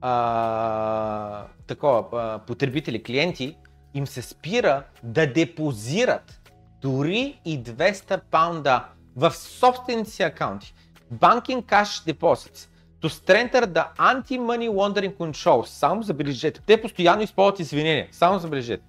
а, 0.00 1.46
такова, 1.66 2.04
а, 2.12 2.38
потребители, 2.38 3.02
клиенти, 3.02 3.56
им 3.96 4.06
се 4.06 4.22
спира 4.22 4.82
да 5.02 5.32
депозират 5.32 6.40
дори 6.82 7.40
и 7.44 7.62
200 7.62 8.20
паунда 8.30 8.84
в 9.16 9.30
собствените 9.34 10.10
си 10.10 10.22
акаунти. 10.22 10.74
Banking 11.14 11.62
Cash 11.62 12.12
Deposits 12.12 12.68
to 13.02 13.08
strengthen 13.08 13.72
the 13.72 13.86
anti-money 13.98 14.68
laundering 14.68 15.14
controls. 15.16 15.66
Само 15.66 16.02
забележете. 16.02 16.60
Те 16.66 16.82
постоянно 16.82 17.22
използват 17.22 17.60
извинения. 17.60 18.08
Само 18.12 18.38
забележете. 18.38 18.82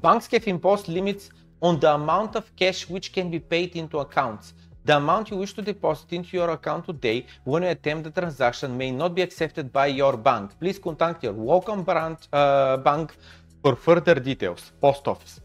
Banks 0.00 0.26
have 0.32 0.46
imposed 0.46 0.88
limits 0.88 1.30
on 1.60 1.78
the 1.82 1.90
amount 2.00 2.32
of 2.40 2.44
cash 2.60 2.80
which 2.92 3.06
can 3.14 3.30
be 3.30 3.40
paid 3.52 3.70
into 3.76 3.96
accounts. 4.06 4.46
The 4.84 4.96
amount 4.96 5.30
you 5.30 5.36
wish 5.36 5.52
to 5.54 5.62
deposit 5.62 6.12
into 6.12 6.30
your 6.38 6.50
account 6.50 6.86
today 6.86 7.18
when 7.44 7.62
you 7.62 7.68
attempt 7.68 8.02
the 8.02 8.10
transaction 8.20 8.76
may 8.76 8.90
not 8.90 9.14
be 9.14 9.22
accepted 9.22 9.72
by 9.72 9.86
your 9.86 10.16
bank. 10.16 10.46
Please 10.58 10.78
contact 10.88 11.22
your 11.22 11.34
local 11.52 11.76
branch, 11.88 12.20
uh, 12.32 12.78
bank 12.78 13.14
for 13.62 13.76
further 13.76 14.20
details. 14.20 14.72
Post 14.80 15.04
office. 15.06 15.42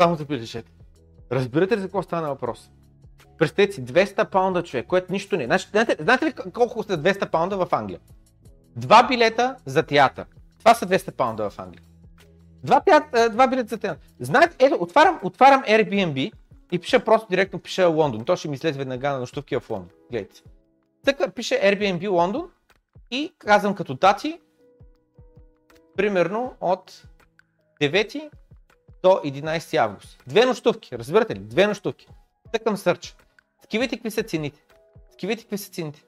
Само 0.00 0.16
забележете. 0.16 0.72
Разбирате 1.32 1.76
ли 1.76 1.80
за 1.80 1.86
какво 1.86 2.02
стана 2.02 2.28
въпрос? 2.28 2.70
Представете 3.38 3.72
си, 3.72 3.84
200 3.84 4.30
паунда 4.30 4.62
човек, 4.62 4.86
което 4.86 5.12
нищо 5.12 5.36
не 5.36 5.42
е. 5.42 5.46
Значи, 5.46 5.68
знаете, 5.70 5.96
знаете 6.00 6.26
ли 6.26 6.32
колко 6.52 6.82
са 6.82 6.98
200 6.98 7.30
паунда 7.30 7.66
в 7.66 7.72
Англия? 7.72 7.98
Два 8.76 9.06
билета 9.08 9.56
за 9.66 9.82
театър. 9.82 10.26
Това 10.58 10.74
са 10.74 10.86
200 10.86 11.10
паунда 11.10 11.50
в 11.50 11.58
Англия. 11.58 11.82
Два, 12.64 12.80
театър, 12.80 13.28
два 13.28 13.46
билета 13.46 13.68
за 13.68 13.78
театър. 13.78 14.06
Знаете, 14.20 14.56
ето, 14.58 14.76
отварям, 14.80 15.20
отварям 15.22 15.62
Airbnb 15.62 16.32
и 16.72 16.78
пиша 16.78 17.04
просто 17.04 17.26
директно 17.30 17.58
пиша 17.58 17.86
Лондон. 17.86 18.24
То 18.24 18.36
ще 18.36 18.48
ми 18.48 18.54
излезе 18.54 18.78
веднага 18.78 19.10
на 19.10 19.18
нощувки 19.18 19.56
в 19.56 19.70
Лондон. 19.70 19.90
Гледайте. 20.10 20.42
Така 21.04 21.30
пише 21.30 21.54
Airbnb 21.54 22.10
Лондон 22.10 22.50
и 23.10 23.32
казвам 23.38 23.74
като 23.74 23.94
дати, 23.94 24.40
примерно 25.96 26.54
от 26.60 27.02
9 27.80 28.30
до 29.02 29.08
11 29.08 29.76
август. 29.76 30.22
Две 30.26 30.44
нощувки, 30.44 30.98
разбирате 30.98 31.34
ли? 31.34 31.38
Две 31.38 31.66
нощувки. 31.66 32.06
Тъкам 32.52 32.76
сърч. 32.76 33.16
Скивайте 33.64 33.96
какви 33.96 34.10
са 34.10 34.22
цените. 34.22 34.60
Скивайте 35.12 35.42
какви 35.42 35.58
са 35.58 35.70
цените. 35.70 36.04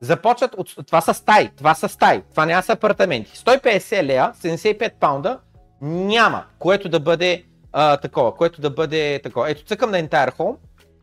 Започват 0.00 0.54
от... 0.54 0.86
Това 0.86 1.00
са 1.00 1.14
стаи, 1.14 1.50
това 1.56 1.74
са 1.74 1.88
стаи, 1.88 2.22
това 2.30 2.46
няма 2.46 2.62
са 2.62 2.72
апартаменти. 2.72 3.36
150 3.36 4.02
лея, 4.02 4.32
75 4.36 4.92
паунда, 4.94 5.38
няма, 5.82 6.44
което 6.58 6.88
да 6.88 7.00
бъде 7.00 7.44
а, 7.72 7.96
такова, 7.96 8.36
което 8.36 8.60
да 8.60 8.70
бъде 8.70 9.20
такова. 9.22 9.50
Ето, 9.50 9.64
цъкам 9.64 9.90
на 9.90 10.08
Entire 10.08 10.36
Home, 10.36 10.56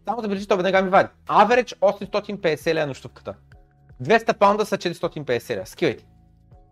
само 0.06 0.22
да 0.22 0.28
бележи, 0.28 0.48
то 0.48 0.58
веднага 0.58 0.82
ми 0.82 0.90
вади. 0.90 1.10
Average 1.28 1.76
850 1.76 2.74
лея 2.74 2.88
нощувката. 2.88 3.34
200 4.04 4.34
паунда 4.34 4.66
са 4.66 4.78
450 4.78 5.56
лея. 5.56 5.66
Скивайте. 5.66 6.06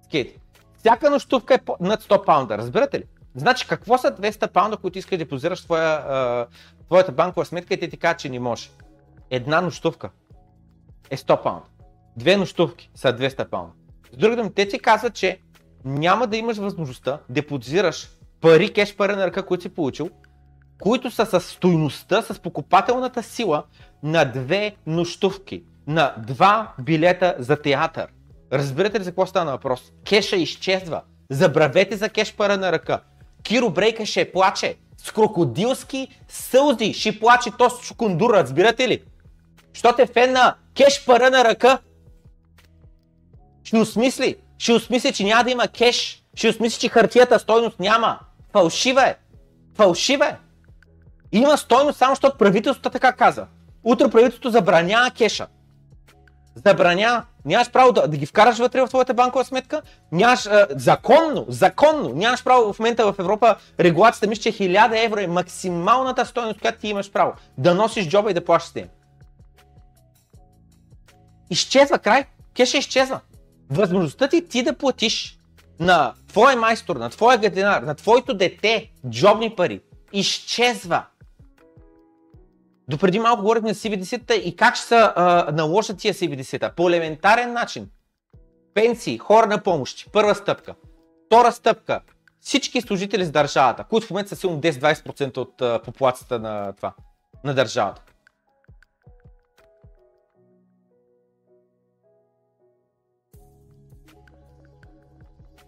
Скивайте. 0.03 0.44
Всяка 0.85 1.09
нощувка 1.09 1.53
е 1.53 1.59
над 1.79 2.03
100 2.03 2.25
паунда, 2.25 2.57
разбирате 2.57 2.99
ли? 2.99 3.03
Значи 3.35 3.67
какво 3.67 3.97
са 3.97 4.11
200 4.11 4.47
паунда, 4.47 4.77
които 4.77 4.97
искаш 4.97 5.17
да 5.17 5.23
депозираш 5.23 5.63
твоя, 5.63 6.47
твоята 6.85 7.11
банкова 7.11 7.45
сметка 7.45 7.73
и 7.73 7.79
те 7.79 7.89
ти 7.89 7.97
кажат, 7.97 8.19
че 8.19 8.29
не 8.29 8.39
може. 8.39 8.69
Една 9.29 9.61
нощувка 9.61 10.09
е 11.09 11.17
100 11.17 11.43
паунда. 11.43 11.65
Две 12.17 12.37
нощувки 12.37 12.89
са 12.95 13.13
200 13.13 13.45
паунда. 13.45 13.71
С 14.13 14.17
други 14.17 14.35
думи, 14.35 14.53
те 14.53 14.67
ти 14.67 14.79
казват, 14.79 15.13
че 15.13 15.39
няма 15.85 16.27
да 16.27 16.37
имаш 16.37 16.57
възможността 16.57 17.11
да 17.11 17.19
депозираш 17.29 18.09
пари, 18.41 18.73
кеш 18.73 18.95
пари 18.95 19.15
на 19.15 19.27
ръка, 19.27 19.45
които 19.45 19.61
си 19.61 19.69
получил, 19.69 20.09
които 20.81 21.11
са 21.11 21.25
с 21.25 21.39
стойността, 21.39 22.21
с 22.21 22.39
покупателната 22.39 23.23
сила 23.23 23.63
на 24.03 24.25
две 24.25 24.75
нощувки, 24.87 25.63
на 25.87 26.15
два 26.17 26.73
билета 26.79 27.35
за 27.39 27.61
театър. 27.61 28.07
Разбирате 28.55 28.99
ли 28.99 29.03
за 29.03 29.11
какво 29.11 29.25
стана 29.25 29.51
въпрос? 29.51 29.91
Кеша 30.05 30.35
изчезва. 30.35 31.01
Забравете 31.29 31.95
за 31.95 32.09
кеш 32.09 32.33
пара 32.33 32.57
на 32.57 32.71
ръка. 32.71 33.01
Киро 33.43 33.69
Брейка 33.69 34.05
ще 34.05 34.31
плаче. 34.31 34.75
С 34.97 35.11
крокодилски 35.11 36.07
сълзи 36.27 36.93
ще 36.93 37.19
плаче 37.19 37.51
то 37.57 37.69
с 37.69 37.83
шукундура, 37.83 38.37
разбирате 38.37 38.87
ли? 38.87 39.03
Що 39.73 39.93
те 39.95 40.05
фен 40.05 40.31
на 40.31 40.55
кеш 40.75 41.05
пара 41.05 41.29
на 41.29 41.43
ръка? 41.43 41.79
Ще 43.63 43.77
осмисли. 43.77 44.35
Ще 44.57 44.73
осмисли, 44.73 45.13
че 45.13 45.23
няма 45.23 45.43
да 45.43 45.51
има 45.51 45.67
кеш. 45.67 46.23
Ще 46.35 46.49
осмисли, 46.49 46.79
че 46.79 46.89
хартията 46.89 47.39
стойност 47.39 47.79
няма. 47.79 48.19
Фалшива 48.51 49.03
е. 49.03 49.15
Фалшива 49.75 50.25
е. 50.25 50.35
Има 51.31 51.57
стойност 51.57 51.97
само, 51.97 52.11
защото 52.11 52.37
правителството 52.37 52.89
така 52.89 53.13
каза. 53.13 53.47
Утре 53.83 54.09
правителството 54.09 54.49
забранява 54.49 55.11
кеша. 55.11 55.47
Забранява. 56.65 57.23
Нямаш 57.45 57.71
право 57.71 57.91
да, 57.91 58.07
да 58.07 58.17
ги 58.17 58.25
вкараш 58.25 58.57
вътре 58.57 58.81
в 58.81 58.87
твоята 58.87 59.13
банкова 59.13 59.45
сметка. 59.45 59.81
Нямаш 60.11 60.45
а, 60.45 60.67
законно, 60.69 61.45
законно. 61.49 62.09
Нямаш 62.09 62.43
право 62.43 62.73
в 62.73 62.79
момента 62.79 63.13
в 63.13 63.15
Европа 63.19 63.55
регулацията 63.79 64.27
мисля, 64.27 64.41
че 64.41 64.51
1000 64.51 65.05
евро 65.05 65.19
е 65.19 65.27
максималната 65.27 66.25
стойност, 66.25 66.61
която 66.61 66.79
ти 66.79 66.87
имаш 66.87 67.11
право. 67.11 67.33
Да 67.57 67.75
носиш 67.75 68.07
джоба 68.07 68.31
и 68.31 68.33
да 68.33 68.45
плащаш 68.45 68.83
с. 68.83 68.87
Изчезва 71.49 71.99
край. 71.99 72.25
Кеша 72.55 72.77
изчезва. 72.77 73.19
Възможността 73.69 74.27
ти 74.27 74.47
ти 74.47 74.63
да 74.63 74.73
платиш 74.73 75.37
на 75.79 76.13
твой 76.27 76.55
майстор, 76.55 76.95
на 76.95 77.09
твоя 77.09 77.37
гадинар, 77.37 77.81
на 77.81 77.95
твоето 77.95 78.33
дете 78.33 78.91
джобни 79.09 79.55
пари 79.55 79.81
изчезва. 80.13 81.03
Допреди 82.89 83.19
малко 83.19 83.41
говорихме 83.41 83.73
за 83.73 83.79
CBDC-та 83.79 84.35
и 84.35 84.55
как 84.55 84.75
ще 84.75 84.85
се 84.85 85.13
наложат 85.53 85.97
тия 85.97 86.13
CBDC-та. 86.13 86.71
По 86.71 86.89
елементарен 86.89 87.53
начин. 87.53 87.89
Пенсии, 88.73 89.17
хора 89.17 89.47
на 89.47 89.63
помощи, 89.63 90.09
първа 90.11 90.35
стъпка. 90.35 90.75
Втора 91.25 91.51
стъпка. 91.51 92.01
Всички 92.41 92.81
служители 92.81 93.25
с 93.25 93.31
държавата, 93.31 93.83
които 93.83 94.07
в 94.07 94.09
момента 94.09 94.29
са 94.29 94.35
силно 94.35 94.61
10-20% 94.61 95.37
от 95.37 95.61
а, 95.61 95.81
популацията 95.85 96.39
на 96.39 96.73
това, 96.73 96.93
на 97.43 97.53
държавата. 97.53 98.01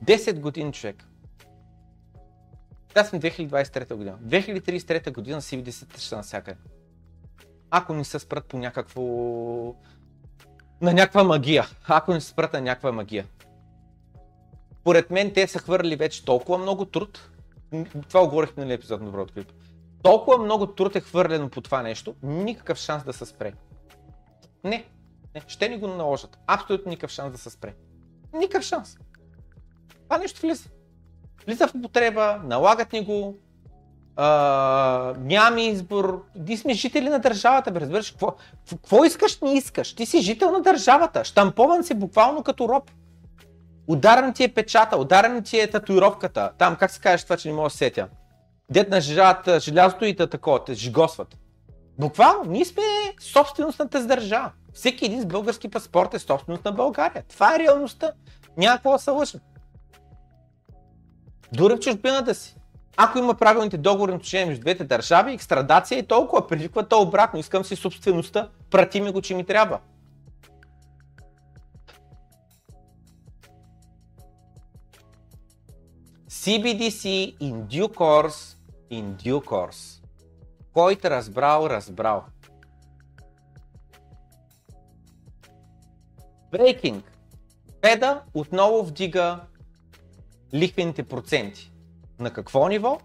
Десет 0.02 0.40
години 0.40 0.74
човек. 0.74 1.04
Сега 2.88 3.04
сме 3.04 3.20
2023 3.20 3.94
година. 3.94 4.18
2033 4.24 5.14
година 5.14 5.42
CBDC 5.42 5.98
ще 5.98 6.02
са 6.02 6.16
навсякъде 6.16 6.58
ако 7.72 7.94
не 7.94 8.04
се 8.04 8.20
спрат 8.20 8.46
по 8.46 8.58
някакво... 8.58 9.02
на 10.82 10.94
някаква 10.94 11.24
магия. 11.24 11.66
Ако 11.88 12.14
не 12.14 12.22
се 12.22 12.28
спрат 12.28 12.54
на 12.54 12.62
някаква 12.62 12.92
магия. 12.92 13.26
Поред 14.84 15.12
мен 15.12 15.34
те 15.34 15.48
са 15.48 15.60
хвърли 15.60 15.96
вече 15.96 16.26
толкова 16.26 16.58
много 16.58 16.86
труд. 16.86 17.30
Това 18.08 18.24
оговорихме 18.24 18.66
на 18.66 18.74
епизод 18.74 19.00
на 19.00 19.06
Доброто 19.06 19.34
клип. 19.34 19.52
Толкова 20.04 20.38
много 20.38 20.68
труд 20.68 20.96
е 20.96 21.02
хвърлено 21.02 21.50
по 21.50 21.62
това 21.62 21.82
нещо, 21.84 22.16
никакъв 22.24 22.78
шанс 22.78 23.04
да 23.04 23.14
се 23.14 23.26
спре. 23.26 23.54
Не, 24.64 24.86
не, 25.36 25.42
ще 25.48 25.70
ни 25.70 25.78
го 25.78 25.88
наложат. 25.88 26.38
Абсолютно 26.48 26.90
никакъв 26.90 27.12
шанс 27.12 27.32
да 27.32 27.38
се 27.38 27.50
спре. 27.50 27.74
Никакъв 28.34 28.64
шанс. 28.64 28.98
Това 30.04 30.18
нещо 30.18 30.42
влиза. 30.42 30.70
Влиза 31.46 31.68
в 31.68 31.76
употреба, 31.76 32.42
налагат 32.44 32.94
ни 32.94 33.06
го, 33.06 33.38
а, 34.18 35.14
нямаме 35.20 35.62
избор. 35.62 36.26
Ние 36.48 36.58
сме 36.58 36.74
жители 36.74 37.10
на 37.10 37.20
държавата, 37.20 37.72
бе, 37.72 37.80
разбираш. 37.80 38.12
Какво, 38.12 38.36
какво 38.70 39.04
искаш, 39.04 39.42
не 39.42 39.54
искаш? 39.54 39.96
Ти 39.96 40.06
си 40.06 40.22
жител 40.22 40.52
на 40.52 40.62
държавата. 40.62 41.26
Штампован 41.26 41.84
си 41.84 41.94
буквално 41.94 42.44
като 42.44 42.70
роб. 42.70 42.92
Ударен 43.88 44.34
ти 44.34 44.44
е 44.44 44.54
печата, 44.54 44.98
ударен 44.98 45.44
ти 45.44 45.60
е 45.60 45.70
татуировката. 45.70 46.52
Там, 46.58 46.76
как 46.76 46.92
се 46.92 47.02
кажеш 47.02 47.24
това, 47.24 47.38
че 47.38 47.48
не 47.48 47.54
мога 47.54 47.70
да 47.70 47.76
сетя? 47.76 48.08
Дет 48.72 48.90
на 48.90 49.02
жажат 49.02 49.62
желязото 49.62 50.06
и 50.06 50.16
такова, 50.16 50.64
те 50.64 50.74
жигосват. 50.74 51.38
Буквално, 52.00 52.52
ние 52.52 52.66
сме 52.66 52.84
собственост 53.20 53.80
на 53.80 53.90
тази 53.90 54.08
държава. 54.08 54.52
Всеки 54.74 55.06
един 55.06 55.22
с 55.22 55.26
български 55.26 55.70
паспорт 55.70 56.14
е 56.14 56.20
собственост 56.20 56.66
на 56.66 56.72
България. 56.72 57.24
Това 57.30 57.56
е 57.56 57.60
реалността. 57.60 58.12
Няма 58.58 58.76
какво 58.76 58.92
да 58.92 59.00
се 59.00 59.12
лъжим. 59.12 59.40
Дори 61.54 61.76
в 61.76 61.80
чужбината 61.80 62.36
си. 62.36 62.57
Ако 63.00 63.18
има 63.18 63.34
правилните 63.36 63.78
договорни 63.78 64.16
отношения 64.16 64.48
между 64.48 64.62
двете 64.62 64.84
държави, 64.84 65.34
екстрадация 65.34 66.00
и 66.00 66.08
толкова, 66.08 66.48
предвиква 66.48 66.88
то 66.88 67.02
обратно. 67.02 67.40
Искам 67.40 67.64
си 67.64 67.76
собствеността, 67.76 68.50
прати 68.70 69.02
ми 69.02 69.12
го, 69.12 69.22
че 69.22 69.36
ми 69.36 69.46
трябва. 69.46 69.80
CBDC 76.30 77.38
in 77.40 77.66
due 77.66 77.94
course, 77.94 78.58
in 78.92 79.04
due 79.04 79.46
course. 79.46 80.04
Който 80.74 81.10
разбрал, 81.10 81.68
разбрал. 81.70 82.24
Breaking. 86.52 87.02
Феда 87.86 88.22
отново 88.34 88.84
вдига 88.84 89.40
лихвените 90.54 91.04
проценти. 91.04 91.72
На 92.20 92.34
какво 92.34 92.68
ниво? 92.68 93.00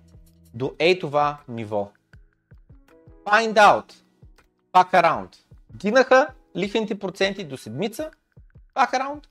До 0.55 0.75
ей 0.79 0.99
това 0.99 1.39
ниво. 1.49 1.91
Find 3.27 3.55
out. 3.55 3.93
Back 4.73 4.93
around. 4.93 5.37
Дигнаха 5.75 6.29
лихвените 6.57 6.99
проценти 6.99 7.45
до 7.45 7.57
седмица. 7.57 8.11
Back 8.75 8.93
around. 8.93 9.27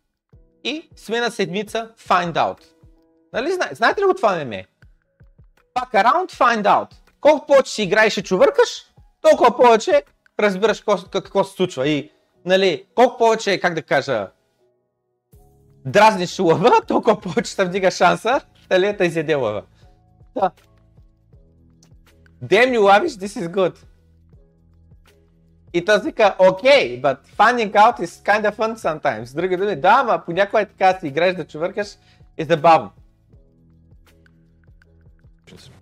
И 0.64 0.90
смена 0.95 1.32
седмица 1.32 1.91
find 1.98 2.34
out. 2.34 2.64
Нали 3.34 3.52
знаете, 3.52 3.76
знаете 3.76 4.02
ли 4.02 4.06
го 4.06 4.14
това 4.14 4.36
меме? 4.36 4.66
Back 5.76 5.91
around, 5.94 6.32
find 6.32 6.64
out. 6.64 6.94
Колкото 7.22 7.45
повече 7.45 7.72
си 7.72 7.84
играеш 7.84 8.18
и 8.18 8.24
чувъркаш, 8.24 8.94
толкова 9.22 9.58
повече 9.58 10.03
разбираш 10.40 10.80
какво, 10.80 10.98
какво 11.10 11.44
се 11.44 11.53
случва. 11.53 11.88
И, 11.88 12.12
нали, 12.45 12.86
колко 12.95 13.18
повече, 13.18 13.60
как 13.60 13.74
да 13.74 13.82
кажа, 13.82 14.28
дразниш 15.86 16.40
лъва, 16.40 16.82
толкова 16.88 17.22
повече 17.22 17.52
се 17.52 17.66
вдига 17.66 17.91
шанса, 17.91 18.41
нали, 18.70 18.94
да 18.94 19.06
изяде 19.06 19.36
лъва. 19.36 19.64
Да. 20.36 20.52
Damn 22.41 22.74
you 22.74 22.82
lavish, 22.82 23.16
this 23.18 23.38
is 23.38 23.48
good. 23.48 23.76
И 25.74 25.86
той 25.86 25.99
вика, 26.02 26.36
окей, 26.40 26.70
okay, 26.70 27.02
but 27.02 27.18
finding 27.38 27.76
out 27.76 27.99
is 27.99 28.22
kind 28.24 28.45
of 28.45 28.56
fun 28.56 28.76
sometimes. 28.76 29.24
С 29.26 29.34
други 29.34 29.58
думи, 29.58 29.76
да, 29.76 29.98
ама 29.99 30.24
понякога 30.26 30.62
е 30.62 30.66
така 30.66 30.99
си 30.99 31.08
играеш 31.08 31.36
да 31.36 31.48
чувъркаш 31.48 31.88
и 32.38 32.44
забавно. 32.44 32.91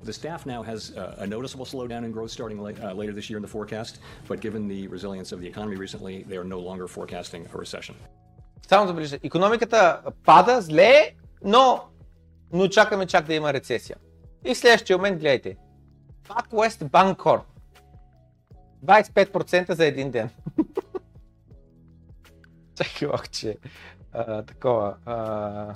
The 0.04 0.14
staff 0.14 0.46
now 0.46 0.62
has 0.64 0.82
uh, 0.96 1.26
a 1.26 1.28
noticeable 1.28 1.68
slowdown 1.74 2.04
in 2.08 2.12
growth 2.12 2.32
starting 2.32 2.60
la- 2.68 2.80
uh, 2.86 2.94
later 3.02 3.14
this 3.14 3.30
year 3.30 3.38
in 3.38 3.46
the 3.48 3.54
forecast, 3.58 3.94
but 4.28 4.38
given 4.42 4.68
the 4.68 4.88
resilience 4.88 5.32
of 5.32 5.40
the 5.42 5.48
economy 5.54 5.78
recently, 5.86 6.16
they 6.30 6.38
are 6.42 6.50
no 6.56 6.60
longer 6.70 6.88
forecasting 6.88 7.42
a 7.54 7.58
recession. 7.58 7.96
Само 8.68 8.88
забележа, 8.88 9.20
економиката 9.24 10.02
пада 10.26 10.62
зле, 10.62 11.16
но 11.44 11.84
но 12.54 12.68
чакаме 12.68 13.06
чак 13.06 13.26
да 13.26 13.34
има 13.34 13.54
рецесия. 13.54 13.98
И 14.46 14.54
в 14.54 14.58
следващия 14.58 14.98
момент 14.98 15.20
гледайте. 15.20 15.58
PacWest 16.28 16.90
Bancorp. 16.90 17.44
25% 18.86 19.72
за 19.72 19.86
един 19.86 20.12
ден. 20.12 20.30
Чакай, 22.76 23.08
ох, 23.08 23.30
че 23.30 23.58
а, 24.12 24.44
такова. 24.44 24.98
А... 25.06 25.76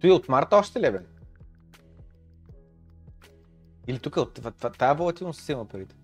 Той 0.00 0.10
от 0.10 0.28
марта 0.28 0.56
още 0.56 0.80
ли 0.80 0.86
е, 0.86 0.92
бе? 0.92 1.00
Или 3.86 3.98
тук 3.98 4.16
от 4.16 4.40
тази 4.78 4.98
волатилност 4.98 5.40
се 5.40 5.52
има 5.52 5.64
парите? 5.64 5.96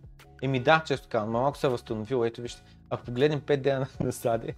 Еми 0.43 0.61
да, 0.61 0.82
често 0.86 1.09
казвам, 1.09 1.31
малко 1.31 1.59
се 1.59 1.66
е 1.66 1.70
възстановил, 1.70 2.24
ето 2.24 2.43
вижте. 2.43 2.62
Ако 2.91 3.05
погледнем 3.05 3.41
5 3.41 3.57
дена 3.57 3.87
на 4.01 4.12
саде, 4.12 4.55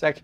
чакай, 0.00 0.22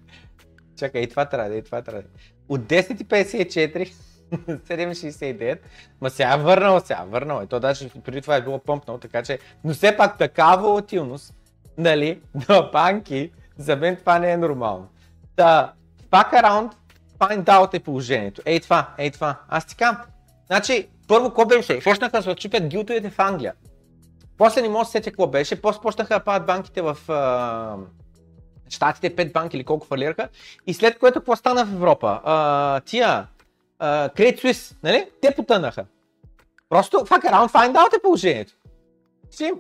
чакай, 0.79 1.03
и 1.03 1.09
това 1.09 1.25
трябва, 1.25 1.57
и 1.57 1.63
това 1.63 1.83
трябва. 1.83 2.03
От 2.49 2.61
10.54 2.61 3.93
7.69, 4.31 5.59
ма 6.01 6.11
сега 6.11 6.35
е 6.35 6.39
върнал, 6.39 6.81
сега 6.81 7.03
е 7.03 7.11
върнал. 7.11 7.43
И 7.45 7.47
то 7.47 7.61
даже 7.61 7.89
преди 8.05 8.21
това 8.21 8.37
е 8.37 8.43
било 8.43 8.59
помпнало, 8.59 8.99
така 8.99 9.23
че, 9.23 9.39
но 9.65 9.75
все 9.75 9.97
пак 9.97 10.19
такава 10.19 10.63
волатилност, 10.63 11.35
нали, 11.79 12.21
на 12.49 12.63
банки, 12.63 13.31
за 13.57 13.77
мен 13.77 13.97
това 13.97 14.19
не 14.19 14.33
е 14.33 14.37
нормално. 14.37 14.89
Та, 15.37 15.73
back 16.11 16.33
around, 16.33 16.73
find 17.19 17.45
out 17.45 17.75
е 17.75 17.81
положението. 17.81 18.43
Ей 18.45 18.61
това, 18.61 18.89
ей 18.99 19.11
това. 19.11 19.41
Аз 19.49 19.67
ти 19.67 19.77
казвам, 19.77 20.03
значи, 20.47 20.89
първо, 21.09 21.29
какво 21.29 21.47
беше? 21.47 21.81
Почнаха 21.85 22.17
да 22.17 22.23
се 22.23 22.31
отчупят 22.31 22.67
гилтовете 22.67 23.11
в 23.11 23.19
Англия. 23.19 23.55
После 24.41 24.63
не 24.63 24.69
мога 24.69 24.83
да 24.83 24.85
се 24.85 24.91
сетя 24.91 25.11
какво 25.11 25.27
беше. 25.27 25.63
После 25.63 25.81
почнаха 25.81 26.15
да 26.15 26.25
падат 26.25 26.47
банките 26.47 26.83
в 26.83 26.97
а, 27.09 27.77
Штатите, 28.69 29.17
5 29.17 29.33
банки 29.33 29.57
или 29.57 29.65
колко 29.65 29.87
фалираха. 29.87 30.29
И 30.67 30.75
след 30.75 30.99
което 30.99 31.21
какво 31.21 31.37
стана 31.37 31.67
в 31.67 31.75
Европа? 31.75 32.21
А, 32.25 32.81
тия, 32.81 33.27
а, 33.79 34.09
Credit 34.09 34.45
Suisse, 34.45 34.77
нали? 34.83 35.11
Те 35.23 35.35
потънаха. 35.35 35.87
Просто 36.69 36.97
fuck 36.97 37.25
around, 37.25 37.53
find 37.53 37.73
out 37.73 37.97
е 37.97 38.03
положението. 38.03 38.53
Си. 39.31 39.53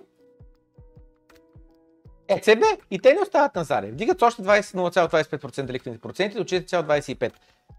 ЕЦБ 2.28 2.64
и 2.90 2.98
те 2.98 3.14
не 3.14 3.20
остават 3.20 3.54
на 3.54 3.64
заре. 3.64 3.90
Вдигат 3.90 4.22
още 4.22 4.42
0,25% 4.42 5.70
лихвени 5.70 5.98
проценти 5.98 6.36
до 6.36 6.44
4,25%. 6.44 7.32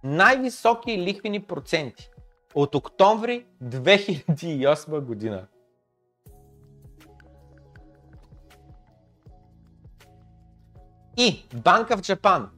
Най-високи 0.03 0.97
лихвени 0.97 1.41
проценти 1.41 2.09
от 2.55 2.75
октомври 2.75 3.45
2008 3.63 4.99
година. 4.99 5.47
И 11.17 11.45
Банка 11.55 11.97
в 11.97 12.01
Джапан 12.01 12.49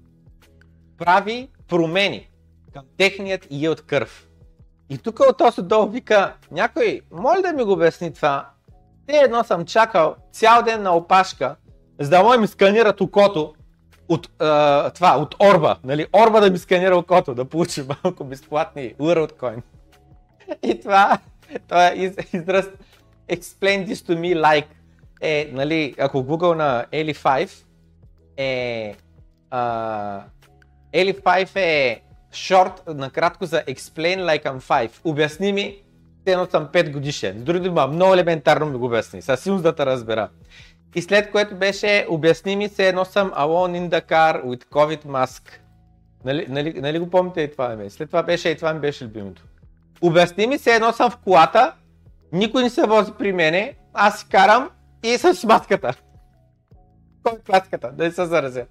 прави 0.97 1.49
промени 1.67 2.29
към 2.73 2.85
техният 2.97 3.45
yield 3.45 3.81
кърв. 3.81 4.27
И 4.89 4.97
тук 4.97 5.19
от 5.19 5.37
този 5.37 5.61
долу 5.61 5.89
вика, 5.89 6.33
някой, 6.51 7.01
моля 7.11 7.41
да 7.41 7.53
ми 7.53 7.63
го 7.63 7.71
обясни 7.71 8.13
това. 8.13 8.49
Те 9.07 9.17
едно 9.17 9.43
съм 9.43 9.65
чакал 9.65 10.15
цял 10.31 10.63
ден 10.63 10.81
на 10.81 10.95
опашка, 10.95 11.55
за 11.99 12.09
да 12.09 12.23
може 12.23 12.39
ми 12.39 12.47
сканират 12.47 13.01
окото 13.01 13.53
от, 14.09 14.29
а, 14.39 14.89
това, 14.89 15.17
от 15.17 15.35
Орба, 15.39 15.75
нали? 15.83 16.07
Орба 16.13 16.41
да 16.41 16.51
ми 16.51 16.57
сканира 16.57 16.97
окото, 16.97 17.35
да 17.35 17.45
получи 17.45 17.83
малко 18.03 18.23
безплатни 18.23 18.95
WorldCoin. 18.95 19.61
И 20.63 20.81
това, 20.81 21.17
това 21.67 21.87
е 21.87 21.93
из, 21.95 22.15
израз 22.33 22.69
explain 23.29 23.87
this 23.87 23.93
to 23.93 24.19
me 24.19 24.35
like 24.35 24.65
е, 25.21 25.49
нали, 25.53 25.95
ако 25.99 26.23
Google 26.23 26.55
на 26.55 26.85
Eli 26.91 27.15
5, 27.15 27.63
е... 28.37 28.95
Uh, 29.51 30.21
Eli5 30.93 31.55
е 31.55 32.01
шорт, 32.33 32.83
накратко 32.87 33.45
за 33.45 33.63
Explain 33.63 34.23
like 34.23 34.43
I'm 34.43 34.61
5. 34.61 34.91
Обясни 35.03 35.53
ми, 35.53 35.75
едно 36.25 36.45
съм 36.45 36.67
5 36.67 36.91
годишен. 36.91 37.39
С 37.39 37.43
други 37.43 37.69
дума, 37.69 37.87
много 37.87 38.13
елементарно 38.13 38.65
ми 38.65 38.77
го 38.77 38.85
обясни. 38.85 39.21
Със 39.21 39.39
сигурност 39.39 39.63
да 39.63 39.75
те 39.75 39.85
разбера. 39.85 40.29
И 40.95 41.01
след 41.01 41.31
което 41.31 41.55
беше, 41.55 42.05
обясни 42.09 42.55
ми 42.55 42.69
се, 42.69 42.87
едно 42.87 43.05
съм 43.05 43.31
alone 43.31 43.79
in 43.79 43.89
the 43.89 44.09
car 44.09 44.43
with 44.43 44.65
COVID 44.65 45.05
mask. 45.05 45.41
Нали, 46.25 46.45
нали, 46.49 46.73
нали 46.81 46.99
го 46.99 47.09
помните 47.09 47.41
и 47.41 47.51
това 47.51 47.75
ме? 47.75 47.89
След 47.89 48.09
това 48.09 48.23
беше 48.23 48.49
и 48.49 48.55
това 48.55 48.73
ми 48.73 48.79
беше 48.79 49.05
любимото. 49.05 49.43
Обясни 50.01 50.47
ми 50.47 50.57
се, 50.57 50.75
едно 50.75 50.91
съм 50.91 51.11
в 51.11 51.17
колата, 51.17 51.73
никой 52.31 52.63
не 52.63 52.69
се 52.69 52.81
вози 52.81 53.11
при 53.19 53.33
мене, 53.33 53.73
аз 53.93 54.19
си 54.19 54.25
карам 54.29 54.69
и 55.03 55.17
съм 55.17 55.33
с 55.33 55.43
маската. 55.43 55.93
Кой 57.23 57.33
е 57.33 57.41
класката? 57.45 57.91
Да 57.91 58.03
не 58.03 58.11
се 58.11 58.25
заразя. 58.25 58.65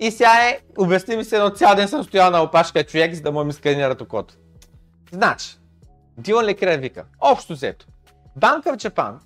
И 0.00 0.10
сега 0.10 0.48
е, 0.48 0.60
обясни 0.78 1.16
ми 1.16 1.24
се, 1.24 1.36
едно 1.36 1.50
цял 1.50 1.74
ден 1.74 1.88
съм 1.88 2.04
стоял 2.04 2.30
на 2.30 2.42
опашка 2.42 2.84
човек, 2.84 3.14
за 3.14 3.22
да 3.22 3.32
му 3.32 3.44
ми 3.44 3.52
сканират 3.52 4.00
окото. 4.00 4.34
Значи, 5.12 5.58
Дилан 6.18 6.44
Лекрер 6.44 6.78
вика, 6.78 7.04
общо 7.20 7.52
взето, 7.52 7.86
банка 8.36 8.72
в 8.72 8.76
Джапан 8.76 9.20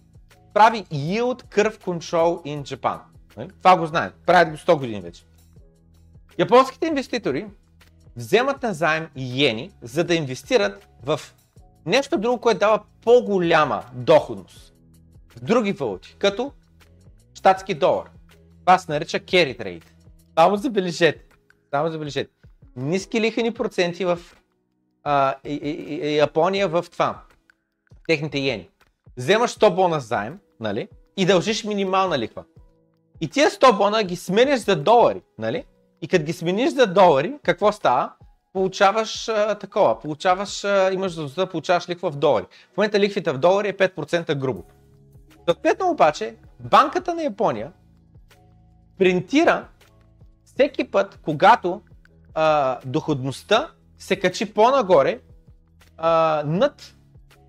прави 0.54 0.84
Yield 0.84 1.42
Curve 1.42 1.76
Control 1.76 2.42
in 2.46 2.62
Japan. 2.62 2.98
Нали? 3.36 3.48
Това 3.58 3.76
го 3.76 3.86
знаем, 3.86 4.12
правят 4.26 4.50
го 4.50 4.56
100 4.56 4.78
години 4.78 5.00
вече. 5.00 5.24
Японските 6.38 6.86
инвеститори 6.86 7.46
вземат 8.16 8.62
на 8.62 8.74
заем 8.74 9.08
иени, 9.16 9.70
за 9.82 10.04
да 10.04 10.14
инвестират 10.14 10.88
в 11.04 11.20
нещо 11.86 12.18
друго, 12.18 12.40
което 12.40 12.60
дава 12.60 12.80
по-голяма 13.04 13.84
доходност 13.92 14.74
в 15.28 15.40
други 15.40 15.72
валути, 15.72 16.16
като 16.18 16.52
щатски 17.38 17.74
долар. 17.74 18.10
Това 18.60 18.78
се 18.78 18.92
нарича 18.92 19.18
carry 19.18 19.58
trade. 19.58 19.84
Само 20.38 20.56
забележете, 20.56 21.24
само 21.70 21.90
забележете. 21.90 22.30
Ниски 22.76 23.20
лихвени 23.20 23.54
проценти 23.54 24.04
в 24.04 24.18
а, 25.04 25.34
и, 25.44 25.54
и, 25.54 25.94
и, 25.94 26.16
Япония 26.16 26.68
в 26.68 26.84
това, 26.92 27.20
техните 28.08 28.38
иени. 28.38 28.68
Вземаш 29.16 29.54
100 29.54 29.74
бона 29.74 30.00
заем, 30.00 30.38
нали, 30.60 30.88
и 31.16 31.26
дължиш 31.26 31.64
минимална 31.64 32.18
лихва. 32.18 32.44
И 33.20 33.28
тия 33.28 33.50
100 33.50 33.76
бона 33.76 34.02
ги 34.02 34.16
смениш 34.16 34.60
за 34.60 34.76
долари, 34.76 35.22
нали? 35.38 35.64
И 36.02 36.08
като 36.08 36.24
ги 36.24 36.32
смениш 36.32 36.70
за 36.70 36.86
долари, 36.86 37.34
какво 37.42 37.72
става? 37.72 38.12
Получаваш 38.52 39.28
а, 39.28 39.54
такова, 39.54 40.00
получаваш, 40.00 40.64
а, 40.64 40.90
имаш 40.92 41.12
за 41.12 41.28
да 41.28 41.46
получаваш 41.46 41.88
лихва 41.88 42.10
в 42.10 42.16
долари. 42.16 42.44
В 42.74 42.76
момента 42.76 43.00
лихвите 43.00 43.32
в 43.32 43.38
долари 43.38 43.68
е 43.68 43.76
5% 43.76 44.34
грубо. 44.34 44.64
Съответно 45.48 45.90
обаче, 45.90 46.36
банката 46.60 47.14
на 47.14 47.22
Япония 47.22 47.72
принтира 48.98 49.68
всеки 50.44 50.84
път, 50.84 51.18
когато 51.22 51.80
а, 52.34 52.78
доходността 52.84 53.70
се 53.98 54.16
качи 54.16 54.54
по-нагоре 54.54 55.20
а, 55.96 56.42
над 56.46 56.94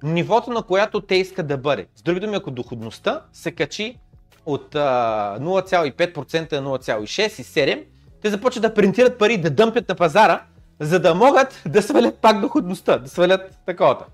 нивото, 0.03 0.51
на 0.51 0.63
която 0.63 1.01
те 1.01 1.15
искат 1.15 1.47
да 1.47 1.57
бъде. 1.57 1.87
С 1.95 2.01
други 2.01 2.19
думи, 2.19 2.35
ако 2.35 2.51
доходността 2.51 3.21
се 3.33 3.51
качи 3.51 3.99
от 4.45 4.75
а, 4.75 5.37
0,5% 5.39 6.59
на 6.59 6.69
0,6 6.69 7.41
и 7.41 7.43
7, 7.43 7.85
те 8.21 8.29
започват 8.29 8.61
да 8.61 8.73
принтират 8.73 9.17
пари, 9.17 9.37
да 9.37 9.49
дъмпят 9.49 9.89
на 9.89 9.95
пазара, 9.95 10.43
за 10.79 10.99
да 10.99 11.15
могат 11.15 11.61
да 11.67 11.81
свалят 11.81 12.17
пак 12.17 12.41
доходността, 12.41 12.97
да 12.97 13.09
свалят 13.09 13.59
таковата. 13.65 14.05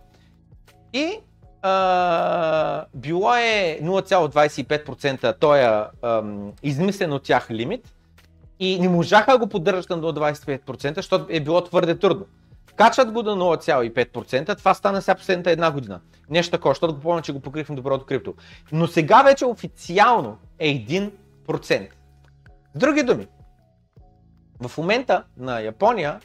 И 0.94 1.20
а, 1.68 2.86
било 2.94 3.36
е 3.36 3.80
0,25% 3.84 5.40
този 5.40 5.64
измислен 6.64 7.14
от 7.14 7.24
тях 7.24 7.52
лимит 7.52 7.94
и 8.60 8.80
не 8.80 8.90
можаха 8.90 9.32
да 9.32 9.38
го 9.38 9.48
поддържат 9.48 9.90
на 9.90 9.98
до 9.98 10.12
25%, 10.12 10.96
защото 10.96 11.26
е 11.30 11.40
било 11.40 11.62
твърде 11.62 12.00
трудно. 12.00 12.26
Качат 12.76 13.12
го 13.12 13.24
до 13.24 13.30
0,5%, 13.30 14.58
това 14.58 14.74
стана 14.74 15.02
сега 15.02 15.16
последната 15.16 15.52
една 15.52 15.72
година. 15.72 16.00
Нещо 16.30 16.52
такова, 16.52 16.72
защото 16.72 16.96
го 16.96 17.02
помня, 17.02 17.22
че 17.22 17.34
го 17.34 17.40
покрихме 17.40 17.76
доброто 17.76 18.06
крипто. 18.06 18.34
Но 18.72 18.88
сега 18.88 19.24
вече 19.24 19.46
официално 19.46 20.38
е 20.60 20.68
1%. 20.68 21.12
С 22.76 22.80
други 22.80 23.04
думи, 23.04 23.28
в 24.68 24.78
момента 24.78 25.24
на 25.38 25.62
Япония 25.62 26.20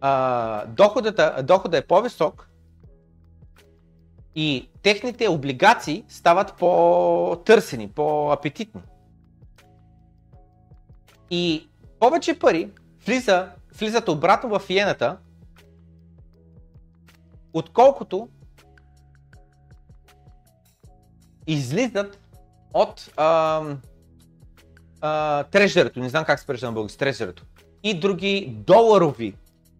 а, 0.00 0.66
доходата, 0.66 1.42
доходът 1.42 1.84
е 1.84 1.86
по-висок 1.86 2.48
и 4.34 4.68
техните 4.82 5.28
облигации 5.28 6.04
стават 6.08 6.54
по-търсени, 6.58 7.88
по-апетитни. 7.88 8.82
И 11.30 11.68
повече 12.00 12.38
пари 12.38 12.70
влиза, 13.06 13.48
влизат 13.78 14.08
обратно 14.08 14.58
в 14.58 14.70
иената, 14.70 15.16
отколкото 17.52 18.28
излизат 21.46 22.20
от 22.74 23.12
трежерето, 25.50 26.00
не 26.00 26.08
знам 26.08 26.24
как 26.24 26.40
се 26.40 26.46
прежда 26.46 26.66
на 26.66 26.72
български, 26.72 26.98
трежерето 26.98 27.44
и 27.82 28.00
други 28.00 28.54
доларови 28.66 29.34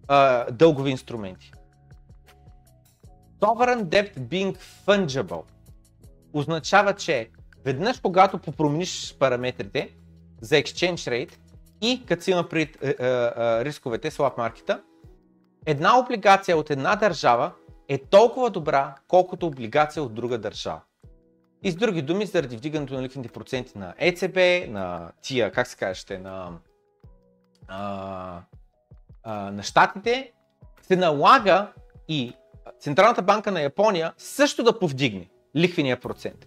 а, 0.09 0.51
дългови 0.51 0.91
инструменти. 0.91 1.53
Sovereign 3.43 3.85
debt 3.85 4.19
being 4.19 4.57
fungible 4.87 5.43
означава, 6.33 6.95
че 6.95 7.31
веднъж 7.65 8.01
когато 8.01 8.39
попромениш 8.39 9.17
параметрите 9.19 9.91
за 10.41 10.55
exchange 10.55 10.95
rate 10.95 11.39
и 11.81 12.05
като 12.07 12.23
си 12.23 12.31
има 12.31 12.49
пред 12.49 12.83
е, 12.83 12.89
е, 12.89 12.91
е, 12.91 13.65
рисковете, 13.65 14.11
swap 14.11 14.39
маркета, 14.39 14.83
една 15.67 15.99
облигация 15.99 16.57
от 16.57 16.71
една 16.71 16.97
държава 16.97 17.53
е 17.89 17.99
толкова 17.99 18.51
добра, 18.51 18.95
колкото 19.09 19.47
облигация 19.47 20.03
от 20.03 20.15
друга 20.15 20.39
държава. 20.39 20.81
И 21.63 21.71
с 21.71 21.77
други 21.77 22.03
думи, 22.03 22.27
заради 22.27 22.57
вдигането 22.57 22.95
на 22.95 23.03
лихвените 23.03 23.33
проценти 23.33 23.79
на 23.79 23.95
ЕЦБ, 23.99 24.37
на 24.69 25.13
тия, 25.23 25.53
как 25.53 25.67
се 25.67 25.77
казвате, 25.77 26.19
на, 26.19 26.53
а, 27.69 28.41
а, 29.23 29.51
на 29.51 29.63
щатите, 29.63 30.33
се 30.83 30.97
налага 30.97 31.73
и 32.09 32.35
Централната 32.81 33.23
банка 33.23 33.53
на 33.53 33.61
Япония 33.61 34.13
също 34.17 34.63
да 34.63 34.79
повдигне 34.79 35.29
лихвения 35.57 36.01
процент. 36.01 36.47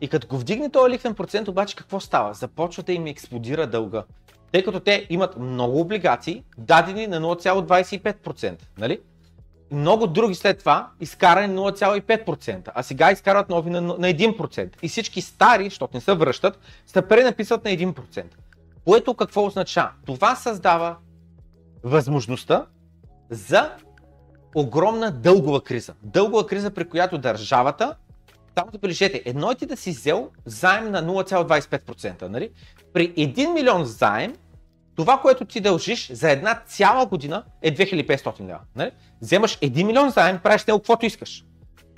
И 0.00 0.08
като 0.08 0.26
го 0.26 0.38
вдигне 0.38 0.70
този 0.70 0.92
лихвен 0.92 1.14
процент, 1.14 1.48
обаче 1.48 1.76
какво 1.76 2.00
става? 2.00 2.34
Започва 2.34 2.82
да 2.82 2.92
им 2.92 3.06
експлодира 3.06 3.66
дълга. 3.66 4.04
Тъй 4.52 4.64
като 4.64 4.80
те 4.80 5.06
имат 5.10 5.38
много 5.38 5.80
облигации, 5.80 6.44
дадени 6.58 7.06
на 7.06 7.20
0,25%. 7.20 8.62
Нали? 8.78 9.00
много 9.72 10.06
други 10.06 10.34
след 10.34 10.58
това 10.58 10.90
изкарани 11.00 11.54
0,5%, 11.54 12.70
а 12.74 12.82
сега 12.82 13.12
изкарват 13.12 13.48
нови 13.48 13.70
на, 13.70 13.80
на 13.80 13.96
1%. 13.96 14.76
И 14.82 14.88
всички 14.88 15.20
стари, 15.20 15.64
защото 15.64 15.96
не 15.96 16.00
се 16.00 16.14
връщат, 16.14 16.58
се 16.86 17.02
пренаписват 17.02 17.64
на 17.64 17.70
1%. 17.70 18.24
Което 18.84 19.14
какво 19.14 19.46
означава? 19.46 19.90
Това 20.06 20.36
създава 20.36 20.96
възможността 21.84 22.66
за 23.30 23.70
огромна 24.54 25.10
дългова 25.10 25.60
криза. 25.60 25.94
Дългова 26.02 26.46
криза, 26.46 26.70
при 26.70 26.88
която 26.88 27.18
държавата, 27.18 27.94
само 28.58 28.70
да 28.70 28.78
прилежете, 28.78 29.22
едно 29.24 29.50
е 29.50 29.54
ти 29.54 29.66
да 29.66 29.76
си 29.76 29.90
взел 29.90 30.28
заем 30.44 30.90
на 30.90 31.04
0,25%. 31.04 32.22
Нали? 32.22 32.50
При 32.92 33.12
1 33.14 33.52
милион 33.52 33.84
заем 33.84 34.34
това, 34.96 35.18
което 35.18 35.44
ти 35.44 35.60
дължиш 35.60 36.12
за 36.12 36.30
една 36.30 36.62
цяла 36.66 37.06
година 37.06 37.44
е 37.62 37.74
2500 37.74 38.40
лева. 38.40 38.60
Нали? 38.76 38.90
Вземаш 39.20 39.58
1 39.58 39.84
милион 39.84 40.10
заем, 40.10 40.38
правиш 40.42 40.64
него 40.64 40.78
каквото 40.78 41.06
искаш. 41.06 41.44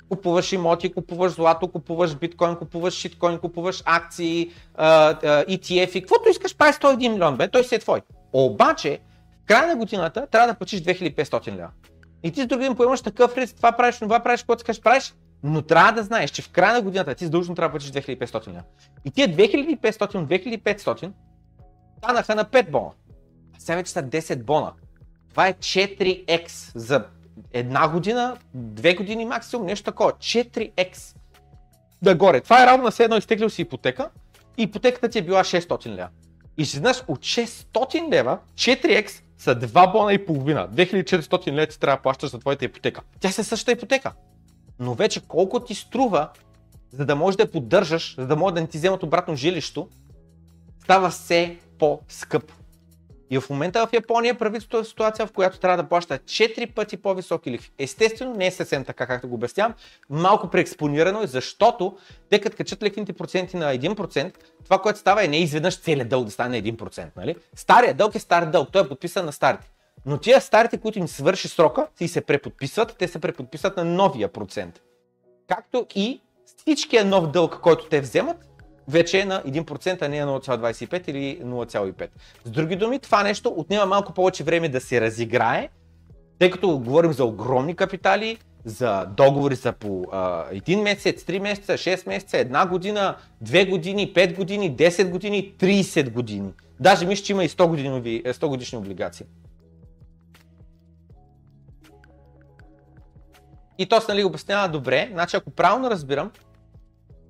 Купуваш 0.09 0.51
имоти, 0.51 0.93
купуваш 0.93 1.31
злато, 1.31 1.67
купуваш 1.67 2.15
биткоин, 2.15 2.55
купуваш 2.55 2.93
шиткоин, 2.93 3.37
купуваш 3.37 3.83
акции, 3.85 4.51
ETF 4.77 5.95
и 5.95 6.01
каквото 6.01 6.29
искаш, 6.29 6.57
правиш 6.57 6.75
101 6.75 7.09
милион, 7.09 7.37
бе, 7.37 7.47
той 7.47 7.63
си 7.63 7.75
е 7.75 7.79
твой. 7.79 8.01
Обаче, 8.33 8.99
в 9.43 9.45
края 9.45 9.67
на 9.67 9.75
годината 9.75 10.27
трябва 10.31 10.47
да 10.47 10.53
платиш 10.53 10.81
2500 10.81 11.55
лева. 11.55 11.69
И 12.25 12.31
ти 12.31 12.41
с 12.41 12.47
други 12.47 12.63
ден 12.63 12.75
поемаш 12.75 13.01
такъв 13.01 13.37
риск, 13.37 13.55
това 13.55 13.71
правиш, 13.71 13.97
това 13.97 14.19
правиш, 14.19 14.43
което 14.43 14.59
искаш 14.59 14.81
правиш, 14.81 15.13
но 15.43 15.61
трябва 15.61 15.91
да 15.91 16.03
знаеш, 16.03 16.31
че 16.31 16.41
в 16.41 16.49
края 16.49 16.73
на 16.73 16.81
годината 16.81 17.15
ти 17.15 17.25
задължено 17.25 17.55
трябва 17.55 17.79
да 17.79 17.85
платиш 17.85 18.03
2500 18.03 18.47
лева. 18.47 18.63
И 19.05 19.11
тия 19.11 19.29
2500, 19.29 20.59
2500 20.59 21.11
станаха 21.97 22.35
на 22.35 22.45
5 22.45 22.71
бона. 22.71 22.91
А 23.55 23.59
сега 23.59 23.75
вече 23.75 23.91
са 23.91 24.03
10 24.03 24.43
бона. 24.43 24.73
Това 25.29 25.47
е 25.47 25.53
4x 25.53 26.71
за 26.75 27.05
една 27.53 27.87
година, 27.87 28.37
две 28.53 28.95
години 28.95 29.25
максимум, 29.25 29.65
нещо 29.65 29.83
такова. 29.83 30.11
4x. 30.11 31.15
Да 32.01 32.15
горе. 32.15 32.41
Това 32.41 32.63
е 32.63 32.65
равно 32.65 32.83
на 32.83 32.91
все 32.91 33.03
едно 33.03 33.17
изтеглил 33.17 33.49
си 33.49 33.61
ипотека 33.61 34.09
и 34.57 34.63
ипотеката 34.63 35.09
ти 35.09 35.19
е 35.19 35.21
била 35.21 35.43
600 35.43 35.87
лева. 35.87 36.09
И 36.57 36.61
изведнъж 36.61 37.03
от 37.07 37.19
600 37.19 38.11
лева 38.11 38.39
4x 38.55 39.21
са 39.45 39.55
2 39.55 39.91
бона 39.91 40.13
и 40.13 40.25
половина. 40.25 40.69
2400 40.69 41.51
лева 41.51 41.67
ти 41.67 41.79
трябва 41.79 41.97
да 41.97 42.01
плащаш 42.01 42.31
за 42.31 42.39
твоята 42.39 42.65
ипотека. 42.65 43.01
Тя 43.19 43.31
се 43.31 43.43
същата 43.43 43.71
ипотека. 43.71 44.13
Но 44.79 44.93
вече 44.93 45.27
колко 45.27 45.59
ти 45.59 45.75
струва, 45.75 46.29
за 46.91 47.05
да 47.05 47.15
можеш 47.15 47.35
да 47.37 47.43
я 47.43 47.51
поддържаш, 47.51 48.15
за 48.17 48.27
да 48.27 48.35
може 48.35 48.55
да 48.55 48.61
не 48.61 48.67
ти 48.67 48.77
вземат 48.77 49.03
обратно 49.03 49.35
жилището, 49.35 49.89
става 50.83 51.09
все 51.09 51.57
по-скъп. 51.79 52.51
И 53.29 53.39
в 53.39 53.49
момента 53.49 53.87
в 53.87 53.93
Япония 53.93 54.37
правителството 54.37 54.77
е 54.77 54.83
в 54.83 54.87
ситуация, 54.87 55.27
в 55.27 55.31
която 55.31 55.59
трябва 55.59 55.83
да 55.83 55.89
плаща 55.89 56.19
4 56.19 56.73
пъти 56.73 56.97
по-високи 56.97 57.51
лихви. 57.51 57.71
Естествено, 57.79 58.33
не 58.33 58.47
е 58.47 58.51
съвсем 58.51 58.85
така, 58.85 59.07
както 59.07 59.27
го 59.27 59.35
обяснявам. 59.35 59.73
Малко 60.09 60.49
преекспонирано 60.49 61.21
е, 61.21 61.27
защото 61.27 61.97
те 62.29 62.41
като 62.41 62.57
качат 62.57 62.83
лихвените 62.83 63.13
проценти 63.13 63.57
на 63.57 63.77
1%, 63.77 64.33
това, 64.63 64.79
което 64.79 64.99
става 64.99 65.23
е 65.23 65.27
не 65.27 65.37
изведнъж 65.37 65.79
целият 65.79 66.09
дълг 66.09 66.25
да 66.25 66.31
стане 66.31 66.63
1%. 66.63 67.07
Нали? 67.17 67.35
Стария 67.55 67.93
дълг 67.93 68.15
е 68.15 68.19
стар 68.19 68.45
дълг, 68.45 68.69
той 68.71 68.81
е 68.81 68.87
подписан 68.87 69.25
на 69.25 69.33
старите. 69.33 69.71
Но 70.05 70.17
тия 70.17 70.41
старите, 70.41 70.77
които 70.77 70.99
им 70.99 71.07
свърши 71.07 71.47
срока, 71.47 71.87
си 71.97 72.07
се 72.07 72.21
преподписват, 72.21 72.95
те 72.99 73.07
се 73.07 73.19
преподписват 73.19 73.77
на 73.77 73.85
новия 73.85 74.27
процент. 74.27 74.81
Както 75.47 75.85
и 75.95 76.21
всичкия 76.45 77.05
нов 77.05 77.31
дълг, 77.31 77.59
който 77.61 77.85
те 77.89 78.01
вземат, 78.01 78.37
вече 78.87 79.19
е 79.19 79.25
на 79.25 79.43
1%, 79.43 80.01
а 80.01 80.07
не 80.07 80.25
на 80.25 80.39
0,25 80.39 81.09
или 81.09 81.39
0,5. 81.43 82.07
С 82.45 82.51
други 82.51 82.75
думи, 82.75 82.99
това 82.99 83.23
нещо 83.23 83.53
отнема 83.57 83.85
малко 83.85 84.13
повече 84.13 84.43
време 84.43 84.69
да 84.69 84.81
се 84.81 85.01
разиграе, 85.01 85.69
тъй 86.39 86.51
като 86.51 86.79
говорим 86.79 87.13
за 87.13 87.25
огромни 87.25 87.75
капитали, 87.75 88.37
за 88.65 89.05
договори 89.17 89.55
за 89.55 89.71
по 89.71 90.05
а, 90.11 90.45
1 90.51 90.81
месец, 90.81 91.23
3 91.23 91.39
месеца, 91.39 91.73
6 91.73 92.07
месеца, 92.07 92.37
1 92.37 92.69
година, 92.69 93.15
2 93.43 93.69
години, 93.69 94.13
5 94.13 94.35
години, 94.35 94.75
10 94.75 95.09
години, 95.09 95.53
30 95.59 96.11
години. 96.11 96.51
Даже 96.79 97.05
мисля, 97.05 97.23
че 97.23 97.33
има 97.33 97.43
и 97.43 97.49
100, 97.49 97.67
години, 97.67 98.23
100 98.23 98.47
годишни 98.47 98.77
облигации. 98.77 99.25
И 103.77 103.85
то 103.85 104.01
нали, 104.09 104.23
обяснява 104.23 104.69
добре, 104.69 105.09
значи 105.11 105.35
ако 105.35 105.51
правилно 105.51 105.89
разбирам, 105.89 106.31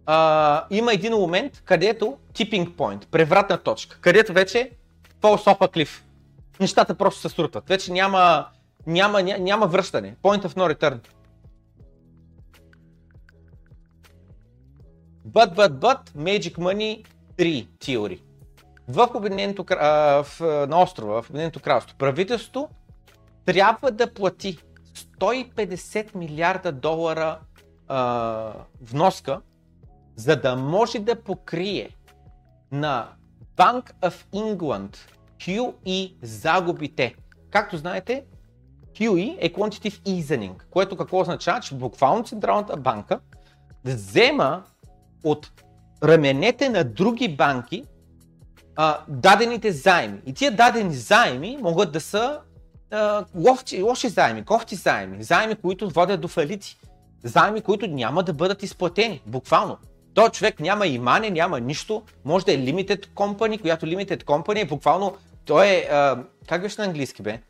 а, 0.06 0.66
има 0.70 0.94
един 0.94 1.14
момент, 1.14 1.62
където 1.66 2.18
tipping 2.34 2.70
point, 2.70 3.06
превратна 3.08 3.58
точка, 3.58 3.98
където 4.02 4.34
вече 4.34 4.72
falls 5.22 5.58
off 5.58 5.74
cliff. 5.74 6.02
Нещата 6.60 6.96
просто 6.96 7.22
се 7.22 7.30
срутват. 7.30 7.68
Вече 7.68 7.92
няма, 7.92 8.48
няма, 8.88 9.24
няма, 9.24 9.44
няма 9.44 9.68
връщане. 9.68 10.16
Point 10.24 10.46
of 10.46 10.58
no 10.58 10.76
return. 10.76 11.00
But, 15.28 15.56
but, 15.56 15.70
but, 15.70 16.10
Magic 16.16 16.58
Money 16.58 17.06
3 17.38 17.68
теории. 17.80 18.22
В 18.88 19.10
Обединеното, 19.14 19.66
на 20.42 20.82
острова, 20.82 21.22
в 21.22 21.30
Обединеното 21.30 21.60
кралство, 21.60 21.98
правителството 21.98 22.70
трябва 23.46 23.92
да 23.92 24.14
плати 24.14 24.58
150 25.20 26.16
милиарда 26.16 26.72
долара 26.72 27.40
а, 27.88 28.54
вноска 28.82 29.42
за 30.16 30.36
да 30.36 30.56
може 30.56 31.00
да 31.00 31.16
покрие 31.16 31.90
на 32.72 33.08
Bank 33.58 33.94
of 34.02 34.26
England 34.34 34.98
QE 35.40 36.14
загубите. 36.22 37.16
Както 37.50 37.78
знаете, 37.78 38.24
QE 38.94 39.38
е 39.40 39.54
Quantitative 39.54 40.02
Easing, 40.02 40.52
което 40.70 40.98
какво 40.98 41.20
означава, 41.20 41.60
че 41.60 41.76
буквално 41.76 42.24
Централната 42.24 42.78
банка 42.78 43.20
взема 43.86 44.64
от 45.24 45.52
раменете 46.04 46.70
на 46.70 46.84
други 46.84 47.36
банки 47.36 47.84
а, 48.76 49.00
дадените 49.08 49.72
заеми. 49.72 50.22
И 50.26 50.34
тия 50.34 50.56
дадени 50.56 50.94
заеми 50.94 51.58
могат 51.62 51.92
да 51.92 52.02
са 52.02 52.40
а, 52.92 53.26
лоши, 53.36 53.84
лоши 53.84 54.10
заеми, 54.10 54.46
кофти 54.46 54.76
заеми, 54.76 55.24
заеми, 55.24 55.56
които 55.56 55.90
водят 55.90 56.22
до 56.22 56.28
фалити 56.28 56.78
заеми, 57.24 57.62
които 57.62 57.88
няма 57.88 58.24
да 58.24 58.34
бъдат 58.34 58.64
изплатени, 58.64 59.22
буквално. 59.26 59.78
Той 60.16 60.30
човек 60.30 60.60
няма 60.60 60.88
имане, 60.88 61.30
няма 61.30 61.60
нищо, 61.60 62.04
може 62.26 62.46
да 62.46 62.54
е 62.54 62.58
limited 62.58 63.08
company, 63.08 63.62
която 63.62 63.86
limited 63.86 64.24
company 64.24 64.62
е 64.62 64.66
буквално, 64.66 65.18
той 65.46 65.68
е, 65.68 65.88
а, 65.92 66.24
как 66.50 66.62
беше 66.62 66.82
на 66.82 66.88
английски 66.88 67.22
бе? 67.22 67.42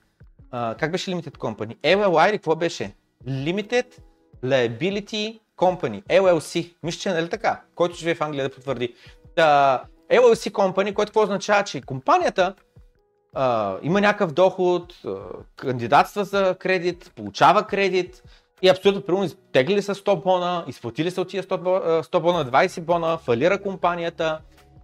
А, 0.52 0.76
как 0.80 0.92
беше 0.92 1.12
limited 1.12 1.38
company? 1.38 1.78
LLI 1.78 2.32
какво 2.32 2.56
беше? 2.56 2.96
Limited 3.28 3.86
Liability 4.44 5.40
Company, 5.58 6.04
LLC, 6.04 6.74
мисля, 6.84 7.00
че 7.00 7.10
е 7.10 7.14
нали 7.14 7.30
така, 7.30 7.62
който 7.76 7.96
живее 7.96 8.16
в 8.16 8.22
Англия 8.22 8.50
да 8.50 8.56
потвърди. 8.56 8.96
Та, 9.36 9.84
LLC 10.12 10.52
Company, 10.52 10.94
което 10.94 11.10
какво 11.10 11.24
означава, 11.24 11.64
че 11.64 11.82
компанията 11.82 12.56
а, 13.34 13.78
има 13.82 14.02
някакъв 14.02 14.32
доход, 14.32 14.94
а, 15.06 15.16
кандидатства 15.56 16.24
за 16.24 16.56
кредит, 16.60 17.12
получава 17.16 17.64
кредит 17.68 18.24
и 18.62 18.70
абсолютно 18.70 19.02
примерно 19.02 19.26
изтегли 19.26 19.82
са 19.82 19.96
100 19.96 20.24
бона, 20.24 20.66
изплатили 20.68 21.12
са 21.12 21.22
от 21.22 21.30
тия 21.30 21.44
100, 21.44 21.58
бона, 21.58 22.04
100 22.04 22.20
бона, 22.20 22.46
20 22.46 22.82
бона, 22.82 23.18
фалира 23.18 23.62
компанията, 23.62 24.40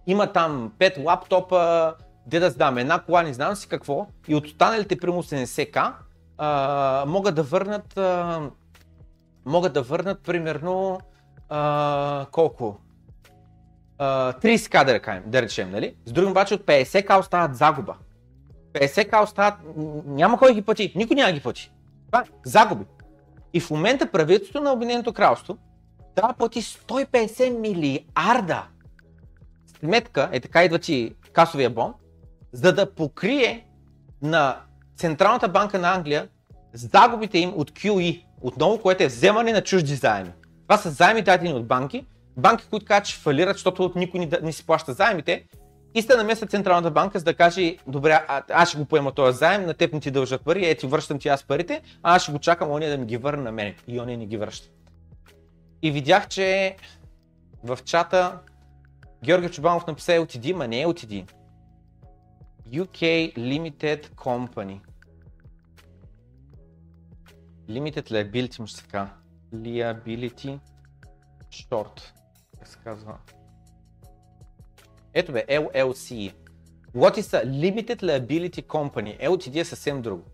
има 0.06 0.32
там 0.32 0.72
5 0.78 1.04
лаптопа, 1.04 1.94
де 2.26 2.40
да 2.40 2.50
знам, 2.50 2.78
една 2.78 2.98
кола, 2.98 3.22
не 3.22 3.32
знам 3.32 3.56
си 3.56 3.68
какво 3.68 4.06
и 4.28 4.34
от 4.34 4.46
останалите 4.46 4.98
примерно 4.98 5.22
70к 5.22 5.92
а, 6.38 7.04
могат 7.06 7.34
да 7.34 7.42
върнат 7.42 7.98
а, 7.98 8.40
могат 9.44 9.72
да 9.72 9.82
върнат 9.82 10.22
примерно 10.22 11.00
а, 11.48 12.26
колко? 12.32 12.78
А, 13.98 14.32
30к 14.32 14.84
да 14.84 14.94
речем, 14.94 15.22
да 15.26 15.42
речем, 15.42 15.70
нали? 15.70 15.94
С 16.04 16.12
другим 16.12 16.30
обаче 16.30 16.54
от 16.54 16.62
50к 16.62 17.20
остават 17.20 17.56
загуба. 17.56 17.96
50к 18.72 19.22
остават, 19.22 19.54
няма 20.06 20.38
кой 20.38 20.54
ги 20.54 20.62
плати, 20.62 20.92
никой 20.96 21.16
няма 21.16 21.32
ги 21.32 21.40
плати. 21.40 21.72
Това 22.06 22.20
е 22.20 22.24
загуби. 22.44 22.84
И 23.54 23.60
в 23.60 23.70
момента 23.70 24.10
правителството 24.10 24.64
на 24.64 24.72
Обединеното 24.72 25.12
кралство 25.12 25.56
трябва 26.14 26.32
да 26.32 26.38
плати 26.38 26.62
150 26.62 27.58
милиарда 27.58 28.66
сметка, 29.78 30.28
е 30.32 30.40
така 30.40 30.64
идва 30.64 30.78
ти 30.78 31.14
касовия 31.32 31.70
бон, 31.70 31.94
за 32.52 32.72
да 32.72 32.94
покрие 32.94 33.66
на 34.22 34.56
Централната 34.96 35.48
банка 35.48 35.78
на 35.78 35.94
Англия 35.94 36.28
загубите 36.72 37.38
им 37.38 37.52
от 37.56 37.70
QE, 37.70 38.24
отново, 38.40 38.78
което 38.78 39.02
е 39.02 39.06
вземане 39.06 39.52
на 39.52 39.62
чужди 39.62 39.94
заеми. 39.94 40.30
Това 40.62 40.76
са 40.76 40.90
заеми 40.90 41.22
дадени 41.22 41.54
от 41.54 41.66
банки, 41.66 42.06
банки, 42.36 42.66
които 42.70 42.86
казват, 42.86 43.06
че 43.06 43.16
фалират, 43.16 43.56
защото 43.56 43.92
никой 43.96 44.20
не, 44.20 44.30
не 44.42 44.52
си 44.52 44.66
плаща 44.66 44.92
заемите 44.92 45.44
и 45.94 46.02
сте 46.02 46.16
намеса 46.16 46.46
Централната 46.46 46.90
банка, 46.90 47.18
за 47.18 47.24
да 47.24 47.34
каже, 47.34 47.76
добре, 47.86 48.24
аз 48.50 48.68
ще 48.68 48.78
го 48.78 48.84
поема 48.84 49.12
този 49.12 49.38
заем, 49.38 49.66
на 49.66 49.74
теб 49.74 49.92
не 49.92 50.00
ти 50.00 50.10
дължат 50.10 50.44
пари, 50.44 50.66
ето 50.66 50.88
връщам 50.88 51.18
ти 51.18 51.28
аз 51.28 51.44
парите, 51.44 51.82
а 52.02 52.16
аз 52.16 52.22
ще 52.22 52.32
го 52.32 52.38
чакам 52.38 52.70
ония 52.70 52.90
да 52.90 52.98
ми 52.98 53.06
ги 53.06 53.16
върне 53.16 53.42
на 53.42 53.52
мене. 53.52 53.76
И 53.88 54.00
ония 54.00 54.18
не 54.18 54.26
ги 54.26 54.36
връща. 54.36 54.68
И 55.82 55.90
видях, 55.90 56.28
че 56.28 56.76
в 57.64 57.78
чата 57.84 58.38
Георги 59.24 59.50
Чубанов 59.50 59.86
написа 59.86 60.12
LTD, 60.12 60.52
ма 60.52 60.68
не 60.68 60.80
е 60.80 60.86
LTD. 60.86 61.32
UK 62.72 63.34
Limited 63.36 64.08
Company. 64.08 64.80
Limited 67.68 68.10
Liability, 68.10 68.58
му 68.58 68.66
ще 68.66 68.80
се. 68.80 68.86
Liability 69.54 70.58
Short. 71.50 72.12
Как 72.58 72.68
се 72.68 72.78
казва? 72.84 73.18
Ето 75.14 75.32
бе, 75.32 75.44
LLC. 75.48 76.32
Is 76.94 77.32
a 77.32 77.44
Limited 77.46 78.02
Liability 78.02 78.66
Company? 78.66 79.20
LTD 79.20 79.60
е 79.60 79.64
съвсем 79.64 80.02
друго. 80.02 80.24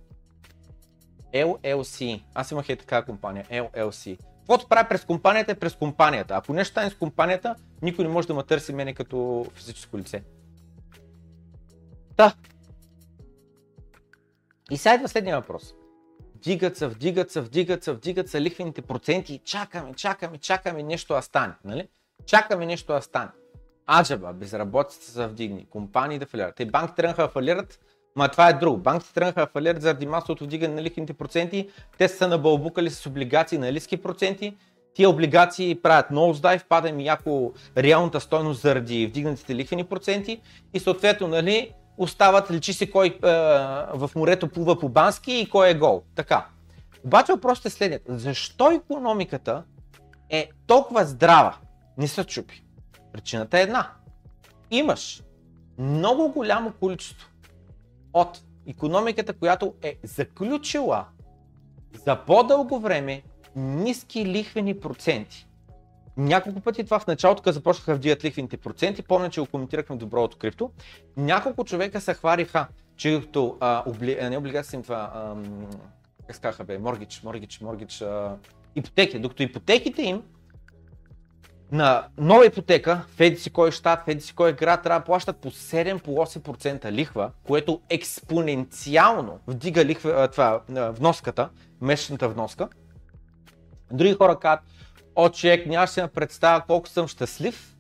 LLC. 1.35 2.23
Аз 2.35 2.51
имах 2.51 2.69
и 2.69 2.77
така 2.77 3.03
компания. 3.03 3.45
LLC. 3.51 4.19
Каквото 4.39 4.69
прави 4.69 4.89
през 4.89 5.05
компанията 5.05 5.53
е 5.53 5.55
през 5.55 5.77
компанията. 5.77 6.35
Ако 6.35 6.53
нещо 6.53 6.71
стане 6.71 6.91
с 6.91 6.95
компанията, 6.95 7.55
никой 7.83 8.05
не 8.05 8.11
може 8.11 8.29
да 8.29 8.35
ме 8.35 8.43
търси 8.43 8.73
мене 8.73 8.95
като 8.95 9.47
физическо 9.55 9.99
лице. 9.99 10.23
Та. 12.17 12.35
И 14.71 14.77
сега 14.77 14.95
идва 14.95 15.09
следния 15.09 15.41
въпрос. 15.41 15.75
Вдигат 16.35 16.77
се, 16.77 16.87
вдигат 16.87 17.31
се, 17.31 17.41
вдигат 17.41 17.85
се, 17.85 17.93
вдигат 17.93 18.29
се 18.29 18.41
лихвените 18.41 18.83
проценти 18.83 19.35
и 19.35 19.39
чакаме, 19.39 19.95
чакаме, 19.95 20.39
чакаме 20.39 20.83
нещо 20.83 21.15
да 21.15 21.23
стане. 21.23 21.55
Нали? 21.65 21.89
Чакаме 22.27 22.67
нещо 22.67 22.93
да 22.93 23.03
стане. 23.03 23.31
Аджаба, 23.91 24.33
безработицата 24.33 25.07
се 25.07 25.27
вдигни, 25.27 25.67
компании 25.71 26.19
да 26.19 26.27
фалират. 26.27 26.55
Те 26.57 26.67
банки 26.67 26.95
тръгнаха 26.97 27.23
да 27.23 27.29
фалират, 27.29 27.81
ма 28.17 28.29
това 28.29 28.49
е 28.49 28.53
друго. 28.53 28.79
Банките 28.79 29.13
тръгнаха 29.13 29.41
да 29.41 29.47
фалират 29.47 29.83
заради 29.83 30.07
масовото 30.07 30.45
вдигане 30.45 30.75
на 30.75 30.83
лихвените 30.83 31.13
проценти. 31.15 31.69
Те 31.99 32.09
са 32.09 32.29
набълбукали 32.29 32.91
с 32.91 33.07
облигации 33.07 33.59
на 33.59 33.73
лиски 33.73 33.97
проценти. 33.97 34.57
Тия 34.95 35.11
облигации 35.11 35.75
правят 35.75 36.11
ноуздайв, 36.11 36.65
пада 36.69 36.89
им 36.89 37.01
яко 37.01 37.53
реалната 37.77 38.21
стойност 38.21 38.61
заради 38.61 39.07
вдигнатите 39.07 39.55
лихвени 39.55 39.85
проценти 39.85 40.41
и 40.75 40.81
съответно 40.81 41.29
нали, 41.29 41.75
остават, 41.99 42.51
личи 42.51 42.73
се 42.73 42.91
кой 42.91 43.07
е, 43.07 43.19
в 43.95 44.11
морето 44.17 44.49
плува 44.49 44.79
по 44.79 44.89
бански 44.89 45.33
и 45.33 45.51
кой 45.51 45.69
е 45.69 45.75
гол. 45.75 46.03
Така. 46.15 46.47
Обаче 47.05 47.33
въпросът 47.33 47.67
е 47.67 47.71
следният. 47.71 48.03
Защо 48.09 48.71
економиката 48.71 49.63
е 50.31 50.51
толкова 50.67 51.05
здрава? 51.05 51.57
Не 51.99 52.09
се 52.09 52.25
чупи. 52.25 52.65
Причината 53.13 53.59
е 53.59 53.63
една. 53.63 53.91
Имаш 54.71 55.23
много 55.79 56.33
голямо 56.33 56.73
количество 56.73 57.29
от 58.13 58.43
економиката, 58.67 59.33
която 59.33 59.75
е 59.83 59.97
заключила 60.03 61.07
за 62.07 62.25
по-дълго 62.27 62.81
време 62.81 63.23
ниски 63.57 64.27
лихвени 64.27 64.81
проценти. 64.81 65.47
Няколко 66.17 66.61
пъти 66.61 66.85
това 66.85 66.99
в 66.99 67.07
началото, 67.07 67.43
когато 67.43 67.55
започнаха 67.55 67.93
да 67.93 67.97
вдигат 67.97 68.25
лихвените 68.25 68.57
проценти, 68.57 69.03
помня, 69.03 69.31
че 69.31 69.41
го 69.41 69.47
коментирахме 69.47 69.97
доброто 69.97 70.37
крипто, 70.37 70.71
няколко 71.17 71.65
човека 71.65 72.01
се 72.01 72.15
хвариха, 72.15 72.67
че 72.97 73.21
като 73.21 73.57
а, 73.61 73.83
обли... 73.87 74.19
не 74.31 74.37
облигация 74.37 74.83
това, 74.83 75.13
а, 75.15 75.37
как 76.27 76.37
се 76.37 76.43
казаха 76.43 76.65
бе, 76.65 76.79
моргич, 76.79 77.23
моргич, 77.23 77.61
моргич, 77.61 78.03
а, 78.03 78.37
ипотеки, 78.75 79.19
докато 79.19 79.43
ипотеките 79.43 80.03
им 80.03 80.23
на 81.73 82.07
нова 82.19 82.47
ипотека, 82.47 83.05
в 83.17 83.21
еди 83.21 83.37
си 83.37 83.51
кой 83.51 83.73
щат, 83.73 84.05
в 84.05 84.09
еди 84.09 84.21
си 84.21 84.35
кой 84.35 84.53
град, 84.53 84.83
трябва 84.83 85.01
да 85.01 85.05
плащат 85.05 85.37
по 85.37 85.51
7 85.51 86.03
по 86.03 86.11
8% 86.11 86.93
лихва, 86.93 87.31
което 87.47 87.81
експоненциално 87.91 89.39
вдига 89.47 89.85
лихва, 89.85 90.29
това, 90.29 90.61
вноската, 90.69 91.49
месечната 91.81 92.29
вноска. 92.29 92.69
Други 93.93 94.13
хора 94.13 94.39
казват, 94.39 94.65
о, 95.15 95.29
човек, 95.29 95.67
нямаше 95.67 96.01
да 96.01 96.09
представя 96.09 96.63
колко 96.67 96.89
съм 96.89 97.09
щастлив, 97.09 97.77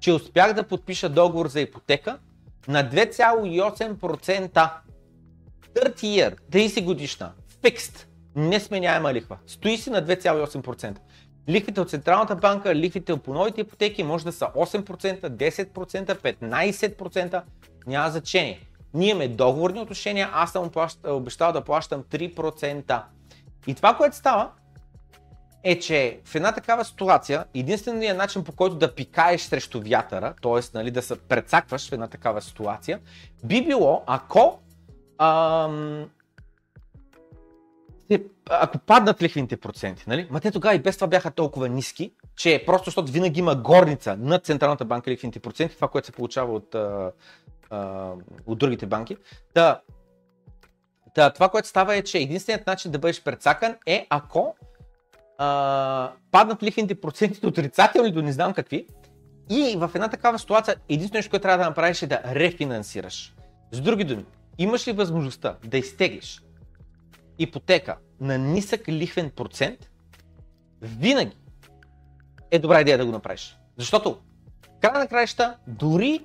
че 0.00 0.12
успях 0.12 0.52
да 0.52 0.62
подпиша 0.62 1.08
договор 1.08 1.48
за 1.48 1.60
ипотека 1.60 2.18
на 2.68 2.90
2,8%. 2.90 4.70
30 5.74 5.94
year, 5.94 6.36
30 6.50 6.84
годишна, 6.84 7.32
fixed, 7.62 8.06
несменяема 8.36 9.14
лихва. 9.14 9.38
Стои 9.46 9.78
си 9.78 9.90
на 9.90 10.06
2,8%. 10.06 10.98
Лихвите 11.48 11.80
от 11.80 11.90
Централната 11.90 12.36
банка, 12.36 12.74
лихвите 12.74 13.16
по 13.16 13.34
новите 13.34 13.60
ипотеки 13.60 14.02
може 14.02 14.24
да 14.24 14.32
са 14.32 14.46
8%, 14.46 15.20
10%, 15.20 16.36
15%, 16.38 17.42
няма 17.86 18.10
значение. 18.10 18.60
Ние 18.94 19.08
имаме 19.08 19.28
договорни 19.28 19.80
отношения, 19.80 20.30
аз 20.32 20.52
съм 20.52 20.70
обещал 21.06 21.52
да 21.52 21.60
плащам 21.60 22.02
3%. 22.02 23.02
И 23.66 23.74
това, 23.74 23.96
което 23.96 24.16
става, 24.16 24.50
е, 25.64 25.78
че 25.78 26.20
в 26.24 26.34
една 26.34 26.52
такава 26.52 26.84
ситуация, 26.84 27.44
единственият 27.54 28.18
начин 28.18 28.44
по 28.44 28.52
който 28.52 28.76
да 28.76 28.94
пикаеш 28.94 29.40
срещу 29.40 29.80
вятъра, 29.80 30.34
т.е. 30.42 30.60
Нали, 30.74 30.90
да 30.90 31.02
се 31.02 31.18
прецакваш 31.20 31.88
в 31.88 31.92
една 31.92 32.06
такава 32.06 32.42
ситуация, 32.42 33.00
би 33.44 33.64
било 33.64 34.02
ако 34.06 34.58
ам, 35.18 36.10
ако 38.50 38.78
паднат 38.78 39.22
лихвените 39.22 39.56
проценти, 39.56 40.04
нали? 40.06 40.28
Ма 40.30 40.40
те 40.40 40.50
тогава 40.50 40.74
и 40.74 40.78
без 40.78 40.96
това 40.96 41.06
бяха 41.06 41.30
толкова 41.30 41.68
ниски, 41.68 42.12
че 42.36 42.62
просто 42.66 42.84
защото 42.84 43.12
винаги 43.12 43.40
има 43.40 43.54
горница 43.54 44.16
на 44.16 44.38
Централната 44.38 44.84
банка 44.84 45.10
лихвените 45.10 45.40
проценти, 45.40 45.74
това, 45.74 45.88
което 45.88 46.06
се 46.06 46.12
получава 46.12 46.54
от, 46.54 46.74
а, 46.74 47.12
а, 47.70 48.10
от 48.46 48.58
другите 48.58 48.86
банки. 48.86 49.16
Да, 49.54 49.80
да, 51.14 51.30
това, 51.30 51.48
което 51.48 51.68
става 51.68 51.96
е, 51.96 52.02
че 52.02 52.18
единственият 52.18 52.66
начин 52.66 52.90
да 52.90 52.98
бъдеш 52.98 53.22
прецакан 53.22 53.76
е 53.86 54.06
ако 54.10 54.54
а, 55.38 56.12
паднат 56.30 56.62
лихвените 56.62 57.00
проценти 57.00 57.40
до 57.40 57.48
отрицателни 57.48 58.12
до 58.12 58.22
не 58.22 58.32
знам 58.32 58.52
какви. 58.52 58.86
И 59.50 59.76
в 59.78 59.90
една 59.94 60.08
такава 60.08 60.38
ситуация 60.38 60.76
единственото 60.88 61.16
нещо, 61.16 61.30
което 61.30 61.42
трябва 61.42 61.64
да 61.64 61.70
направиш 61.70 62.02
е 62.02 62.06
да 62.06 62.20
рефинансираш. 62.26 63.34
С 63.72 63.80
други 63.80 64.04
думи, 64.04 64.24
имаш 64.58 64.88
ли 64.88 64.92
възможността 64.92 65.56
да 65.64 65.78
изтеглиш 65.78 66.43
ипотека 67.38 67.96
на 68.20 68.38
нисък 68.38 68.88
лихвен 68.88 69.30
процент, 69.30 69.90
винаги 70.80 71.36
е 72.50 72.58
добра 72.58 72.80
идея 72.80 72.98
да 72.98 73.06
го 73.06 73.12
направиш. 73.12 73.58
Защото 73.76 74.18
край 74.80 74.98
на 74.98 75.06
краища, 75.06 75.56
дори 75.66 76.20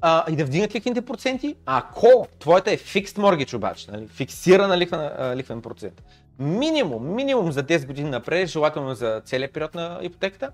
а, 0.00 0.32
и 0.32 0.36
да 0.36 0.44
вдигнат 0.44 0.74
лихвените 0.74 1.02
проценти, 1.02 1.56
ако 1.66 2.26
твоята 2.38 2.72
е 2.72 2.76
fixed 2.76 3.18
mortgage 3.18 3.54
обаче, 3.54 3.90
нали, 3.90 4.08
фиксирана 4.08 4.78
лихвен, 4.78 5.00
а, 5.00 5.36
лихвен 5.36 5.62
процент, 5.62 6.02
минимум, 6.38 7.14
минимум 7.14 7.52
за 7.52 7.62
10 7.62 7.86
години 7.86 8.10
напред, 8.10 8.48
желателно 8.48 8.94
за 8.94 9.22
целият 9.24 9.52
период 9.52 9.74
на 9.74 9.98
ипотеката, 10.02 10.50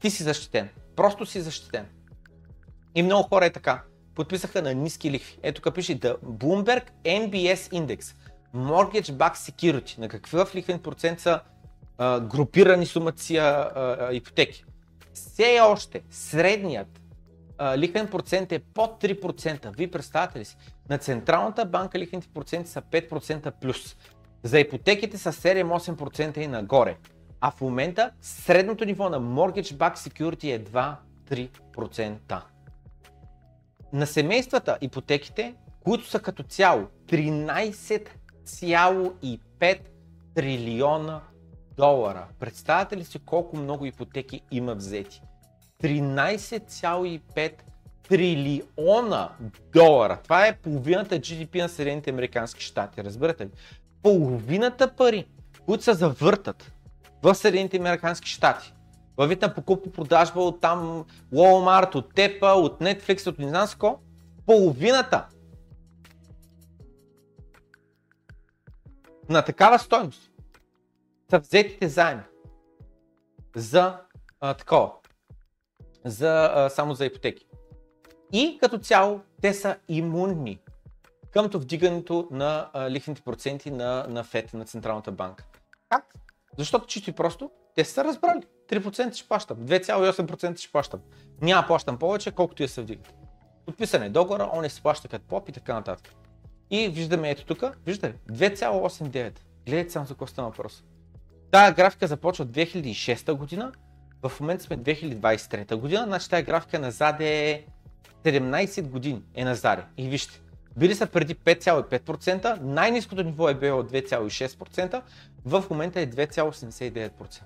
ти 0.00 0.10
си 0.10 0.22
защитен. 0.22 0.68
Просто 0.96 1.26
си 1.26 1.40
защитен. 1.40 1.86
И 2.94 3.02
много 3.02 3.28
хора 3.28 3.46
е 3.46 3.50
така. 3.50 3.82
Подписаха 4.14 4.62
на 4.62 4.74
ниски 4.74 5.10
лихви. 5.10 5.38
Ето 5.42 5.62
тук 5.62 5.74
пише 5.74 5.94
да 5.94 6.16
Bloomberg 6.16 6.84
NBS 7.04 7.56
Index, 7.56 8.14
Mortgage 8.54 9.12
Backed 9.12 9.36
Security, 9.36 9.98
на 9.98 10.08
какъв 10.08 10.54
лихвен 10.54 10.78
процент 10.78 11.20
са 11.20 11.40
а, 11.98 12.20
групирани 12.20 12.86
сумата 12.86 14.10
ипотеки. 14.12 14.64
Все 15.14 15.60
още 15.60 16.02
средният 16.10 17.02
а, 17.58 17.78
лихвен 17.78 18.06
процент 18.06 18.52
е 18.52 18.58
под 18.58 19.02
3%. 19.02 19.76
Вие 19.76 19.90
представяте 19.90 20.38
ли 20.38 20.44
си? 20.44 20.56
На 20.90 20.98
Централната 20.98 21.64
банка 21.64 21.98
лихвените 21.98 22.28
проценти 22.34 22.70
са 22.70 22.82
5% 22.82 23.50
плюс. 23.50 23.96
За 24.42 24.60
ипотеките 24.60 25.18
са 25.18 25.32
7-8% 25.32 26.38
и 26.38 26.46
нагоре. 26.46 26.96
А 27.40 27.50
в 27.50 27.60
момента 27.60 28.10
средното 28.20 28.84
ниво 28.84 29.08
на 29.08 29.20
Mortgage 29.20 29.74
Back 29.74 29.96
Security 29.96 30.54
е 30.54 30.64
2-3%. 31.30 32.42
На 33.92 34.06
семействата 34.06 34.78
ипотеките, 34.80 35.54
които 35.84 36.08
са 36.08 36.20
като 36.20 36.42
цяло 36.42 36.86
13,5 38.46 39.78
трилиона 40.34 41.20
долара. 41.76 42.26
Представяте 42.38 42.96
ли 42.96 43.04
си 43.04 43.18
колко 43.18 43.56
много 43.56 43.86
ипотеки 43.86 44.40
има 44.50 44.74
взети? 44.74 45.22
13,5 45.82 47.52
трилиона 48.08 49.28
долара. 49.72 50.18
Това 50.24 50.46
е 50.46 50.56
половината 50.56 51.14
GDP 51.14 51.62
на 51.62 51.68
Съединените 51.68 52.10
Американски 52.10 52.64
щати. 52.64 53.04
Разбирате 53.04 53.44
ли? 53.44 53.50
Половината 54.02 54.94
пари, 54.96 55.26
които 55.66 55.84
се 55.84 55.92
завъртат 55.92 56.72
в 57.22 57.34
Съединените 57.34 57.76
Американски 57.76 58.28
щати, 58.28 58.74
във 59.16 59.28
вид 59.28 59.42
на 59.42 59.54
покупко-продажба 59.54 60.40
от 60.40 60.60
там 60.60 61.04
Walmart, 61.34 61.94
от 61.94 62.14
Тепа, 62.14 62.46
от 62.46 62.80
Netflix, 62.80 63.26
от 63.26 63.38
не 63.38 63.48
знам 63.48 63.96
половината 64.46 65.26
на 69.32 69.42
такава 69.42 69.78
стойност 69.78 70.30
са 71.30 71.38
взетите 71.38 71.88
заеми 71.88 72.22
за 73.56 73.98
а, 74.40 74.54
такова, 74.54 74.92
за, 76.04 76.50
а, 76.54 76.70
само 76.70 76.94
за 76.94 77.06
ипотеки. 77.06 77.46
И 78.32 78.58
като 78.60 78.78
цяло 78.78 79.20
те 79.40 79.54
са 79.54 79.76
имунни 79.88 80.60
към 81.32 81.50
вдигането 81.54 82.28
на 82.30 82.70
а, 82.72 82.90
лихвените 82.90 83.22
проценти 83.22 83.70
на, 83.70 84.06
на 84.08 84.24
ФЕД, 84.24 84.54
на 84.54 84.64
Централната 84.64 85.12
банка. 85.12 85.44
Как? 85.88 86.14
Защото 86.58 86.86
чисто 86.86 87.10
и 87.10 87.12
просто 87.12 87.50
те 87.74 87.84
са 87.84 88.04
разбрали. 88.04 88.42
3% 88.68 89.14
ще 89.14 89.28
плащам, 89.28 89.56
2,8% 89.56 90.58
ще 90.58 90.72
плащам. 90.72 91.00
Няма 91.40 91.66
плащам 91.66 91.98
повече, 91.98 92.30
колкото 92.30 92.62
я 92.62 92.68
се 92.68 92.82
вдигат. 92.82 93.14
Подписане 93.66 94.08
договора, 94.08 94.50
он 94.52 94.64
е 94.64 94.68
се 94.68 94.82
плаща 94.82 95.08
като 95.08 95.26
поп 95.26 95.48
и 95.48 95.52
така 95.52 95.74
нататък. 95.74 96.14
И 96.72 96.88
виждаме 96.88 97.30
ето 97.30 97.44
тук, 97.44 97.76
виждате, 97.86 98.18
2,89. 98.30 99.38
Гледайте 99.66 99.92
само 99.92 100.06
за 100.06 100.14
какво 100.14 100.26
стана 100.26 100.48
въпрос. 100.48 100.84
Тая 101.50 101.72
графика 101.72 102.06
започва 102.06 102.44
от 102.44 102.50
2006 102.50 103.32
година, 103.32 103.72
в 104.22 104.40
момента 104.40 104.64
сме 104.64 104.78
2023 104.78 105.74
година, 105.76 106.04
значи 106.06 106.30
тази 106.30 106.42
графика 106.42 106.78
назад 106.78 107.20
е 107.20 107.64
17 108.24 108.82
години 108.82 109.22
е 109.34 109.44
назад. 109.44 109.84
И 109.96 110.08
вижте, 110.08 110.40
били 110.76 110.94
са 110.94 111.06
преди 111.06 111.34
5,5%, 111.34 112.60
най-низкото 112.60 113.22
ниво 113.22 113.48
е 113.48 113.54
било 113.54 113.82
2,6%, 113.82 115.02
в 115.44 115.64
момента 115.70 116.00
е 116.00 116.06
2,89%. 116.06 117.40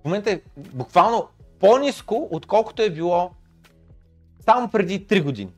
В 0.00 0.04
момента 0.04 0.30
е 0.30 0.40
буквално 0.56 1.28
по-низко, 1.60 2.28
отколкото 2.30 2.82
е 2.82 2.90
било 2.90 3.30
само 4.44 4.70
преди 4.70 5.06
3 5.06 5.22
години. 5.22 5.52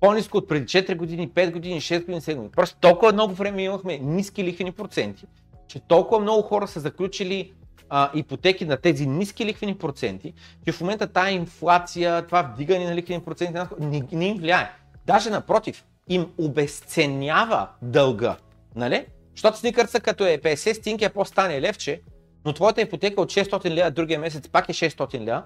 По-низко 0.00 0.38
от 0.38 0.48
преди 0.48 0.66
4 0.66 0.96
години, 0.96 1.30
5 1.30 1.52
години, 1.52 1.80
6 1.80 2.00
години, 2.00 2.20
7 2.20 2.34
години. 2.34 2.50
Просто 2.50 2.76
толкова 2.80 3.12
много 3.12 3.34
време 3.34 3.62
имахме 3.62 3.98
ниски 3.98 4.44
лихвени 4.44 4.72
проценти, 4.72 5.26
че 5.68 5.80
толкова 5.80 6.20
много 6.20 6.42
хора 6.42 6.68
са 6.68 6.80
заключили 6.80 7.52
а, 7.88 8.10
ипотеки 8.14 8.64
на 8.64 8.76
тези 8.76 9.06
ниски 9.06 9.46
лихвени 9.46 9.74
проценти, 9.74 10.32
че 10.64 10.72
в 10.72 10.80
момента 10.80 11.06
тази 11.06 11.32
инфлация, 11.34 12.26
това 12.26 12.42
вдигане 12.42 12.84
на 12.84 12.94
лихвени 12.94 13.20
проценти 13.20 13.58
не, 13.78 14.02
не 14.12 14.26
им 14.26 14.36
влияе. 14.36 14.70
Даже 15.06 15.30
напротив, 15.30 15.84
им 16.08 16.26
обесценява 16.38 17.68
дълга. 17.82 18.36
Нали? 18.76 19.06
Защото 19.34 19.58
сникърца 19.58 20.00
като 20.00 20.26
е 20.26 20.38
50 20.38 20.72
стинки, 20.72 21.04
е 21.04 21.08
по-стане 21.08 21.60
левче, 21.60 22.00
но 22.44 22.52
твоята 22.52 22.80
ипотека 22.80 23.20
от 23.20 23.32
600 23.32 23.70
лева 23.70 23.90
другия 23.90 24.18
месец 24.18 24.48
пак 24.48 24.68
е 24.68 24.72
600 24.72 25.20
лева, 25.20 25.42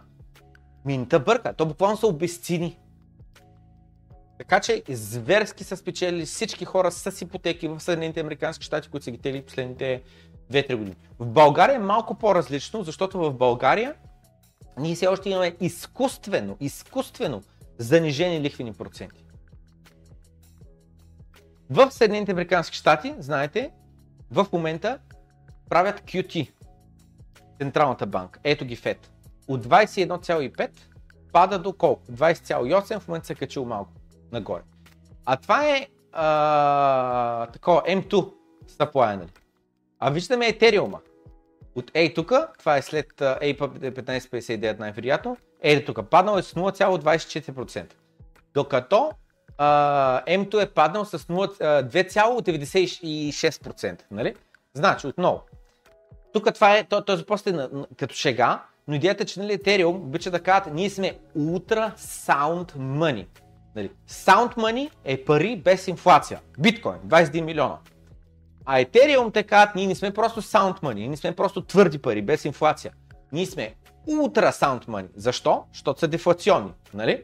минта 0.85 1.20
бърка. 1.20 1.52
То 1.52 1.66
буквално 1.66 1.97
се 1.97 2.06
обесцени. 2.06 2.78
Така 4.40 4.60
че 4.60 4.82
зверски 4.88 5.64
са 5.64 5.76
спечелили 5.76 6.26
всички 6.26 6.64
хора 6.64 6.90
с 6.90 7.20
ипотеки 7.20 7.69
в 7.69 7.80
Съединените 7.80 8.20
Американски 8.20 8.64
щати, 8.64 8.88
които 8.88 9.04
са 9.04 9.10
ги 9.10 9.19
тели 9.19 9.43
последните 9.43 10.02
2-3 10.52 10.74
години. 10.77 10.96
В 11.19 11.27
България 11.27 11.74
е 11.74 11.78
малко 11.78 12.14
по-различно, 12.14 12.82
защото 12.82 13.19
в 13.19 13.32
България 13.32 13.94
ние 14.78 14.94
все 14.94 15.06
още 15.06 15.30
имаме 15.30 15.56
изкуствено, 15.60 16.56
изкуствено 16.60 17.43
занижени 17.78 18.40
лихвени 18.40 18.72
проценти. 18.72 19.24
В 21.70 21.90
Съединените 21.90 22.32
Американски 22.32 22.77
щати, 22.77 23.14
знаете, 23.19 23.70
в 24.30 24.46
момента 24.52 24.98
правят 25.69 26.01
QT, 26.01 26.51
Централната 27.59 28.06
банка. 28.06 28.40
Ето 28.44 28.64
ги 28.64 28.77
FED. 28.77 28.98
От 29.48 29.66
21,5 29.66 30.70
пада 31.32 31.59
до 31.59 31.72
колко? 31.72 32.12
20,8, 32.12 33.01
в 33.01 33.09
момента 33.09 33.27
се 33.27 33.32
е 33.32 33.36
качил 33.36 33.64
малко 33.64 33.93
нагоре. 34.32 34.62
А 35.26 35.36
това 35.36 35.66
е 35.66 35.86
а, 36.12 37.46
такова 37.46 37.82
M2 37.82 38.32
supply, 38.68 39.16
нали? 39.16 39.28
А 39.98 40.10
виждаме 40.10 40.46
етериума. 40.46 41.00
От 41.74 41.90
ей 41.94 42.14
тук, 42.14 42.32
това 42.59 42.76
е 42.76 42.82
след 42.82 43.06
A1559 43.18 44.78
най-вероятно, 44.78 45.36
ей 45.62 45.84
тук, 45.84 46.10
паднал 46.10 46.38
е 46.38 46.42
с 46.42 46.54
0,24%. 46.54 47.84
Докато 48.54 49.10
а, 49.59 50.24
M2 50.24 50.62
е 50.62 50.66
паднал 50.66 51.04
с 51.04 51.18
2,96%. 51.18 54.00
Нали? 54.10 54.34
Значи, 54.74 55.06
отново, 55.06 55.42
тук 56.32 56.54
това 56.54 56.76
е, 56.76 56.86
този 57.06 57.24
пост 57.24 57.46
е 57.46 57.68
като 57.96 58.14
шега, 58.14 58.62
но 58.88 58.94
идеята 58.94 59.22
е, 59.22 59.26
че 59.26 59.40
нали, 59.40 59.59
Ethereum 59.59 59.86
обича 59.86 60.30
да 60.30 60.42
кажат, 60.42 60.74
ние 60.74 60.90
сме 60.90 61.18
ultra 61.38 61.96
sound 61.96 62.76
money. 62.76 63.26
Нали, 63.77 63.90
sound 64.09 64.57
money 64.57 64.90
е 65.05 65.24
пари 65.24 65.57
без 65.57 65.89
инфлация. 65.89 66.40
Биткоин, 66.59 66.99
21 67.07 67.40
милиона. 67.40 67.79
А 68.65 68.85
Ethereum 68.85 69.32
те 69.32 69.43
казват, 69.43 69.74
ние 69.74 69.87
не 69.87 69.95
сме 69.95 70.11
просто 70.11 70.43
sound 70.43 70.81
money, 70.81 70.95
ние 70.95 71.09
не 71.09 71.16
сме 71.16 71.32
просто 71.32 71.61
твърди 71.61 71.99
пари 71.99 72.23
без 72.23 72.45
инфлация. 72.45 72.93
Ние 73.32 73.47
сме 73.47 73.74
ultra 74.09 74.51
sound 74.51 74.87
money. 74.87 75.09
Защо? 75.16 75.65
Защото 75.73 76.01
са 76.01 76.09
дефлационни. 76.09 76.71
Нали? 76.95 77.23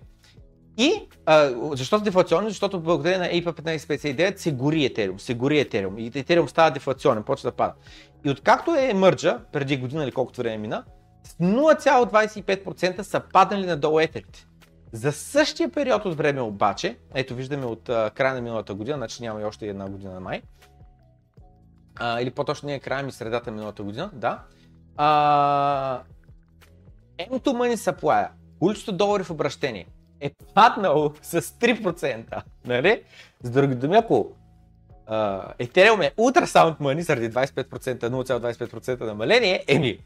И 0.79 1.09
а, 1.27 1.51
защо 1.77 1.99
са 1.99 2.05
дефлационни? 2.05 2.49
Защото 2.49 2.81
благодарение 2.81 3.19
на 3.19 3.43
APA 3.43 3.61
1559 3.61 4.37
се 4.37 4.53
гори 4.53 4.77
Ethereum, 4.77 5.19
се 5.19 5.35
гори 5.35 5.65
Ethereum 5.65 5.99
и 5.99 6.13
Ethereum 6.13 6.47
става 6.47 6.71
дефлационен, 6.71 7.23
почва 7.23 7.51
да 7.51 7.57
пада. 7.57 7.73
И 8.25 8.31
откакто 8.31 8.75
е 8.75 8.95
мърджа, 8.95 9.41
преди 9.53 9.77
година 9.77 10.05
или 10.05 10.13
колкото 10.13 10.41
време 10.41 10.59
мина, 10.59 10.85
с 11.25 11.35
0,25% 11.35 13.03
са 13.03 13.21
паднали 13.33 13.67
надолу 13.67 14.01
етерите. 14.01 14.47
За 14.93 15.13
същия 15.13 15.71
период 15.71 16.05
от 16.05 16.17
време 16.17 16.41
обаче, 16.41 16.97
ето 17.15 17.35
виждаме 17.35 17.67
от 17.67 17.89
а, 17.89 18.11
края 18.15 18.35
на 18.35 18.41
миналата 18.41 18.75
година, 18.75 18.97
значи 18.97 19.23
няма 19.23 19.41
и 19.41 19.45
още 19.45 19.69
една 19.69 19.89
година 19.89 20.13
на 20.13 20.21
май, 20.21 20.43
а, 21.97 22.21
или 22.21 22.31
по-точно 22.31 22.67
не 22.67 22.75
е 22.75 22.81
края 22.81 23.03
ми 23.03 23.13
средата 23.13 23.51
на 23.51 23.57
миналата 23.57 23.83
година, 23.83 24.11
да. 24.13 24.43
А, 24.97 26.01
M2 27.19 27.41
Money 27.41 27.75
Supply, 27.75 28.29
количеството 28.59 28.97
долари 28.97 29.25
в 29.25 29.31
обращение, 29.31 29.87
е 30.21 30.31
паднало 30.55 31.13
с 31.23 31.43
3%. 31.43 32.43
Нали? 32.65 33.03
С 33.43 33.51
други 33.51 33.75
думи, 33.75 33.97
ако 33.97 34.33
uh, 35.09 35.57
Ethereum 35.57 36.07
е 36.07 36.15
Ultrasound 36.15 36.79
Money 36.79 37.01
заради 37.01 37.31
25%, 37.31 38.01
0,25% 38.01 39.01
намаление, 39.01 39.65
еми, 39.69 39.99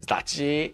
значи 0.00 0.72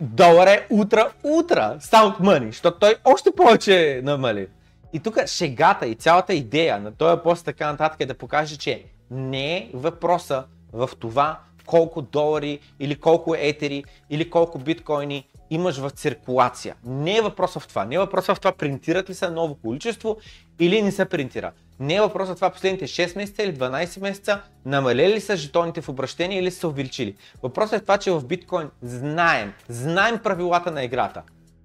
долар 0.00 0.46
е 0.46 0.66
утра, 0.70 1.12
утра, 1.24 1.78
sound 1.80 2.20
money, 2.20 2.46
защото 2.46 2.78
той 2.78 2.94
още 3.04 3.30
повече 3.36 4.00
намали. 4.04 4.48
И 4.92 5.00
тук 5.00 5.26
шегата 5.26 5.86
и 5.86 5.94
цялата 5.94 6.34
идея 6.34 6.78
на 6.78 6.92
този 6.92 7.22
пост 7.22 7.44
така 7.44 7.70
нататък 7.70 8.00
е 8.00 8.06
да 8.06 8.14
покаже, 8.14 8.56
че 8.56 8.84
не 9.10 9.56
е 9.56 9.70
въпроса 9.74 10.44
в 10.72 10.90
това 11.00 11.38
колко 11.66 12.02
долари 12.02 12.58
или 12.80 12.94
колко 12.94 13.34
етери 13.38 13.84
или 14.10 14.30
колко 14.30 14.58
биткоини 14.58 15.26
имаш 15.50 15.78
в 15.78 15.90
циркулация. 15.90 16.74
Не 16.84 17.16
е 17.16 17.22
въпросът 17.22 17.62
в 17.62 17.68
това. 17.68 17.84
Не 17.84 17.94
е 17.94 17.98
въпросът 17.98 18.36
в 18.36 18.40
това 18.40 18.52
принтират 18.52 19.10
ли 19.10 19.14
са 19.14 19.30
ново 19.30 19.54
количество 19.54 20.16
или 20.58 20.82
не 20.82 20.92
се 20.92 21.04
принтира. 21.04 21.52
Не 21.80 21.94
е 21.94 22.00
въпросът 22.00 22.36
в 22.36 22.38
това 22.38 22.50
последните 22.50 22.86
6 22.86 23.16
месеца 23.16 23.42
или 23.42 23.54
12 23.54 24.00
месеца 24.00 24.42
намалели 24.64 25.14
ли 25.14 25.20
са 25.20 25.36
жетоните 25.36 25.80
в 25.80 25.88
обращение 25.88 26.38
или 26.38 26.50
са 26.50 26.68
увеличили. 26.68 27.16
Въпросът 27.42 27.72
е 27.72 27.78
в 27.78 27.82
това, 27.82 27.98
че 27.98 28.10
в 28.10 28.24
биткоин 28.24 28.70
знаем, 28.82 29.52
знаем 29.68 30.18
правилата 30.18 30.70
на 30.70 30.84
играта. 30.84 31.22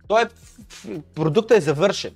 Той 0.08 0.24
е, 0.24 0.26
продуктът 1.16 1.58
е 1.58 1.62
завършен. 1.62 2.14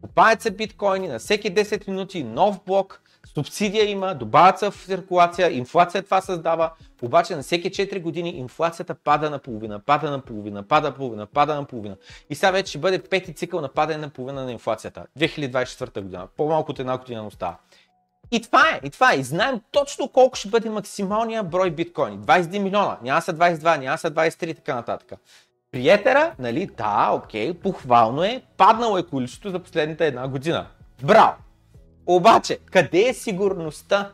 Купаят 0.00 0.42
се 0.42 0.50
биткоини 0.50 1.08
на 1.08 1.18
всеки 1.18 1.54
10 1.54 1.88
минути, 1.88 2.24
нов 2.24 2.60
блок, 2.66 3.02
субсидия 3.34 3.90
има, 3.90 4.14
добавят 4.14 4.58
се 4.58 4.70
в 4.70 4.84
циркулация, 4.86 5.52
инфлация 5.52 6.02
това 6.02 6.20
създава, 6.20 6.70
обаче 7.02 7.36
на 7.36 7.42
всеки 7.42 7.70
4 7.70 8.02
години 8.02 8.30
инфлацията 8.30 8.94
пада 8.94 9.30
на 9.30 9.38
половина, 9.38 9.80
пада 9.80 10.10
на 10.10 10.20
половина, 10.20 10.62
пада 10.62 10.88
на 10.88 10.94
половина, 10.94 11.26
пада 11.26 11.54
на 11.54 11.64
половина. 11.64 11.96
И 12.30 12.34
сега 12.34 12.50
вече 12.50 12.70
ще 12.70 12.78
бъде 12.78 13.02
пети 13.02 13.34
цикъл 13.34 13.60
на 13.60 13.68
падане 13.68 13.98
на 13.98 14.08
половина 14.08 14.44
на 14.44 14.52
инфлацията. 14.52 15.06
2024 15.18 16.00
година, 16.00 16.28
по-малко 16.36 16.70
от 16.70 16.78
една 16.78 16.98
година 16.98 17.26
остава. 17.26 17.56
И 18.30 18.42
това 18.42 18.62
е, 18.70 18.80
и 18.86 18.90
това 18.90 19.12
е. 19.12 19.16
И 19.16 19.22
знаем 19.22 19.60
точно 19.70 20.08
колко 20.08 20.36
ще 20.36 20.48
бъде 20.48 20.70
максималния 20.70 21.42
брой 21.42 21.70
биткоини. 21.70 22.18
21 22.18 22.58
милиона, 22.58 22.98
няма 23.02 23.22
са 23.22 23.34
22, 23.34 23.78
няма 23.78 23.98
са 23.98 24.10
23 24.10 24.46
и 24.46 24.54
така 24.54 24.74
нататък. 24.74 25.12
При 25.72 25.88
етера, 25.88 26.34
нали, 26.38 26.66
да, 26.66 27.10
окей, 27.12 27.54
похвално 27.54 28.24
е, 28.24 28.42
паднало 28.56 28.98
е 28.98 29.02
количеството 29.02 29.50
за 29.50 29.58
последната 29.58 30.04
една 30.04 30.28
година. 30.28 30.66
Браво! 31.02 31.34
Обаче, 32.06 32.58
къде 32.70 33.08
е 33.08 33.14
сигурността? 33.14 34.12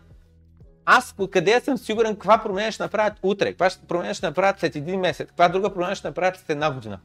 Аз 0.89 1.15
къде 1.31 1.61
съм 1.61 1.79
сигурен 1.79 2.15
каква 2.15 2.39
промяна 2.39 2.73
ще 2.73 2.83
направят 2.83 3.19
утре, 3.23 3.51
каква 3.51 3.71
промяна 3.89 4.15
ще 4.15 4.27
направят 4.27 4.61
след 4.61 4.77
един 4.77 5.01
месец, 5.01 5.29
каква 5.29 5.49
друга 5.49 5.75
промяна 5.75 5.95
ще 5.95 6.09
направят 6.09 6.37
след 6.37 6.51
една 6.51 6.71
година? 6.71 6.99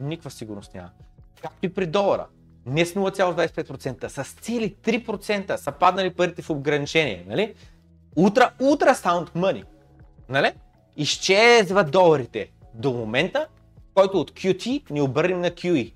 Никаква 0.00 0.30
сигурност 0.30 0.74
няма. 0.74 0.90
Както 1.42 1.66
и 1.66 1.74
при 1.74 1.86
долара. 1.86 2.26
Не 2.66 2.86
с 2.86 2.94
0,25%, 2.94 4.08
с 4.08 4.32
цели 4.32 4.76
3% 4.82 5.56
са 5.56 5.72
паднали 5.72 6.14
парите 6.14 6.42
в 6.42 6.50
ограничение. 6.50 7.24
Нали? 7.28 7.54
Утра, 8.16 8.52
ultrasound 8.60 9.30
money. 9.30 9.64
Нали? 10.28 10.52
Изчезват 10.96 11.90
доларите. 11.90 12.50
До 12.74 12.92
момента, 12.92 13.46
който 13.94 14.20
от 14.20 14.30
QT 14.30 14.90
ни 14.90 15.00
обърнем 15.00 15.40
на 15.40 15.50
QE. 15.50 15.92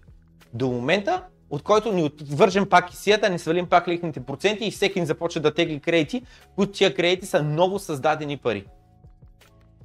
До 0.55 0.69
момента, 0.69 1.23
от 1.53 1.63
който 1.63 1.93
ни 1.93 2.13
вържем 2.31 2.69
пак 2.69 2.95
сията, 2.95 3.31
не 3.31 3.39
свалим 3.39 3.67
пак 3.67 3.89
лихните 3.89 4.21
проценти 4.21 4.65
и 4.65 4.71
всеки 4.71 5.01
ни 5.01 5.07
започва 5.07 5.41
да 5.41 5.55
тегли 5.55 5.81
кредити, 5.81 6.23
които 6.57 6.73
тия 6.73 6.95
кредити 6.95 7.27
са 7.27 7.43
ново 7.43 7.79
създадени 7.79 8.37
пари. 8.37 8.67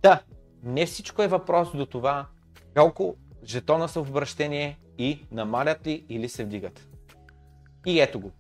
Да, 0.02 0.22
не 0.64 0.86
всичко 0.86 1.24
е 1.24 1.28
въпрос 1.28 1.72
до 1.76 1.86
това 1.86 2.26
колко 2.76 3.16
жетона 3.44 3.88
са 3.88 4.04
в 4.04 4.10
обращение 4.10 4.78
и 4.98 5.20
намалят 5.32 5.88
ли 5.88 6.06
или 6.10 6.30
се 6.30 6.46
вдигат. 6.46 6.88
И 7.86 8.00
ето 8.00 8.20
го. 8.20 8.32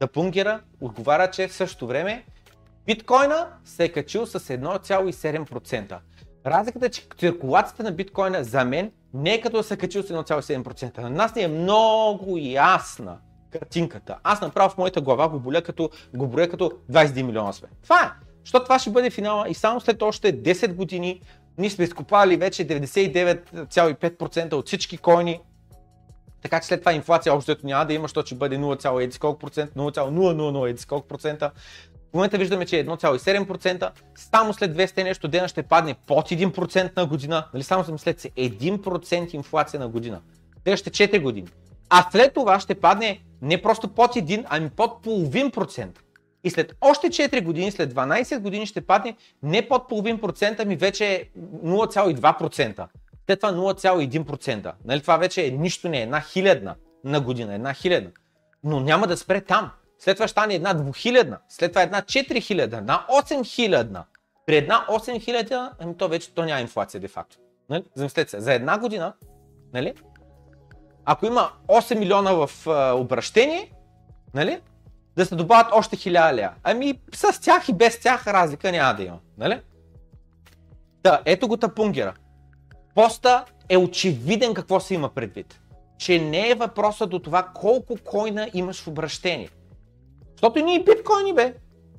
Тапунгера 0.00 0.60
отговаря, 0.80 1.30
че 1.30 1.48
в 1.48 1.54
същото 1.54 1.86
време 1.86 2.24
биткоина 2.86 3.48
се 3.64 3.84
е 3.84 3.92
качил 3.92 4.26
с 4.26 4.40
1,7%. 4.40 5.98
Разликата 6.46 6.86
е, 6.86 6.90
че 6.90 7.02
циркулацията 7.18 7.82
на 7.82 7.92
биткоина 7.92 8.44
за 8.44 8.64
мен 8.64 8.90
не 9.14 9.34
е 9.34 9.40
като 9.40 9.56
да 9.56 9.62
се 9.62 9.76
качил 9.76 10.02
с 10.02 10.08
1,7%. 10.08 10.98
На 10.98 11.10
нас 11.10 11.34
ни 11.34 11.42
е 11.42 11.48
много 11.48 12.36
ясна 12.38 13.16
картинката. 13.50 14.18
Аз 14.22 14.40
направо 14.40 14.70
в 14.70 14.78
моята 14.78 15.00
глава 15.00 15.28
го 15.28 15.40
боля 15.40 15.62
като, 15.62 15.90
го 16.14 16.26
броя 16.26 16.48
като 16.48 16.72
21 16.90 17.22
милиона 17.22 17.52
сме. 17.52 17.68
Това 17.82 18.02
е. 18.02 18.10
Защото 18.44 18.64
това 18.64 18.78
ще 18.78 18.90
бъде 18.90 19.10
финала 19.10 19.48
и 19.48 19.54
само 19.54 19.80
след 19.80 20.02
още 20.02 20.42
10 20.42 20.74
години 20.74 21.20
ние 21.58 21.70
сме 21.70 21.84
изкопали 21.84 22.36
вече 22.36 22.66
99,5% 22.66 24.52
от 24.52 24.66
всички 24.66 24.98
койни. 24.98 25.40
Така 26.42 26.60
че 26.60 26.66
след 26.66 26.80
това 26.80 26.92
инфлация 26.92 27.34
общо 27.34 27.56
няма 27.64 27.86
да 27.86 27.92
има, 27.94 28.04
защото 28.04 28.26
ще 28.26 28.34
бъде 28.34 28.58
0,1 28.58 29.18
колко 29.18 29.38
процент, 29.38 29.70
0,000 29.74 30.88
колко 30.88 31.08
процента. 31.08 31.50
В 32.14 32.16
момента 32.16 32.38
виждаме, 32.38 32.66
че 32.66 32.78
е 32.78 32.86
1,7%, 32.86 33.90
само 34.14 34.52
след 34.52 34.76
200 34.76 35.02
нещо 35.02 35.28
дена 35.28 35.48
ще 35.48 35.62
падне 35.62 35.94
под 36.06 36.30
1% 36.30 36.96
на 36.96 37.06
година, 37.06 37.46
нали 37.54 37.62
само 37.62 37.84
за 37.84 37.98
след 37.98 38.20
се 38.20 38.30
1% 38.30 39.34
инфлация 39.34 39.80
на 39.80 39.88
година. 39.88 40.20
Следващите 40.62 41.08
4 41.08 41.22
години. 41.22 41.48
А 41.90 42.10
след 42.10 42.34
това 42.34 42.60
ще 42.60 42.74
падне 42.74 43.20
не 43.42 43.62
просто 43.62 43.88
под 43.88 44.14
1, 44.14 44.44
ами 44.48 44.70
под 44.70 45.02
половин 45.02 45.50
процент. 45.50 46.00
И 46.44 46.50
след 46.50 46.76
още 46.80 47.06
4 47.06 47.44
години, 47.44 47.70
след 47.70 47.94
12 47.94 48.38
години 48.38 48.66
ще 48.66 48.80
падне 48.80 49.16
не 49.42 49.68
под 49.68 49.88
половин 49.88 50.20
процент, 50.20 50.60
ами 50.60 50.76
вече 50.76 51.30
0,2%. 51.64 52.86
След 53.26 53.40
това 53.40 53.52
0,1%. 53.52 54.72
Нали, 54.84 55.00
това 55.00 55.16
вече 55.16 55.46
е 55.46 55.50
нищо 55.50 55.88
не 55.88 55.98
е, 55.98 56.02
една 56.02 56.20
хилядна 56.20 56.74
на 57.04 57.20
година, 57.20 57.54
една 57.54 57.74
хилядна. 57.74 58.10
Но 58.64 58.80
няма 58.80 59.06
да 59.06 59.16
спре 59.16 59.40
там. 59.40 59.70
След 60.04 60.16
това 60.16 60.28
стане 60.28 60.54
една 60.54 60.74
двухилядна, 60.74 61.38
след 61.48 61.72
това 61.72 61.82
една 61.82 62.02
4000, 62.02 62.62
една 62.62 63.06
8000. 63.10 64.02
При 64.46 64.56
една 64.56 64.86
8000, 64.88 65.70
ами 65.78 65.96
то 65.96 66.08
вече 66.08 66.34
то 66.34 66.44
няма 66.44 66.60
инфлация 66.60 67.00
де 67.00 67.08
факто. 67.08 67.36
Нали? 67.70 67.84
Замислете 67.94 68.30
се, 68.30 68.40
за 68.40 68.52
една 68.52 68.78
година, 68.78 69.12
нали? 69.72 69.94
ако 71.04 71.26
има 71.26 71.50
8 71.68 71.98
милиона 71.98 72.32
в 72.32 72.50
а, 72.66 72.92
обращение, 72.92 73.72
нали? 74.34 74.60
да 75.16 75.26
се 75.26 75.34
добавят 75.34 75.66
още 75.72 75.96
1000 75.96 76.42
ля. 76.42 76.52
Ами 76.62 77.00
с 77.14 77.40
тях 77.40 77.68
и 77.68 77.72
без 77.72 78.00
тях 78.00 78.26
разлика 78.26 78.72
няма 78.72 78.94
да 78.94 79.02
има. 79.02 79.18
Нали? 79.38 79.60
Да, 81.02 81.22
ето 81.24 81.48
го 81.48 81.56
тапунгера. 81.56 82.14
Поста 82.94 83.44
е 83.68 83.76
очевиден 83.76 84.54
какво 84.54 84.80
се 84.80 84.94
има 84.94 85.08
предвид. 85.08 85.60
Че 85.98 86.18
не 86.18 86.50
е 86.50 86.54
въпросът 86.54 87.10
до 87.10 87.18
това 87.18 87.42
колко 87.54 87.96
койна 88.04 88.50
имаш 88.54 88.82
в 88.82 88.88
обращение. 88.88 89.48
Защото 90.36 90.64
ние 90.64 90.84
биткоини 90.84 91.34
бе. 91.34 91.54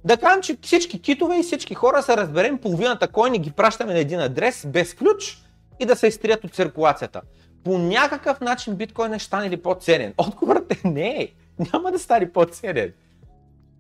Да 0.06 0.18
кажем, 0.18 0.42
че 0.42 0.58
всички 0.62 1.02
китове 1.02 1.40
и 1.40 1.44
всички 1.44 1.74
хора 1.74 2.04
са 2.04 2.18
разберем 2.18 2.58
половината 2.58 3.08
койни 3.08 3.40
ги 3.40 3.52
пращаме 3.52 3.94
на 3.94 4.00
един 4.00 4.20
адрес 4.20 4.66
без 4.68 4.94
ключ 4.94 5.42
и 5.80 5.86
да 5.86 5.96
се 5.96 6.08
изтрият 6.08 6.44
от 6.44 6.54
циркулацията. 6.54 7.22
По 7.64 7.78
някакъв 7.78 8.42
начин 8.42 8.76
биткоин 8.76 9.14
е 9.14 9.20
стане 9.20 9.50
ли 9.50 9.62
по-ценен? 9.62 10.14
Отговорът 10.18 10.72
е 10.72 10.88
не. 10.88 11.30
Няма 11.74 11.92
да 11.92 12.00
стане 12.00 12.32
по-ценен. 12.32 12.94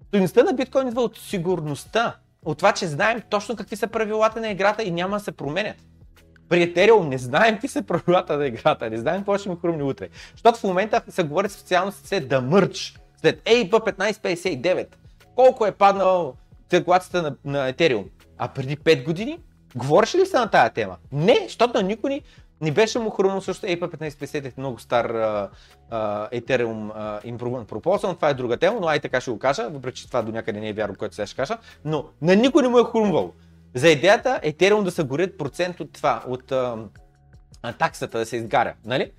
Стоиността 0.08 0.44
на 0.44 0.54
биткоин 0.54 0.88
идва 0.88 1.02
от 1.02 1.18
сигурността. 1.18 2.16
От 2.46 2.58
това, 2.58 2.72
че 2.72 2.88
знаем 2.88 3.22
точно 3.30 3.56
какви 3.56 3.76
са 3.76 3.88
правилата 3.88 4.42
на 4.42 4.50
играта 4.50 4.84
и 4.84 4.92
няма 4.92 5.18
да 5.18 5.24
се 5.24 5.32
променят. 5.32 5.78
При 6.50 6.74
Ethereum 6.74 7.08
не 7.08 7.18
знаем 7.18 7.56
какви 7.56 7.68
са 7.68 7.82
правилата 7.82 8.38
на 8.38 8.48
играта, 8.48 8.90
не 8.90 8.98
знаем 8.98 9.20
какво 9.20 9.38
ще 9.38 9.50
ми 9.50 9.56
хрумни 9.62 9.84
утре. 9.84 10.10
Защото 10.32 10.60
в 10.60 10.64
момента 10.64 11.02
се 11.10 11.24
говори 11.24 11.50
с 11.50 12.20
да 12.22 12.42
мърч 12.42 13.00
след 13.22 13.44
AIP 13.44 13.70
1559, 13.70 14.88
колко 15.36 15.66
е 15.66 15.72
паднал 15.72 16.36
циркулацията 16.70 17.22
на, 17.22 17.36
на 17.52 17.74
Ethereum? 17.74 18.06
А 18.38 18.48
преди 18.48 18.78
5 18.78 19.06
години? 19.06 19.40
Говореше 19.76 20.18
ли 20.18 20.26
се 20.26 20.38
на 20.38 20.50
тая 20.50 20.70
тема? 20.70 20.98
Не, 21.12 21.40
защото 21.44 21.78
на 21.78 21.84
никой 21.84 22.10
ни 22.10 22.22
не 22.62 22.72
беше 22.72 23.00
му 23.00 23.10
хрумно 23.10 23.42
също 23.42 23.66
APA 23.66 23.98
1559 23.98 24.46
е 24.46 24.54
много 24.58 24.80
стар 24.80 25.14
uh, 25.14 25.50
uh, 25.92 26.42
Ethereum 26.42 26.94
uh, 26.98 27.36
Improvement 27.38 27.66
Proposal, 27.66 28.16
това 28.16 28.30
е 28.30 28.34
друга 28.34 28.58
тема, 28.58 28.80
но 28.82 28.88
ай 28.88 29.00
така 29.00 29.22
ще 29.22 29.32
го 29.32 29.40
кажа, 29.40 29.70
въпреки 29.70 30.02
че 30.02 30.08
това 30.08 30.22
до 30.22 30.32
някъде 30.32 30.60
не 30.60 30.70
е 30.70 30.74
вярно, 30.74 30.96
което 30.96 31.16
сега 31.16 31.26
ще 31.26 31.36
кажа, 31.36 31.58
но 31.86 32.06
на 32.22 32.36
никой 32.36 32.64
не 32.64 32.70
му 32.70 32.80
е 32.80 32.84
хрумвало. 32.84 33.34
За 33.74 33.90
идеята 33.90 34.40
Ethereum 34.44 34.84
да 34.84 34.92
се 34.92 35.04
горят 35.04 35.38
процент 35.38 35.80
от 35.80 35.94
това, 35.94 36.24
от 36.28 36.44
uh, 36.44 36.88
таксата 37.80 38.18
да 38.18 38.26
се 38.26 38.38
изгаря, 38.38 38.74
нали? 38.86 39.12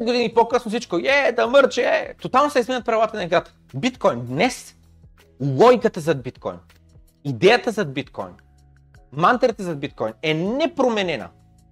5 0.00 0.04
години 0.04 0.34
по-късно 0.34 0.68
всичко, 0.68 0.96
е, 0.96 1.32
да 1.32 1.46
мърче, 1.46 1.82
е. 1.82 2.14
Тотално 2.14 2.50
се 2.50 2.58
изменят 2.58 2.84
правилата 2.84 3.16
на 3.16 3.24
играта. 3.24 3.54
Биткоин 3.74 4.26
днес, 4.26 4.76
логиката 5.40 6.00
зад 6.00 6.22
биткоин, 6.22 6.56
идеята 7.24 7.70
зад 7.70 7.92
биткоин, 7.92 8.34
мантрата 9.12 9.62
зад 9.62 9.78
биткоин 9.78 10.12
е 10.22 10.34
непроменена. 10.34 11.28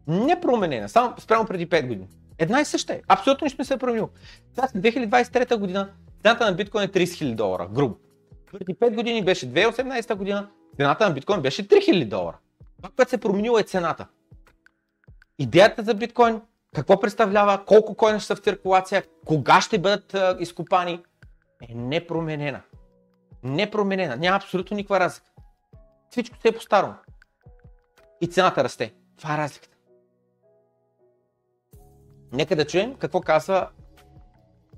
Непроменена, 0.06 0.88
само 0.88 1.14
спрямо 1.18 1.46
преди 1.46 1.68
5 1.68 1.86
години. 1.86 2.08
Една 2.38 2.60
и 2.60 2.64
съща 2.64 2.94
е. 2.94 3.00
Абсолютно 3.08 3.44
нищо 3.44 3.60
не 3.60 3.64
се 3.64 3.74
е 3.74 3.78
променило. 3.78 4.08
Сега 4.54 4.68
2023 4.68 5.56
година 5.56 5.88
цената 6.22 6.44
на 6.44 6.52
биткоин 6.52 6.84
е 6.84 6.88
30 6.88 7.04
000 7.04 7.34
долара, 7.34 7.68
грубо. 7.72 7.96
Преди 8.52 8.74
5 8.74 8.94
години 8.94 9.24
беше 9.24 9.52
2018 9.52 10.14
година, 10.14 10.48
цената 10.76 11.08
на 11.08 11.14
биткоин 11.14 11.40
беше 11.40 11.68
3000 11.68 12.08
долара. 12.08 12.38
Това, 12.76 12.90
което 12.96 13.10
се 13.10 13.16
е 13.16 13.18
променило 13.18 13.58
е 13.58 13.62
цената. 13.62 14.06
Идеята 15.38 15.82
за 15.82 15.94
биткоин 15.94 16.40
какво 16.74 17.00
представлява, 17.00 17.64
колко 17.64 17.94
койна 17.94 18.20
ще 18.20 18.26
са 18.26 18.36
в 18.36 18.38
циркулация, 18.38 19.04
кога 19.26 19.60
ще 19.60 19.78
бъдат 19.78 20.14
а, 20.14 20.36
изкопани, 20.40 21.02
е 21.70 21.74
непроменена. 21.74 22.62
Непроменена. 23.42 24.16
Няма 24.16 24.36
абсолютно 24.36 24.76
никаква 24.76 25.00
разлика. 25.00 25.26
Всичко 26.10 26.36
се 26.40 26.48
е 26.48 26.52
по-старо. 26.52 26.94
И 28.20 28.26
цената 28.26 28.64
расте. 28.64 28.94
Това 29.16 29.34
е 29.34 29.38
разликата. 29.38 29.76
Нека 32.32 32.56
да 32.56 32.66
чуем 32.66 32.94
какво 32.94 33.20
казва 33.20 33.68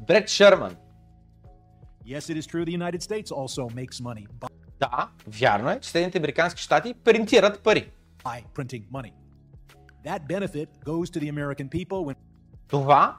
Бред 0.01 0.29
Шърман. 0.29 0.77
Yes, 2.07 2.19
it 2.19 2.37
is 2.41 2.47
true 2.47 2.65
the 2.65 2.77
United 2.77 3.03
States 3.03 3.29
also 3.31 3.63
makes 3.75 4.03
money 4.03 4.27
Да, 4.81 5.09
вярно 5.27 5.71
е, 5.71 5.81
че 5.81 5.91
Съединените 5.91 6.19
Американски 6.19 6.63
щати 6.63 6.95
принтират 6.95 7.63
пари. 7.63 7.91
by 8.25 8.45
printing 8.55 8.85
money. 8.91 9.13
Това, 12.69 13.17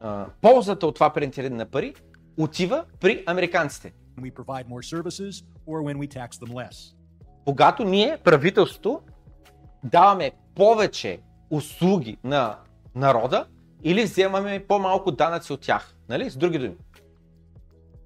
а, 0.00 0.26
ползата 0.40 0.86
от 0.86 0.94
това 0.94 1.10
принтиране 1.10 1.56
на 1.56 1.66
пари, 1.66 1.94
отива 2.36 2.84
при 3.00 3.24
американците. 3.26 3.92
we 4.20 4.30
provide 4.30 4.68
more 4.68 4.82
services 4.82 5.44
or 5.66 5.82
when 5.82 5.96
we 5.98 6.06
tax 6.06 6.28
them 6.38 6.52
less. 6.52 6.94
Когато 7.44 7.84
ние, 7.84 8.18
правителството, 8.24 9.00
даваме 9.84 10.30
повече 10.54 11.20
услуги 11.50 12.18
на 12.24 12.58
народа 12.94 13.46
или 13.84 14.02
вземаме 14.02 14.64
по-малко 14.68 15.12
данъци 15.12 15.52
от 15.52 15.60
тях. 15.60 15.94
Нали? 16.08 16.30
С 16.30 16.36
други 16.36 16.58
думи. 16.58 16.76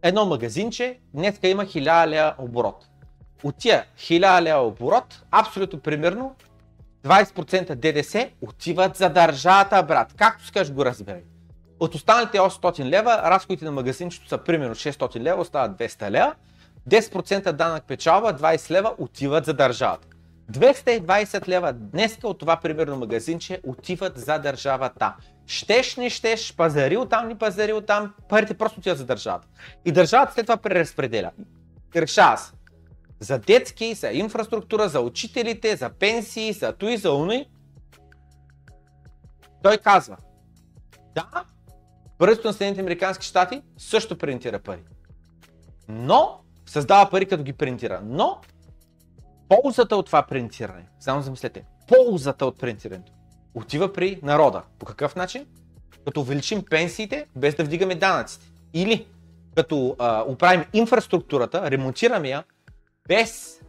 Едно 0.03 0.27
магазинче 0.27 0.99
днеска 1.15 1.49
има 1.49 1.65
1000 1.65 2.07
лева 2.07 2.35
оборот. 2.39 2.89
От 3.45 3.57
тия 3.57 3.85
1000 3.97 4.43
лева 4.43 4.67
оборот, 4.67 5.25
абсолютно 5.31 5.81
примерно, 5.81 6.35
20% 7.05 7.75
ДДС 7.75 8.31
отиват 8.41 8.97
за 8.97 9.09
държавата, 9.09 9.83
брат. 9.83 10.15
Както 10.17 10.47
скаш 10.47 10.73
го 10.73 10.85
разбирай. 10.85 11.23
От 11.81 11.95
останалите 11.95 12.39
800 12.39 12.85
лева, 12.85 13.21
разходите 13.25 13.65
на 13.65 13.73
магазинчето 13.73 14.29
са 14.29 14.39
примерно 14.39 14.75
600 14.75 15.21
лева, 15.21 15.41
остават 15.41 15.79
200 15.79 16.11
лева. 16.11 16.35
10% 16.89 17.53
данък 17.53 17.85
печалба, 17.85 18.35
20 18.35 18.71
лева 18.71 18.95
отиват 18.99 19.45
за 19.45 19.55
държавата. 19.55 20.09
220 20.53 21.49
лева 21.49 21.73
днеска 21.73 22.29
от 22.29 22.39
това 22.39 22.57
примерно 22.57 22.97
магазинче 22.97 23.61
отиват 23.67 24.19
за 24.19 24.39
държавата. 24.39 25.15
Щеш, 25.47 25.97
не 25.97 26.11
щеш, 26.11 26.55
пазари 26.57 26.97
оттам, 26.97 27.29
не 27.29 27.39
пазари 27.39 27.73
оттам, 27.73 28.15
парите 28.29 28.55
просто 28.55 28.81
отиват 28.81 28.99
за 28.99 29.05
държавата. 29.05 29.49
И 29.85 29.93
държавата 29.93 30.33
след 30.33 30.47
това 30.47 30.57
преразпределя. 30.57 31.31
Решава 31.97 32.37
се. 32.37 32.53
За 33.21 33.39
детски, 33.39 33.95
за 33.95 34.11
инфраструктура, 34.11 34.89
за 34.89 35.01
учителите, 35.01 35.77
за 35.77 35.91
пенсии, 35.91 36.53
за 36.53 36.73
той, 36.73 36.97
за 36.97 37.13
уни. 37.13 37.51
Той 39.63 39.79
казва, 39.79 40.17
да, 41.15 41.45
правителството 42.19 42.49
на 42.49 42.53
Съединените 42.53 42.81
Американски 42.81 43.27
щати 43.27 43.63
също 43.79 44.19
принтира 44.19 44.59
пари. 44.59 44.83
Но, 45.89 46.41
създава 46.67 47.11
пари 47.11 47.27
като 47.27 47.43
ги 47.43 47.53
принтира. 47.53 48.01
Но, 48.05 48.41
ползата 49.49 49.97
от 49.97 50.07
това 50.07 50.23
принтиране, 50.23 50.89
само 51.01 51.23
замислете, 51.23 51.65
ползата 51.89 52.47
от 52.47 52.59
принтирането 52.61 53.13
отива 53.55 53.93
при 53.93 54.21
народа. 54.23 54.63
По 54.79 54.87
какъв 54.87 55.17
начин? 55.17 55.47
Като 56.05 56.21
увеличим 56.21 56.65
пенсиите, 56.71 57.27
без 57.37 57.55
да 57.55 57.65
вдигаме 57.65 57.95
данъците. 57.95 58.47
Или 58.75 59.07
като 59.57 59.97
а, 59.99 60.25
оправим 60.27 60.65
инфраструктурата, 60.73 61.71
ремонтираме 61.71 62.29
я, 62.29 62.45
без 63.09 63.61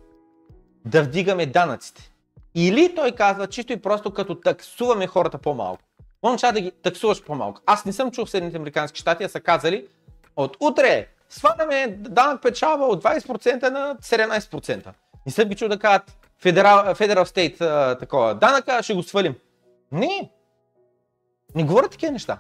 да 0.86 1.04
вдигаме 1.04 1.46
данъците. 1.46 2.12
Или 2.56 2.96
той 2.96 3.12
казва 3.12 3.48
чисто 3.48 3.74
и 3.74 3.82
просто 3.82 4.14
като 4.14 4.36
таксуваме 4.36 5.08
хората 5.08 5.38
по-малко. 5.38 5.82
Означава 6.22 6.54
да 6.54 6.62
ги 6.62 6.72
таксуваш 6.72 7.24
по-малко. 7.24 7.62
Аз 7.66 7.86
не 7.86 7.94
съм 7.94 8.12
чул 8.12 8.26
в 8.26 8.30
Съединените 8.30 8.58
Американски 8.58 9.00
щати, 9.00 9.24
а 9.24 9.30
са 9.30 9.40
казали 9.40 9.88
от 10.36 10.58
утре 10.60 11.08
сваляме 11.30 11.88
данък 11.88 12.42
печалба 12.42 12.86
от 12.86 13.04
20% 13.04 13.70
на 13.70 13.96
17%. 13.96 14.94
Не 15.26 15.32
съм 15.32 15.50
ги 15.50 15.56
чул 15.56 15.68
да 15.68 15.80
кажат 15.80 16.18
Federal, 16.44 16.96
Federal 16.96 17.24
State 17.24 17.62
а, 17.62 17.98
такова 17.98 18.36
данъка, 18.36 18.84
ще 18.84 18.94
го 18.94 19.04
свалим. 19.04 19.36
Не. 19.92 20.32
Не 21.56 21.64
говорят 21.64 21.92
такива 21.92 22.12
неща. 22.12 22.40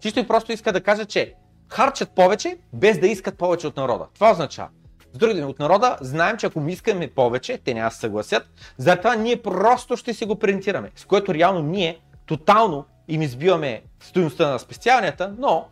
Чисто 0.00 0.20
и 0.20 0.28
просто 0.28 0.52
иска 0.52 0.72
да 0.72 0.82
кажа, 0.82 1.04
че 1.04 1.34
харчат 1.68 2.10
повече, 2.10 2.58
без 2.72 2.98
да 2.98 3.06
искат 3.06 3.38
повече 3.38 3.66
от 3.66 3.76
народа. 3.76 4.06
Това 4.14 4.30
означава. 4.30 4.68
С 5.12 5.18
други 5.18 5.34
думи, 5.34 5.46
от 5.46 5.58
народа 5.58 5.96
знаем, 6.00 6.36
че 6.36 6.46
ако 6.46 6.60
ми 6.60 6.72
искаме 6.72 7.10
повече, 7.10 7.58
те 7.58 7.74
няма 7.74 7.90
да 7.90 7.96
съгласят, 7.96 8.50
затова 8.76 9.14
ние 9.14 9.42
просто 9.42 9.96
ще 9.96 10.14
си 10.14 10.24
го 10.24 10.38
принтираме, 10.38 10.90
с 10.96 11.04
което 11.04 11.34
реално 11.34 11.62
ние 11.62 12.00
тотално 12.26 12.86
им 13.08 13.22
избиваме 13.22 13.82
стоеността 14.00 14.50
на 14.50 14.58
спестяванията, 14.58 15.34
но 15.38 15.68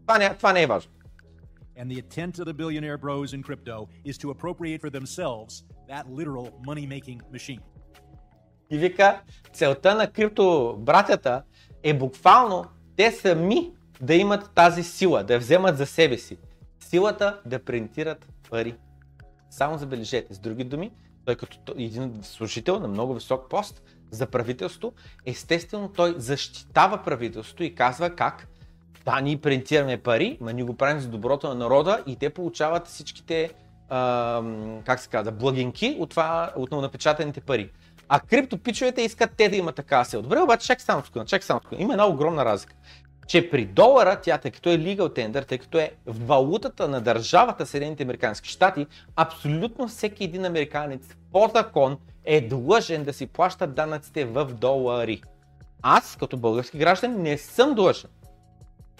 това 0.00 0.18
не, 0.18 0.34
това 0.34 0.52
не 0.52 0.62
е 0.62 0.66
важно. 0.66 0.92
And 1.78 1.88
the 1.88 2.02
intent 2.02 2.38
of 2.38 2.44
the 2.46 2.54
billionaire 2.54 2.98
bros 2.98 3.34
in 3.36 3.42
crypto 3.42 3.76
is 4.10 4.16
to 4.22 4.30
appropriate 4.30 4.80
for 4.84 4.90
themselves 4.98 5.52
that 5.90 6.04
literal 6.18 6.46
money 6.66 6.86
making 6.86 7.20
machine. 7.32 7.60
И 8.70 8.78
вика, 8.78 9.20
целта 9.52 9.94
на 9.94 10.10
крипто 10.10 10.76
братята 10.78 11.42
е 11.82 11.94
буквално 11.94 12.64
те 12.96 13.12
сами 13.12 13.72
да 14.00 14.14
имат 14.14 14.50
тази 14.54 14.82
сила, 14.82 15.24
да 15.24 15.34
я 15.34 15.38
вземат 15.38 15.76
за 15.76 15.86
себе 15.86 16.18
си. 16.18 16.38
Силата 16.96 17.40
да 17.46 17.58
принтират 17.58 18.26
пари. 18.50 18.74
Само 19.50 19.78
забележете, 19.78 20.34
с 20.34 20.38
други 20.38 20.64
думи, 20.64 20.90
той 21.24 21.36
като 21.36 21.74
един 21.78 22.18
служител 22.22 22.80
на 22.80 22.88
много 22.88 23.14
висок 23.14 23.50
пост 23.50 23.82
за 24.10 24.26
правителство, 24.26 24.92
естествено 25.26 25.88
той 25.88 26.14
защитава 26.16 27.02
правителството 27.02 27.62
и 27.62 27.74
казва 27.74 28.10
как 28.10 28.46
да, 29.04 29.20
ние 29.20 29.36
принтираме 29.36 30.02
пари, 30.02 30.38
ма 30.40 30.52
ние 30.52 30.64
го 30.64 30.76
правим 30.76 31.00
за 31.00 31.08
доброто 31.08 31.48
на 31.48 31.54
народа 31.54 32.02
и 32.06 32.16
те 32.16 32.30
получават 32.30 32.86
всичките, 32.86 33.50
а, 33.88 34.42
как 34.86 35.00
се 35.00 35.08
казва, 35.08 35.32
благинки 35.32 35.96
от, 36.00 36.10
това, 36.10 36.52
от 36.56 36.70
напечатаните 36.70 37.40
пари. 37.40 37.70
А 38.08 38.20
криптопичовете 38.20 39.02
искат 39.02 39.30
те 39.36 39.48
да 39.48 39.56
имат 39.56 39.76
така 39.76 40.04
сила. 40.04 40.22
Добре, 40.22 40.40
обаче 40.40 40.66
чакай 40.66 40.84
само 40.84 41.04
секунда, 41.04 41.26
чакай 41.26 41.46
само 41.46 41.60
секунда. 41.62 41.82
Има 41.82 41.92
една 41.92 42.06
огромна 42.06 42.44
разлика. 42.44 42.74
Че 43.26 43.50
при 43.50 43.66
долара, 43.66 44.20
тя, 44.22 44.38
тъй 44.38 44.50
като 44.50 44.70
е 44.70 44.78
legal 44.78 44.98
tender, 44.98 45.46
тъй 45.46 45.58
като 45.58 45.78
е 45.78 45.92
валутата 46.06 46.88
на 46.88 47.00
държавата 47.00 47.66
Съединените 47.66 48.02
Американски 48.02 48.48
щати, 48.48 48.86
абсолютно 49.16 49.88
всеки 49.88 50.24
един 50.24 50.44
американец 50.44 51.02
по 51.32 51.50
закон 51.54 51.98
е 52.24 52.40
длъжен 52.40 53.04
да 53.04 53.12
си 53.12 53.26
плаща 53.26 53.66
данъците 53.66 54.24
в 54.24 54.44
долари. 54.44 55.22
Аз, 55.82 56.16
като 56.16 56.36
български 56.36 56.78
граждан, 56.78 57.22
не 57.22 57.38
съм 57.38 57.74
длъжен 57.74 58.10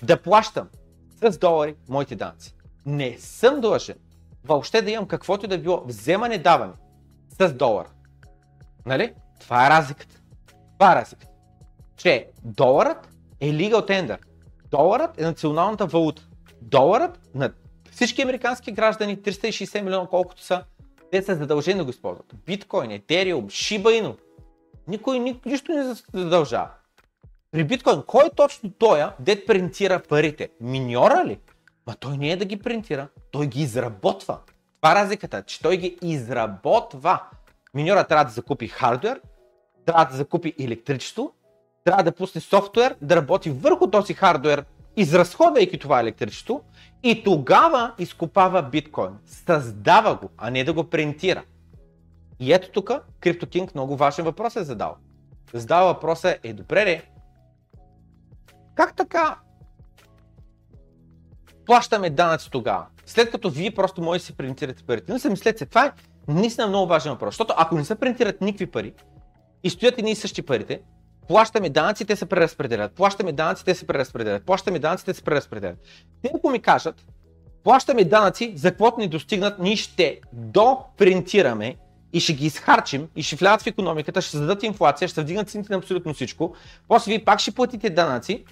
да 0.02 0.22
плащам 0.22 0.68
с 1.22 1.38
долари 1.38 1.74
моите 1.88 2.16
данъци. 2.16 2.54
Не 2.86 3.18
съм 3.18 3.60
длъжен 3.60 3.96
въобще 4.44 4.82
да 4.82 4.90
имам 4.90 5.06
каквото 5.06 5.44
и 5.44 5.48
да 5.48 5.58
било 5.58 5.84
вземане-даване 5.86 6.72
с 7.40 7.52
долар. 7.52 7.86
Нали? 8.86 9.12
Това 9.40 9.66
е 9.66 9.70
разликата. 9.70 10.20
Това 10.78 10.92
е 10.92 10.96
разликата. 10.96 11.32
Че 11.96 12.26
доларът 12.44 13.08
е 13.40 13.52
legal 13.52 13.88
tender. 13.88 14.18
Доларът 14.70 15.20
е 15.20 15.24
националната 15.24 15.86
валута. 15.86 16.28
Доларът 16.62 17.20
на 17.34 17.52
всички 17.90 18.22
американски 18.22 18.72
граждани, 18.72 19.18
360 19.18 19.82
милиона 19.82 20.06
колкото 20.06 20.42
са, 20.42 20.64
те 21.10 21.22
са 21.22 21.36
задължени 21.36 21.78
да 21.78 21.84
го 21.84 21.90
използват. 21.90 22.34
Биткоин, 22.46 22.90
Етериум, 22.90 23.48
Shiba 23.48 24.02
Inu. 24.02 24.16
Никой 24.88 25.18
ни, 25.18 25.40
нищо 25.46 25.72
не 25.72 25.94
задължава. 26.12 26.68
При 27.50 27.64
биткоин, 27.64 28.02
кой 28.06 28.26
е 28.26 28.30
точно 28.36 28.70
той, 28.70 29.04
дет 29.20 29.46
принтира 29.46 30.02
парите? 30.08 30.48
Миньора 30.60 31.24
ли? 31.26 31.38
Ма 31.86 31.94
той 32.00 32.16
не 32.16 32.30
е 32.30 32.36
да 32.36 32.44
ги 32.44 32.56
принтира, 32.56 33.08
той 33.30 33.46
ги 33.46 33.62
изработва. 33.62 34.38
Това 34.80 34.92
е 34.92 34.94
разликата, 34.94 35.42
че 35.42 35.62
той 35.62 35.76
ги 35.76 35.98
изработва. 36.02 37.22
Миньора 37.74 38.04
трябва 38.04 38.24
да 38.24 38.30
закупи 38.30 38.68
хардвер, 38.68 39.20
трябва 39.86 40.04
да 40.04 40.16
закупи 40.16 40.54
електричество, 40.60 41.32
трябва 41.86 42.02
да 42.02 42.12
пусне 42.12 42.40
софтуер, 42.40 42.96
да 43.02 43.16
работи 43.16 43.50
върху 43.50 43.90
този 43.90 44.14
хардвер, 44.14 44.64
изразходвайки 44.96 45.78
това 45.78 46.00
електричество 46.00 46.62
и 47.02 47.24
тогава 47.24 47.92
изкупава 47.98 48.62
биткоин. 48.62 49.10
Създава 49.26 50.14
го, 50.14 50.30
а 50.38 50.50
не 50.50 50.64
да 50.64 50.72
го 50.72 50.84
принтира. 50.84 51.44
И 52.40 52.52
ето 52.52 52.70
тук 52.70 52.90
CryptoKing 53.20 53.74
много 53.74 53.96
важен 53.96 54.24
въпрос 54.24 54.56
е 54.56 54.64
задал. 54.64 54.96
Задава 55.52 55.86
въпроса 55.94 56.38
е 56.42 56.52
добре 56.52 56.86
ли? 56.86 57.02
Как 58.74 58.96
така 58.96 59.38
плащаме 61.66 62.10
данъци 62.10 62.50
тогава? 62.50 62.86
След 63.06 63.30
като 63.30 63.50
вие 63.50 63.74
просто 63.74 64.02
може 64.02 64.18
да 64.18 64.24
си 64.24 64.36
принтирате 64.36 64.82
парите. 64.82 65.12
Но 65.12 65.18
се 65.18 65.30
мислете 65.30 65.66
това 65.66 65.86
е 65.86 65.92
наистина 66.28 66.66
много 66.66 66.86
важен 66.86 67.12
въпрос. 67.12 67.34
Защото 67.34 67.54
ако 67.56 67.74
не 67.74 67.84
се 67.84 67.94
принтират 67.94 68.40
никакви 68.40 68.66
пари 68.66 68.94
и 69.62 69.70
стоят 69.70 69.98
едни 69.98 70.10
и 70.10 70.16
същи 70.16 70.42
парите, 70.42 70.80
плащаме 71.28 71.68
данъци, 71.68 72.04
те 72.04 72.16
се 72.16 72.26
преразпределят. 72.26 72.92
Плащаме 72.92 73.32
данъци, 73.32 73.64
те 73.64 73.74
се 73.74 73.86
преразпределят. 73.86 74.46
Плащаме 74.46 74.78
данъци, 74.78 75.04
те 75.04 75.14
се 75.14 75.22
преразпределят. 75.22 75.78
Те 76.22 76.30
ако 76.34 76.50
ми 76.50 76.58
кажат, 76.58 77.06
плащаме 77.64 78.04
данъци, 78.04 78.52
за 78.56 78.70
каквото 78.70 79.00
ни 79.00 79.08
достигнат, 79.08 79.58
ние 79.58 79.76
ще 79.76 80.20
допринтираме 80.32 81.76
и 82.12 82.20
ще 82.20 82.32
ги 82.32 82.46
изхарчим 82.46 83.08
и 83.16 83.22
ще 83.22 83.36
влязат 83.36 83.62
в 83.62 83.66
економиката, 83.66 84.22
ще 84.22 84.30
създадат 84.30 84.62
инфлация, 84.62 85.08
ще 85.08 85.20
вдигнат 85.20 85.50
цените 85.50 85.72
на 85.72 85.78
абсолютно 85.78 86.14
всичко. 86.14 86.54
После 86.88 87.10
вие 87.10 87.24
пак 87.24 87.40
ще 87.40 87.50
платите 87.50 87.90
данъци 87.90 88.44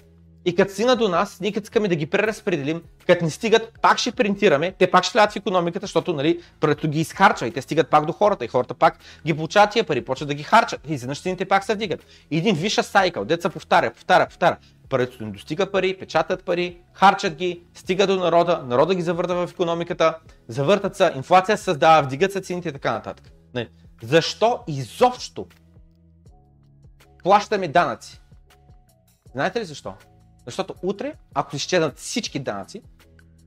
и 0.45 0.55
като 0.55 0.71
стигна 0.71 0.95
до 0.95 1.09
нас, 1.09 1.39
ние 1.41 1.51
като 1.51 1.63
искаме 1.63 1.87
да 1.87 1.95
ги 1.95 2.05
преразпределим, 2.05 2.81
като 3.07 3.25
не 3.25 3.31
стигат, 3.31 3.79
пак 3.81 3.97
ще 3.97 4.11
принтираме, 4.11 4.71
те 4.71 4.91
пак 4.91 5.03
ще 5.03 5.17
влязат 5.17 5.33
в 5.33 5.35
економиката, 5.35 5.83
защото 5.83 6.13
нали, 6.13 6.41
правителството 6.59 6.91
ги 6.91 6.99
изхарчва 6.99 7.47
и 7.47 7.51
те 7.51 7.61
стигат 7.61 7.89
пак 7.89 8.05
до 8.05 8.13
хората 8.13 8.45
и 8.45 8.47
хората 8.47 8.73
пак 8.73 8.97
ги 9.25 9.33
получават 9.33 9.71
тия 9.71 9.83
пари, 9.83 10.05
почват 10.05 10.27
да 10.27 10.33
ги 10.33 10.43
харчат 10.43 10.81
и 10.87 10.93
изведнъж 10.93 11.21
цените 11.21 11.45
пак 11.45 11.63
се 11.63 11.75
вдигат. 11.75 12.05
Един 12.31 12.55
виша 12.55 12.83
сайкъл, 12.83 13.25
деца 13.25 13.49
повтаря, 13.49 13.93
повтаря, 13.93 14.27
повтаря. 14.27 14.57
Правителството 14.89 15.23
им 15.23 15.31
достига 15.31 15.71
пари, 15.71 15.97
печатат 15.99 16.43
пари, 16.43 16.77
харчат 16.93 17.35
ги, 17.35 17.61
стига 17.73 18.07
до 18.07 18.15
народа, 18.15 18.63
народа 18.67 18.95
ги 18.95 19.01
завърта 19.01 19.35
в 19.35 19.51
економиката, 19.51 20.17
завъртат 20.47 20.95
се, 20.95 21.11
инфлация 21.15 21.57
се 21.57 21.63
създава, 21.63 22.01
вдигат 22.01 22.31
се 22.31 22.41
цените 22.41 22.69
и 22.69 22.71
така 22.71 22.91
нататък. 22.91 23.31
Не. 23.53 23.69
Защо 24.03 24.59
изобщо 24.67 25.47
плащаме 27.23 27.67
данъци. 27.67 28.21
Знаете 29.33 29.59
ли 29.59 29.65
защо? 29.65 29.93
Защото 30.45 30.75
утре, 30.83 31.13
ако 31.33 31.51
се 31.51 31.57
изчезнат 31.57 31.97
всички 31.97 32.39
данъци 32.39 32.81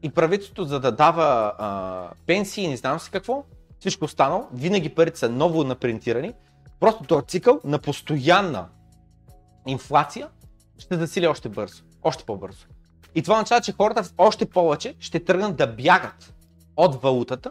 и 0.02 0.10
правителството 0.10 0.64
за 0.64 0.80
да 0.80 0.92
дава 0.92 1.54
а, 1.58 2.10
пенсии 2.26 2.68
не 2.68 2.76
знам 2.76 3.00
си 3.00 3.10
какво, 3.10 3.44
всичко 3.80 4.04
останало, 4.04 4.48
винаги 4.52 4.88
парите 4.88 5.18
са 5.18 5.28
ново 5.28 5.64
напринтирани, 5.64 6.34
просто 6.80 7.04
този 7.04 7.26
цикъл 7.26 7.60
на 7.64 7.78
постоянна 7.78 8.68
инфлация 9.66 10.28
ще 10.78 10.96
засили 10.96 11.26
още 11.26 11.48
бързо, 11.48 11.82
още 12.02 12.24
по-бързо. 12.24 12.66
И 13.14 13.22
това 13.22 13.34
означава, 13.34 13.60
че 13.60 13.72
хората 13.72 14.10
още 14.18 14.46
повече 14.46 14.94
ще 15.00 15.24
тръгнат 15.24 15.56
да 15.56 15.66
бягат 15.66 16.34
от 16.76 17.02
валутата 17.02 17.50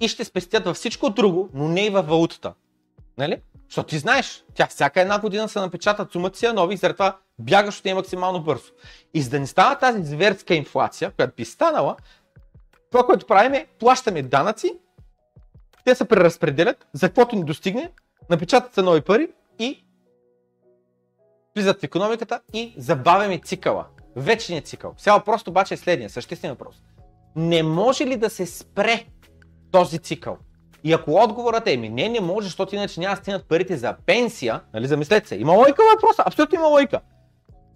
и 0.00 0.08
ще 0.08 0.24
спестят 0.24 0.64
във 0.64 0.76
всичко 0.76 1.10
друго, 1.10 1.50
но 1.54 1.68
не 1.68 1.86
и 1.86 1.90
във 1.90 2.06
валутата. 2.06 2.54
Нали? 3.18 3.42
Защото 3.68 3.88
ти 3.88 3.98
знаеш, 3.98 4.44
тя 4.54 4.66
всяка 4.66 5.00
една 5.00 5.18
година 5.20 5.48
се 5.48 5.60
напечатат 5.60 6.12
сумата 6.12 6.34
си 6.34 6.46
на 6.46 6.52
нови 6.52 6.74
и 6.74 6.76
заради 6.76 6.96
това 6.96 7.18
бягаш 7.38 7.78
от 7.78 7.84
нея 7.84 7.94
максимално 7.94 8.42
бързо. 8.42 8.72
И 9.14 9.22
за 9.22 9.30
да 9.30 9.40
не 9.40 9.46
става 9.46 9.78
тази 9.78 10.02
зверска 10.02 10.54
инфлация, 10.54 11.10
която 11.10 11.34
би 11.36 11.44
станала, 11.44 11.96
това, 12.90 13.06
което 13.06 13.26
правим 13.26 13.54
е, 13.54 13.66
плащаме 13.78 14.22
данъци, 14.22 14.78
те 15.84 15.94
се 15.94 16.04
преразпределят, 16.04 16.86
за 16.92 17.08
каквото 17.08 17.36
ни 17.36 17.44
достигне, 17.44 17.92
напечатат 18.30 18.74
се 18.74 18.82
нови 18.82 19.00
пари 19.00 19.28
и 19.58 19.84
влизат 21.56 21.80
в 21.80 21.84
економиката 21.84 22.40
и 22.52 22.74
забавяме 22.76 23.38
цикъла. 23.38 23.86
Вечният 24.16 24.66
цикъл. 24.66 24.94
Сега 24.98 25.16
въпрос 25.16 25.46
обаче 25.46 25.74
е 25.74 25.76
следния, 25.76 26.10
съществен 26.10 26.50
въпрос. 26.50 26.82
Не 27.36 27.62
може 27.62 28.06
ли 28.06 28.16
да 28.16 28.30
се 28.30 28.46
спре 28.46 29.06
този 29.70 29.98
цикъл? 29.98 30.38
И 30.84 30.92
ако 30.92 31.14
отговорът 31.14 31.68
е, 31.68 31.76
ми 31.76 31.88
не, 31.88 32.08
не 32.08 32.20
може, 32.20 32.44
защото 32.44 32.74
иначе 32.74 33.00
няма 33.00 33.16
стигнат 33.16 33.48
парите 33.48 33.76
за 33.76 33.96
пенсия, 34.06 34.60
нали, 34.74 34.86
замислете 34.86 35.28
се, 35.28 35.36
има 35.36 35.52
лойка 35.52 35.82
въпроса, 35.94 36.22
абсолютно 36.26 36.58
има 36.58 36.68
лойка. 36.68 37.00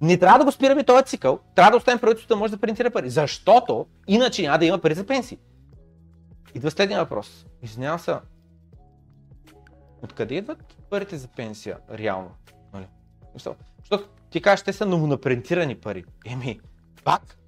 Не 0.00 0.18
трябва 0.18 0.38
да 0.38 0.44
го 0.44 0.52
спираме 0.52 0.84
този 0.84 1.04
цикъл, 1.04 1.38
трябва 1.54 1.70
да 1.70 1.76
оставим 1.76 1.98
правителството 1.98 2.34
да 2.34 2.38
може 2.38 2.52
да 2.52 2.60
принтира 2.60 2.90
пари, 2.90 3.10
защото 3.10 3.86
иначе 4.08 4.42
няма 4.42 4.58
да 4.58 4.66
има 4.66 4.78
пари 4.78 4.94
за 4.94 5.06
пенсии. 5.06 5.38
Идва 6.54 6.70
следния 6.70 7.00
въпрос. 7.00 7.46
Извинявам 7.62 7.98
се, 7.98 8.14
откъде 10.02 10.34
идват 10.34 10.76
парите 10.90 11.16
за 11.16 11.28
пенсия 11.28 11.78
реално? 11.90 12.30
Нали? 12.74 12.86
Защото 13.34 13.64
ти 14.30 14.42
кажеш, 14.42 14.62
те 14.62 14.72
са 14.72 14.86
новонапринтирани 14.86 15.74
пари. 15.74 16.04
Еми, 16.26 16.60
пак, 17.04 17.38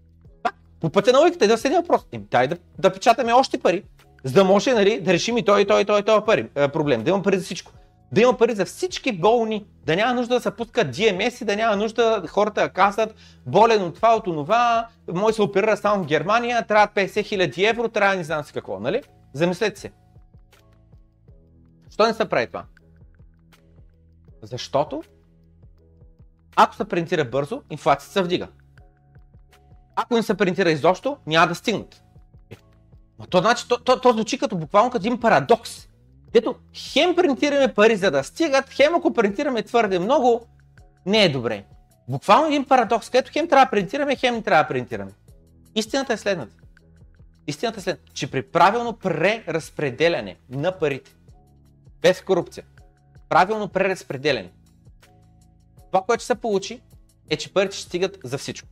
пак, 0.42 0.54
по 0.80 0.90
пътя 0.90 1.12
на 1.12 1.18
логиката, 1.18 1.46
да 1.46 1.58
следния 1.58 1.80
въпрос. 1.80 2.06
Еми, 2.12 2.24
дай 2.30 2.48
да, 2.48 2.56
да 2.78 2.92
печатаме 2.92 3.32
още 3.32 3.58
пари, 3.58 3.84
за 4.24 4.32
да 4.32 4.44
може 4.44 4.74
нали, 4.74 5.00
да 5.00 5.12
решим 5.12 5.38
и 5.38 5.44
той, 5.44 5.60
и 5.60 5.66
той, 5.66 5.80
и 5.80 5.84
той, 5.84 6.00
и 6.00 6.02
той 6.02 6.24
пари, 6.24 6.48
е, 6.54 6.68
проблем. 6.68 7.04
Да 7.04 7.10
има 7.10 7.22
пари 7.22 7.38
за 7.38 7.44
всичко. 7.44 7.72
Да 8.12 8.20
има 8.20 8.36
пари 8.36 8.54
за 8.54 8.64
всички 8.64 9.12
болни, 9.12 9.66
да 9.86 9.96
няма 9.96 10.14
нужда 10.14 10.34
да 10.34 10.40
се 10.40 10.50
пускат 10.50 10.96
DMS 10.96 11.42
и 11.42 11.44
да 11.44 11.56
няма 11.56 11.76
нужда 11.76 12.22
хората 12.28 12.60
да 12.60 12.68
казват 12.68 13.14
болен 13.46 13.82
от 13.82 13.94
това, 13.94 14.16
от 14.16 14.26
може 15.14 15.26
да 15.26 15.32
се 15.32 15.42
оперира 15.42 15.76
само 15.76 16.04
в 16.04 16.06
Германия, 16.06 16.66
трябва 16.66 16.88
50 16.94 17.06
000 17.06 17.70
евро, 17.70 17.88
трябва 17.88 18.16
не 18.16 18.24
знам 18.24 18.44
си 18.44 18.52
какво, 18.52 18.80
нали? 18.80 19.02
Замислете 19.32 19.80
се. 19.80 19.92
Що 21.90 22.06
не 22.06 22.14
се 22.14 22.28
прави 22.28 22.46
това? 22.46 22.64
Защото 24.42 25.02
ако 26.56 26.74
се 26.74 26.84
принтира 26.84 27.24
бързо, 27.24 27.62
инфлацията 27.70 28.12
се 28.12 28.22
вдига. 28.22 28.48
Ако 29.96 30.14
не 30.14 30.22
се 30.22 30.34
принтира 30.34 30.70
изобщо, 30.70 31.16
няма 31.26 31.46
да 31.46 31.54
стигнат. 31.54 32.03
Но 33.18 33.26
то, 33.26 33.38
значи, 33.38 33.68
то, 33.68 33.78
то, 33.78 34.00
то 34.00 34.12
звучи 34.12 34.38
като 34.38 34.56
буквално 34.56 34.90
като 34.90 35.02
един 35.02 35.20
парадокс. 35.20 35.88
Дето 36.32 36.54
хем 36.74 37.16
принтираме 37.16 37.74
пари 37.74 37.96
за 37.96 38.10
да 38.10 38.24
стигат, 38.24 38.70
хем 38.70 38.94
ако 38.94 39.14
принтираме 39.14 39.62
твърде 39.62 39.98
много, 39.98 40.46
не 41.06 41.24
е 41.24 41.28
добре. 41.28 41.64
Буквално 42.08 42.46
един 42.46 42.64
парадокс, 42.64 43.10
където 43.10 43.30
хем 43.32 43.48
трябва 43.48 43.66
да 43.66 43.70
принтираме, 43.70 44.16
хем 44.16 44.34
не 44.34 44.42
трябва 44.42 44.64
да 44.64 44.68
принтираме. 44.68 45.10
Истината 45.74 46.12
е 46.12 46.16
следната. 46.16 46.52
Истината 47.46 47.80
е 47.80 47.82
следната, 47.82 48.12
че 48.14 48.30
при 48.30 48.42
правилно 48.42 48.92
преразпределяне 48.92 50.36
на 50.50 50.78
парите, 50.78 51.10
без 52.02 52.20
корупция, 52.20 52.64
правилно 53.28 53.68
преразпределяне, 53.68 54.50
това, 55.92 56.02
което 56.02 56.20
ще 56.20 56.26
се 56.26 56.34
получи, 56.40 56.80
е, 57.30 57.36
че 57.36 57.52
парите 57.52 57.76
ще 57.76 57.86
стигат 57.86 58.18
за 58.24 58.38
всичко. 58.38 58.68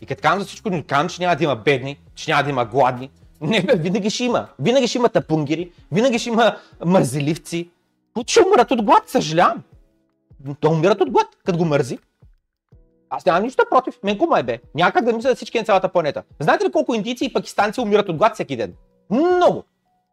И 0.00 0.06
като 0.06 0.22
казвам 0.22 0.40
за 0.40 0.46
всичко, 0.46 0.70
не 0.70 0.82
казвам, 0.82 1.08
че 1.08 1.22
няма 1.22 1.36
да 1.36 1.44
има 1.44 1.56
бедни, 1.56 2.00
че 2.14 2.30
няма 2.30 2.42
да 2.44 2.50
има 2.50 2.64
гладни. 2.64 3.10
Не, 3.40 3.62
бе, 3.62 3.76
винаги 3.76 4.10
ще 4.10 4.24
има. 4.24 4.48
Винаги 4.58 4.88
ще 4.88 4.98
има 4.98 5.08
тапунгери, 5.08 5.72
винаги 5.92 6.18
ще 6.18 6.28
има 6.28 6.56
мързеливци, 6.84 7.70
които 8.14 8.30
ще 8.30 8.42
умрат 8.42 8.70
от 8.70 8.82
глад, 8.82 9.08
съжалявам. 9.08 9.62
То 10.60 10.70
умират 10.70 11.00
от 11.00 11.10
глад, 11.10 11.26
като 11.44 11.58
го 11.58 11.64
мързи. 11.64 11.98
Аз 13.10 13.26
нямам 13.26 13.42
нищо 13.42 13.64
против, 13.70 13.98
мен 14.02 14.18
е 14.38 14.42
бе. 14.42 14.60
Няма 14.74 14.92
как 14.92 15.04
да 15.04 15.12
мисля 15.12 15.34
всички 15.34 15.58
на 15.58 15.64
цялата 15.64 15.88
планета. 15.88 16.22
Знаете 16.40 16.64
ли 16.64 16.72
колко 16.72 16.94
индийци 16.94 17.24
и 17.24 17.32
пакистанци 17.32 17.80
умират 17.80 18.08
от 18.08 18.16
глад 18.16 18.34
всеки 18.34 18.56
ден? 18.56 18.74
Много. 19.10 19.64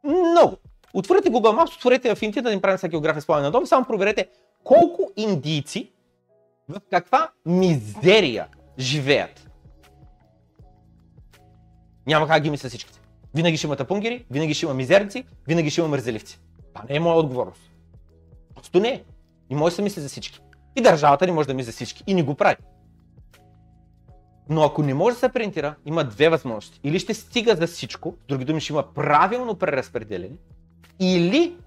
Много. 0.04 0.58
Отворете 0.94 1.30
Google 1.30 1.64
Maps, 1.64 1.76
отворете 1.76 2.16
в 2.16 2.22
Индия 2.22 2.44
да 2.44 2.56
ни 2.56 2.62
правим 2.62 2.78
всяка 2.78 2.92
география 2.92 3.22
с 3.22 3.28
на 3.28 3.52
дом, 3.52 3.66
само 3.66 3.86
проверете 3.86 4.28
колко 4.64 5.12
индийци 5.18 5.92
в 6.70 6.82
каква 6.92 7.30
мизерия 7.46 8.48
живеят. 8.80 9.50
Няма 12.08 12.28
как 12.28 12.44
ги 12.44 12.50
мисля 12.50 12.70
всичките. 12.70 13.00
Винаги 13.36 13.58
ще 13.58 13.68
има 13.68 13.76
тапунгери, 13.76 14.26
винаги 14.32 14.54
ще 14.54 14.66
има 14.66 14.74
мизерници, 14.74 15.24
винаги 15.48 15.70
ще 15.70 15.82
има 15.82 15.88
мързеливци. 15.88 16.40
Това 16.74 16.86
не 16.90 16.96
е 16.96 17.00
моя 17.00 17.18
отговорност. 17.18 17.72
Просто 18.56 18.80
не 18.80 18.90
е. 18.90 19.04
И 19.50 19.56
може 19.56 19.76
да 19.76 19.82
мисли 19.82 20.02
за 20.02 20.10
всички. 20.10 20.40
И 20.76 20.82
държавата 20.82 21.26
не 21.26 21.32
може 21.32 21.48
да 21.48 21.54
мисли 21.54 21.72
за 21.72 21.76
всички. 21.76 22.04
И 22.08 22.14
не 22.14 22.24
го 22.24 22.36
прави. 22.36 22.56
Но 24.50 24.64
ако 24.64 24.84
не 24.84 24.94
може 24.94 25.14
да 25.14 25.20
се 25.20 25.30
принтира, 25.30 25.76
има 25.86 26.04
две 26.04 26.30
възможности. 26.30 26.80
Или 26.84 27.00
ще 27.00 27.14
стига 27.14 27.56
за 27.56 27.68
всичко, 27.68 28.16
с 28.24 28.28
други 28.28 28.46
думи 28.46 28.62
ще 28.62 28.74
има 28.74 28.94
правилно 28.94 29.56
преразпределение, 29.56 30.38
или 31.00 31.58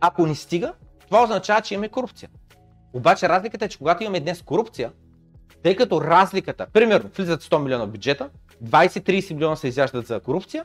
ако 0.00 0.26
не 0.26 0.34
стига, 0.34 0.72
това 1.06 1.22
означава, 1.22 1.60
че 1.60 1.74
имаме 1.74 1.88
корупция. 1.88 2.30
Обаче 2.92 3.28
разликата 3.28 3.64
е, 3.64 3.68
че 3.68 3.78
когато 3.78 4.02
имаме 4.02 4.20
днес 4.20 4.42
корупция, 4.42 4.92
тъй 5.62 5.76
като 5.76 6.00
разликата, 6.00 6.66
примерно, 6.72 7.10
влизат 7.16 7.42
100 7.42 7.58
милиона 7.58 7.86
бюджета, 7.86 8.30
20-30 8.64 9.34
милиона 9.34 9.56
се 9.56 9.68
изяждат 9.68 10.06
за 10.06 10.20
корупция, 10.20 10.64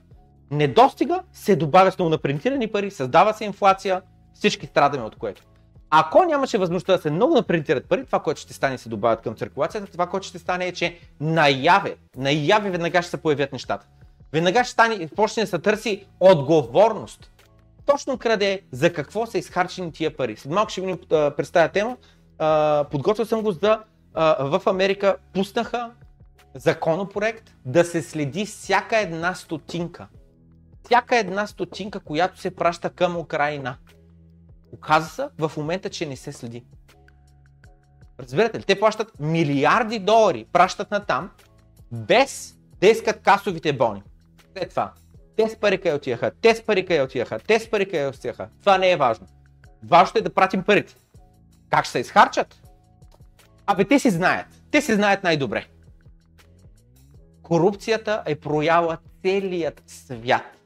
недостига 0.51 1.21
се 1.33 1.55
добавя 1.55 1.91
с 1.91 1.99
напринтирани 1.99 2.67
пари, 2.67 2.91
създава 2.91 3.33
се 3.33 3.45
инфлация, 3.45 4.01
всички 4.33 4.65
страдаме 4.65 5.03
от 5.03 5.15
което. 5.15 5.41
Ако 5.89 6.23
нямаше 6.23 6.57
възможността 6.57 6.95
да 6.95 7.01
се 7.01 7.11
много 7.11 7.35
напринтират 7.35 7.85
пари, 7.85 8.05
това, 8.05 8.19
което 8.19 8.41
ще 8.41 8.53
стане 8.53 8.77
се 8.77 8.89
добавят 8.89 9.21
към 9.21 9.35
циркулацията, 9.35 9.91
това, 9.91 10.07
което 10.07 10.27
ще 10.27 10.39
стане 10.39 10.67
е, 10.67 10.71
че 10.71 10.99
наяве, 11.19 11.95
наяве 12.17 12.69
веднага 12.69 13.01
ще 13.01 13.11
се 13.11 13.17
появят 13.17 13.53
нещата. 13.53 13.85
Веднага 14.33 14.63
ще 14.63 14.71
стане, 14.71 15.09
почне 15.15 15.43
да 15.43 15.47
се 15.47 15.59
търси 15.59 16.05
отговорност. 16.19 17.31
Точно 17.85 18.17
краде 18.17 18.61
за 18.71 18.93
какво 18.93 19.25
са 19.25 19.37
изхарчени 19.37 19.91
тия 19.91 20.17
пари. 20.17 20.35
След 20.35 20.51
малко 20.53 20.71
ще 20.71 20.81
ви 20.81 20.97
представя 21.09 21.69
тема, 21.69 21.97
подготвил 22.91 23.25
съм 23.25 23.41
го 23.41 23.51
за 23.51 23.79
в 24.39 24.61
Америка 24.65 25.17
пуснаха 25.33 25.91
законопроект 26.55 27.55
да 27.65 27.85
се 27.85 28.01
следи 28.01 28.45
всяка 28.45 28.97
една 28.97 29.35
стотинка. 29.35 30.07
Всяка 30.83 31.17
една 31.17 31.47
стотинка, 31.47 31.99
която 31.99 32.39
се 32.39 32.55
праща 32.55 32.89
към 32.89 33.17
Украина. 33.17 33.77
Оказва 34.71 35.09
се 35.09 35.47
в 35.47 35.51
момента, 35.57 35.89
че 35.89 36.05
не 36.05 36.15
се 36.15 36.31
следи. 36.31 36.65
Разбирате 38.19 38.59
ли? 38.59 38.63
Те 38.63 38.79
плащат 38.79 39.19
милиарди 39.19 39.99
долари, 39.99 40.45
пращат 40.51 40.91
на 40.91 41.05
там, 41.05 41.31
без 41.91 42.57
да 42.81 42.87
искат 42.87 43.21
касовите 43.21 43.73
бони. 43.73 44.03
След 44.57 44.69
това, 44.69 44.93
те 45.35 45.49
с 45.49 45.55
пари 45.55 45.77
къде 45.77 45.95
отиваха, 45.95 46.31
те 46.41 46.55
с 46.55 46.65
пари 46.65 46.85
къде 46.85 47.01
отиваха, 47.01 47.39
те 47.39 47.59
с 47.59 47.69
пари 47.69 47.85
къде 47.85 48.07
отиваха. 48.07 48.49
Това 48.59 48.77
не 48.77 48.91
е 48.91 48.97
важно. 48.97 49.27
Важното 49.83 50.19
е 50.19 50.21
да 50.21 50.33
пратим 50.33 50.63
парите. 50.63 50.95
Как 51.69 51.85
ще 51.85 51.91
се 51.91 51.99
изхарчат? 51.99 52.66
Абе, 53.67 53.85
те 53.85 53.99
си 53.99 54.09
знаят. 54.09 54.47
Те 54.71 54.81
си 54.81 54.95
знаят 54.95 55.23
най-добре. 55.23 55.67
Корупцията 57.43 58.23
е 58.25 58.35
проява 58.35 58.97
целият 59.21 59.83
свят. 59.87 60.57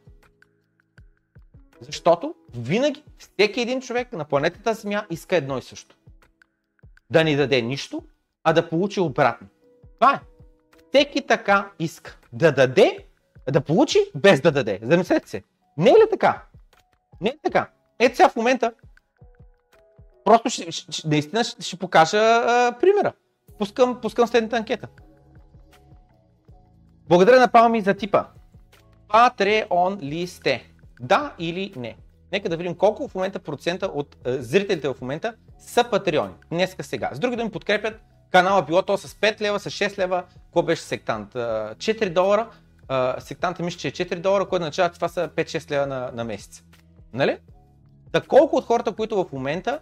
Защото 1.81 2.35
винаги 2.55 3.03
всеки 3.17 3.61
един 3.61 3.81
човек 3.81 4.13
на 4.13 4.25
планетата 4.25 4.73
Земя 4.73 5.05
иска 5.09 5.35
едно 5.35 5.57
и 5.57 5.61
също. 5.61 5.95
Да 7.09 7.23
ни 7.23 7.35
даде 7.35 7.61
нищо, 7.61 8.03
а 8.43 8.53
да 8.53 8.69
получи 8.69 8.99
обратно. 8.99 9.47
Това 9.99 10.13
е. 10.13 10.19
Всеки 10.89 11.27
така 11.27 11.71
иска 11.79 12.17
да 12.33 12.51
даде, 12.51 13.05
да 13.51 13.61
получи 13.61 13.99
без 14.15 14.41
да 14.41 14.51
даде. 14.51 14.79
Замислете 14.83 15.29
се. 15.29 15.43
Не 15.77 15.89
е 15.89 15.93
ли 15.93 16.09
така? 16.09 16.43
Не 17.21 17.29
е 17.29 17.37
така. 17.43 17.69
Ето 17.99 18.15
сега 18.15 18.29
в 18.29 18.35
момента 18.35 18.73
Просто 20.25 20.49
ще, 20.49 20.71
ще, 20.71 21.07
наистина 21.07 21.43
ще, 21.43 21.61
ще 21.61 21.75
покажа 21.77 22.17
а, 22.17 22.75
примера. 22.79 23.13
Пускам, 23.57 24.01
пускам 24.01 24.27
следната 24.27 24.57
анкета. 24.57 24.87
Благодаря 27.09 27.39
на 27.39 27.47
Палми 27.47 27.81
за 27.81 27.93
типа. 27.93 28.25
Patreon 29.09 30.01
ли 30.01 30.27
сте? 30.27 30.71
Да 31.01 31.33
или 31.39 31.73
не? 31.75 31.95
Нека 32.31 32.49
да 32.49 32.57
видим 32.57 32.75
колко 32.75 33.07
в 33.07 33.15
момента 33.15 33.39
процента 33.39 33.85
от 33.85 34.17
а, 34.25 34.41
зрителите 34.41 34.89
в 34.89 35.01
момента 35.01 35.33
са 35.59 35.83
патреони. 35.83 36.33
Днеска 36.49 36.83
сега. 36.83 37.09
С 37.13 37.19
други 37.19 37.35
да 37.35 37.43
ми 37.43 37.51
подкрепят 37.51 38.01
канала, 38.31 38.61
било 38.61 38.81
то 38.81 38.97
с 38.97 39.07
5 39.07 39.41
лева, 39.41 39.59
с 39.59 39.69
6 39.69 39.97
лева, 39.97 40.23
какво 40.45 40.63
беше 40.63 40.81
сектант? 40.81 41.35
А, 41.35 41.75
4 41.77 42.09
долара, 42.09 42.49
а, 42.87 43.21
сектанта 43.21 43.63
мисля, 43.63 43.79
че 43.79 43.87
е 43.87 43.91
4 43.91 44.19
долара, 44.19 44.45
което 44.45 44.63
означава, 44.63 44.89
че 44.89 44.95
това 44.95 45.07
са 45.07 45.27
5-6 45.27 45.71
лева 45.71 45.87
на, 45.87 46.11
на 46.13 46.23
месец. 46.23 46.63
Нали? 47.13 47.37
Та 48.11 48.21
колко 48.21 48.55
от 48.55 48.65
хората, 48.65 48.91
които 48.91 49.23
в 49.23 49.31
момента 49.33 49.79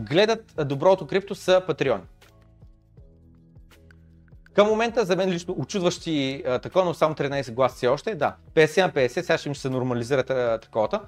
гледат 0.00 0.54
доброто 0.64 1.06
крипто 1.06 1.34
са 1.34 1.62
патреони? 1.66 2.02
Към 4.54 4.68
момента 4.68 5.04
за 5.04 5.16
мен 5.16 5.30
лично 5.30 5.54
очудващи 5.58 6.42
а, 6.46 6.58
такова, 6.58 6.84
но 6.84 6.94
само 6.94 7.14
13 7.14 7.52
гласа 7.52 7.76
все 7.76 7.88
още, 7.88 8.14
да. 8.14 8.34
50 8.54 8.82
на 8.82 8.90
50, 8.92 9.08
сега 9.08 9.38
ще 9.38 9.48
ми 9.48 9.54
се 9.54 9.70
нормализира 9.70 10.22
таковата. 10.58 11.00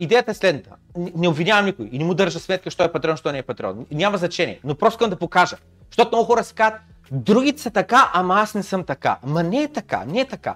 Идеята 0.00 0.30
е 0.30 0.34
следната. 0.34 0.70
Не 0.96 1.28
обвинявам 1.28 1.64
никой 1.64 1.88
и 1.92 1.98
не 1.98 2.04
му 2.04 2.14
държа 2.14 2.40
сметка, 2.40 2.70
що 2.70 2.84
е 2.84 2.92
патрон, 2.92 3.16
що 3.16 3.32
не 3.32 3.38
е 3.38 3.42
патрон. 3.42 3.86
Няма 3.90 4.18
значение, 4.18 4.60
но 4.64 4.74
просто 4.74 4.96
искам 4.96 5.10
да 5.10 5.16
покажа. 5.16 5.56
Защото 5.86 6.16
много 6.16 6.24
хора 6.26 6.44
си 6.44 6.54
казват, 6.54 6.80
другите 7.12 7.62
са 7.62 7.70
така, 7.70 8.10
ама 8.14 8.34
аз 8.34 8.54
не 8.54 8.62
съм 8.62 8.84
така. 8.84 9.18
Ама 9.22 9.42
не 9.42 9.62
е 9.62 9.68
така, 9.68 10.04
не 10.04 10.20
е 10.20 10.24
така. 10.24 10.54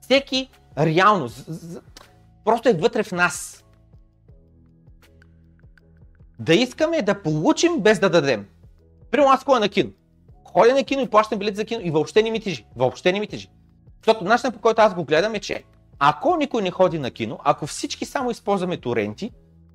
Всеки 0.00 0.50
реално, 0.78 1.30
просто 2.44 2.68
е 2.68 2.72
вътре 2.72 3.02
в 3.02 3.12
нас. 3.12 3.64
Да 6.38 6.54
искаме 6.54 7.02
да 7.02 7.22
получим 7.22 7.80
без 7.80 7.98
да 7.98 8.10
дадем. 8.10 8.46
Примерно 9.10 9.32
аз 9.32 9.44
ходя 9.44 9.60
на 9.60 9.68
кино. 9.68 9.90
Ходя 10.44 10.74
на 10.74 10.84
кино 10.84 11.02
и 11.02 11.08
плащам 11.08 11.38
билет 11.38 11.56
за 11.56 11.64
кино 11.64 11.80
и 11.84 11.90
въобще 11.90 12.22
не 12.22 12.30
ми 12.30 12.40
тежи. 12.40 12.66
Въобще 12.76 13.12
не 13.12 13.20
ми 13.20 13.26
тежи. 13.26 13.48
Защото 14.00 14.24
начинът 14.24 14.54
по 14.54 14.60
който 14.60 14.82
аз 14.82 14.94
го 14.94 15.04
гледам 15.04 15.34
е, 15.34 15.40
че 15.40 15.62
ако 15.98 16.36
никой 16.36 16.62
не 16.62 16.70
ходи 16.70 16.98
на 16.98 17.10
кино, 17.10 17.38
ако 17.44 17.66
всички 17.66 18.04
само 18.04 18.30
използваме 18.30 18.76
торенти, 18.76 19.30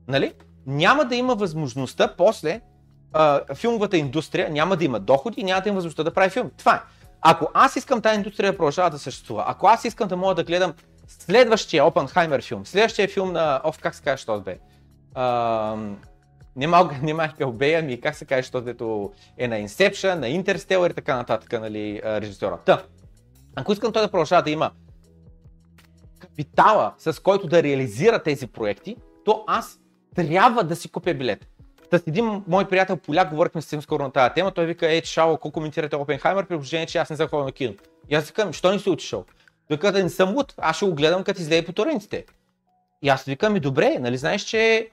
нали, 0.08 0.34
няма 0.68 1.06
да 1.06 1.16
има 1.16 1.36
възможността 1.36 2.14
после 2.18 2.62
а, 3.14 3.56
филмовата 3.56 3.98
индустрия 3.98 4.50
няма 4.50 4.78
да 4.78 4.86
има 4.86 5.00
доходи 5.00 5.42
и 5.42 5.44
няма 5.44 5.62
да 5.62 5.70
има 5.70 5.76
възможността 5.76 6.04
да 6.04 6.14
прави 6.14 6.30
филм. 6.30 6.52
Това 6.58 6.76
е. 6.76 6.80
Ако 7.22 7.48
аз 7.54 7.76
искам 7.76 8.02
тази 8.02 8.16
индустрия 8.16 8.52
да 8.52 8.58
продължава 8.58 8.90
да 8.90 9.00
съществува, 9.00 9.44
ако 9.48 9.68
аз 9.68 9.86
искам 9.86 10.08
да 10.08 10.18
мога 10.18 10.36
да 10.36 10.44
гледам 10.44 10.74
следващия 11.08 11.86
Опенхаймер 11.86 12.42
филм, 12.42 12.66
следващия 12.66 13.08
филм 13.08 13.32
на, 13.32 13.62
оф, 13.64 13.80
как 13.80 13.96
се 13.96 14.04
казва, 14.04 14.18
що 14.18 14.40
бе? 14.40 14.58
Не 16.56 16.68
малко, 16.68 16.96
не 17.04 17.14
Майкъл 17.14 17.52
Бей, 17.52 17.76
ами 17.76 18.02
как 18.02 18.16
се 18.16 18.26
каже, 18.26 18.42
защото 18.42 18.66
дето 18.66 19.12
е 19.38 19.48
на 19.48 19.56
Inception, 19.56 20.14
на 20.14 20.28
Interstellar 20.28 20.92
и 20.92 20.94
така 20.94 21.16
нататък, 21.16 21.62
нали, 21.62 22.02
режисьора. 22.04 22.60
Та, 22.66 22.84
ако 23.56 23.74
искам 23.74 23.94
той 23.94 24.02
да 24.02 24.12
продължава 24.12 24.44
да 24.44 24.50
има 24.50 24.72
капитала, 26.20 26.94
с 26.98 27.22
който 27.22 27.48
да 27.48 27.64
реализира 27.64 28.24
тези 28.24 28.48
проекти, 28.48 28.96
то 29.26 29.44
аз 29.48 29.80
трябва 30.16 30.64
да 30.64 30.76
си 30.76 30.92
купя 30.92 31.14
билет. 31.14 31.48
С 31.92 32.04
един 32.08 32.44
мой 32.48 32.68
приятел 32.68 32.98
поляк 32.98 33.30
говорихме 33.30 33.62
съвсем 33.62 33.82
скоро 33.82 34.04
на 34.04 34.12
тази 34.12 34.34
тема, 34.34 34.52
той 34.52 34.66
вика, 34.66 34.94
е, 34.94 35.02
шало, 35.06 35.38
колко 35.38 35.54
коментирате 35.54 35.96
Опенхаймер, 35.96 36.46
при 36.46 36.56
положение, 36.56 36.86
че 36.86 36.98
аз 36.98 37.10
не 37.10 37.16
съм 37.16 37.30
на 37.32 37.52
кино. 37.52 37.74
И 38.10 38.16
аз 38.16 38.28
викам, 38.28 38.54
що 38.54 38.72
не 38.72 38.80
си 38.80 38.90
отишъл? 38.90 39.26
Той 39.68 39.78
каза, 39.78 40.04
не 40.04 40.10
съм 40.10 40.36
луд, 40.36 40.54
аз 40.58 40.76
ще 40.76 40.86
го 40.86 40.96
гледам 40.96 41.24
като 41.24 41.42
излезе 41.42 41.66
по 41.66 41.74
торрентите. 41.74 42.26
И 43.02 43.10
аз 43.10 43.24
викам, 43.24 43.56
и 43.56 43.60
добре, 43.60 43.98
нали 44.00 44.18
знаеш, 44.18 44.42
че 44.42 44.90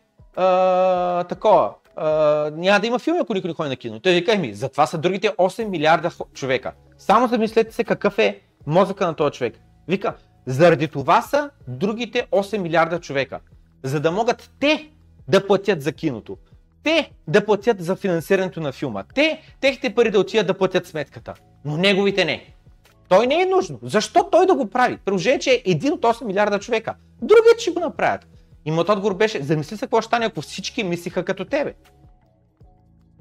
такова, 1.28 1.75
а, 1.97 2.50
няма 2.55 2.81
да 2.81 2.86
има 2.86 2.99
филми, 2.99 3.20
ако 3.23 3.34
никой 3.34 3.49
не 3.49 3.55
ходи 3.55 3.68
на 3.68 3.76
кино. 3.76 4.00
Той 4.00 4.12
вика, 4.12 4.36
ми, 4.36 4.55
затова 4.55 4.86
са 4.86 4.99
другите 4.99 5.28
8 5.28 5.65
милиарда 5.65 6.10
човека. 6.34 6.73
Само 6.99 7.28
замислете 7.28 7.75
се 7.75 7.84
какъв 7.84 8.18
е 8.18 8.41
мозъка 8.67 9.07
на 9.07 9.15
този 9.15 9.33
човек. 9.33 9.55
Вика, 9.89 10.15
заради 10.47 10.89
това 10.89 11.23
са 11.23 11.50
другите 11.68 12.26
8 12.33 12.59
милиарда 12.59 13.00
човека. 13.00 13.41
За 13.83 14.00
да 14.00 14.10
могат 14.10 14.50
те 14.60 14.91
да 15.28 15.47
платят 15.47 15.83
за 15.83 15.92
киното. 15.92 16.36
Те 16.83 17.12
да 17.28 17.44
платят 17.44 17.84
за 17.84 17.97
финансирането 17.97 18.60
на 18.60 18.73
филма. 18.73 19.05
Те, 19.15 19.41
техните 19.60 19.94
пари 19.94 20.10
да 20.10 20.20
отидат 20.20 20.47
да 20.47 20.55
платят 20.55 20.86
сметката. 20.86 21.34
Но 21.65 21.76
неговите 21.76 22.25
не. 22.25 22.55
Той 23.09 23.26
не 23.26 23.42
е 23.42 23.47
нужно. 23.47 23.78
Защо 23.83 24.28
той 24.33 24.47
да 24.47 24.55
го 24.55 24.70
прави? 24.70 24.97
Приложение, 24.97 25.39
че 25.39 25.50
е 25.50 25.62
един 25.65 25.92
от 25.92 26.00
8 26.00 26.25
милиарда 26.25 26.59
човека. 26.59 26.94
Другият 27.23 27.60
ще 27.60 27.70
го 27.70 27.81
направят. 27.81 28.26
И 28.64 28.70
моят 28.70 28.89
отговор 28.89 29.14
беше, 29.14 29.42
замисли 29.42 29.76
се 29.76 29.80
какво 29.80 30.00
ще 30.00 30.06
стане, 30.06 30.26
ако 30.26 30.40
всички 30.40 30.84
мислиха 30.84 31.24
като 31.24 31.44
тебе. 31.44 31.74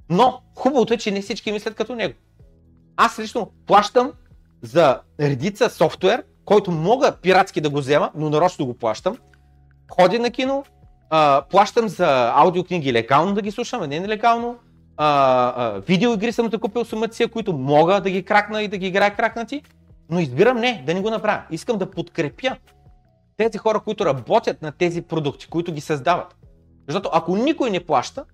Но 0.09 0.41
хубавото 0.55 0.93
е, 0.93 0.97
че 0.97 1.11
не 1.11 1.21
всички 1.21 1.51
мислят 1.51 1.75
като 1.75 1.95
него. 1.95 2.13
Аз 2.97 3.19
лично 3.19 3.51
плащам 3.67 4.11
за 4.61 4.99
редица 5.19 5.69
софтуер, 5.69 6.23
който 6.45 6.71
мога 6.71 7.15
пиратски 7.21 7.61
да 7.61 7.69
го 7.69 7.77
взема, 7.77 8.11
но 8.15 8.29
нарочно 8.29 8.65
го 8.65 8.73
плащам. 8.73 9.17
Ходя 9.91 10.19
на 10.19 10.31
кино, 10.31 10.63
а, 11.09 11.43
плащам 11.49 11.87
за 11.87 12.31
аудиокниги 12.35 12.93
легално 12.93 13.33
да 13.33 13.41
ги 13.41 13.51
слушам, 13.51 13.81
а 13.81 13.87
не 13.87 13.99
нелегално. 13.99 14.57
А, 14.97 15.07
а, 15.55 15.79
видеоигри 15.79 16.31
съм 16.31 16.47
да 16.47 16.59
купил 16.59 16.85
сумация, 16.85 17.27
които 17.27 17.53
мога 17.53 18.01
да 18.01 18.09
ги 18.09 18.23
кракна 18.23 18.63
и 18.63 18.67
да 18.67 18.77
ги 18.77 18.87
играя 18.87 19.15
кракнати, 19.15 19.61
но 20.09 20.19
избирам 20.19 20.57
не, 20.57 20.83
да 20.85 20.93
не 20.93 21.01
го 21.01 21.09
направя. 21.09 21.41
Искам 21.51 21.77
да 21.77 21.91
подкрепя 21.91 22.57
тези 23.39 23.57
хора, 23.57 23.79
които 23.79 24.05
работят 24.05 24.61
на 24.61 24.71
тези 24.71 25.01
продукти, 25.01 25.47
които 25.47 25.73
ги 25.73 25.81
създават. 25.81 26.35
Защото 26.87 27.09
ако 27.13 27.35
никой 27.35 27.69
не 27.69 27.85
плаща, 27.85 28.25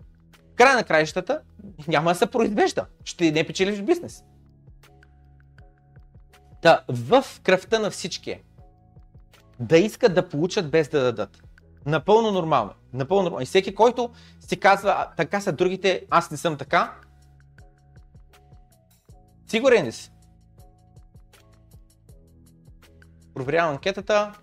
в 0.51 0.55
края 0.55 0.75
на 0.75 0.83
краищата 0.83 1.41
няма 1.87 2.11
да 2.11 2.15
се 2.15 2.25
произвежда. 2.25 2.85
Ще 3.03 3.31
не 3.31 3.47
печелиш 3.47 3.81
бизнес. 3.81 4.23
Та, 6.61 6.83
в 6.89 7.25
кръвта 7.43 7.79
на 7.79 7.89
всички 7.89 8.31
е 8.31 8.43
да 9.59 9.77
искат 9.77 10.15
да 10.15 10.29
получат 10.29 10.69
без 10.69 10.89
да 10.89 11.03
дадат. 11.03 11.43
Напълно 11.85 12.31
нормално. 12.31 12.71
Напълно 12.93 13.23
нормално. 13.23 13.43
И 13.43 13.45
всеки, 13.45 13.75
който 13.75 14.09
си 14.39 14.59
казва, 14.59 14.95
"А, 14.97 15.15
така 15.15 15.41
са 15.41 15.51
другите, 15.51 16.05
аз 16.09 16.31
не 16.31 16.37
съм 16.37 16.57
така, 16.57 16.93
сигурен 19.47 19.85
ли 19.85 19.91
си? 19.91 20.11
Проверявам 23.33 23.71
анкетата. 23.71 24.33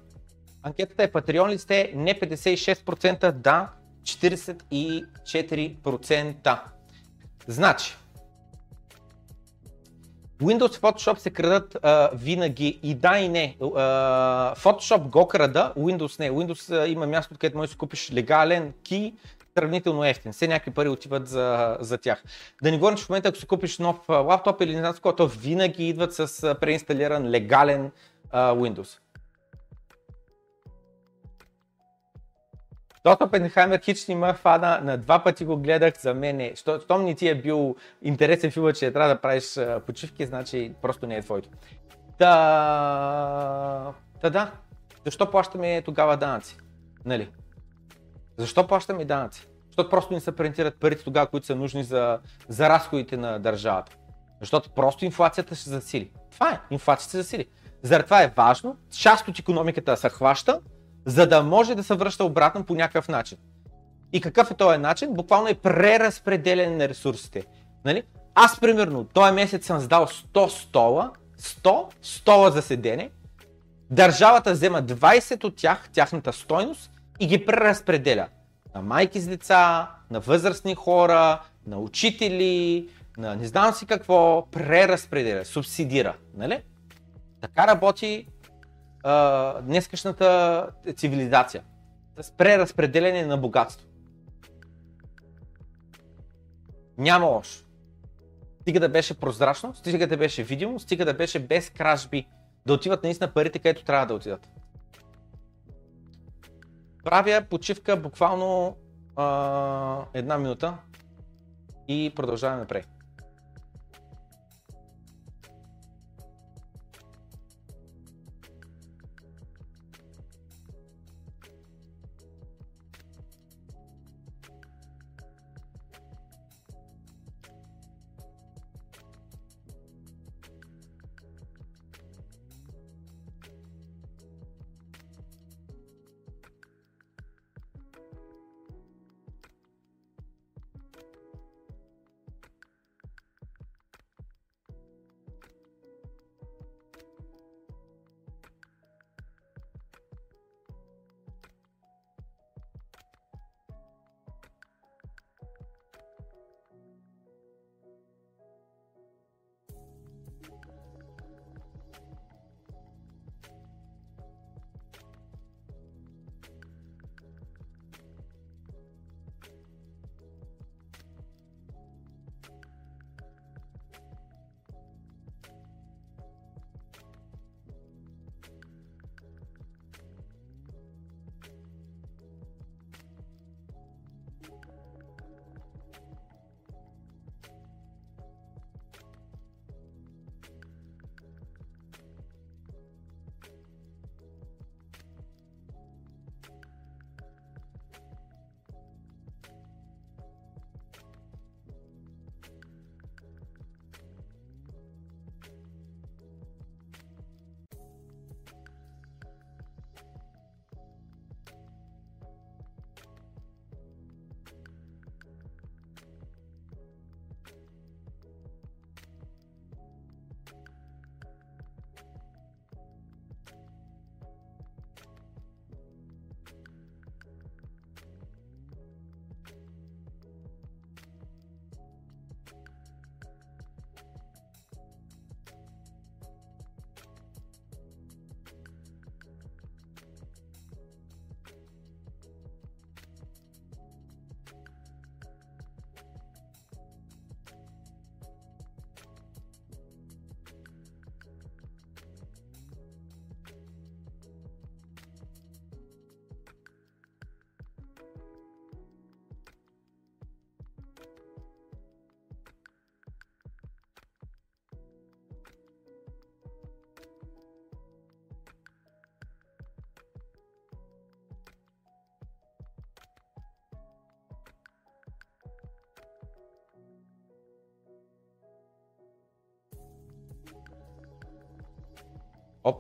Анкетата 0.63 1.03
е 1.03 1.09
Patreon 1.09 1.51
ли 1.51 1.59
сте? 1.59 1.93
Не 1.95 2.21
56%, 2.21 3.33
да 3.33 3.69
44%. 4.05 6.61
Значи, 7.47 7.97
Windows 10.43 10.79
и 10.79 10.81
Photoshop 10.81 11.19
се 11.19 11.31
крадат 11.31 11.77
а, 11.83 12.11
винаги 12.15 12.81
и 12.83 12.95
да 12.95 13.19
и 13.19 13.29
не. 13.29 13.57
А, 13.61 13.67
Photoshop 14.57 14.99
го 14.99 15.29
крада, 15.29 15.73
Windows 15.79 16.21
не. 16.21 16.31
Windows 16.31 16.83
а, 16.83 16.89
има 16.89 17.07
място, 17.07 17.35
където 17.35 17.57
можеш 17.57 17.73
да 17.73 17.79
купиш 17.79 18.13
легален 18.13 18.73
ки, 18.83 19.15
сравнително 19.59 20.05
ефтин. 20.05 20.33
Все 20.33 20.49
някакви 20.49 20.71
пари 20.71 20.89
отиват 20.89 21.29
за, 21.29 21.77
за 21.81 21.99
тях. 21.99 22.23
Да 22.63 22.71
не 22.71 22.79
говорим, 22.79 22.99
че 22.99 23.05
в 23.05 23.09
момента 23.09 23.29
ако 23.29 23.39
си 23.39 23.47
купиш 23.47 23.79
нов 23.79 24.09
лаптоп 24.09 24.61
или 24.61 24.75
не 24.75 24.79
знам 24.79 25.15
то 25.17 25.27
винаги 25.27 25.89
идват 25.89 26.15
с 26.15 26.57
преинсталиран 26.61 27.31
легален 27.31 27.91
а, 28.31 28.55
Windows. 28.55 29.02
Тото 33.03 33.25
Опенхаймер 33.25 33.81
хич 33.81 34.07
не 34.09 34.15
ме 34.15 34.35
фана, 34.35 34.81
на 34.83 34.99
два 34.99 35.23
пъти 35.23 35.45
го 35.45 35.57
гледах, 35.57 36.01
за 36.01 36.15
мен 36.15 36.41
е. 36.41 36.53
Що, 36.57 36.81
щом 36.81 37.05
не 37.05 37.15
ти 37.15 37.29
е 37.29 37.35
бил 37.35 37.77
интересен 38.03 38.51
филм, 38.51 38.73
че 38.73 38.93
трябва 38.93 39.09
да 39.09 39.21
правиш 39.21 39.59
почивки, 39.87 40.27
значи 40.27 40.73
просто 40.83 41.07
не 41.07 41.17
е 41.17 41.23
твоето. 41.23 41.49
Та... 42.19 43.93
Та 44.21 44.31
да, 44.31 44.53
защо 45.05 45.31
плащаме 45.31 45.83
тогава 45.83 46.17
данъци? 46.17 46.57
Нали? 47.05 47.31
Защо 48.37 48.67
плащаме 48.67 49.05
данъци? 49.05 49.49
Защото 49.67 49.91
просто 49.91 50.15
не 50.15 50.21
се 50.21 50.37
принтират 50.37 50.81
парите 50.81 51.05
тогава, 51.05 51.27
които 51.27 51.47
са 51.47 51.55
нужни 51.55 51.85
за, 51.85 52.19
за 52.49 52.69
разходите 52.69 53.17
на 53.17 53.39
държавата. 53.39 53.97
Защото 54.41 54.71
просто 54.71 55.05
инфлацията 55.05 55.55
ще 55.55 55.71
засили. 55.71 56.11
Това 56.31 56.51
е, 56.51 56.61
инфлацията 56.71 57.11
се 57.11 57.17
засили. 57.17 57.47
Заради 57.83 58.05
това 58.05 58.23
е 58.23 58.33
важно 58.37 58.77
част 58.91 59.29
от 59.29 59.39
економиката 59.39 59.97
се 59.97 60.09
хваща, 60.09 60.61
за 61.07 61.27
да 61.27 61.43
може 61.43 61.75
да 61.75 61.83
се 61.83 61.95
връща 61.95 62.25
обратно 62.25 62.65
по 62.65 62.75
някакъв 62.75 63.09
начин. 63.09 63.39
И 64.13 64.21
какъв 64.21 64.51
е 64.51 64.55
този 64.55 64.79
начин? 64.79 65.15
Буквално 65.15 65.49
е 65.49 65.55
преразпределение 65.55 66.77
на 66.77 66.89
ресурсите. 66.89 67.45
Нали? 67.85 68.03
Аз, 68.35 68.61
примерно, 68.61 69.05
този 69.05 69.33
месец 69.33 69.67
съм 69.67 69.81
сдал 69.81 70.07
100 70.07 70.49
стола, 70.49 71.11
100 71.41 71.87
стола 72.03 72.51
за 72.51 72.63
седене, 72.63 73.11
държавата 73.91 74.53
взема 74.53 74.83
20 74.83 75.45
от 75.45 75.57
тях, 75.57 75.91
тяхната 75.93 76.33
стойност 76.33 76.91
и 77.21 77.27
ги 77.27 77.47
преразпределя 77.47 78.29
на 78.75 78.83
майки 78.83 79.21
с 79.21 79.29
деца, 79.29 79.91
на 80.11 80.21
възрастни 80.21 80.75
хора, 80.75 81.41
на 81.67 81.79
учители, 81.79 82.89
на 83.19 83.37
не 83.37 83.47
знам 83.47 83.75
си 83.75 83.87
какво, 83.87 84.47
преразпределя, 84.51 85.45
субсидира. 85.45 86.15
Нали? 86.37 86.63
Така 87.41 87.67
работи 87.67 88.27
днескашната 89.63 90.69
цивилизация. 90.97 91.63
С 92.21 92.31
преразпределение 92.31 93.27
на 93.27 93.37
богатство. 93.37 93.89
Няма 96.99 97.27
лошо. 97.27 97.65
Стига 98.61 98.81
да 98.81 98.89
беше 98.89 99.21
прозрачно, 99.21 99.75
стига 99.75 100.07
да 100.07 100.17
беше 100.17 100.43
видимо, 100.43 100.81
стига 100.81 101.05
да 101.05 101.15
беше 101.15 101.39
без 101.39 101.71
кражби, 101.71 102.27
да 102.67 102.73
отиват 102.73 103.03
наистина 103.03 103.33
парите, 103.33 103.59
където 103.59 103.85
трябва 103.85 104.07
да 104.07 104.15
отидат. 104.15 104.49
Правя 107.05 107.45
почивка 107.51 107.97
буквално 107.97 108.77
а, 109.17 110.05
една 110.15 110.39
минута. 110.39 110.79
и 111.89 112.13
продължаваме 112.17 112.61
напред. 112.61 112.89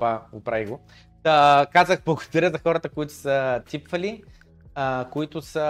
Опа, 0.02 0.20
оправи 0.32 0.66
го. 0.66 0.80
Та, 1.22 1.66
казах 1.72 2.02
благодаря 2.04 2.50
за 2.50 2.58
хората, 2.58 2.88
които 2.88 3.12
са 3.12 3.62
типвали, 3.68 4.22
а, 4.74 5.06
които 5.10 5.42
са 5.42 5.60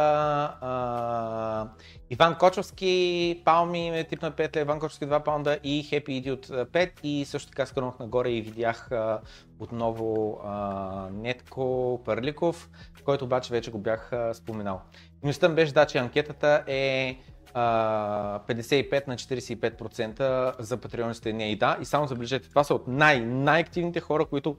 а, 0.61 1.69
Иван 2.11 2.39
Кочовски, 2.39 3.43
Палми 3.45 3.91
ме 3.91 4.05
типна 4.05 4.33
5 4.33 4.61
Иван 4.61 4.81
Кочовски 4.81 5.07
2 5.07 5.25
паунда 5.25 5.59
и 5.65 5.85
Happy 5.85 6.09
Idiot 6.09 6.65
5 6.65 6.91
и 7.03 7.25
също 7.25 7.51
така 7.51 7.67
скърнах 7.67 7.99
нагоре 7.99 8.31
и 8.31 8.43
видях 8.43 8.93
а, 8.93 9.21
отново 9.59 10.41
а, 10.45 11.09
Нетко 11.13 12.01
Парликов, 12.05 12.71
който 13.05 13.25
обаче 13.25 13.53
вече 13.53 13.71
го 13.71 13.79
бях 13.79 14.13
а, 14.13 14.35
споменал. 14.35 14.81
Ми 15.25 15.33
беше 15.49 15.73
да, 15.73 15.87
че 15.87 15.99
анкетата 15.99 16.65
е 16.67 17.19
55 17.55 19.09
на 19.09 19.17
45% 19.17 20.55
за 20.63 20.77
патреониците 20.77 21.33
не 21.33 21.51
и 21.53 21.57
да. 21.57 21.79
И 21.81 21.85
само 21.85 22.07
забележете, 22.07 22.49
това 22.49 22.65
са 22.65 22.75
от 22.75 22.89
най- 22.89 23.21
най-активните 23.21 24.01
хора, 24.01 24.25
които 24.25 24.57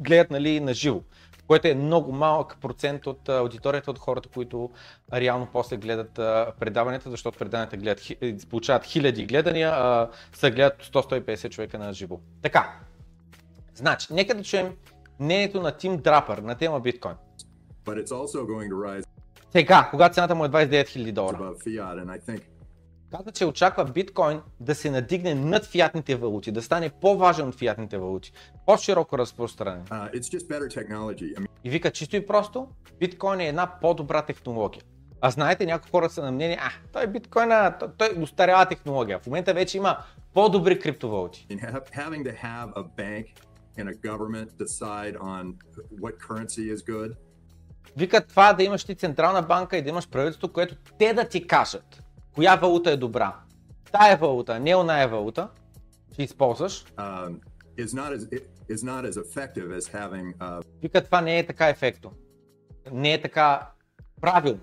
гледат 0.00 0.30
нали, 0.30 0.60
на 0.60 0.74
живо, 0.74 1.00
което 1.46 1.68
е 1.68 1.74
много 1.74 2.12
малък 2.12 2.56
процент 2.60 3.06
от 3.06 3.28
аудиторията 3.28 3.90
от 3.90 3.98
хората, 3.98 4.28
които 4.28 4.70
реално 5.12 5.48
после 5.52 5.76
гледат 5.76 6.12
предаванията, 6.60 7.10
защото 7.10 7.38
предаванията 7.38 7.76
гледат, 7.76 8.00
хи- 8.00 8.48
получават 8.50 8.84
хиляди 8.84 9.26
гледания, 9.26 9.70
а 9.74 10.08
са 10.32 10.50
гледат 10.50 10.82
100-150 10.82 11.50
човека 11.50 11.78
на 11.78 11.92
живо. 11.92 12.20
Така, 12.42 12.72
значи, 13.74 14.06
нека 14.10 14.34
да 14.34 14.42
чуем 14.42 14.76
мнението 15.20 15.60
на 15.60 15.72
Тим 15.72 15.96
Драпър 15.96 16.38
на 16.38 16.54
тема 16.54 16.80
биткоин. 16.80 17.14
but 17.84 17.96
it's 18.04 18.12
also 18.12 18.38
going 18.44 18.68
to 18.68 18.76
rise 18.88 19.04
Сега, 19.50 19.88
когато 19.90 20.14
цената 20.14 20.34
му 20.34 20.44
е 20.44 20.48
29 20.48 20.84
000 20.84 21.12
долара. 21.12 21.52
Каза, 23.10 23.32
че 23.32 23.44
очаква 23.46 23.84
биткоин 23.84 24.40
да 24.60 24.74
се 24.74 24.90
надигне 24.90 25.34
над 25.34 25.64
фиатните 25.64 26.16
валути, 26.16 26.52
да 26.52 26.62
стане 26.62 26.90
по-важен 27.00 27.48
от 27.48 27.54
фиатните 27.54 27.98
валути, 27.98 28.32
по-широко 28.66 29.18
разпространен. 29.18 29.84
uh, 29.84 31.44
И 31.64 31.70
вика 31.70 31.90
чисто 31.90 32.16
и 32.16 32.26
просто, 32.26 32.68
биткоин 33.00 33.40
е 33.40 33.48
една 33.48 33.66
по-добра 33.80 34.22
технология. 34.22 34.82
А 35.20 35.30
знаете, 35.30 35.66
някои 35.66 35.90
хора 35.90 36.10
са 36.10 36.22
на 36.22 36.32
мнение, 36.32 36.58
а, 36.60 36.70
той 36.92 37.06
биткоина, 37.06 37.76
той, 37.80 37.88
той 37.98 38.22
устарява 38.22 38.66
технология. 38.66 39.18
В 39.18 39.26
момента 39.26 39.54
вече 39.54 39.76
има 39.76 39.98
по-добри 40.34 40.78
криптовалути. 40.78 41.46
in 41.50 41.72
ha- 41.72 41.82
having 41.92 42.22
to 42.24 42.34
have 42.42 42.68
a 42.74 42.82
bank 42.96 43.24
and 43.78 43.88
a 43.88 43.94
government 44.08 44.48
decide 44.64 45.16
on 45.16 45.54
what 46.02 46.12
currency 46.28 46.74
is 46.74 46.80
good 46.94 47.10
Вика 47.98 48.26
това 48.26 48.52
да 48.52 48.62
имаш 48.62 48.84
ти 48.84 48.94
централна 48.94 49.42
банка 49.42 49.76
и 49.76 49.82
да 49.82 49.88
имаш 49.88 50.08
правителство, 50.08 50.52
което 50.52 50.76
те 50.98 51.14
да 51.14 51.28
ти 51.28 51.46
кажат 51.46 52.02
коя 52.34 52.56
валута 52.56 52.90
е 52.90 52.96
добра. 52.96 53.36
Тая 53.92 54.16
валута, 54.16 54.60
не 54.60 54.76
оная 54.76 55.08
валута, 55.08 55.48
ще 56.12 56.22
използваш. 56.22 56.84
as 59.10 59.16
as 59.78 59.86
having 59.88 60.36
uh, 60.36 60.62
Вика 60.82 61.04
това 61.04 61.20
не 61.20 61.38
е 61.38 61.46
така 61.46 61.68
ефектно. 61.68 62.12
Не 62.92 63.12
е 63.12 63.22
така 63.22 63.70
правилно. 64.20 64.60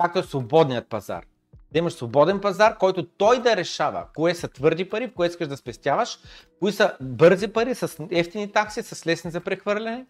Както 0.00 0.18
е 0.18 0.22
свободният 0.22 0.88
пазар. 0.88 1.24
Да 1.72 1.78
имаш 1.78 1.92
свободен 1.92 2.40
пазар, 2.40 2.78
който 2.78 3.06
той 3.06 3.42
да 3.42 3.56
решава 3.56 4.06
кое 4.14 4.34
са 4.34 4.48
твърди 4.48 4.88
пари, 4.88 5.06
в 5.06 5.14
кое 5.14 5.26
искаш 5.26 5.48
да 5.48 5.56
спестяваш, 5.56 6.18
кои 6.58 6.72
са 6.72 6.96
бързи 7.00 7.48
пари 7.48 7.74
с 7.74 8.06
ефтини 8.10 8.52
такси, 8.52 8.82
с 8.82 9.06
лесни 9.06 9.30
за 9.30 9.40
прехвърляне. 9.40 10.06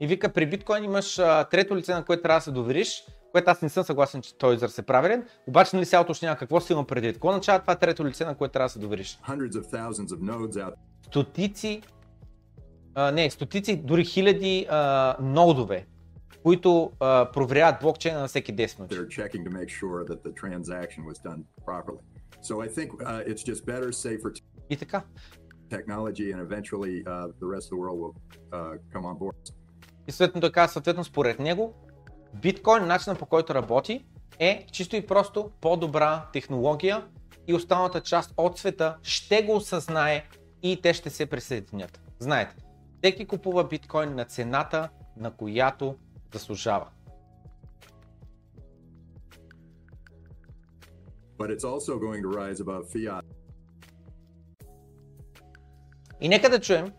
И 0.00 0.06
вика, 0.06 0.32
при 0.32 0.46
биткоин 0.46 0.84
имаш 0.84 1.18
а, 1.18 1.44
трето 1.44 1.76
лице, 1.76 1.94
на 1.94 2.04
което 2.04 2.22
трябва 2.22 2.38
да 2.38 2.44
се 2.44 2.50
довериш, 2.50 3.04
което 3.32 3.50
аз 3.50 3.62
не 3.62 3.68
съм 3.68 3.84
съгласен, 3.84 4.22
че 4.22 4.38
този 4.38 4.56
израз 4.56 4.78
е 4.78 4.82
правилен, 4.82 5.24
обаче 5.46 5.76
нали 5.76 5.86
сега 5.86 6.00
уточнява 6.02 6.36
какво 6.36 6.60
си 6.60 6.72
има 6.72 6.84
преди. 6.84 7.12
Какво 7.12 7.28
означава 7.28 7.60
това 7.60 7.74
трето 7.74 8.06
лице, 8.06 8.24
на 8.24 8.34
което 8.34 8.52
трябва 8.52 8.66
да 8.66 8.72
се 8.72 8.78
довериш? 8.78 9.18
Стотици, 11.06 11.82
а, 12.94 13.10
не, 13.10 13.30
стотици, 13.30 13.76
дори 13.76 14.04
хиляди 14.04 14.66
а, 14.70 15.16
нодове 15.20 15.86
които 16.44 16.92
а, 17.00 17.30
проверяват 17.32 17.80
блокчейна 17.80 18.20
на 18.20 18.28
всеки 18.28 18.54
10 18.56 18.78
минути. 18.78 18.94
They're 18.94 19.08
checking 19.08 19.44
to 19.48 19.52
make 19.60 19.70
sure 19.80 20.04
that 20.10 20.22
the 20.22 20.32
transaction 20.42 21.02
was 21.10 21.18
done 21.28 21.40
properly. 21.66 22.04
So 22.48 22.54
I 22.66 22.68
think 22.76 22.88
uh, 23.02 23.30
it's 23.30 23.42
just 23.50 23.66
better, 23.66 23.92
safer 23.92 24.32
И 24.70 24.76
така. 24.76 25.02
technology, 25.70 26.32
and 26.32 26.40
eventually 26.40 26.94
uh, 27.06 27.28
the 27.40 27.48
rest 27.54 27.64
of 27.66 27.70
the 27.74 27.80
world 27.82 27.98
will 28.02 28.14
uh, 28.52 28.74
come 28.92 29.04
on 29.04 29.18
board. 29.18 29.54
И 30.08 30.12
съответно 30.12 30.52
казва, 30.52 30.72
съответно 30.72 31.04
според 31.04 31.38
него, 31.38 31.74
биткоин, 32.34 32.86
начинът 32.86 33.18
по 33.18 33.26
който 33.26 33.54
работи, 33.54 34.04
е 34.38 34.66
чисто 34.72 34.96
и 34.96 35.06
просто 35.06 35.50
по-добра 35.60 36.26
технология 36.32 37.04
и 37.46 37.54
останалата 37.54 38.00
част 38.00 38.34
от 38.36 38.58
света 38.58 38.96
ще 39.02 39.42
го 39.42 39.56
осъзнае 39.56 40.24
и 40.62 40.80
те 40.82 40.94
ще 40.94 41.10
се 41.10 41.26
присъединят. 41.26 42.00
Знаете, 42.18 42.56
всеки 42.98 43.26
купува 43.26 43.64
биткоин 43.64 44.14
на 44.14 44.24
цената, 44.24 44.88
на 45.16 45.30
която 45.30 45.96
заслужава. 46.38 46.86
But 51.38 51.50
it's 51.50 51.64
also 51.64 51.98
going 51.98 52.22
to 52.22 52.30
rise 52.30 52.60
above 52.60 52.84
fiat. 52.94 53.22
И 56.20 56.28
нека 56.28 56.50
да 56.50 56.60
чуем, 56.60 56.92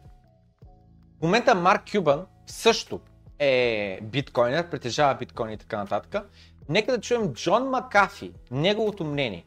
в 1.20 1.22
момента 1.22 1.56
Марк 1.56 1.92
Кюбан 1.92 2.26
също 2.48 3.00
е 3.40 4.00
биткоинер, 4.04 4.70
притежава 4.70 5.16
биткоин 5.16 5.52
и 5.52 5.58
така 5.58 5.78
нататък. 5.78 6.30
Нека 6.70 6.92
да 6.92 7.02
чуем 7.02 7.34
Джон 7.34 7.70
Макафи, 7.70 8.34
неговото 8.52 9.06
мнение. 9.06 9.46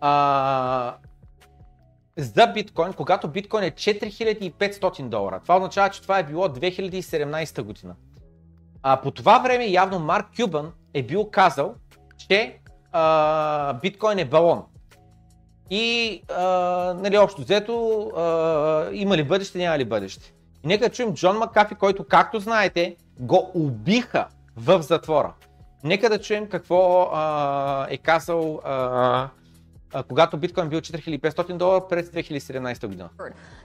А, 0.00 0.96
за 2.16 2.46
биткоин, 2.46 2.92
когато 2.92 3.28
биткоин 3.28 3.64
е 3.64 3.70
4500 3.70 5.08
долара. 5.08 5.40
Това 5.42 5.56
означава, 5.56 5.90
че 5.90 6.02
това 6.02 6.18
е 6.18 6.24
било 6.24 6.48
2017 6.48 7.62
година. 7.62 7.96
А, 8.82 9.00
по 9.00 9.10
това 9.10 9.38
време 9.38 9.66
явно 9.66 9.98
Марк 9.98 10.26
Кюбан 10.36 10.72
е 10.94 11.02
бил 11.02 11.30
казал, 11.30 11.74
че 12.28 12.58
а, 12.92 13.72
биткоин 13.72 14.18
е 14.18 14.24
балон. 14.24 14.62
И 15.70 16.22
а, 16.28 16.44
нали, 16.98 17.18
общо 17.18 17.42
взето, 17.42 18.06
а, 18.16 18.88
има 18.92 19.16
ли 19.16 19.24
бъдеще, 19.24 19.58
няма 19.58 19.78
ли 19.78 19.84
бъдеще. 19.84 20.34
И 20.64 20.66
нека 20.66 20.88
да 20.88 20.94
чуем 20.94 21.14
Джон 21.14 21.38
Макафи, 21.38 21.74
който, 21.74 22.04
както 22.04 22.40
знаете, 22.40 22.96
го 23.18 23.50
убиха 23.54 24.26
в 24.56 24.82
затвора. 24.82 25.32
Нека 25.84 26.10
да 26.10 26.20
чуем 26.20 26.48
какво 26.48 27.10
а, 27.12 27.86
е 27.90 27.96
казал 27.96 28.60
а, 28.64 29.28
когато 30.08 30.36
биткоин 30.36 30.68
бил 30.68 30.80
4500 30.80 31.56
долара 31.56 31.88
през 31.88 32.10
2017 32.10 32.86
година. 32.86 33.10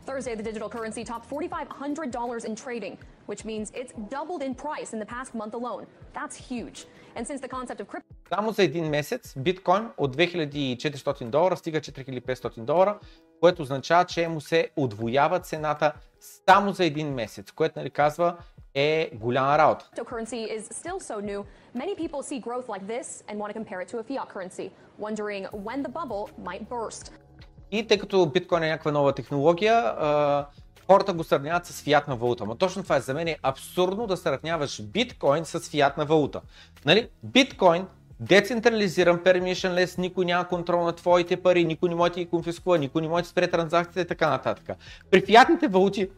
Thursday, 0.08 0.36
the 0.36 0.44
digital 0.44 0.70
currency 0.70 1.04
topped 1.12 1.28
$4,500 1.30 2.46
in 2.50 2.56
trading, 2.56 2.96
which 3.32 3.42
means 3.50 3.66
it's 3.82 3.94
doubled 4.16 4.42
in 4.48 4.54
price 4.66 4.90
in 4.96 5.00
the 5.04 5.10
past 5.16 5.32
month 5.42 5.54
alone. 5.62 5.86
That's 6.18 6.36
huge. 6.52 6.78
And 7.16 7.24
since 7.28 7.42
the 7.46 7.52
concept 7.58 7.82
of 7.82 7.88
crypto 7.88 8.16
Само 8.30 8.52
за 8.52 8.64
един 8.64 8.90
месец 8.90 9.34
биткоин 9.38 9.90
от 9.98 10.18
2400 10.18 11.30
долара 11.30 11.58
стига 11.58 11.82
4500 11.82 12.60
долара, 12.60 13.00
което 13.40 13.62
означава, 13.62 14.06
че 14.06 14.28
му 14.28 14.42
се 14.42 14.70
отвоява 14.76 15.40
цената 15.40 15.94
само 16.20 16.72
за 16.72 16.86
един 16.86 17.14
месец, 17.14 17.52
което 17.52 17.80
нали 17.80 17.90
казва 17.90 18.38
е 18.76 19.10
голяма 19.14 19.58
работа. 19.58 19.90
cryptocurrency 19.96 20.58
is 20.58 20.62
still 20.62 21.00
so 21.00 21.20
new, 21.22 21.44
many 21.76 21.96
people 21.96 22.22
see 22.22 22.40
growth 22.40 22.68
like 22.68 22.86
this 22.88 23.24
and 23.28 23.40
want 23.40 23.50
to 23.54 23.58
compare 23.62 23.82
it 23.84 23.88
to 23.94 23.98
a 24.00 24.04
fiat 24.04 24.28
currency, 24.34 24.70
wondering 25.00 25.44
when 25.66 25.84
the 25.84 25.92
bubble 26.00 26.30
might 26.48 26.64
burst. 26.70 27.12
И 27.72 27.88
тъй 27.88 27.98
като 27.98 28.26
биткоин 28.26 28.64
е 28.64 28.70
някаква 28.70 28.92
нова 28.92 29.14
технология, 29.14 29.96
хората 30.88 31.14
го 31.14 31.24
сравняват 31.24 31.66
с 31.66 31.82
фиатна 31.82 32.16
валута. 32.16 32.46
Но 32.46 32.56
точно 32.56 32.84
това 32.84 32.96
е 32.96 33.02
за 33.02 33.14
мен 33.14 33.28
е 33.28 33.38
абсурдно 33.44 34.08
да 34.08 34.18
сравняваш 34.18 34.84
биткоин 34.84 35.46
с 35.46 35.60
фиатна 35.60 36.06
валута. 36.06 36.42
Нали? 36.86 37.10
Биткоин 37.24 37.88
децентрализиран, 38.20 39.20
permissionless, 39.20 39.98
никой 39.98 40.26
няма 40.26 40.48
контрол 40.48 40.84
на 40.84 40.94
твоите 40.94 41.38
пари, 41.38 41.66
никой 41.66 41.90
не 41.90 41.96
може 41.96 42.12
да 42.12 42.20
ги 42.20 42.26
конфискува, 42.26 42.78
никой 42.78 43.02
не 43.02 43.08
може 43.08 43.24
да 43.24 43.30
спре 43.30 43.48
транзакциите 43.48 44.02
и 44.02 44.08
така 44.08 44.30
нататък. 44.30 44.78
При 45.12 45.22
фиатните 45.22 45.68
валути 45.68 46.10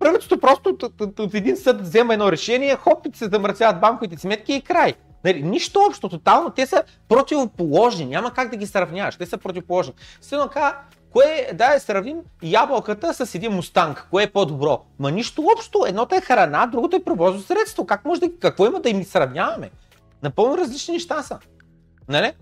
правителството 0.00 0.40
просто 0.40 0.76
от, 1.18 1.34
един 1.34 1.56
съд 1.56 1.80
взема 1.80 2.12
едно 2.12 2.32
решение, 2.32 2.76
хоп, 2.76 3.06
и 3.06 3.16
се 3.16 3.28
замърсяват 3.28 3.80
банковите 3.80 4.18
сметки 4.18 4.52
и 4.54 4.60
край. 4.60 4.94
Нали, 5.24 5.42
нищо 5.42 5.80
общо, 5.88 6.08
тотално, 6.08 6.50
те 6.50 6.66
са 6.66 6.82
противоположни, 7.08 8.06
няма 8.06 8.32
как 8.32 8.50
да 8.50 8.56
ги 8.56 8.66
сравняваш, 8.66 9.16
те 9.16 9.26
са 9.26 9.38
противоположни. 9.38 9.94
Следно 10.20 10.46
така, 10.46 10.78
кое, 11.12 11.50
да 11.54 11.78
сравним 11.80 12.16
ябълката 12.42 13.14
с 13.14 13.34
един 13.34 13.52
мустанг, 13.52 14.06
кое 14.10 14.22
е 14.22 14.30
по-добро? 14.30 14.84
Ма 14.98 15.10
нищо 15.10 15.44
общо, 15.56 15.84
едното 15.86 16.14
е 16.14 16.20
храна, 16.20 16.66
другото 16.66 16.96
е 16.96 17.04
превозно 17.04 17.40
средство, 17.40 17.86
как 17.86 18.04
може 18.04 18.20
да, 18.20 18.38
какво 18.40 18.66
има 18.66 18.80
да 18.80 18.90
им 18.90 19.04
сравняваме? 19.04 19.70
Напълно 20.22 20.58
различни 20.58 20.94
неща 20.94 21.22
са. 21.22 21.38
Нали? 22.08 22.32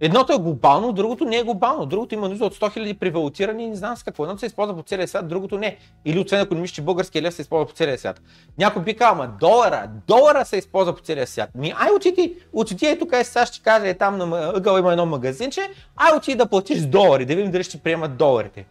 Едното 0.00 0.32
е 0.32 0.38
глобално, 0.38 0.92
другото 0.92 1.24
не 1.24 1.36
е 1.36 1.42
глобално. 1.42 1.86
Другото 1.86 2.14
има 2.14 2.28
нужда 2.28 2.44
от 2.44 2.54
100 2.54 2.78
000 2.78 2.98
превалутирани 2.98 3.66
не 3.66 3.76
знам 3.76 3.96
с 3.96 4.02
какво. 4.02 4.24
Едното 4.24 4.40
се 4.40 4.46
използва 4.46 4.76
по 4.76 4.82
целия 4.82 5.08
свят, 5.08 5.28
другото 5.28 5.58
не. 5.58 5.76
Или 6.04 6.18
освен 6.18 6.40
ако 6.40 6.54
не 6.54 6.60
мислиш, 6.60 6.74
че 6.74 6.82
българския 6.82 7.22
лев 7.22 7.34
се 7.34 7.42
използва 7.42 7.66
по 7.66 7.72
целия 7.72 7.98
свят. 7.98 8.20
Някой 8.58 8.82
би 8.82 8.96
казал, 8.96 9.14
ма 9.14 9.28
долара, 9.40 9.90
долара 10.06 10.44
се 10.44 10.56
използва 10.56 10.94
по 10.94 11.02
целия 11.02 11.26
свят. 11.26 11.50
Ми, 11.54 11.72
ай 11.76 11.90
отиди, 11.96 12.36
отиди 12.52 12.86
е 12.86 12.98
тук, 12.98 13.12
е 13.12 13.24
сега 13.24 13.46
ще 13.46 13.62
кажа, 13.62 13.88
е 13.88 13.94
там 13.94 14.16
на 14.16 14.52
ъгъл 14.54 14.78
има 14.78 14.92
едно 14.92 15.06
магазинче, 15.06 15.60
ай 15.96 16.16
отиди 16.16 16.36
да 16.36 16.46
платиш 16.46 16.80
долари, 16.80 17.26
да 17.26 17.36
видим 17.36 17.50
дали 17.50 17.64
ще 17.64 17.78
приемат 17.78 18.16
доларите. 18.16 18.66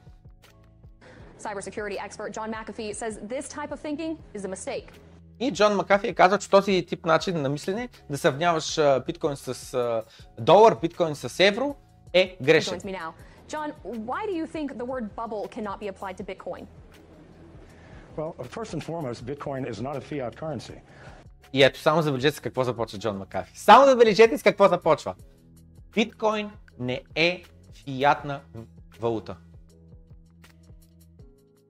Cybersecurity 1.40 1.98
expert 2.08 2.32
John 2.38 2.50
McAfee 2.52 2.92
says 3.02 3.14
this 3.34 3.46
type 3.48 3.72
of 3.76 3.80
thinking 3.80 4.12
is 4.38 4.44
a 4.46 4.50
mistake. 4.56 4.90
И 5.40 5.52
Джон 5.52 5.76
Макафи 5.76 6.08
е 6.08 6.14
казал, 6.14 6.38
че 6.38 6.50
този 6.50 6.86
тип 6.86 7.06
начин 7.06 7.42
на 7.42 7.50
мислене, 7.50 7.90
да 8.10 8.18
сравняваш 8.18 8.80
биткоин 9.06 9.36
с 9.36 10.04
долар, 10.40 10.76
биткоин 10.82 11.16
с 11.16 11.40
евро, 11.40 11.76
е 12.14 12.38
грешен. 12.42 12.80
John, 13.50 13.74
why 14.10 14.22
do 14.30 14.34
you 14.42 14.46
think 14.56 14.68
the 14.78 14.86
word 14.94 15.06
bubble 15.16 15.44
cannot 15.56 15.78
be 15.84 15.88
applied 15.94 16.18
to 16.22 16.24
Bitcoin? 16.32 16.64
Well, 18.18 18.32
first 18.58 18.72
and 18.76 18.84
foremost, 18.90 19.20
Bitcoin 19.26 19.62
is 19.72 19.78
not 19.88 19.96
a 19.96 20.02
fiat 20.02 20.36
currency. 20.36 20.82
И 21.54 21.64
ето, 21.64 21.80
само 21.80 22.02
забележете 22.02 22.38
с 22.38 22.40
какво 22.40 22.64
започва 22.64 23.00
Джон 23.00 23.18
Макафи. 23.18 23.60
Само 23.60 23.86
забележете 23.86 24.38
с 24.38 24.44
какво 24.44 24.68
започва. 24.68 25.16
Биткоин 25.94 26.52
не 26.80 27.02
е 27.16 27.44
фиатна 27.74 28.42
валута. 29.00 29.38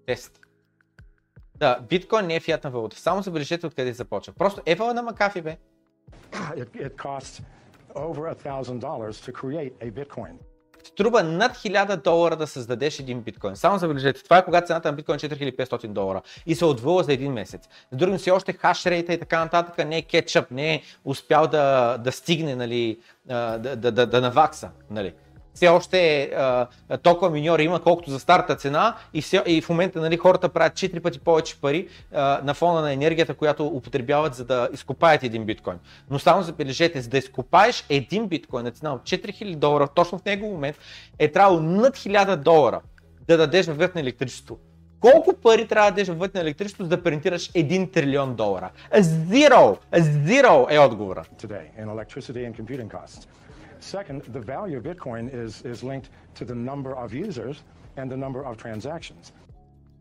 Тест. 0.06 0.40
Да, 1.60 1.80
биткоин 1.90 2.26
не 2.26 2.36
е 2.36 2.40
фиатна 2.40 2.70
валута. 2.70 2.98
Само 3.00 3.22
забележете 3.22 3.68
откъде 3.68 3.94
започва. 3.94 4.34
Просто 4.34 4.62
евала 4.66 4.94
на 4.94 5.02
Макафи, 5.02 5.42
бе. 5.42 5.58
It, 6.34 6.70
it 6.88 6.96
costs 6.96 7.42
over 7.96 8.36
$1,000 8.36 8.80
to 9.26 9.32
a 9.82 9.92
Bitcoin. 9.92 10.34
Струва 10.84 11.24
над 11.24 11.58
1000 11.58 12.04
долара 12.04 12.36
да 12.36 12.48
създадеш 12.48 13.00
един 13.00 13.22
биткоин. 13.22 13.56
Само 13.56 13.78
забележете, 13.78 14.24
това 14.24 14.38
е 14.38 14.46
когато 14.46 14.68
цената 14.68 14.92
на 14.92 14.96
биткоин 14.96 15.16
е 15.16 15.20
4500 15.20 15.88
долара 15.88 16.22
и 16.46 16.56
се 16.56 16.66
отвъла 16.66 17.04
за 17.04 17.14
един 17.14 17.34
месец. 17.34 17.70
За 17.92 17.98
другим 17.98 18.20
си 18.20 18.32
още 18.32 18.54
хашрейта 18.54 19.14
и 19.14 19.20
така 19.20 19.40
нататък 19.40 19.88
не 19.88 19.98
е 19.98 20.02
кетчъп, 20.02 20.52
не 20.52 20.74
е 20.74 20.82
успял 21.06 21.48
да, 21.48 21.98
да 21.98 22.12
стигне, 22.12 22.56
нали, 22.56 23.00
да, 23.26 23.58
да, 23.58 23.92
да, 23.92 24.06
да 24.06 24.22
навакса. 24.22 24.70
Нали. 24.90 25.14
Все 25.54 25.68
още 25.68 26.24
а, 26.24 26.68
толкова 26.98 27.32
миньори 27.32 27.64
има, 27.64 27.80
колкото 27.80 28.12
за 28.12 28.20
старта 28.20 28.56
цена 28.56 28.96
и, 29.14 29.22
все, 29.22 29.44
и 29.46 29.62
в 29.62 29.70
момента 29.70 30.02
нали, 30.02 30.18
хората 30.18 30.50
правят 30.50 30.74
4 30.74 31.00
пъти 31.00 31.20
повече 31.20 31.62
пари 31.62 31.88
а, 32.14 32.42
на 32.44 32.54
фона 32.54 32.82
на 32.82 32.94
енергията, 32.94 33.34
която 33.34 33.68
употребяват 33.68 34.36
за 34.36 34.46
да 34.46 34.70
изкопаят 34.74 35.24
един 35.24 35.46
биткоин. 35.46 35.78
Но 36.10 36.20
само 36.20 36.42
забележете, 36.42 37.02
за 37.02 37.10
да 37.10 37.18
изкопаеш 37.18 37.86
един 37.90 38.28
биткоин 38.28 38.64
на 38.64 38.72
цена 38.72 38.94
от 38.94 39.02
4000 39.02 39.56
долара, 39.56 39.88
точно 39.88 40.18
в 40.18 40.26
него 40.26 40.48
момент 40.48 40.78
е 41.20 41.32
трябвало 41.32 41.60
над 41.60 41.98
1000 41.98 42.36
долара 42.36 42.82
да 43.28 43.38
дадеш 43.38 43.66
във 43.66 43.78
вид 43.78 43.96
на 43.96 44.02
електричество. 44.02 44.58
Колко 45.00 45.34
пари 45.34 45.68
трябва 45.68 45.92
да 45.92 45.96
дадеш 45.96 46.08
във 46.08 46.20
вид 46.20 46.34
на 46.34 46.42
електричество, 46.42 46.84
за 46.84 46.90
да 46.90 47.04
принтираш 47.04 47.52
1 47.52 47.94
трилион 47.94 48.36
долара? 48.36 48.70
Zero! 48.94 49.78
Zero 49.94 50.76
е 50.76 50.80
отговора. 50.80 51.24
today 51.42 51.66
in 51.80 51.86
electricity 51.86 52.52
and 52.52 52.54
computing 52.62 52.88
costs. 52.88 53.28
Second, 53.80 54.22
the 54.34 54.40
value 54.40 54.78
of 54.78 54.84
Bitcoin 54.84 55.34
is, 55.34 55.62
is 55.66 55.84
linked 55.84 56.10
to 56.36 56.46
the 56.46 56.56
number 56.56 56.92
of 57.04 57.14
users 57.14 57.64
and 57.98 58.12
the 58.12 58.18
number 58.18 58.44
of 58.44 58.58
transactions. 58.58 59.34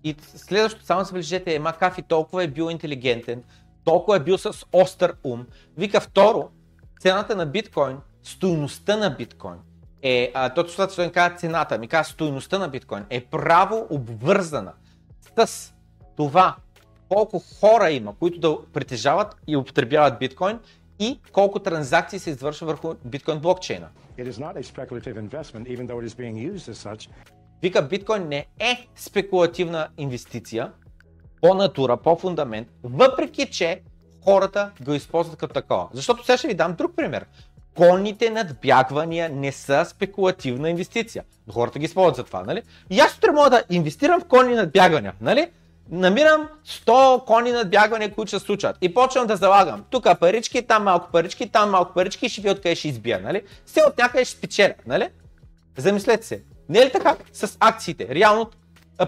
И 0.04 0.16
следващото, 0.36 0.86
само 0.86 1.04
забележете, 1.04 1.54
е 1.54 1.58
Макафи 1.58 2.02
толкова 2.02 2.44
е 2.44 2.48
бил 2.48 2.70
интелигентен, 2.70 3.42
толкова 3.84 4.16
е 4.16 4.20
бил 4.20 4.38
с 4.38 4.66
остър 4.72 5.16
ум. 5.24 5.46
Вика 5.76 6.00
второ, 6.00 6.50
цената 7.00 7.36
на 7.36 7.46
биткоин, 7.46 7.96
стойността 8.22 8.96
на 8.96 9.10
биткоин 9.10 9.58
е, 10.02 10.32
а, 10.34 10.54
то 10.54 10.66
това 10.66 10.86
той 10.86 11.10
казва 11.10 11.38
цената, 11.38 11.78
ми 11.78 11.88
казва 11.88 12.12
стойността 12.12 12.58
на 12.58 12.68
биткоин 12.68 13.04
е 13.10 13.24
право 13.24 13.86
обвързана 13.90 14.72
с 15.46 15.74
това 16.16 16.56
колко 17.08 17.42
хора 17.60 17.90
има, 17.90 18.14
които 18.14 18.40
да 18.40 18.58
притежават 18.72 19.36
и 19.46 19.56
употребяват 19.56 20.18
биткоин 20.18 20.58
и 20.98 21.20
колко 21.32 21.58
транзакции 21.58 22.18
се 22.18 22.30
извършва 22.30 22.66
върху 22.66 22.94
биткоин 23.04 23.38
блокчейна. 23.38 23.88
Вика, 27.62 27.82
биткоин 27.82 28.28
не 28.28 28.46
е 28.60 28.86
спекулативна 28.96 29.88
инвестиция, 29.98 30.72
по 31.42 31.54
натура, 31.54 31.96
по 31.96 32.16
фундамент, 32.16 32.68
въпреки 32.82 33.50
че 33.50 33.82
хората 34.24 34.70
го 34.80 34.94
използват 34.94 35.38
като 35.38 35.54
такова. 35.54 35.88
Защото 35.92 36.24
сега 36.24 36.36
ще 36.36 36.48
ви 36.48 36.54
дам 36.54 36.74
друг 36.74 36.96
пример. 36.96 37.26
Конните 37.76 38.30
надбягвания 38.30 39.28
не 39.28 39.52
са 39.52 39.84
спекулативна 39.84 40.70
инвестиция. 40.70 41.24
Хората 41.52 41.78
ги 41.78 41.84
използват 41.84 42.16
за 42.16 42.24
това, 42.24 42.42
нали? 42.42 42.62
И 42.90 43.00
аз 43.00 43.16
утре 43.16 43.30
мога 43.30 43.50
да 43.50 43.64
инвестирам 43.70 44.20
в 44.20 44.24
конни 44.24 44.54
надбягвания, 44.54 45.14
нали? 45.20 45.50
Намирам 45.90 46.48
100 46.66 47.24
кони 47.24 47.52
надбягвания, 47.52 48.14
които 48.14 48.30
се 48.30 48.38
случат. 48.38 48.76
И 48.80 48.94
почвам 48.94 49.26
да 49.26 49.36
залагам. 49.36 49.84
Тук 49.90 50.18
парички, 50.20 50.66
там 50.66 50.84
малко 50.84 51.08
парички, 51.12 51.48
там 51.48 51.70
малко 51.70 51.94
парички 51.94 52.28
ще 52.28 52.40
ви 52.40 52.50
откъде 52.50 52.74
ще 52.74 52.88
избия, 52.88 53.20
нали? 53.20 53.42
Все 53.66 53.82
от 53.82 53.98
някъде 53.98 54.24
ще 54.24 54.38
спечеля, 54.38 54.74
нали? 54.86 55.08
Замислете 55.76 56.26
се. 56.26 56.42
Не 56.68 56.78
е 56.78 56.86
ли 56.86 56.92
така 56.92 57.16
с 57.32 57.56
акциите? 57.60 58.08
Реално 58.10 58.50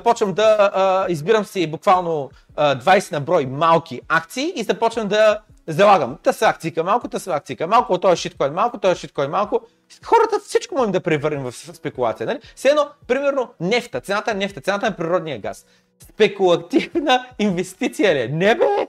почвам 0.05 0.33
да 0.33 0.71
а, 0.75 1.07
избирам 1.09 1.45
си 1.45 1.67
буквално 1.67 2.31
а, 2.57 2.77
20 2.77 3.13
на 3.13 3.21
брой 3.21 3.47
малки 3.47 4.01
акции 4.09 4.53
и 4.57 4.63
започвам 4.63 5.09
да 5.09 5.41
залагам. 5.67 6.19
Та 6.23 6.33
са 6.33 6.47
акцика 6.47 6.85
малко, 6.85 7.09
та 7.09 7.19
са 7.19 7.35
акцика 7.35 7.67
малко, 7.67 7.99
той 7.99 8.13
е 8.13 8.17
шиткоин 8.17 8.53
малко, 8.53 8.79
той 8.79 8.93
е 8.93 8.95
шиткоин 8.95 9.31
малко. 9.31 9.61
Хората 10.05 10.39
всичко 10.45 10.75
можем 10.75 10.93
да 10.93 11.01
превърнем 11.01 11.43
в 11.43 11.53
спекулация. 11.53 12.27
Нали? 12.27 12.39
Все 12.55 12.69
едно, 12.69 12.89
примерно, 13.07 13.49
нефта, 13.61 14.01
цената 14.01 14.35
на 14.35 14.39
нефта, 14.39 14.61
цената 14.61 14.87
на 14.87 14.97
природния 14.97 15.39
газ. 15.39 15.67
Спекулативна 16.03 17.27
инвестиция 17.39 18.15
ли? 18.15 18.21
е? 18.21 18.29
Не 18.29 18.55
бе! 18.55 18.89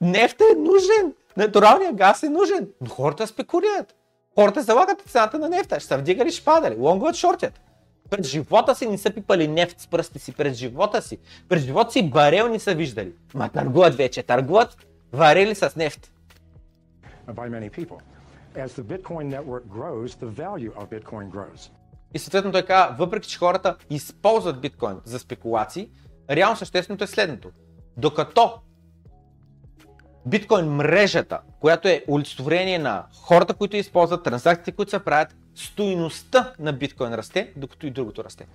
Нефта 0.00 0.44
е 0.52 0.58
нужен! 0.58 1.14
Натуралният 1.36 1.94
газ 1.94 2.22
е 2.22 2.28
нужен! 2.28 2.68
Но 2.80 2.90
хората 2.90 3.26
спекулират. 3.26 3.94
Хората 4.34 4.62
залагат 4.62 5.02
цената 5.02 5.38
на 5.38 5.48
нефта. 5.48 5.80
Ще 5.80 5.88
се 5.88 5.96
вдига 5.96 6.24
ли, 6.24 6.30
ще 6.30 6.44
пада 6.44 6.70
ли? 6.70 6.76
Лонгват, 6.78 7.14
шортят. 7.14 7.60
През 8.10 8.26
живота 8.26 8.74
си 8.74 8.86
не 8.86 8.98
са 8.98 9.10
пипали 9.10 9.48
нефт 9.48 9.80
с 9.80 9.86
пръсти 9.86 10.18
си. 10.18 10.32
През 10.32 10.56
живота 10.56 11.02
си. 11.02 11.18
През 11.48 11.62
живота 11.62 11.92
си 11.92 12.10
барел 12.10 12.48
не 12.48 12.58
са 12.58 12.74
виждали. 12.74 13.12
Ма 13.34 13.48
търгуват 13.48 13.94
вече. 13.94 14.22
Търгуват 14.22 14.76
варели 15.12 15.54
с 15.54 15.76
нефт. 15.76 16.12
И 22.14 22.18
съответно 22.18 22.52
той 22.52 22.62
казва, 22.62 22.96
въпреки 22.98 23.28
че 23.28 23.38
хората 23.38 23.76
използват 23.90 24.60
биткоин 24.60 24.96
за 25.04 25.18
спекулации, 25.18 25.88
реално 26.36 26.56
същественото 26.56 27.04
е 27.04 27.06
следното. 27.06 27.50
Докато 27.96 28.52
биткоин 30.26 30.66
мрежата, 30.66 31.40
която 31.60 31.88
е 31.88 32.04
олицетворение 32.08 32.78
на 32.78 33.04
хората, 33.14 33.54
които 33.54 33.76
използват, 33.76 34.24
транзакциите, 34.24 34.72
които 34.72 34.90
се 34.90 35.04
правят, 35.04 35.36
стоиността 35.54 36.52
на 36.58 36.72
биткоин 36.72 37.14
расте, 37.14 37.52
докато 37.56 37.86
и 37.86 37.90
другото 37.90 38.24
расте. 38.24 38.46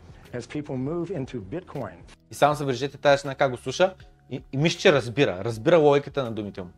И 2.32 2.36
само 2.36 2.56
забележете 2.56 2.98
тази 2.98 3.22
жена 3.22 3.36
как 3.36 3.52
го 3.52 3.58
слуша 3.58 3.94
и, 4.30 4.44
и 4.54 4.58
мисля, 4.58 4.80
че 4.80 4.94
разбира, 4.94 5.40
разбира 5.44 5.78
логиката 5.78 6.24
на 6.24 6.32
думите 6.32 6.62
му. 6.62 6.70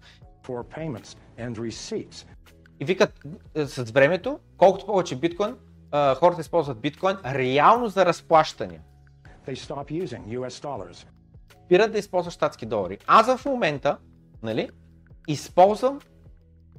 И 2.79 2.85
викат 2.85 3.19
е, 3.55 3.65
с 3.65 3.91
времето, 3.91 4.39
колкото 4.57 4.85
повече 4.85 5.15
биткоин, 5.15 5.55
а, 5.91 6.15
хората 6.15 6.41
използват 6.41 6.79
биткоин 6.79 7.17
реално 7.25 7.87
за 7.87 8.05
разплащания. 8.05 8.81
Спират 11.69 11.91
да 11.91 11.97
използват 11.97 12.33
щатски 12.33 12.65
долари. 12.65 12.97
Аз 13.07 13.37
в 13.37 13.45
момента, 13.45 13.97
нали, 14.43 14.69
използвам 15.27 15.99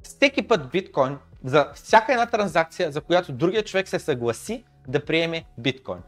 всеки 0.03 0.47
път 0.47 0.71
биткоин 0.71 1.17
за 1.43 1.71
всяка 1.73 2.11
една 2.11 2.25
транзакция, 2.25 2.91
за 2.91 3.01
която 3.01 3.33
другия 3.33 3.63
човек 3.63 3.87
се 3.87 3.99
съгласи 3.99 4.63
да 4.87 5.05
приеме 5.05 5.45
биткоин. 5.57 6.01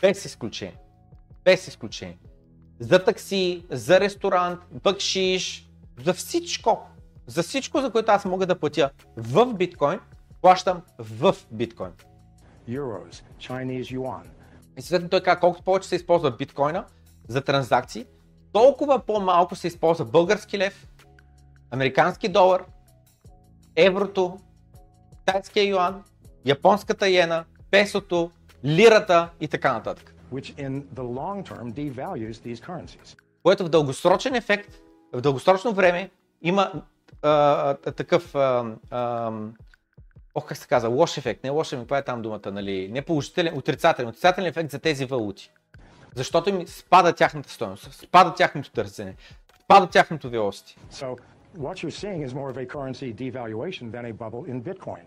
Без 0.00 0.24
изключение. 0.24 0.76
Без 1.44 1.68
изключение. 1.68 2.18
За 2.80 3.04
такси, 3.04 3.64
за 3.70 4.00
ресторант, 4.00 4.60
бъкшиш, 4.82 5.70
за 6.04 6.14
всичко. 6.14 6.86
За 7.26 7.42
всичко, 7.42 7.80
за 7.80 7.90
което 7.90 8.12
аз 8.12 8.24
мога 8.24 8.46
да 8.46 8.58
платя 8.58 8.90
в 9.16 9.54
биткоин, 9.54 10.00
плащам 10.42 10.82
в 10.98 11.36
биткоин. 11.50 11.92
Euros, 12.68 13.22
Chinese 13.40 13.96
yuan, 13.96 14.26
И 14.78 14.82
съответно 14.82 15.08
той 15.08 15.20
казва, 15.20 15.40
колкото 15.40 15.64
повече 15.64 15.88
се 15.88 15.96
използва 15.96 16.30
биткоина 16.30 16.84
за 17.28 17.40
транзакции, 17.40 18.06
толкова 18.52 18.98
по-малко 18.98 19.56
се 19.56 19.66
използва 19.66 20.04
български 20.04 20.58
лев, 20.58 20.88
американски 21.70 22.28
долар, 22.28 22.64
еврото, 23.76 24.38
тайския 25.24 25.68
юан, 25.68 26.02
японската 26.44 27.08
иена, 27.08 27.44
песото, 27.70 28.30
лирата 28.64 29.28
и 29.40 29.48
така 29.48 29.72
нататък. 29.72 30.14
Което 33.42 33.64
в 33.64 33.68
дългосрочен 33.68 34.34
ефект, 34.34 34.80
в 35.12 35.20
дългосрочно 35.20 35.72
време 35.72 36.10
има 36.42 36.72
а, 37.22 37.74
такъв, 37.74 38.34
а, 38.34 38.74
а, 38.90 39.32
ох 40.38 40.46
как 40.46 40.56
се 40.56 40.68
казва, 40.68 40.88
лош 40.88 41.18
ефект, 41.18 41.44
не 41.44 41.50
лош 41.50 41.72
ефект, 41.72 41.82
каква 41.82 41.98
е 41.98 42.04
там 42.04 42.22
думата, 42.22 42.50
нали, 42.52 42.88
не 42.92 43.02
положителен, 43.02 43.58
отрицателен, 43.58 44.08
отрицателен 44.08 44.46
ефект 44.46 44.70
за 44.70 44.78
тези 44.78 45.04
валути. 45.04 45.50
Защото 46.14 46.50
им 46.50 46.66
спада 46.66 47.12
тяхната 47.12 47.50
стоеност, 47.50 47.92
спада 47.92 48.34
тяхното 48.34 48.70
търсене, 48.70 49.14
спада 49.64 49.86
тяхното 49.86 50.30
velocity. 50.30 50.76
So 50.92 51.16
what 51.58 51.74
you're 51.82 51.98
seeing 52.02 52.20
is 52.26 52.32
more 52.32 52.50
of 52.52 52.56
a 52.56 52.66
currency 52.66 53.14
devaluation 53.14 53.90
than 53.90 54.04
a 54.04 54.12
bubble 54.12 54.52
in 54.52 54.62
Bitcoin. 54.62 55.02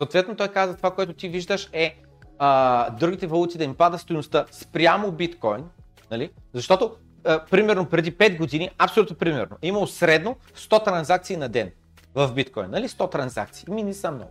Съответно 0.00 0.36
той 0.36 0.48
каза 0.48 0.76
това, 0.76 0.90
което 0.90 1.12
ти 1.12 1.28
виждаш 1.28 1.68
е 1.72 1.96
а, 2.38 2.90
другите 2.90 3.26
валути 3.26 3.58
да 3.58 3.64
им 3.64 3.74
пада 3.74 3.98
стоеността 3.98 4.44
спрямо 4.50 5.12
биткоин, 5.12 5.64
нали? 6.10 6.30
защото 6.52 6.96
а, 7.24 7.44
примерно 7.44 7.86
преди 7.86 8.16
5 8.16 8.38
години, 8.38 8.70
абсолютно 8.78 9.16
примерно, 9.16 9.56
е 9.62 9.68
имало 9.68 9.86
средно 9.86 10.36
100 10.56 10.84
транзакции 10.84 11.36
на 11.36 11.48
ден 11.48 11.70
в 12.14 12.32
биткоин, 12.34 12.70
нали? 12.70 12.88
100 12.88 13.10
транзакции, 13.10 13.66
ми 13.70 13.82
не 13.82 13.94
са 13.94 14.10
много. 14.10 14.30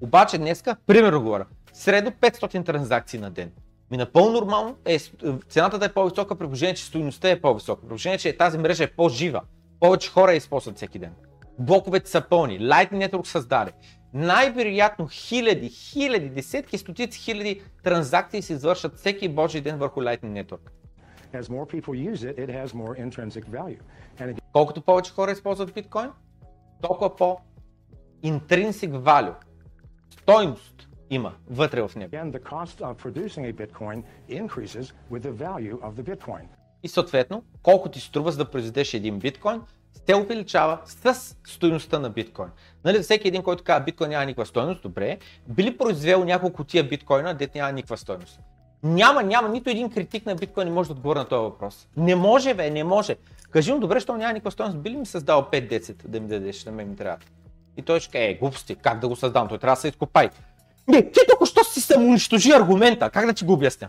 Обаче 0.00 0.38
днеска, 0.38 0.76
примерно 0.86 1.22
говоря, 1.22 1.46
средно 1.72 2.10
500 2.10 2.66
транзакции 2.66 3.18
на 3.18 3.30
ден. 3.30 3.52
Ми 3.90 3.96
напълно 3.96 4.32
нормално 4.32 4.76
е 4.84 4.98
с- 4.98 5.12
цената 5.48 5.78
да 5.78 5.84
е 5.86 5.92
по-висока, 5.92 6.34
при 6.38 6.44
положение, 6.44 6.74
че 6.74 6.84
стоеността 6.84 7.30
е 7.30 7.40
по-висока, 7.40 7.80
при 7.80 7.88
положение, 7.88 8.18
че 8.18 8.36
тази 8.36 8.58
мрежа 8.58 8.84
е 8.84 8.90
по-жива, 8.90 9.42
повече 9.80 10.10
хора 10.10 10.30
я 10.32 10.36
използват 10.36 10.76
всеки 10.76 10.98
ден. 10.98 11.12
Блоковете 11.58 12.10
са 12.10 12.20
пълни, 12.30 12.60
Lightning 12.60 13.10
Network 13.10 13.26
създаде. 13.26 13.72
Най-вероятно 14.14 15.08
хиляди, 15.10 15.68
хиляди, 15.68 16.28
десетки, 16.30 16.78
стотици 16.78 17.18
хиляди 17.20 17.62
транзакции 17.82 18.42
се 18.42 18.52
извършат 18.52 18.96
всеки 18.96 19.28
божи 19.28 19.60
ден 19.60 19.78
върху 19.78 20.00
Lightning 20.00 20.44
Network. 20.44 20.70
It, 22.36 23.78
it 24.18 24.34
again, 24.34 24.38
Колкото 24.52 24.82
повече 24.82 25.12
хора 25.12 25.30
използват 25.30 25.74
биткоин, 25.74 26.10
толкова 26.82 27.16
по 27.16 27.38
intrinsic 28.24 28.90
value, 28.90 29.34
стойност 30.26 30.88
има 31.10 31.32
вътре 31.50 31.82
в 31.82 31.90
него. 31.96 32.10
И 36.82 36.88
съответно, 36.88 37.42
колко 37.62 37.88
ти 37.88 38.00
струва 38.00 38.32
за 38.32 38.38
да 38.38 38.50
произведеш 38.50 38.94
един 38.94 39.18
биткоин, 39.18 39.60
се 40.06 40.14
увеличава 40.14 40.78
с 40.84 41.36
стоеността 41.46 41.98
на 41.98 42.10
биткоин. 42.10 42.48
Нали, 42.84 42.98
всеки 42.98 43.28
един, 43.28 43.42
който 43.42 43.64
казва 43.64 43.84
биткоин 43.84 44.10
няма 44.10 44.24
никаква 44.24 44.46
стойност, 44.46 44.82
добре, 44.82 45.18
били 45.48 45.78
произвел 45.78 46.24
няколко 46.24 46.64
тия 46.64 46.84
биткоина, 46.84 47.34
дет 47.34 47.54
няма 47.54 47.72
никаква 47.72 47.96
стойност. 47.96 48.40
Няма, 48.82 49.22
няма, 49.22 49.48
нито 49.48 49.70
един 49.70 49.90
критик 49.90 50.26
на 50.26 50.34
биткоин 50.34 50.66
не 50.68 50.74
може 50.74 50.88
да 50.88 50.92
отговори 50.92 51.18
на 51.18 51.28
този 51.28 51.42
въпрос. 51.42 51.88
Не 51.96 52.14
може, 52.14 52.54
бе, 52.54 52.70
не 52.70 52.84
може. 52.84 53.16
Кажи 53.50 53.72
му, 53.72 53.80
добре, 53.80 54.00
що 54.00 54.16
няма 54.16 54.32
никаква 54.32 54.50
стойност, 54.50 54.78
би 54.78 54.90
ли 54.90 54.96
ми 54.96 55.06
създал 55.06 55.48
5-10 55.52 56.08
да 56.08 56.20
ми 56.20 56.28
дадеш, 56.28 56.64
на 56.64 56.72
мен 56.72 56.88
ми 56.88 56.96
трябва. 56.96 57.18
И 57.76 57.82
той 57.82 58.00
ще 58.00 58.12
каже, 58.12 58.24
е, 58.24 58.34
глупости, 58.34 58.74
как 58.74 58.98
да 58.98 59.08
го 59.08 59.16
създам, 59.16 59.48
той 59.48 59.58
трябва 59.58 59.74
да 59.74 59.80
се 59.80 59.88
изкопай. 59.88 60.28
Не, 60.88 61.10
ти 61.10 61.20
току-що 61.30 61.64
си 61.64 61.80
самоунищожи 61.80 62.52
аргумента, 62.52 63.10
как 63.10 63.26
да 63.26 63.32
ти 63.32 63.44
го 63.44 63.52
обясня? 63.52 63.88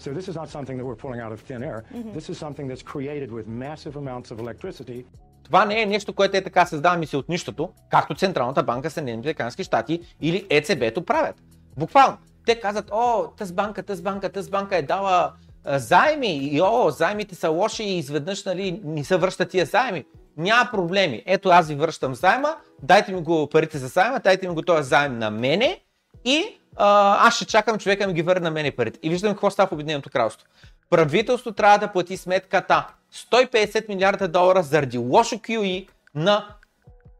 So 0.00 0.12
this 0.12 0.28
is 0.30 0.36
not 0.42 0.48
something 0.50 0.76
that 0.78 0.86
we're 0.90 1.02
pulling 1.04 1.22
out 1.26 1.32
of 1.36 1.40
thin 1.50 1.62
air. 1.70 1.78
This 2.16 2.26
is 2.32 2.36
something 2.44 2.66
that's 2.70 2.84
created 2.94 3.28
with 3.36 3.46
massive 3.64 3.94
amounts 4.02 4.28
of 4.32 4.36
electricity 4.38 5.04
Това 5.44 5.64
не 5.64 5.82
е 5.82 5.86
нещо, 5.86 6.12
което 6.12 6.36
е 6.36 6.44
така 6.44 6.66
създаваме 6.66 7.06
се 7.06 7.16
от 7.16 7.28
нищото, 7.28 7.70
както 7.90 8.14
Централната 8.14 8.62
банка 8.62 8.90
Съединените 8.90 9.28
американски 9.28 9.64
щати 9.64 10.00
или 10.20 10.46
ЕЦБ-то 10.50 11.04
правят. 11.04 11.36
Буквално. 11.78 12.16
Те 12.46 12.60
казват, 12.60 12.90
о, 12.92 13.26
тъс 13.36 13.52
банка, 13.52 13.82
тъс 13.82 14.02
банка, 14.02 14.28
тъс 14.32 14.50
банка 14.50 14.76
е 14.76 14.82
дала 14.82 15.32
а, 15.64 15.78
заеми 15.78 16.36
и 16.36 16.60
о, 16.62 16.90
заемите 16.90 17.34
са 17.34 17.50
лоши 17.50 17.82
и 17.82 17.98
изведнъж 17.98 18.44
нали, 18.44 18.80
ни 18.84 19.04
се 19.04 19.16
връщат 19.16 19.50
тия 19.50 19.66
заеми. 19.66 20.04
Няма 20.36 20.70
проблеми. 20.72 21.22
Ето 21.26 21.48
аз 21.48 21.68
ви 21.68 21.74
връщам 21.74 22.14
заема, 22.14 22.56
дайте 22.84 23.12
ми 23.12 23.20
го 23.20 23.48
парите 23.48 23.78
за 23.78 23.86
заема, 23.86 24.20
дайте 24.20 24.48
ми 24.48 24.54
го 24.54 24.62
този 24.62 24.88
заем 24.88 25.18
на 25.18 25.30
мене 25.30 25.80
и 26.24 26.44
а, 26.76 27.26
аз 27.26 27.36
ще 27.36 27.44
чакам 27.44 27.78
човека 27.78 28.06
ми 28.06 28.14
ги 28.14 28.22
върне 28.22 28.40
на 28.40 28.50
мене 28.50 28.70
парите. 28.70 28.98
И 29.02 29.10
виждам 29.10 29.32
какво 29.32 29.50
става 29.50 29.68
в 29.68 29.72
Обединеното 29.72 30.10
кралство. 30.10 30.48
Правителството 30.90 31.56
трябва 31.56 31.78
да 31.78 31.92
плати 31.92 32.16
сметката 32.16 32.86
150 33.14 33.88
милиарда 33.88 34.28
долара 34.28 34.62
заради 34.62 34.98
лошо 34.98 35.36
QE 35.36 35.88
на 36.14 36.48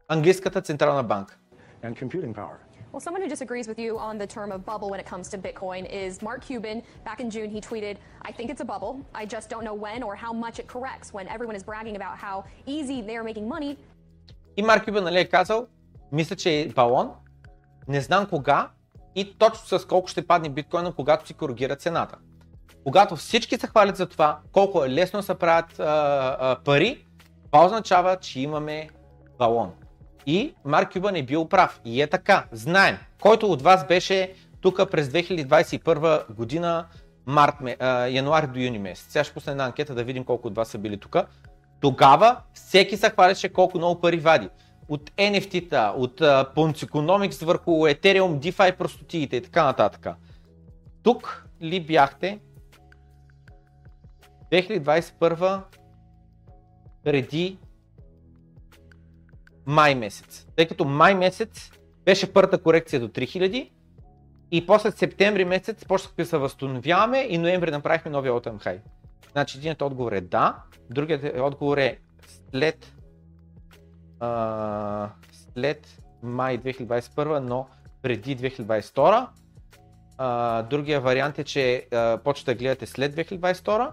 английската 0.07 0.61
централна 0.61 1.03
банка. 1.03 1.37
and 1.85 1.95
computing 1.95 2.33
power. 2.33 2.59
Well, 2.91 2.99
someone 3.01 3.21
who 3.21 3.27
disagrees 3.27 3.67
with 3.67 3.77
you 3.77 3.97
on 3.97 4.17
the 4.17 4.25
term 4.25 4.51
of 4.51 4.65
bubble 4.65 4.89
when 4.89 4.99
it 4.99 5.05
comes 5.05 5.27
to 5.29 5.37
Bitcoin 5.37 5.83
is 5.91 6.21
Mark 6.21 6.45
Cuban. 6.45 6.81
Back 7.03 7.19
in 7.19 7.29
June, 7.29 7.49
he 7.49 7.59
tweeted, 7.59 7.97
I 8.21 8.31
think 8.31 8.49
it's 8.49 8.61
a 8.61 8.65
bubble. 8.65 9.05
I 9.13 9.25
just 9.25 9.49
don't 9.49 9.65
know 9.65 9.73
when 9.73 10.01
or 10.01 10.15
how 10.15 10.31
much 10.31 10.59
it 10.59 10.67
corrects 10.67 11.13
when 11.13 11.27
everyone 11.27 11.55
is 11.55 11.63
bragging 11.63 11.97
about 11.97 12.17
how 12.17 12.45
easy 12.65 13.01
they 13.01 13.17
are 13.17 13.23
making 13.23 13.47
money. 13.49 13.77
И 14.57 14.63
Марк 14.63 14.85
Кюбен 14.85 15.03
нали, 15.03 15.19
е 15.19 15.29
казал, 15.29 15.67
мисля, 16.11 16.35
че 16.35 16.59
е 16.59 16.67
балон, 16.67 17.11
не 17.87 18.01
знам 18.01 18.25
кога 18.25 18.69
и 19.15 19.37
точно 19.37 19.79
с 19.79 19.87
колко 19.87 20.07
ще 20.07 20.27
падне 20.27 20.49
биткоина, 20.49 20.93
когато 20.93 21.27
си 21.27 21.33
коригира 21.33 21.75
цената. 21.75 22.17
Когато 22.83 23.15
всички 23.15 23.57
се 23.57 23.67
хвалят 23.67 23.97
за 23.97 24.05
това, 24.05 24.39
колко 24.51 24.85
е 24.85 24.89
лесно 24.89 25.23
се 25.23 25.35
правят 25.35 25.79
а, 25.79 25.83
а, 26.39 26.57
пари, 26.65 27.05
това 27.51 27.65
означава, 27.65 28.17
че 28.17 28.39
имаме 28.39 28.89
балон. 29.39 29.71
И 30.25 30.53
Марк 30.65 30.93
Кюбън 30.93 31.15
е 31.15 31.23
бил 31.23 31.47
прав. 31.47 31.81
И 31.85 32.01
е 32.01 32.07
така. 32.07 32.45
Знаем. 32.51 32.97
Който 33.21 33.51
от 33.51 33.61
вас 33.61 33.87
беше 33.87 34.33
тук 34.61 34.91
през 34.91 35.07
2021 35.07 36.33
година, 36.33 36.85
март, 37.25 37.55
а, 37.79 38.07
януари 38.07 38.47
до 38.47 38.59
юни 38.59 38.79
месец. 38.79 39.11
Сега 39.11 39.23
ще 39.23 39.33
пусна 39.33 39.51
една 39.51 39.65
анкета 39.65 39.95
да 39.95 40.03
видим 40.03 40.23
колко 40.23 40.47
от 40.47 40.55
вас 40.55 40.67
са 40.67 40.77
били 40.77 40.97
тук. 40.97 41.15
Тогава 41.85 42.37
всеки 42.53 42.97
се 42.97 43.09
хваляше 43.09 43.49
колко 43.49 43.77
много 43.77 44.01
пари 44.01 44.17
вади. 44.17 44.49
От 44.89 45.11
NFT-та, 45.11 45.93
от 45.97 46.19
uh, 46.19 46.55
Ponzi 46.55 46.89
Economics 46.89 47.45
върху 47.45 47.71
Ethereum, 47.71 48.39
DeFi 48.39 48.77
простотиите 48.77 49.35
и 49.35 49.41
така 49.41 49.63
нататък. 49.63 50.07
Тук 51.03 51.47
ли 51.61 51.79
бяхте 51.79 52.39
2021 54.51 55.61
преди 57.03 57.57
май 59.65 59.95
месец. 59.95 60.47
Тъй 60.55 60.67
като 60.67 60.85
май 60.85 61.15
месец 61.15 61.71
беше 62.05 62.33
първата 62.33 62.57
корекция 62.57 62.99
до 62.99 63.07
3000 63.07 63.69
и 64.51 64.65
после 64.65 64.91
септември 64.91 65.45
месец 65.45 65.85
почнахме 65.85 66.23
да 66.23 66.29
се 66.29 66.37
възстановяваме 66.37 67.27
и 67.29 67.37
ноември 67.37 67.71
направихме 67.71 68.11
новия 68.11 68.33
all 68.33 68.65
high. 68.65 68.79
Значи 69.35 69.57
единият 69.57 69.81
отговор 69.81 70.11
е 70.11 70.21
да, 70.21 70.55
другият 70.89 71.39
отговор 71.39 71.77
е 71.77 71.99
след, 72.51 72.93
а, 74.19 75.09
след 75.31 75.97
май 76.23 76.59
2021, 76.59 77.39
но 77.39 77.67
преди 78.01 78.37
2022. 78.37 79.27
А, 80.17 80.61
другия 80.61 81.01
вариант 81.01 81.39
е, 81.39 81.43
че 81.43 81.87
а, 81.91 82.17
почвате 82.23 82.53
да 82.53 82.59
гледате 82.59 82.85
след 82.85 83.15
2022 83.15 83.91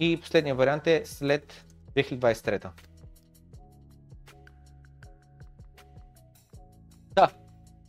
и 0.00 0.20
последния 0.20 0.54
вариант 0.54 0.86
е 0.86 1.02
след 1.04 1.64
2023. 1.96 2.68
Да, 7.14 7.28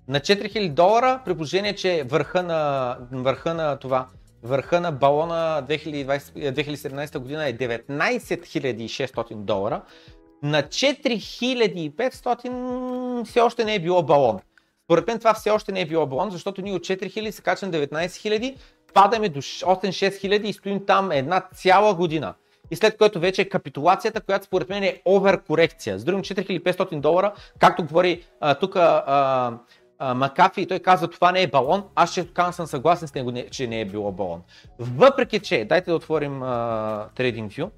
на 0.07 0.19
4000 0.19 0.73
долара, 0.73 1.21
при 1.25 1.33
положение, 1.33 1.75
че 1.75 2.03
върха 2.03 2.43
на, 2.43 2.97
върха 3.11 3.53
на 3.53 3.79
това, 3.79 4.07
върха 4.43 4.81
на 4.81 4.91
балона 4.91 5.65
2020, 5.69 6.53
2017 6.53 7.19
година 7.19 7.47
е 7.47 7.57
19600 7.57 9.35
долара, 9.35 9.81
на 10.43 10.63
4500 10.63 13.25
все 13.25 13.41
още 13.41 13.65
не 13.65 13.75
е 13.75 13.79
било 13.79 14.03
балон. 14.03 14.39
Според 14.83 15.07
мен 15.07 15.19
това 15.19 15.33
все 15.33 15.49
още 15.49 15.71
не 15.71 15.81
е 15.81 15.85
било 15.85 16.07
балон, 16.07 16.31
защото 16.31 16.61
ние 16.61 16.73
от 16.73 16.81
4000 16.81 17.31
се 17.31 17.41
качваме 17.41 17.73
19000, 17.73 18.55
падаме 18.93 19.29
до 19.29 19.41
8-6000 19.41 20.43
и 20.43 20.53
стоим 20.53 20.85
там 20.85 21.11
една 21.11 21.45
цяла 21.55 21.95
година. 21.95 22.33
И 22.71 22.75
след 22.75 22.97
което 22.97 23.19
вече 23.19 23.41
е 23.41 23.49
капитулацията, 23.49 24.21
която 24.21 24.45
според 24.45 24.69
мен 24.69 24.83
е 24.83 25.01
оверкорекция. 25.05 25.99
С 25.99 26.03
другим 26.03 26.23
4500 26.23 26.99
долара, 26.99 27.33
както 27.59 27.83
говори 27.83 28.23
тук 28.59 28.77
Макафи, 30.01 30.67
той 30.67 30.79
каза 30.79 31.07
това 31.07 31.31
не 31.31 31.41
е 31.41 31.47
балон, 31.47 31.83
аз 31.95 32.11
ще 32.11 32.33
казвам 32.33 32.53
съм 32.53 32.67
съгласен 32.67 33.07
с 33.07 33.13
него, 33.13 33.33
че 33.51 33.67
не 33.67 33.81
е 33.81 33.85
било 33.85 34.11
балон. 34.11 34.43
Въпреки 34.79 35.39
че, 35.39 35.65
дайте 35.65 35.89
да 35.91 35.95
отворим 35.95 36.39
uh, 36.39 37.11
TradingView, 37.13 37.69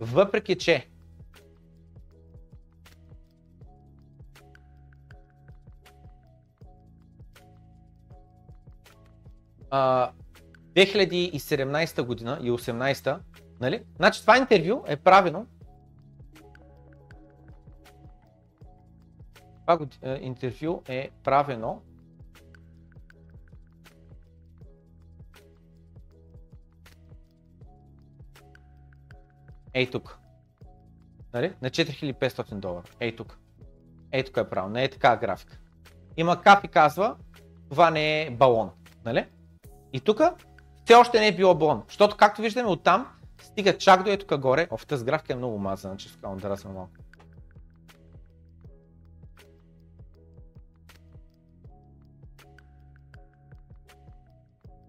въпреки 0.00 0.58
че 0.58 0.88
uh, 9.70 10.10
2017 10.74 12.02
година 12.02 12.38
и 12.42 12.50
18, 12.50 13.18
нали? 13.60 13.82
Значи 13.96 14.20
това 14.20 14.38
интервю 14.38 14.82
е 14.86 14.96
правено 14.96 15.46
това 19.68 19.86
интервю 20.20 20.82
е 20.88 21.10
правено 21.24 21.82
Ей 29.74 29.90
тук. 29.90 30.18
Нали? 31.34 31.54
На 31.62 31.70
4500 31.70 32.54
долара. 32.54 32.82
Ей 33.00 33.16
тук. 33.16 33.38
Ей 34.12 34.24
тук 34.24 34.36
е 34.36 34.48
право. 34.48 34.68
Не 34.68 34.84
е 34.84 34.90
така 34.90 35.16
графика. 35.16 35.58
Има 36.16 36.42
капи 36.42 36.68
казва, 36.68 37.16
това 37.70 37.90
не 37.90 38.22
е 38.22 38.30
балон. 38.30 38.70
Нали? 39.04 39.26
И 39.92 40.00
тук 40.00 40.20
все 40.84 40.94
още 40.94 41.20
не 41.20 41.28
е 41.28 41.36
било 41.36 41.54
балон. 41.54 41.82
Защото 41.88 42.16
както 42.16 42.42
виждаме 42.42 42.68
оттам, 42.68 43.08
стига 43.40 43.78
чак 43.78 44.02
до 44.02 44.16
тук 44.16 44.38
горе. 44.38 44.68
Оф, 44.70 44.86
тази 44.86 45.04
графика 45.04 45.32
е 45.32 45.36
много 45.36 45.58
мазана, 45.58 45.96
че 45.96 46.08
скалам 46.08 46.38
да 46.38 46.50
разсвам 46.50 46.74
малко. 46.74 46.92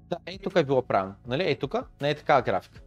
Да, 0.10 0.18
ей 0.26 0.38
тук 0.38 0.56
е 0.56 0.64
било 0.64 0.82
правилно. 0.82 1.16
Нали? 1.28 1.44
Ей 1.44 1.56
тук, 1.56 1.76
не 2.02 2.10
е 2.10 2.16
така 2.16 2.42
графика. 2.42 2.80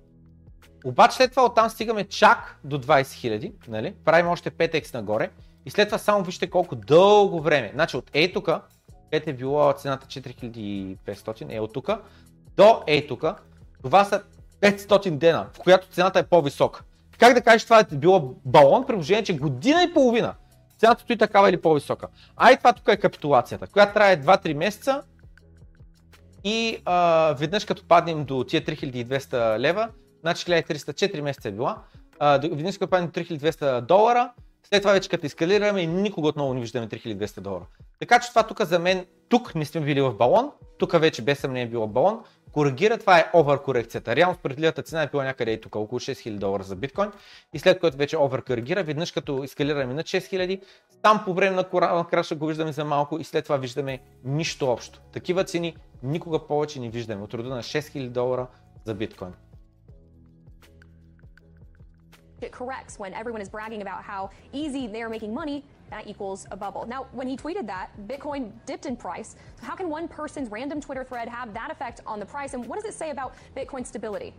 Обаче 0.85 1.17
след 1.17 1.31
това 1.31 1.45
оттам 1.45 1.71
стигаме 1.71 2.05
чак 2.05 2.59
до 2.65 2.79
20 2.79 3.03
000, 3.03 3.53
нали? 3.69 3.95
правим 4.05 4.29
още 4.29 4.51
5x 4.51 4.95
нагоре 4.95 5.31
и 5.67 5.71
след 5.71 5.89
това 5.89 5.99
само 5.99 6.25
вижте 6.25 6.51
колко 6.51 6.77
дълго 6.77 7.41
време. 7.41 7.71
Значи 7.75 7.97
от 7.97 8.11
ей 8.15 8.33
тук, 8.33 8.49
където 9.11 9.31
е 9.31 9.33
било 9.33 9.73
цената 9.73 10.07
4500, 10.07 11.57
е 11.57 11.61
от 11.61 11.73
тук, 11.73 11.91
до 12.57 12.83
ей 12.87 13.07
тук, 13.07 13.25
това 13.83 14.05
са 14.05 14.23
500 14.61 15.11
дена, 15.11 15.47
в 15.53 15.59
която 15.59 15.89
цената 15.89 16.19
е 16.19 16.23
по-висока. 16.23 16.83
Как 17.19 17.35
да 17.35 17.41
кажеш 17.41 17.65
това 17.65 17.81
е 17.81 17.97
било 17.97 18.35
балон, 18.45 18.87
при 18.87 18.93
положение, 18.93 19.25
че 19.25 19.37
година 19.37 19.83
и 19.83 19.95
половина 19.95 20.35
цената 20.79 21.03
стои 21.03 21.19
такава 21.19 21.49
или 21.49 21.61
по-висока. 21.61 22.09
А 22.37 22.53
и 22.53 22.57
това 22.57 22.73
тук 22.73 22.89
е 22.89 22.97
капитулацията, 22.97 23.67
която 23.67 23.95
трае 23.95 24.23
2-3 24.23 24.55
месеца 24.55 25.03
и 26.45 26.79
а, 26.85 27.33
веднъж 27.39 27.65
като 27.65 27.85
паднем 27.89 28.25
до 28.25 28.45
тия 28.45 28.63
3200 28.63 29.59
лева, 29.59 29.89
значи 30.21 30.45
1304 30.47 31.21
месеца 31.21 31.49
е 31.49 31.53
била, 31.53 31.79
а, 32.19 32.39
веднъж 32.39 32.79
като 32.79 32.91
паднем 32.91 33.11
до 33.11 33.21
3200 33.21 33.81
долара, 33.81 34.33
след 34.69 34.83
това 34.83 34.93
вече 34.93 35.09
като 35.09 35.27
ескалираме 35.27 35.81
и 35.81 35.87
никога 35.87 36.29
отново 36.29 36.55
не 36.55 36.61
виждаме 36.61 36.89
3200 36.89 37.41
долара. 37.41 37.67
Така 38.01 38.21
че 38.21 38.29
това 38.29 38.43
тук 38.43 38.63
за 38.63 38.79
мен, 38.79 39.07
тук 39.29 39.55
не 39.55 39.65
сме 39.65 39.81
били 39.81 40.01
в 40.01 40.13
балон, 40.13 40.51
тук 40.79 41.01
вече 41.01 41.23
без 41.23 41.39
съмнение 41.39 41.67
е 41.67 41.71
било 41.71 41.87
балон, 41.87 42.21
коригира, 42.53 42.99
това 42.99 43.19
е 43.19 43.31
овър 43.35 43.63
корекцията. 43.63 44.17
Реално 44.17 44.35
справедливата 44.35 44.83
цена 44.83 45.03
е 45.03 45.07
била 45.07 45.25
някъде 45.25 45.53
и 45.53 45.61
тук, 45.61 45.77
около 45.77 46.01
6000 46.01 46.39
долара 46.39 46.63
за 46.63 46.77
биткоин 46.77 47.11
и 47.53 47.59
след 47.59 47.81
което 47.81 47.97
вече 47.97 48.17
овър 48.17 48.43
коригира, 48.43 48.83
веднъж 48.83 49.13
като 49.13 49.45
ескалираме 49.45 49.95
на 49.95 50.03
6000, 50.03 50.61
там 51.03 51.23
по 51.25 51.35
време 51.35 51.57
на 51.57 52.07
краша 52.11 52.35
го 52.35 52.47
виждаме 52.47 52.73
за 52.73 52.85
малко 52.85 53.19
и 53.19 53.25
след 53.25 53.45
това 53.45 53.57
виждаме 53.57 54.01
нищо 54.25 54.71
общо. 54.71 55.01
Такива 55.13 55.45
цени 55.45 55.77
никога 56.03 56.47
повече 56.47 56.81
не 56.81 56.89
виждаме 56.89 57.23
от 57.23 57.35
рода 57.35 57.49
на 57.49 57.63
6000 57.63 58.09
долара 58.09 58.47
за 58.85 58.95
биткоин. 58.95 59.33
It 62.43 62.53
corrects 62.53 62.99
when 62.99 63.13
everyone 63.15 63.43
is 63.47 63.49
bragging 63.49 63.83
about 63.83 64.03
how 64.03 64.31
easy 64.53 64.87
they 64.87 65.03
are 65.03 65.13
making 65.17 65.33
money 65.43 65.59
that 65.91 66.07
equals 66.13 66.41
a 66.51 66.57
bubble. 66.57 66.85
Now, 66.95 67.01
when 67.19 67.29
he 67.33 67.37
tweeted 67.37 67.67
that, 67.75 67.87
Bitcoin 68.13 68.43
dipped 68.71 68.87
in 68.91 68.97
price. 68.97 69.31
So 69.59 69.63
how 69.71 69.77
can 69.81 69.89
one 69.99 70.07
person's 70.21 70.49
random 70.59 70.79
Twitter 70.87 71.05
thread 71.11 71.29
have 71.39 71.49
that 71.61 71.71
effect 71.75 71.99
on 72.13 72.19
the 72.23 72.29
price? 72.35 72.51
And 72.55 72.61
what 72.69 72.77
does 72.79 72.89
it 72.93 72.97
say 73.03 73.11
about 73.17 73.31
Bitcoin 73.57 73.85
stability? 73.87 74.33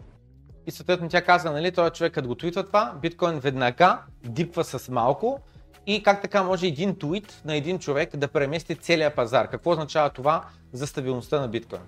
И 0.66 0.72
съответно 0.72 1.10
тя 1.10 1.22
каза, 1.22 1.52
нали, 1.52 1.72
този 1.72 1.92
човек 1.92 2.14
като 2.14 2.28
го 2.28 2.36
твитва 2.36 2.66
това, 2.66 2.94
биткоин 3.02 3.40
веднага 3.40 4.00
дипва 4.24 4.64
с 4.64 4.90
малко 4.90 5.40
и 5.88 6.04
как 6.04 6.22
така 6.22 6.44
може 6.44 6.68
един 6.68 6.96
твит 6.96 7.42
на 7.46 7.56
един 7.56 7.80
човек 7.80 8.18
да 8.18 8.28
премести 8.28 8.76
целия 8.76 9.16
пазар. 9.16 9.50
Какво 9.50 9.72
означава 9.72 10.10
това 10.10 10.44
за 10.74 10.88
стабилността 10.88 11.42
на 11.42 11.48
биткоин? 11.48 11.82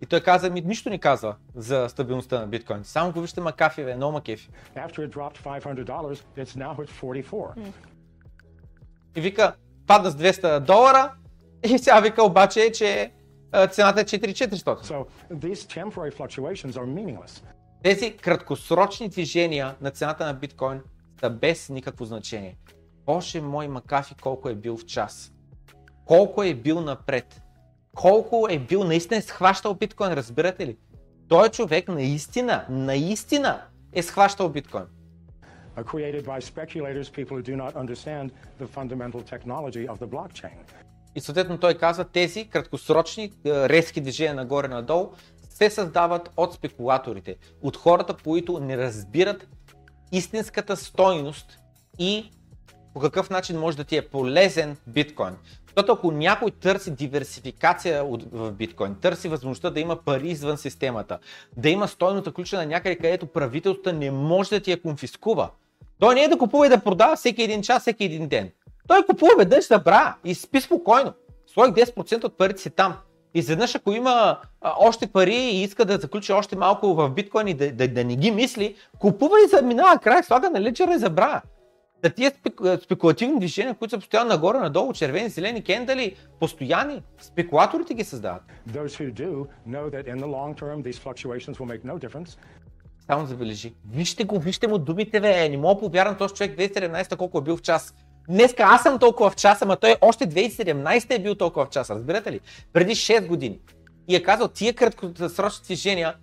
И 0.00 0.06
той 0.06 0.20
каза, 0.20 0.50
ми 0.50 0.60
нищо 0.60 0.90
не 0.90 0.98
казва 0.98 1.36
за 1.54 1.86
стабилността 1.88 2.40
на 2.40 2.46
биткоин. 2.46 2.84
Само 2.84 3.12
го 3.12 3.20
вижте 3.20 3.40
макафи, 3.40 3.84
бе, 3.84 3.96
много 3.96 4.12
макефи. 4.12 4.48
After 4.76 5.08
it 5.08 5.14
dropped 5.14 5.38
$500, 5.44 5.84
it's 6.36 6.56
now 6.56 6.76
at 6.76 6.90
44. 6.90 7.72
И 9.16 9.20
вика, 9.20 9.54
падна 9.86 10.10
с 10.10 10.16
200 10.16 10.60
долара 10.60 11.12
и 11.64 11.78
сега 11.78 12.00
вика 12.00 12.24
обаче, 12.24 12.72
че 12.72 13.12
цената 13.70 14.00
е 14.00 14.04
4400. 14.04 14.82
So. 14.82 15.06
Тези 17.82 18.16
краткосрочни 18.16 19.08
движения 19.08 19.74
на 19.80 19.90
цената 19.90 20.26
на 20.26 20.34
биткоин 20.34 20.80
са 21.20 21.30
без 21.30 21.68
никакво 21.68 22.04
значение. 22.04 22.56
Боже 23.06 23.40
мой, 23.40 23.68
Макафи 23.68 24.14
колко 24.14 24.48
е 24.48 24.54
бил 24.54 24.76
в 24.76 24.86
час. 24.86 25.32
Колко 26.04 26.42
е 26.42 26.54
бил 26.54 26.80
напред. 26.80 27.42
Колко 27.94 28.46
е 28.50 28.58
бил, 28.58 28.84
наистина 28.84 29.18
е 29.18 29.22
схващал 29.22 29.74
биткоин, 29.74 30.12
разбирате 30.12 30.66
ли? 30.66 30.76
Той 31.28 31.48
човек 31.48 31.88
наистина, 31.88 32.66
наистина 32.68 33.62
е 33.92 34.02
схващал 34.02 34.48
биткоин. 34.48 34.84
created 35.82 36.24
by 36.24 36.40
speculators, 36.40 37.08
people 37.10 37.36
who 37.38 37.42
do 37.42 37.56
not 37.56 37.72
understand 37.74 38.26
the 38.60 38.66
fundamental 38.66 39.20
technology 39.22 39.88
of 39.88 39.98
the 39.98 40.06
blockchain. 40.06 40.58
И 41.14 41.20
съответно 41.20 41.58
той 41.58 41.74
казва, 41.74 42.04
тези 42.04 42.48
краткосрочни 42.48 43.24
е, 43.24 43.68
резки 43.68 44.00
движения 44.00 44.34
нагоре-надолу 44.34 45.10
се 45.50 45.70
създават 45.70 46.30
от 46.36 46.54
спекулаторите, 46.54 47.36
от 47.62 47.76
хората, 47.76 48.16
които 48.24 48.60
не 48.60 48.76
разбират 48.76 49.48
истинската 50.12 50.76
стойност 50.76 51.58
и 51.98 52.30
по 52.94 53.00
какъв 53.00 53.30
начин 53.30 53.58
може 53.58 53.76
да 53.76 53.84
ти 53.84 53.96
е 53.96 54.08
полезен 54.08 54.76
биткоин. 54.86 55.36
Защото 55.76 55.92
ако 55.92 56.12
някой 56.12 56.50
търси 56.50 56.90
диверсификация 56.90 58.04
в 58.32 58.52
биткоин, 58.52 58.94
търси 59.00 59.28
възможността 59.28 59.70
да 59.70 59.80
има 59.80 59.96
пари 59.96 60.28
извън 60.28 60.58
системата, 60.58 61.18
да 61.56 61.68
има 61.68 61.88
стойност 61.88 62.24
заключена 62.24 62.66
някъде, 62.66 62.96
където 62.96 63.26
правителството 63.26 63.92
не 63.92 64.10
може 64.10 64.50
да 64.50 64.60
ти 64.60 64.70
я 64.70 64.82
конфискува. 64.82 65.50
Той 65.98 66.14
не 66.14 66.22
е 66.22 66.28
да 66.28 66.38
купува 66.38 66.66
и 66.66 66.68
да 66.68 66.80
продава 66.80 67.16
всеки 67.16 67.42
един 67.42 67.62
час, 67.62 67.82
всеки 67.82 68.04
един 68.04 68.28
ден. 68.28 68.50
Той 68.88 69.06
купува 69.06 69.30
веднъж 69.38 69.64
събра 69.64 70.14
и 70.24 70.34
спи 70.34 70.60
спокойно. 70.60 71.12
Сложи 71.46 71.72
10% 71.72 72.24
от 72.24 72.38
парите 72.38 72.62
си 72.62 72.70
там. 72.70 72.94
Изведнъж 73.34 73.74
ако 73.74 73.92
има 73.92 74.38
а, 74.60 74.74
още 74.78 75.06
пари 75.06 75.34
и 75.34 75.62
иска 75.62 75.84
да 75.84 75.96
заключи 75.98 76.32
още 76.32 76.56
малко 76.56 76.94
в 76.94 77.10
биткоин 77.10 77.48
и 77.48 77.54
да, 77.54 77.72
да, 77.72 77.88
да 77.88 78.04
не 78.04 78.16
ги 78.16 78.30
мисли, 78.30 78.76
купува 78.98 79.36
и 79.44 79.48
заминава 79.48 79.98
край, 79.98 80.22
слага 80.22 80.50
на 80.50 80.60
лечера 80.60 80.94
и 80.94 80.98
забравя. 80.98 81.40
Да 82.04 82.10
тия 82.10 82.30
спек- 82.30 82.84
спекулативни 82.84 83.38
движения, 83.38 83.74
които 83.74 83.90
са 83.90 83.98
постоянно 83.98 84.28
нагоре, 84.28 84.58
надолу, 84.58 84.92
червени, 84.92 85.28
зелени, 85.28 85.64
кендали, 85.64 86.16
постоянни, 86.40 87.02
спекулаторите 87.20 87.94
ги 87.94 88.04
създават. 88.04 88.42
No. 89.68 89.90
Само 93.06 93.26
забележи. 93.26 93.74
Вижте 93.90 94.24
го, 94.24 94.38
вижте 94.38 94.68
му 94.68 94.78
думите, 94.78 95.20
бе. 95.20 95.48
Не 95.48 95.56
мога 95.56 95.80
повярвам 95.80 96.16
този 96.16 96.34
човек 96.34 96.58
2017 96.58 97.16
колко 97.16 97.38
е 97.38 97.42
бил 97.42 97.56
в 97.56 97.62
час. 97.62 97.94
Днеска 98.28 98.62
аз 98.62 98.82
съм 98.82 98.98
толкова 98.98 99.30
в 99.30 99.36
час, 99.36 99.62
ама 99.62 99.76
той 99.76 99.96
още 100.00 100.26
2017 100.26 101.14
е 101.14 101.18
бил 101.18 101.34
толкова 101.34 101.66
в 101.66 101.70
час, 101.70 101.90
разбирате 101.90 102.32
ли? 102.32 102.40
Преди 102.72 102.94
6 102.94 103.26
години. 103.26 103.58
И 104.08 104.16
е 104.16 104.22
казал, 104.22 104.48
тия 104.48 104.74
краткосрочни 104.74 105.64
движения, 105.64 106.14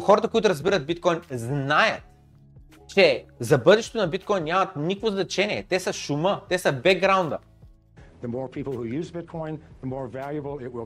хората, 0.00 0.28
които 0.28 0.48
разбират 0.48 0.86
биткоин, 0.86 1.20
знаят, 1.30 2.02
че 2.88 3.24
за 3.40 3.58
бъдещето 3.58 3.98
на 3.98 4.08
биткоин 4.08 4.44
нямат 4.44 4.76
никакво 4.76 5.10
значение. 5.10 5.66
Те 5.68 5.80
са 5.80 5.92
шума, 5.92 6.42
те 6.48 6.58
са 6.58 6.72
бекграунда. 6.72 7.38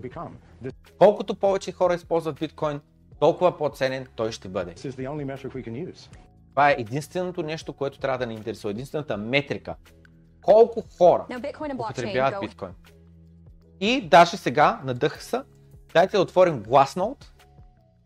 Bitcoin. 0.00 0.30
This 0.64 0.74
Колкото 0.98 1.34
повече 1.34 1.72
хора 1.72 1.94
използват 1.94 2.38
биткоин, 2.40 2.80
толкова 3.20 3.58
по-ценен 3.58 4.06
той 4.16 4.32
ще 4.32 4.48
бъде. 4.48 4.72
Това 6.50 6.70
е 6.70 6.76
единственото 6.78 7.42
нещо, 7.42 7.72
което 7.72 7.98
трябва 7.98 8.18
да 8.18 8.26
ни 8.26 8.34
интересува, 8.34 8.70
единствената 8.70 9.16
метрика. 9.16 9.74
Колко 10.42 10.82
хора 10.98 11.26
употребяват 11.74 12.40
биткоин. 12.40 12.72
И 13.80 14.08
даже 14.08 14.36
сега, 14.36 14.80
надъха 14.84 15.22
се, 15.22 15.40
дайте 15.94 16.16
да 16.16 16.22
отворим 16.22 16.62
Glassnode, 16.62 17.24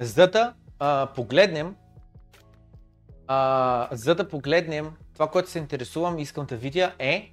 за 0.00 0.26
да 0.30 0.54
а, 0.78 1.08
погледнем 1.14 1.76
а, 3.26 3.88
за 3.92 4.14
да 4.14 4.28
погледнем 4.28 4.96
това, 5.14 5.30
което 5.30 5.50
се 5.50 5.58
интересувам 5.58 6.18
и 6.18 6.22
искам 6.22 6.46
да 6.46 6.56
видя 6.56 6.94
е 6.98 7.32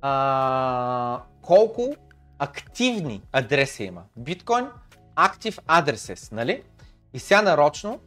а, 0.00 1.22
колко 1.42 1.94
активни 2.38 3.22
адреси 3.32 3.84
има. 3.84 4.02
Bitcoin 4.18 4.70
Active 5.16 5.62
Addresses, 5.62 6.32
нали? 6.32 6.62
И 7.12 7.18
сега 7.18 7.42
нарочно 7.42 8.00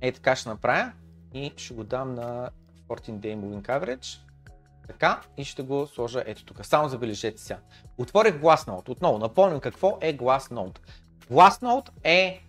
е 0.00 0.12
така 0.12 0.36
ще 0.36 0.48
направя 0.48 0.92
и 1.34 1.52
ще 1.56 1.74
го 1.74 1.84
дам 1.84 2.14
на 2.14 2.50
14 2.88 3.10
Day 3.10 3.36
Moving 3.36 3.62
Average. 3.62 4.18
Така 4.86 5.20
и 5.36 5.44
ще 5.44 5.62
го 5.62 5.86
сложа 5.86 6.22
ето 6.26 6.44
тук. 6.44 6.66
Само 6.66 6.88
забележете 6.88 7.42
сега. 7.42 7.58
Отворих 7.98 8.34
Glassnode. 8.34 8.88
Отново 8.88 9.18
напомням 9.18 9.60
какво 9.60 9.98
е 10.00 10.16
Glassnode. 10.16 10.78
Glassnode 11.30 11.88
е 12.04 12.42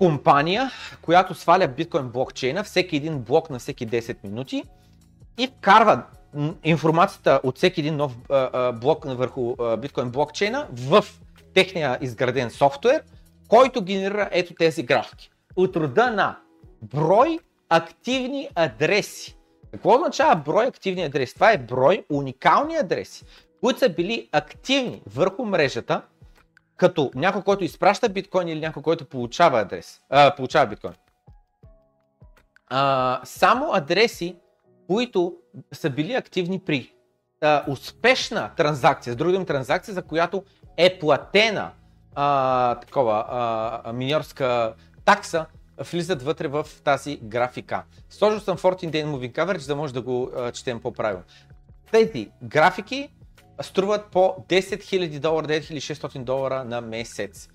компания, 0.00 0.70
която 1.02 1.34
сваля 1.34 1.68
биткоин 1.68 2.08
блокчейна, 2.08 2.64
всеки 2.64 2.96
един 2.96 3.18
блок 3.18 3.50
на 3.50 3.58
всеки 3.58 3.88
10 3.88 4.16
минути 4.24 4.64
и 5.38 5.46
вкарва 5.46 6.02
информацията 6.64 7.40
от 7.42 7.56
всеки 7.56 7.80
един 7.80 7.96
нов 7.96 8.16
блок 8.80 9.04
върху 9.04 9.56
биткоин 9.78 10.10
блокчейна 10.10 10.66
в 10.72 11.04
техния 11.54 11.98
изграден 12.00 12.50
софтуер, 12.50 13.02
който 13.48 13.82
генерира 13.82 14.28
ето 14.32 14.54
тези 14.54 14.82
графики. 14.82 15.30
От 15.56 15.76
рода 15.76 16.10
на 16.10 16.38
брой 16.82 17.38
активни 17.68 18.48
адреси. 18.54 19.36
Какво 19.72 19.94
означава 19.94 20.36
брой 20.36 20.66
активни 20.66 21.02
адреси? 21.02 21.34
Това 21.34 21.52
е 21.52 21.58
брой 21.58 22.04
уникални 22.10 22.76
адреси, 22.76 23.24
които 23.60 23.78
са 23.78 23.88
били 23.88 24.28
активни 24.32 25.02
върху 25.06 25.44
мрежата, 25.44 26.02
като 26.80 27.10
някой, 27.14 27.42
който 27.42 27.64
изпраща 27.64 28.08
биткоин 28.08 28.48
или 28.48 28.60
някой, 28.60 28.82
който 28.82 29.04
получава 29.04 29.60
адрес, 29.60 30.00
а, 30.10 30.34
получава 30.36 30.66
биткоин. 30.66 30.92
А, 32.66 33.20
само 33.24 33.72
адреси, 33.72 34.36
които 34.86 35.36
са 35.72 35.90
били 35.90 36.14
активни 36.14 36.58
при 36.58 36.92
а, 37.40 37.64
успешна 37.68 38.50
транзакция, 38.56 39.12
с 39.12 39.16
други 39.16 39.46
транзакция, 39.46 39.94
за 39.94 40.02
която 40.02 40.44
е 40.76 40.98
платена 40.98 41.70
а, 42.14 42.74
такова 42.74 43.24
а, 43.28 43.92
миньорска 43.92 44.74
такса, 45.04 45.46
влизат 45.92 46.22
вътре 46.22 46.48
в 46.48 46.66
тази 46.84 47.16
графика. 47.22 47.82
Сложил 48.10 48.40
съм 48.40 48.56
14 48.56 48.90
Day 48.90 49.04
Moving 49.04 49.32
Coverage, 49.32 49.58
за 49.58 49.66
да 49.66 49.76
може 49.76 49.94
да 49.94 50.02
го 50.02 50.30
а, 50.36 50.52
четем 50.52 50.80
по-правилно. 50.80 51.24
Тези 51.90 52.30
графики 52.42 53.08
струват 53.62 54.06
по 54.06 54.36
10 54.48 54.60
000 54.60 55.18
долара, 55.18 55.46
9600 55.46 56.24
долара 56.24 56.64
на 56.64 56.80
месец. 56.80 57.48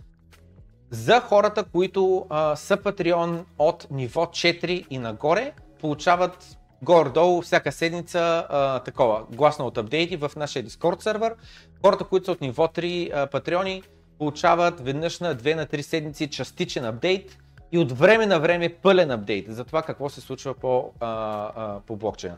За 0.90 1.20
хората, 1.20 1.64
които 1.64 2.26
а, 2.30 2.56
са 2.56 2.78
Patreon 2.78 3.44
от 3.60 3.88
ниво 3.92 4.26
4 4.26 4.86
и 4.90 4.98
нагоре, 4.98 5.52
получават 5.82 6.58
горе-долу 6.82 7.42
всяка 7.42 7.72
седмица 7.72 8.48
а, 8.50 8.80
такова 8.80 9.24
гласно 9.32 9.66
от 9.66 9.78
апдейти 9.78 10.18
в 10.18 10.32
нашия 10.36 10.66
Discord 10.66 11.02
сервер. 11.02 11.36
Хората, 11.82 12.04
които 12.04 12.26
са 12.26 12.32
от 12.32 12.42
ниво 12.42 12.68
3 12.68 13.12
а, 13.14 13.28
патреони, 13.28 13.84
получават 14.18 14.82
веднъж 14.82 15.20
на 15.20 15.36
2 15.36 15.56
на 15.56 15.66
3 15.66 15.82
седмици 15.82 16.30
частичен 16.30 16.86
апдейт 16.86 17.38
и 17.72 17.78
от 17.78 17.92
време 17.92 18.26
на 18.26 18.40
време 18.40 18.70
пълен 18.70 19.12
апдейт 19.12 19.46
за 19.50 19.66
това 19.66 19.82
какво 19.82 20.10
се 20.10 20.22
случва 20.22 20.54
по, 20.54 20.92
а, 21.00 21.08
а, 21.56 21.80
по 21.80 21.96
блокчейна. 21.96 22.38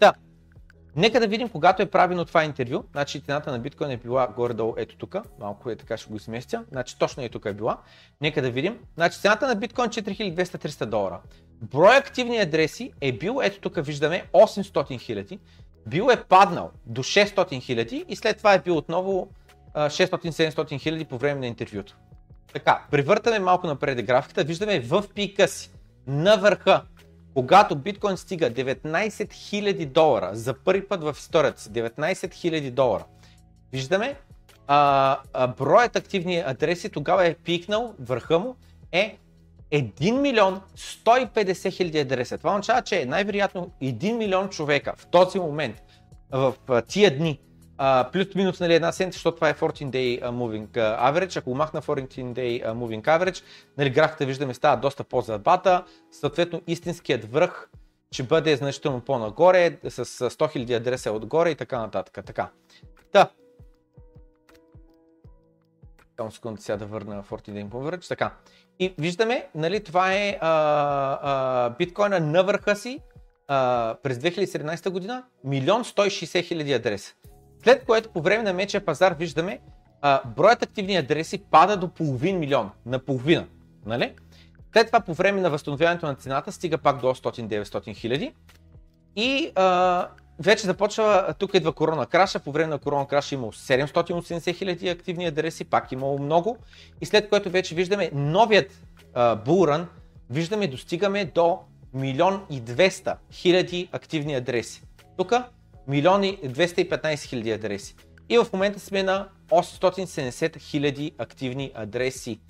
Да, 0.00 0.12
Нека 0.96 1.20
да 1.20 1.26
видим, 1.26 1.48
когато 1.48 1.82
е 1.82 1.86
правено 1.86 2.24
това 2.24 2.44
интервю, 2.44 2.84
значи 2.92 3.20
цената 3.20 3.52
на 3.52 3.58
биткоин 3.58 3.90
е 3.90 3.96
била 3.96 4.28
горе-долу 4.36 4.74
ето 4.76 4.96
тук, 4.96 5.16
малко 5.40 5.70
е 5.70 5.76
така 5.76 5.96
ще 5.96 6.10
го 6.10 6.16
изместя, 6.16 6.64
значи 6.70 6.98
точно 6.98 7.22
е 7.22 7.28
тук 7.28 7.44
е 7.46 7.52
била. 7.52 7.78
Нека 8.20 8.42
да 8.42 8.50
видим, 8.50 8.78
значи 8.94 9.20
цената 9.20 9.46
на 9.46 9.54
биткоин 9.54 9.90
4200-300 9.90 10.86
долара. 10.86 11.20
Брой 11.62 11.96
активни 11.96 12.38
адреси 12.38 12.92
е 13.00 13.12
бил, 13.12 13.40
ето 13.42 13.60
тук 13.60 13.84
виждаме 13.84 14.24
800 14.32 15.00
хиляди, 15.00 15.38
бил 15.86 16.08
е 16.12 16.24
паднал 16.24 16.70
до 16.86 17.02
600 17.02 17.62
хиляди 17.62 18.04
и 18.08 18.16
след 18.16 18.38
това 18.38 18.54
е 18.54 18.58
бил 18.58 18.76
отново 18.76 19.28
а, 19.74 19.90
600-700 19.90 20.80
хиляди 20.80 21.04
по 21.04 21.18
време 21.18 21.40
на 21.40 21.46
интервюто. 21.46 21.96
Така, 22.52 22.82
превъртаме 22.90 23.38
малко 23.38 23.66
напред 23.66 24.02
графиката, 24.02 24.44
виждаме 24.44 24.80
в 24.80 25.04
пика 25.14 25.48
си, 25.48 25.70
на 26.06 26.36
върха, 26.36 26.82
когато 27.38 27.76
биткоин 27.76 28.16
стига 28.16 28.50
19 28.50 29.08
000 29.08 29.86
долара 29.86 30.30
за 30.32 30.54
първи 30.54 30.88
път 30.88 31.02
в 31.02 31.16
историята 31.18 31.60
си, 31.62 31.70
19 31.70 32.12
000 32.12 32.70
долара, 32.70 33.04
виждаме 33.72 34.16
а, 34.66 35.18
а, 35.32 35.46
броят 35.46 35.96
активни 35.96 36.42
адреси 36.46 36.88
тогава 36.88 37.26
е 37.26 37.34
пикнал, 37.34 37.94
върха 38.00 38.38
му 38.38 38.56
е 38.92 39.18
1 39.72 40.20
милион 40.20 40.60
150 40.76 41.72
хиляди 41.72 41.98
адреса. 41.98 42.38
Това 42.38 42.50
означава, 42.50 42.82
че 42.82 43.04
най-вероятно 43.04 43.70
1 43.82 44.12
милион 44.12 44.48
човека 44.48 44.94
в 44.96 45.06
този 45.06 45.38
момент, 45.38 45.82
в 46.30 46.54
тия 46.88 47.18
дни, 47.18 47.40
плюс-минус 48.12 48.60
нали, 48.60 48.74
една 48.74 48.92
седмица, 48.92 49.16
защото 49.16 49.34
това 49.34 49.48
е 49.48 49.54
14 49.54 49.90
day 49.90 50.22
moving 50.22 50.68
average. 51.00 51.36
Ако 51.36 51.54
махна 51.54 51.82
14 51.82 52.08
day 52.08 52.66
moving 52.66 53.02
average, 53.02 53.42
нали, 53.78 53.90
графиката 53.90 54.26
виждаме 54.26 54.54
става 54.54 54.76
доста 54.76 55.04
по-забата, 55.04 55.84
съответно 56.10 56.62
истинският 56.66 57.32
връх 57.32 57.68
ще 58.10 58.22
бъде 58.22 58.56
значително 58.56 59.00
по-нагоре, 59.00 59.78
с 59.88 60.04
100 60.04 60.30
000 60.30 60.76
адреса 60.76 61.12
отгоре 61.12 61.50
и 61.50 61.54
така 61.54 61.78
нататък. 61.78 62.24
Така. 62.26 62.48
Та. 63.12 63.30
Само 66.16 66.30
секунда 66.30 66.62
сега 66.62 66.76
да 66.76 66.86
върна 66.86 67.22
14 67.22 67.50
day 67.50 67.68
average. 67.68 68.08
Така. 68.08 68.32
И 68.78 68.94
виждаме, 68.98 69.46
нали, 69.54 69.84
това 69.84 70.14
е 70.14 70.38
а, 70.40 70.48
а, 71.22 71.70
биткоина 71.70 72.20
на 72.20 72.42
върха 72.42 72.76
си, 72.76 73.00
а, 73.48 73.96
през 74.02 74.18
2017 74.18 74.90
година 74.90 75.24
1 75.46 75.82
160 75.82 76.44
хиляди 76.44 76.72
адреса. 76.72 77.14
След 77.62 77.84
което 77.84 78.08
по 78.08 78.20
време 78.20 78.42
на 78.42 78.52
мечия 78.52 78.84
пазар 78.84 79.12
виждаме 79.12 79.60
а, 80.02 80.20
броят 80.36 80.62
активни 80.62 80.96
адреси 80.96 81.38
пада 81.38 81.76
до 81.76 81.88
половин 81.88 82.38
милион, 82.38 82.70
на 82.86 82.98
половина. 82.98 83.46
Нали? 83.86 84.12
След 84.72 84.86
това 84.86 85.00
по 85.00 85.14
време 85.14 85.40
на 85.40 85.50
възстановяването 85.50 86.06
на 86.06 86.14
цената 86.14 86.52
стига 86.52 86.78
пак 86.78 87.00
до 87.00 87.06
100-900 87.06 87.94
хиляди. 87.94 88.32
И 89.16 89.52
а, 89.54 90.08
вече 90.38 90.66
започва, 90.66 91.34
тук 91.38 91.54
идва 91.54 91.72
корона 91.72 92.06
краша, 92.06 92.38
по 92.38 92.52
време 92.52 92.70
на 92.70 92.78
корона 92.78 93.06
краша 93.06 93.34
имало 93.34 93.52
780 93.52 94.54
хиляди 94.54 94.88
активни 94.88 95.26
адреси, 95.26 95.64
пак 95.64 95.92
имало 95.92 96.18
много. 96.18 96.56
И 97.00 97.06
след 97.06 97.28
което 97.28 97.50
вече 97.50 97.74
виждаме 97.74 98.10
новият 98.12 98.82
а, 99.14 99.36
булран, 99.36 99.88
виждаме 100.30 100.68
достигаме 100.68 101.24
до 101.24 101.58
милион 101.94 102.42
и 102.50 102.62
200 102.62 103.16
хиляди 103.32 103.88
активни 103.92 104.34
адреси. 104.34 104.82
Тук 105.16 105.32
милион 105.88 106.24
и 106.24 106.38
215 106.38 107.24
хиляди 107.24 107.52
адреси. 107.52 107.94
И 108.28 108.38
в 108.38 108.46
момента 108.52 108.80
сме 108.80 109.02
на 109.02 109.28
870 109.50 110.60
хиляди 110.60 111.12
активни 111.18 111.72
адреси. 111.74 112.40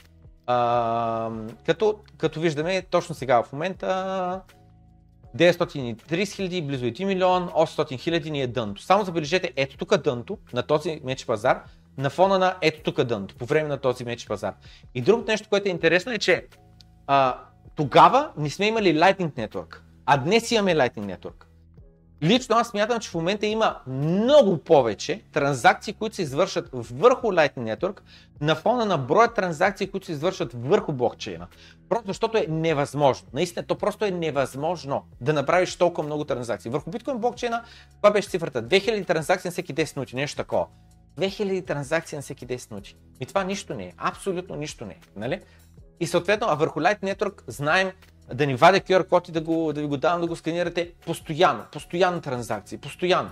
А, 0.46 1.30
като, 1.66 1.98
като 2.18 2.40
виждаме 2.40 2.82
точно 2.82 3.14
сега 3.14 3.42
в 3.42 3.52
момента 3.52 4.40
930 5.36 6.34
хиляди, 6.34 6.62
близо 6.62 6.84
1 6.84 7.04
милион, 7.04 7.48
800 7.48 7.98
хиляди 7.98 8.30
ни 8.30 8.42
е 8.42 8.46
дънто. 8.46 8.82
Само 8.82 9.04
забележете, 9.04 9.52
ето 9.56 9.76
тук 9.76 9.96
дънто 9.96 10.38
на 10.52 10.62
този 10.62 11.00
меч 11.04 11.26
пазар, 11.26 11.62
на 11.98 12.10
фона 12.10 12.38
на 12.38 12.56
ето 12.60 12.82
тук 12.82 13.04
дънто, 13.04 13.34
по 13.34 13.46
време 13.46 13.68
на 13.68 13.78
този 13.78 14.04
меч 14.04 14.26
пазар. 14.26 14.54
И 14.94 15.00
другото 15.00 15.30
нещо, 15.30 15.48
което 15.48 15.68
е 15.68 15.72
интересно 15.72 16.12
е, 16.12 16.18
че 16.18 16.46
а, 17.06 17.38
тогава 17.76 18.30
не 18.36 18.50
сме 18.50 18.66
имали 18.66 18.98
Lightning 18.98 19.48
Network, 19.48 19.78
а 20.06 20.16
днес 20.16 20.50
имаме 20.50 20.74
Lightning 20.74 21.16
Network. 21.16 21.47
Лично 22.22 22.56
аз 22.56 22.68
смятам, 22.68 23.00
че 23.00 23.10
в 23.10 23.14
момента 23.14 23.46
има 23.46 23.76
много 23.86 24.58
повече 24.58 25.22
транзакции, 25.32 25.92
които 25.92 26.16
се 26.16 26.22
извършат 26.22 26.68
върху 26.72 27.26
Lightning 27.26 27.76
Network, 27.76 28.00
на 28.40 28.54
фона 28.54 28.84
на 28.84 28.98
броя 28.98 29.34
транзакции, 29.34 29.86
които 29.86 30.06
се 30.06 30.12
извършват 30.12 30.52
върху 30.54 30.92
блокчейна. 30.92 31.46
Просто 31.88 32.06
защото 32.06 32.38
е 32.38 32.46
невъзможно. 32.48 33.28
Наистина, 33.32 33.66
то 33.66 33.78
просто 33.78 34.04
е 34.04 34.10
невъзможно 34.10 35.04
да 35.20 35.32
направиш 35.32 35.76
толкова 35.76 36.06
много 36.06 36.24
транзакции. 36.24 36.70
Върху 36.70 36.90
биткоин 36.90 37.18
блокчейна, 37.18 37.64
това 37.96 38.10
беше 38.10 38.28
цифрата. 38.28 38.62
2000 38.62 39.06
транзакции 39.06 39.48
на 39.48 39.52
всеки 39.52 39.74
10 39.74 39.96
минути, 39.96 40.16
нещо 40.16 40.36
такова. 40.36 40.66
2000 41.18 41.66
транзакции 41.66 42.16
на 42.16 42.22
всеки 42.22 42.46
10 42.46 42.70
минути. 42.70 42.96
И 43.20 43.26
това 43.26 43.44
нищо 43.44 43.74
не 43.74 43.84
е. 43.84 43.92
Абсолютно 43.96 44.56
нищо 44.56 44.84
не 44.84 44.92
е. 44.92 44.98
Нали? 45.16 45.40
И 46.00 46.06
съответно, 46.06 46.46
а 46.50 46.54
върху 46.54 46.80
Light 46.80 47.00
Network 47.00 47.42
знаем 47.46 47.92
да 48.34 48.46
ни 48.46 48.54
вадя 48.54 48.80
QR 48.80 49.08
код 49.08 49.28
и 49.28 49.32
да, 49.32 49.40
го, 49.40 49.72
да 49.72 49.80
ви 49.80 49.86
го 49.86 49.96
давам 49.96 50.20
да 50.20 50.26
го 50.26 50.36
сканирате 50.36 50.92
постоянно, 51.06 51.64
постоянно 51.72 52.20
транзакции, 52.20 52.78
постоянно. 52.78 53.30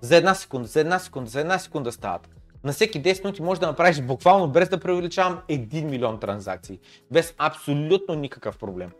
За 0.00 0.16
една 0.16 0.34
секунда, 0.34 0.68
за 0.68 0.80
една 0.80 0.98
секунда, 0.98 1.30
за 1.30 1.40
една 1.40 1.58
секунда 1.58 1.92
стават. 1.92 2.28
На 2.64 2.72
всеки 2.72 3.02
10 3.02 3.24
минути 3.24 3.42
можеш 3.42 3.60
да 3.60 3.66
направиш 3.66 4.00
буквално, 4.00 4.48
без 4.48 4.68
да 4.68 4.80
преувеличавам, 4.80 5.40
1 5.48 5.84
милион 5.84 6.20
транзакции. 6.20 6.78
Без 7.10 7.34
абсолютно 7.38 8.14
никакъв 8.14 8.58
проблем. 8.58 8.90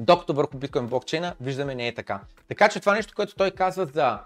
Докато 0.00 0.34
върху 0.34 0.58
биткоин 0.58 0.86
блокчейна 0.86 1.34
виждаме 1.40 1.74
не 1.74 1.88
е 1.88 1.94
така. 1.94 2.20
Така 2.48 2.68
че 2.68 2.80
това 2.80 2.94
нещо, 2.94 3.12
което 3.16 3.34
той 3.34 3.50
казва 3.50 3.86
за 3.86 4.18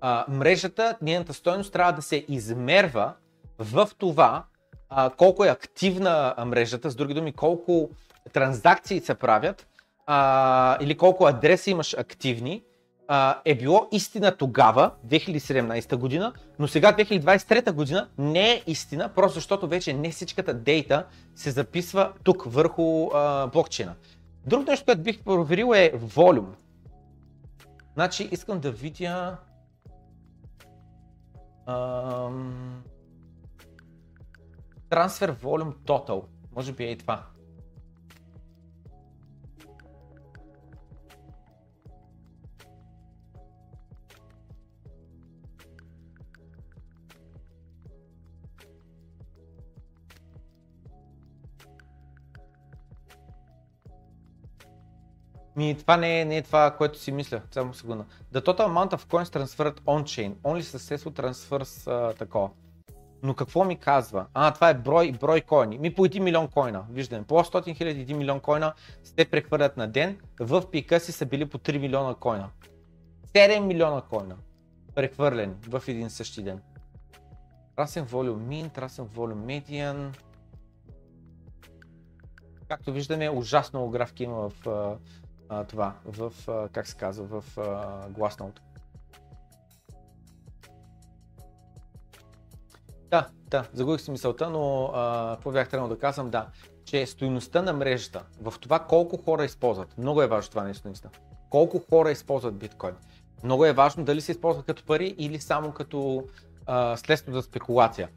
а, 0.00 0.24
мрежата, 0.28 0.96
нейната 1.02 1.34
стоеност 1.34 1.72
трябва 1.72 1.92
да 1.92 2.02
се 2.02 2.24
измерва 2.28 3.14
в 3.58 3.88
това 3.98 4.44
а, 4.88 5.10
колко 5.10 5.44
е 5.44 5.48
активна 5.48 6.34
мрежата, 6.46 6.90
с 6.90 6.96
други 6.96 7.14
думи 7.14 7.32
колко 7.32 7.90
транзакции 8.32 9.00
се 9.00 9.14
правят 9.14 9.66
а, 10.06 10.78
или 10.80 10.96
колко 10.96 11.26
адреса 11.26 11.70
имаш 11.70 11.94
активни, 11.94 12.62
а, 13.08 13.40
е 13.44 13.54
било 13.54 13.88
истина 13.92 14.36
тогава, 14.36 14.90
2017 15.06 15.96
година, 15.96 16.32
но 16.58 16.68
сега 16.68 16.92
2023 16.92 17.72
година 17.72 18.08
не 18.18 18.52
е 18.52 18.62
истина, 18.66 19.08
просто 19.14 19.34
защото 19.34 19.68
вече 19.68 19.92
не 19.92 20.10
всичката 20.10 20.54
дейта 20.54 21.06
се 21.34 21.50
записва 21.50 22.12
тук 22.24 22.42
върху 22.46 23.10
а, 23.14 23.46
блокчейна. 23.46 23.94
Друго 24.46 24.64
нещо, 24.70 24.84
което 24.84 25.02
бих 25.02 25.24
проверил 25.24 25.72
е 25.74 25.92
волюм. 25.94 26.54
Значи 27.94 28.28
искам 28.32 28.60
да 28.60 28.70
видя... 28.70 29.36
Transfer 34.90 35.32
Volume 35.32 35.74
Total. 35.74 36.24
Може 36.56 36.72
би 36.72 36.84
е 36.84 36.90
и 36.90 36.98
това. 36.98 37.22
Ми, 55.56 55.76
това 55.78 55.96
не 55.96 56.20
е, 56.20 56.24
не 56.24 56.36
е 56.36 56.42
това, 56.42 56.70
което 56.70 56.98
си 56.98 57.12
мисля. 57.12 57.42
Само 57.50 57.74
секунда. 57.74 58.04
The 58.34 58.40
total 58.40 58.66
amount 58.66 58.90
of 58.90 59.06
coins 59.06 59.38
transferred 59.38 59.80
on-chain. 59.80 60.34
Only 60.34 60.60
successful 60.60 61.20
transfers 61.22 61.90
uh, 61.90 62.18
такова. 62.18 62.50
Но 63.22 63.34
какво 63.34 63.64
ми 63.64 63.76
казва? 63.76 64.26
А, 64.34 64.54
това 64.54 64.70
е 64.70 64.74
брой, 64.74 65.12
брой 65.12 65.40
койни. 65.40 65.78
Ми 65.78 65.94
по 65.94 66.06
1 66.06 66.18
милион 66.18 66.48
койна. 66.48 66.84
Виждаме, 66.90 67.24
по 67.24 67.34
100 67.34 67.76
хиляди 67.76 68.06
1 68.06 68.12
милион 68.12 68.40
койна 68.40 68.74
се 69.04 69.24
прехвърлят 69.24 69.76
на 69.76 69.88
ден. 69.88 70.18
В 70.40 70.70
пика 70.70 71.00
си 71.00 71.12
са 71.12 71.26
били 71.26 71.46
по 71.46 71.58
3 71.58 71.78
милиона 71.78 72.14
койна. 72.14 72.50
7 73.34 73.60
милиона 73.60 74.00
койна 74.00 74.36
прехвърлени 74.94 75.54
в 75.68 75.82
един 75.88 76.10
същи 76.10 76.42
ден. 76.42 76.60
Трасен 77.76 78.04
волюм 78.04 78.48
min, 78.48 78.72
трасен 78.72 79.04
волюм 79.04 79.46
median. 79.46 80.16
Както 82.68 82.92
виждаме, 82.92 83.30
ужасно 83.30 83.88
графики 83.90 84.24
има 84.24 84.48
в 84.48 84.66
а, 85.48 85.64
това, 85.64 85.94
в, 86.04 86.32
а, 86.48 86.68
как 86.68 86.86
се 86.86 86.96
казва, 86.96 87.40
в 87.40 87.58
а, 87.58 87.62
Glassnode. 88.08 88.58
Да, 93.10 93.28
да, 93.50 93.68
загубих 93.72 94.00
си 94.00 94.10
мисълта, 94.10 94.50
но 94.50 94.90
какво 95.34 95.50
бях 95.50 95.68
трябвало 95.68 95.94
да 95.94 96.00
казвам, 96.00 96.30
да, 96.30 96.46
че 96.84 97.06
стоиността 97.06 97.62
на 97.62 97.72
мрежата, 97.72 98.22
в 98.40 98.54
това 98.60 98.78
колко 98.78 99.16
хора 99.16 99.44
използват, 99.44 99.98
много 99.98 100.22
е 100.22 100.26
важно 100.26 100.50
това 100.50 100.62
наистина, 100.62 100.94
колко 101.50 101.82
хора 101.90 102.10
използват 102.10 102.56
биткоин. 102.56 102.94
Много 103.44 103.64
е 103.64 103.72
важно 103.72 104.04
дали 104.04 104.20
се 104.20 104.32
използват 104.32 104.66
като 104.66 104.84
пари 104.84 105.14
или 105.18 105.40
само 105.40 105.72
като 105.72 106.24
а, 106.66 106.96
следство 106.96 107.32
за 107.32 107.42
спекулация. 107.42 108.08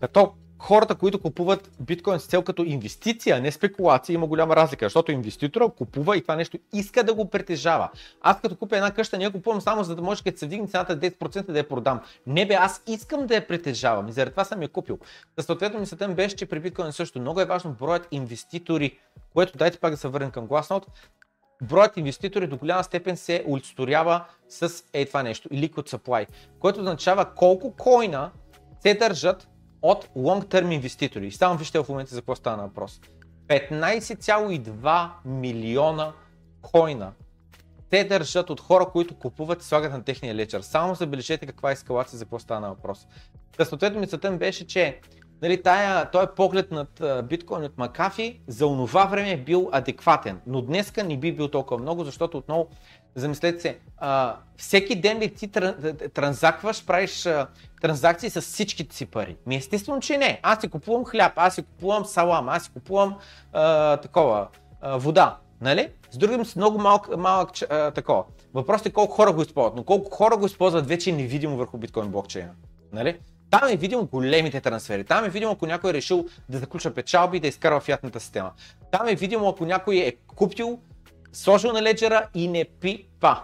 Като 0.00 0.34
хората, 0.58 0.94
които 0.94 1.20
купуват 1.20 1.70
биткоин 1.80 2.20
с 2.20 2.26
цел 2.26 2.42
като 2.42 2.62
инвестиция, 2.62 3.40
не 3.40 3.52
спекулация, 3.52 4.14
има 4.14 4.26
голяма 4.26 4.56
разлика, 4.56 4.84
защото 4.84 5.12
инвеститора 5.12 5.68
купува 5.68 6.16
и 6.16 6.22
това 6.22 6.36
нещо 6.36 6.58
иска 6.72 7.04
да 7.04 7.14
го 7.14 7.30
притежава. 7.30 7.90
Аз 8.20 8.40
като 8.40 8.56
купя 8.56 8.76
една 8.76 8.90
къща, 8.90 9.18
не 9.18 9.24
я 9.24 9.32
купувам 9.32 9.60
само 9.60 9.84
за 9.84 9.96
да 9.96 10.02
може 10.02 10.22
като 10.22 10.38
се 10.38 10.46
вдигне 10.46 10.68
цената 10.68 11.00
10% 11.00 11.52
да 11.52 11.58
я 11.58 11.68
продам. 11.68 12.00
Не 12.26 12.46
бе, 12.46 12.54
аз 12.54 12.82
искам 12.86 13.26
да 13.26 13.34
я 13.34 13.46
притежавам 13.46 14.08
и 14.08 14.12
заради 14.12 14.30
това 14.30 14.44
съм 14.44 14.62
я 14.62 14.68
купил. 14.68 14.98
За 15.38 15.44
съответно 15.44 15.80
мисълта 15.80 16.08
ми 16.08 16.14
беше, 16.14 16.36
че 16.36 16.46
при 16.46 16.60
биткоин 16.60 16.92
също 16.92 17.20
много 17.20 17.40
е 17.40 17.44
важно 17.44 17.72
броят 17.72 18.08
инвеститори, 18.10 18.98
което 19.32 19.58
дайте 19.58 19.78
пак 19.78 19.90
да 19.90 19.96
се 19.96 20.08
върнем 20.08 20.30
към 20.30 20.48
Glassnode, 20.48 20.86
броят 21.62 21.96
инвеститори 21.96 22.46
до 22.46 22.56
голяма 22.56 22.84
степен 22.84 23.16
се 23.16 23.44
олицетворява 23.48 24.24
с 24.48 24.84
е 24.92 25.06
това 25.06 25.22
нещо, 25.22 25.48
liquid 25.48 25.96
supply, 25.96 26.26
което 26.60 26.80
означава 26.80 27.24
колко 27.34 27.72
койна 27.76 28.30
се 28.80 28.94
държат 28.94 29.48
от 29.82 30.08
long-term 30.16 30.74
инвеститори. 30.74 31.30
Само 31.30 31.58
вижте 31.58 31.78
в 31.78 31.88
момента 31.88 32.14
за 32.14 32.20
какво 32.20 32.36
стана 32.36 32.62
въпрос. 32.62 33.00
15,2 33.48 35.08
милиона 35.24 36.12
койна 36.62 37.12
те 37.90 38.04
държат 38.04 38.50
от 38.50 38.60
хора, 38.60 38.86
които 38.92 39.14
купуват 39.14 39.62
и 39.62 39.64
слагат 39.64 39.92
на 39.92 40.04
техния 40.04 40.34
лечер. 40.34 40.60
Само 40.60 40.94
забележете 40.94 41.46
каква 41.46 41.70
е 41.70 41.72
ескалация 41.72 42.18
за 42.18 42.24
какво 42.24 42.38
стана 42.38 42.68
въпрос. 42.68 43.06
Та 43.56 43.64
съответно 43.64 44.00
мисълта 44.00 44.30
ми 44.30 44.38
беше, 44.38 44.66
че 44.66 45.00
нали, 45.42 45.62
тая, 45.62 46.10
този 46.10 46.26
поглед 46.36 46.70
над 46.70 47.02
биткоин 47.28 47.64
от 47.64 47.78
Макафи 47.78 48.40
за 48.46 48.66
онова 48.66 49.04
време 49.04 49.30
е 49.30 49.36
бил 49.36 49.68
адекватен, 49.72 50.40
но 50.46 50.62
днеска 50.62 51.04
не 51.04 51.16
би 51.16 51.32
бил 51.32 51.48
толкова 51.48 51.82
много, 51.82 52.04
защото 52.04 52.38
отново 52.38 52.68
Замислете 53.16 53.60
се, 53.60 53.78
а, 53.98 54.36
всеки 54.56 55.00
ден 55.00 55.18
ли 55.18 55.34
ти 55.34 55.48
транзакваш, 56.14 56.86
правиш 56.86 57.26
а, 57.26 57.46
транзакции 57.82 58.30
с 58.30 58.40
всичките 58.40 58.96
си 58.96 59.06
пари? 59.06 59.36
Ми 59.46 59.56
естествено, 59.56 60.00
че 60.00 60.18
не. 60.18 60.40
Аз 60.42 60.60
си 60.60 60.68
купувам 60.68 61.04
хляб, 61.04 61.32
аз 61.36 61.54
си 61.54 61.62
купувам 61.62 62.04
салам, 62.04 62.48
аз 62.48 62.64
си 62.64 62.70
купувам 62.72 63.16
а, 63.52 63.96
такова, 63.96 64.48
а, 64.80 64.96
вода. 64.96 65.38
Нали? 65.60 65.88
С 66.10 66.18
другим 66.18 66.44
си 66.44 66.58
много 66.58 66.78
малък, 66.78 67.16
малък 67.16 67.50
а, 67.70 67.90
такова. 67.90 68.24
Въпросът 68.54 68.86
е 68.86 68.92
колко 68.92 69.14
хора 69.14 69.32
го 69.32 69.42
използват, 69.42 69.76
но 69.76 69.84
колко 69.84 70.10
хора 70.10 70.36
го 70.36 70.46
използват 70.46 70.88
вече 70.88 71.10
е 71.10 71.12
невидимо 71.12 71.56
върху 71.56 71.78
биткоин 71.78 72.08
блокчейна. 72.08 72.52
Нали? 72.92 73.18
Там 73.50 73.68
е 73.68 73.76
видимо 73.76 74.06
големите 74.06 74.60
трансфери. 74.60 75.04
Там 75.04 75.24
е 75.24 75.28
видимо 75.28 75.52
ако 75.52 75.66
някой 75.66 75.90
е 75.90 75.94
решил 75.94 76.26
да 76.48 76.58
заключа 76.58 76.94
печалби 76.94 77.36
и 77.36 77.40
да 77.40 77.48
изкарва 77.48 77.80
фиатната 77.80 78.20
система. 78.20 78.52
Там 78.90 79.08
е 79.08 79.14
видимо 79.14 79.48
ако 79.48 79.64
някой 79.64 79.96
е 79.96 80.12
купил 80.36 80.78
сложил 81.36 81.72
на 81.72 81.82
леджера 81.82 82.28
и 82.34 82.48
не 82.48 82.64
пипа. 82.64 83.34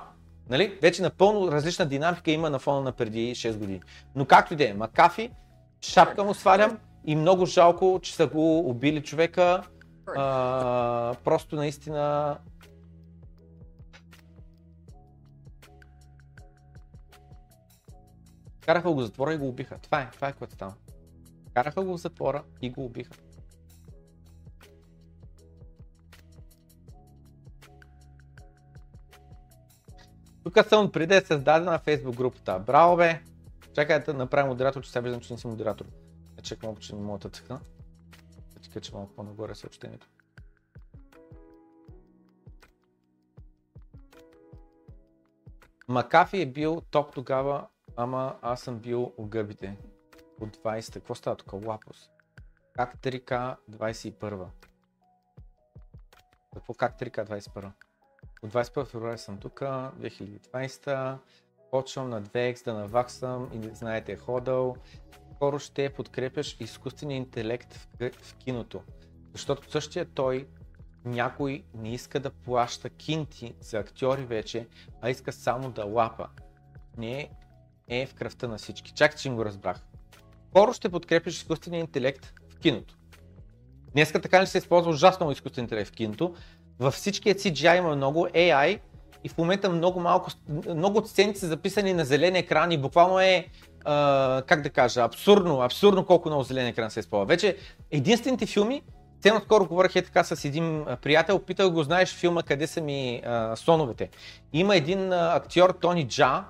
Нали? 0.50 0.78
Вече 0.82 1.02
напълно 1.02 1.52
различна 1.52 1.86
динамика 1.86 2.30
има 2.30 2.50
на 2.50 2.58
фона 2.58 2.80
на 2.80 2.92
преди 2.92 3.34
6 3.34 3.56
години. 3.56 3.80
Но 4.14 4.24
както 4.24 4.54
и 4.54 4.56
да 4.56 4.68
е, 4.68 4.74
Макафи, 4.74 5.30
шапка 5.80 6.24
му 6.24 6.34
свалям 6.34 6.78
и 7.06 7.16
много 7.16 7.46
жалко, 7.46 8.00
че 8.02 8.14
са 8.14 8.26
го 8.26 8.58
убили 8.58 9.02
човека. 9.02 9.62
А, 10.16 11.14
просто 11.24 11.56
наистина 11.56 12.36
Караха 18.60 18.92
го 18.92 19.00
затвора 19.00 19.34
и 19.34 19.36
го 19.36 19.48
убиха. 19.48 19.78
Това 19.82 20.00
е, 20.00 20.10
това 20.12 20.28
е 20.28 20.32
което 20.32 20.54
става. 20.54 20.74
Караха 21.54 21.82
го 21.82 21.96
в 21.96 22.00
затвора 22.00 22.42
и 22.62 22.70
го 22.70 22.84
убиха. 22.84 23.14
Тук 30.54 30.66
съм 30.66 30.92
преди 30.92 31.14
е 31.14 31.20
създадена 31.20 31.78
Facebook 31.78 32.16
групата. 32.16 32.58
Браво 32.58 32.96
бе! 32.96 33.22
Чакай 33.74 34.00
да 34.04 34.14
направя 34.14 34.48
модератор, 34.48 34.82
че 34.82 34.90
сега 34.90 35.00
виждам, 35.00 35.20
че 35.20 35.32
не 35.32 35.38
си 35.38 35.46
модератор. 35.46 35.86
Е, 36.38 36.42
чакай 36.42 36.66
малко, 36.66 36.80
че 36.80 36.94
не 36.94 37.02
мога 37.02 37.18
да 37.18 37.28
цъкна. 37.28 37.60
Ти 38.62 38.70
кача 38.70 38.94
малко 38.94 39.12
по-нагоре 39.14 39.54
съобщението. 39.54 40.08
Макафи 45.88 46.40
е 46.40 46.46
бил 46.46 46.82
топ 46.90 47.14
тогава, 47.14 47.66
ама 47.96 48.36
аз 48.42 48.60
съм 48.60 48.78
бил 48.78 49.12
у 49.16 49.26
гърбите. 49.26 49.76
От 50.40 50.56
20-та. 50.56 50.92
Какво 50.92 51.14
става 51.14 51.36
тук? 51.36 51.52
Лапос. 51.52 52.10
Как 52.72 52.96
3К 52.96 53.56
21? 53.70 54.46
Какво 56.54 56.74
как 56.74 56.98
3К 57.00 57.26
21? 57.28 57.70
От 58.42 58.52
21 58.52 58.84
февруари 58.84 59.18
съм 59.18 59.38
тук, 59.38 59.60
2020. 59.60 61.16
Почвам 61.70 62.10
на 62.10 62.22
2X 62.22 62.64
да 62.64 62.74
наваксам 62.74 63.50
и 63.54 63.74
знаете, 63.74 64.12
е 64.12 64.16
ходъл. 64.16 64.76
Скоро 65.34 65.58
ще 65.58 65.92
подкрепяш 65.92 66.56
изкуствения 66.60 67.16
интелект 67.16 67.74
в, 67.74 68.10
в 68.22 68.34
киното. 68.34 68.82
Защото 69.32 69.70
същия 69.70 70.04
той 70.04 70.46
някой 71.04 71.62
не 71.74 71.94
иска 71.94 72.20
да 72.20 72.30
плаща 72.30 72.90
кинти 72.90 73.54
за 73.60 73.78
актьори 73.78 74.24
вече, 74.24 74.68
а 75.00 75.10
иска 75.10 75.32
само 75.32 75.70
да 75.70 75.84
лапа. 75.84 76.28
Не 76.98 77.30
е 77.88 78.06
в 78.06 78.14
кръвта 78.14 78.48
на 78.48 78.58
всички. 78.58 78.92
Чакай, 78.92 79.18
че 79.18 79.28
им 79.28 79.36
го 79.36 79.44
разбрах. 79.44 79.86
Скоро 80.48 80.72
ще 80.72 80.88
подкрепиш 80.88 81.36
изкуствения 81.36 81.80
интелект 81.80 82.32
в 82.48 82.58
киното. 82.58 82.96
Днеска 83.92 84.20
така 84.20 84.42
ли 84.42 84.46
се 84.46 84.58
използва 84.58 84.90
ужасно 84.90 85.32
изкуствен 85.32 85.64
интелект 85.64 85.90
в 85.90 85.92
киното. 85.92 86.34
Във 86.82 86.94
всичкият 86.94 87.38
CGI 87.38 87.78
има 87.78 87.96
много 87.96 88.26
AI 88.26 88.78
и 89.24 89.28
в 89.28 89.38
момента 89.38 89.70
много 89.70 90.00
малко, 90.00 90.30
много 90.74 90.98
от 90.98 91.08
са 91.08 91.46
записани 91.46 91.92
на 91.92 92.04
зелен 92.04 92.36
екран 92.36 92.72
и 92.72 92.78
буквално 92.78 93.20
е, 93.20 93.46
а, 93.84 94.42
как 94.46 94.62
да 94.62 94.70
кажа, 94.70 95.00
абсурдно, 95.00 95.60
абсурдно 95.60 96.06
колко 96.06 96.28
много 96.28 96.42
зелен 96.42 96.66
екран 96.66 96.90
се 96.90 97.00
използва. 97.00 97.26
Вече 97.26 97.56
единствените 97.90 98.46
филми, 98.46 98.82
те 99.22 99.32
скоро 99.44 99.66
говорих 99.66 99.96
е 99.96 100.02
така 100.02 100.24
с 100.24 100.44
един 100.44 100.84
приятел, 101.02 101.38
питал 101.38 101.70
го, 101.70 101.82
знаеш 101.82 102.14
филма 102.14 102.42
къде 102.42 102.66
са 102.66 102.80
ми 102.80 103.22
а, 103.24 103.56
соновете. 103.56 104.08
Има 104.52 104.76
един 104.76 105.12
а, 105.12 105.34
актьор, 105.34 105.70
Тони 105.80 106.08
Джа, 106.08 106.44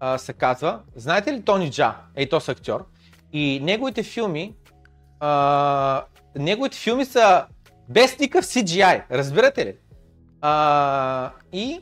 а, 0.00 0.18
се 0.18 0.32
казва. 0.32 0.80
Знаете 0.96 1.32
ли 1.32 1.42
Тони 1.42 1.70
Джа? 1.70 1.96
Ей, 2.16 2.28
то 2.28 2.40
актьор. 2.48 2.86
И 3.32 3.60
неговите 3.62 4.02
филми, 4.02 4.54
а, 5.20 6.04
неговите 6.36 6.78
филми 6.78 7.04
са 7.04 7.46
без 7.92 8.18
никакъв 8.18 8.44
CGI, 8.44 9.02
разбирате 9.10 9.66
ли? 9.66 9.76
А, 10.40 11.32
и 11.52 11.80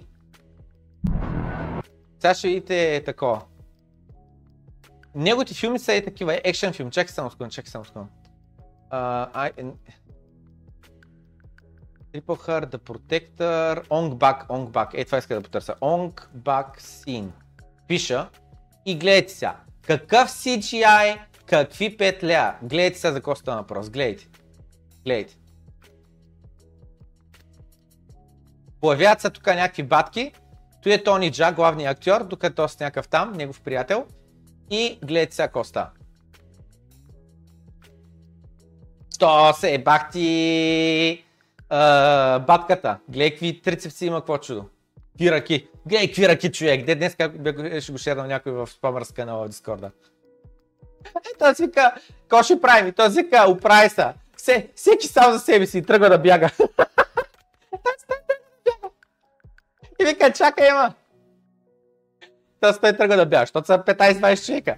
сега 2.18 2.34
ще 2.34 2.48
видите 2.48 3.02
такова. 3.06 3.42
Неговите 5.14 5.54
филми 5.54 5.78
са 5.78 5.94
и 5.94 6.04
такива, 6.04 6.40
екшен 6.44 6.72
филм. 6.72 6.90
Чакай 6.90 7.12
само 7.12 7.30
секунда, 7.30 7.50
чакай 7.50 7.70
само 7.70 7.84
секунда. 7.84 8.08
Uh. 8.92 9.72
Triple 12.12 12.38
Heart, 12.46 12.66
The 12.74 12.78
Protector, 12.78 13.86
Ong 13.88 14.14
Bak, 14.14 14.46
Ong 14.48 14.70
Bak. 14.70 14.94
Е, 14.94 15.04
това 15.04 15.18
иска 15.18 15.34
да 15.34 15.42
потърся. 15.42 15.74
Ong 15.80 16.26
Bak 16.36 16.80
Sin. 16.80 17.28
Пиша 17.88 18.28
и 18.86 18.98
гледайте 18.98 19.32
сега. 19.32 19.56
Какъв 19.82 20.30
CGI, 20.30 21.18
какви 21.46 21.96
петля. 21.96 22.56
Гледайте 22.62 22.98
сега 22.98 23.12
за 23.12 23.18
какво 23.18 23.34
става 23.34 23.60
въпрос. 23.60 23.90
Гледайте. 23.90 24.28
Гледайте. 25.04 25.39
Появяват 28.80 29.20
се 29.20 29.30
тук 29.30 29.46
някакви 29.46 29.82
батки. 29.82 30.32
Той 30.82 30.92
е 30.92 31.02
Тони 31.02 31.32
Джа, 31.32 31.52
главният 31.52 31.96
актьор, 31.96 32.24
докато 32.24 32.68
с 32.68 32.80
някакъв 32.80 33.08
там, 33.08 33.32
негов 33.32 33.60
приятел. 33.60 34.06
И 34.70 34.98
гледайте 35.04 35.34
сега 35.34 35.46
какво 35.46 35.64
става. 35.64 35.90
То 39.18 39.52
се 39.52 39.74
е 39.74 39.78
бахти 39.78 41.24
uh, 41.70 42.38
батката. 42.38 42.98
Гледай 43.08 43.30
какви 43.30 43.62
трицепси 43.62 44.06
има, 44.06 44.20
какво 44.20 44.38
чудо. 44.38 44.64
Какви. 45.28 45.68
Гледай 45.86 46.06
какви 46.06 46.28
ръки 46.28 46.52
човек. 46.52 46.84
Де 46.84 46.94
днес 46.94 47.14
как 47.14 47.32
ще 47.80 47.92
го 47.92 47.98
шернал 47.98 48.26
някой 48.26 48.52
в 48.52 48.66
спамърс 48.66 49.12
канала 49.12 49.44
в 49.44 49.48
Дискорда. 49.48 49.90
Е, 51.06 51.10
той 51.38 51.54
си 51.54 51.66
вика, 51.66 51.94
какво 52.20 52.42
ще 52.42 52.60
правим? 52.60 52.92
Той 52.92 53.10
си 53.10 53.22
вика, 53.22 53.44
оправи 53.48 53.88
се. 53.88 54.06
Все, 54.36 54.68
всеки 54.74 55.06
сам 55.06 55.32
за 55.32 55.38
себе 55.38 55.66
си 55.66 55.82
тръгва 55.82 56.08
да 56.08 56.18
бяга. 56.18 56.50
И 60.00 60.04
вика, 60.04 60.32
чакай, 60.32 60.68
има. 60.68 60.94
Та 62.60 62.78
той 62.78 62.96
тръгва 62.96 63.16
да 63.16 63.26
бяга, 63.26 63.42
защото 63.42 63.66
са 63.66 63.78
15-20 63.78 64.46
човека. 64.46 64.76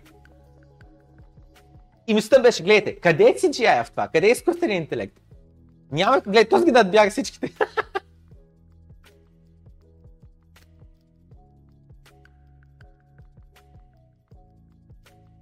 И 2.07 2.15
мисълта 2.15 2.42
беше, 2.42 2.62
гледайте, 2.62 3.01
къде 3.01 3.25
е 3.25 3.34
CGI 3.34 3.84
в 3.84 3.91
това? 3.91 4.09
Къде 4.09 4.26
е 4.26 4.31
изкуственият 4.31 4.83
интелект? 4.83 5.20
Няма, 5.92 6.20
гледай, 6.20 6.49
този 6.49 6.65
ги 6.65 6.73
да 6.73 6.84
бяга 6.84 7.10
всичките. 7.10 7.52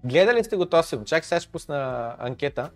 Гледали 0.05 0.45
сте 0.45 0.57
го 0.57 0.67
този? 0.67 0.97
Чакай 1.05 1.23
сега 1.23 1.41
ще 1.41 1.53
пусна 1.53 2.15
анкета. 2.19 2.71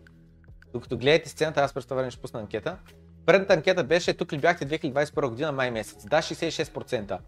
Докато 0.72 0.98
гледате 0.98 1.28
сцената, 1.28 1.60
аз 1.60 1.74
през 1.74 1.84
това 1.84 1.96
време 1.96 2.10
ще 2.10 2.20
пусна 2.20 2.40
анкета. 2.40 2.78
Предната 3.26 3.54
анкета 3.54 3.84
беше 3.84 4.14
тук 4.14 4.32
ли 4.32 4.38
бяхте 4.38 4.66
2021 4.66 5.28
година 5.28 5.52
май 5.52 5.70
месец. 5.70 6.06
Да, 6.06 6.18
66%. 6.18 7.18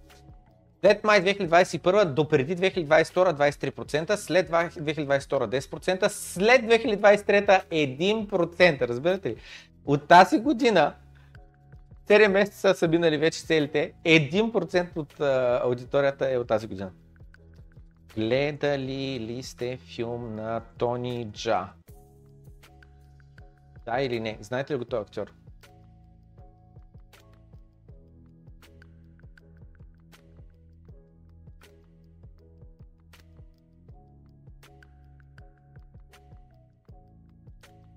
След 0.81 1.05
май 1.05 1.25
2021 1.25 2.05
до 2.05 2.29
преди 2.29 2.57
2022 2.57 3.15
23%, 3.15 4.17
след 4.17 4.51
2022 4.51 5.61
10%, 5.61 6.09
след 6.09 6.63
2023 6.63 7.63
1%. 7.71 8.89
Разбирате 8.89 9.29
ли? 9.31 9.37
От 9.85 10.09
тази 10.09 10.39
година 10.39 10.95
7 12.09 12.29
месеца 12.29 12.75
са 12.75 12.89
минали 12.89 13.19
вече 13.19 13.41
целите. 13.41 13.93
1% 14.05 14.97
от 14.97 15.21
а, 15.21 15.61
аудиторията 15.65 16.33
е 16.33 16.39
от 16.39 16.49
тази 16.49 16.67
година. 16.67 16.91
Гледали 18.15 19.21
ли 19.21 19.43
сте 19.43 19.77
филм 19.77 20.35
на 20.35 20.61
Тони 20.79 21.29
Джа? 21.33 21.69
Да 23.85 24.01
или 24.01 24.21
не? 24.21 24.39
Знаете 24.41 24.73
ли 24.75 24.79
го 24.79 24.85
този 24.85 25.03
актьор? 25.03 25.33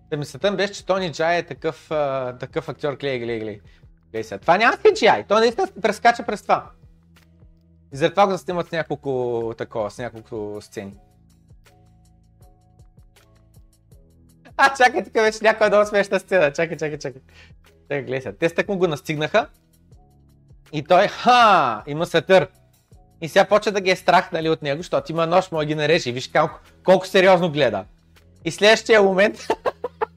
Да 0.10 0.18
мислята 0.18 0.52
беше, 0.52 0.74
че 0.74 0.86
Тони 0.86 1.12
Джай 1.12 1.38
е 1.38 1.44
такъв, 1.44 1.92
а, 1.92 2.38
такъв 2.38 2.70
актьор. 2.70 2.94
Гледай, 2.94 3.20
гледай, 3.20 3.40
гледай. 3.40 3.60
гледай 4.12 4.24
сега. 4.24 4.40
Това 4.40 4.58
няма 4.58 4.78
CGI. 4.78 5.28
Той 5.28 5.40
наистина 5.40 5.68
прескача 5.82 6.26
през 6.26 6.42
това. 6.42 6.70
И 7.94 7.98
затова 7.98 8.26
го 8.26 8.32
заснимат 8.32 8.68
с 8.68 8.72
няколко 8.72 9.54
такова, 9.58 9.92
с 9.92 9.98
няколко 9.98 10.58
сцени. 10.62 10.94
А, 14.58 14.74
чакай, 14.76 15.04
тук 15.04 15.14
вече 15.14 15.38
някоя 15.42 15.70
много 15.70 15.86
смешна 15.86 16.20
сцена. 16.20 16.54
Чакай, 16.54 16.78
чакай, 16.78 16.98
чакай. 16.98 17.22
Чакай, 17.82 18.02
гледай 18.02 18.22
сега. 18.22 18.50
Те 18.56 18.66
му 18.68 18.78
го 18.78 18.88
настигнаха. 18.88 19.48
И 20.72 20.84
той, 20.84 21.08
ха, 21.08 21.84
има 21.88 22.06
сатър. 22.06 22.48
И 23.22 23.30
сега 23.30 23.46
почва 23.46 23.72
да 23.72 23.82
ги 23.82 23.90
е 23.92 23.96
страх 23.96 24.32
нали, 24.32 24.50
от 24.50 24.62
него, 24.62 24.78
защото 24.78 25.12
има 25.12 25.28
нож, 25.28 25.52
може 25.52 25.68
ги 25.68 25.76
нареже. 25.76 26.12
Виж 26.12 26.28
колко, 26.28 26.60
колко 26.84 27.08
сериозно 27.08 27.52
гледа. 27.52 27.86
И 28.46 28.52
следващия 28.52 29.04
момент, 29.04 29.48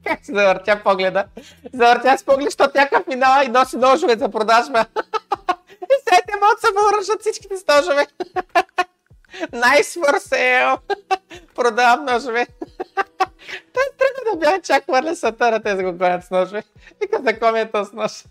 как 0.05 0.19
се 0.25 0.33
завъртя 0.33 0.81
погледа, 0.83 1.25
завъртя 1.73 2.17
с 2.17 2.23
поглед, 2.23 2.45
защото 2.45 2.77
някакъв 2.77 3.07
минава 3.07 3.45
и 3.45 3.47
носи 3.47 3.77
ножове 3.77 4.15
за 4.17 4.29
продажба. 4.29 4.79
и 5.81 5.95
сега 6.03 6.21
те 6.27 6.33
могат 6.39 6.99
да 6.99 7.05
се 7.05 7.11
всичките 7.19 7.57
с 7.57 7.67
ножове. 7.67 8.07
Nice 9.51 9.99
for 10.01 10.15
sale! 10.19 10.79
Продавам 11.55 12.05
ножове. 12.05 12.47
Той 13.73 13.83
тръгва 13.97 14.31
да 14.31 14.37
бяга 14.37 14.61
чак 14.61 14.83
хвърля 14.83 15.15
сатъра, 15.15 15.61
те 15.61 15.83
го 15.83 15.93
гонят 15.93 16.23
с 16.23 16.31
ножове. 16.31 16.63
Вика, 17.01 17.19
за 17.23 17.39
кой 17.39 17.51
ми 17.51 17.59
е 17.59 17.71
този 17.71 17.95
нож? 17.95 18.23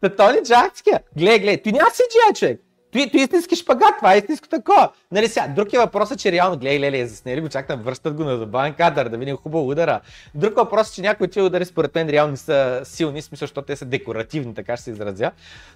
Та 0.00 0.16
Тони 0.16 0.42
Джакския. 0.42 1.00
Гледай, 1.16 1.38
гледай, 1.38 1.62
ти 1.62 1.72
няма 1.72 1.90
CGI, 1.90 2.38
човек. 2.38 2.60
Той, 2.92 3.08
той 3.12 3.20
истински 3.20 3.56
шпагат, 3.56 3.96
това 3.98 4.14
е 4.14 4.18
истинско 4.18 4.48
такова. 4.48 4.92
Нали 5.12 5.28
сега, 5.28 5.48
друг 5.48 5.72
е 5.72 5.78
въпросът, 5.78 6.18
че 6.18 6.32
реално, 6.32 6.58
гледай, 6.58 6.80
леле, 6.80 7.06
заснели 7.06 7.40
го, 7.40 7.48
чак 7.48 7.84
връщат 7.84 8.14
го 8.14 8.24
на 8.24 8.36
забавен 8.36 8.74
кадър, 8.74 9.08
да 9.08 9.18
видим 9.18 9.36
хубаво 9.36 9.68
удара. 9.68 10.00
Друг 10.34 10.56
въпрос 10.56 10.90
е, 10.90 10.94
че 10.94 11.02
някои 11.02 11.28
тия 11.28 11.44
удари 11.44 11.64
според 11.64 11.94
мен 11.94 12.08
реално 12.08 12.30
не 12.30 12.36
са 12.36 12.80
силни, 12.84 13.22
смисъл, 13.22 13.46
защото 13.46 13.66
те 13.66 13.76
са 13.76 13.84
декоративни, 13.84 14.54
така 14.54 14.76
ще 14.76 14.84
се 14.84 14.90
изразя. 14.90 15.30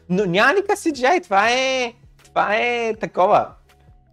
Но 0.08 0.24
няма 0.24 0.52
никакъв 0.52 0.78
CGI, 0.78 1.22
това 1.22 1.50
е, 1.50 1.92
това 2.24 2.56
е 2.56 2.94
такова. 2.94 3.48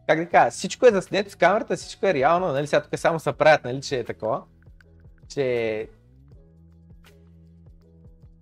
Как 0.07 0.19
да 0.19 0.25
кажа, 0.25 0.51
всичко 0.51 0.85
е 0.85 0.91
заснето 0.91 1.31
с 1.31 1.35
камерата, 1.35 1.75
всичко 1.75 2.05
е 2.05 2.13
реално, 2.13 2.47
нали 2.47 2.67
сега 2.67 2.81
тук 2.81 2.99
само 2.99 3.19
се 3.19 3.31
правят, 3.31 3.63
нали, 3.63 3.81
че 3.81 3.99
е 3.99 4.03
такова. 4.03 4.41
Че... 5.33 5.87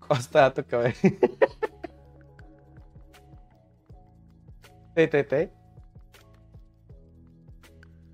Какво 0.02 0.16
става 0.16 0.50
тук, 0.50 0.66
бе? 0.70 0.94
Тей, 4.98 5.10
тей, 5.10 5.24
тей. 5.24 5.48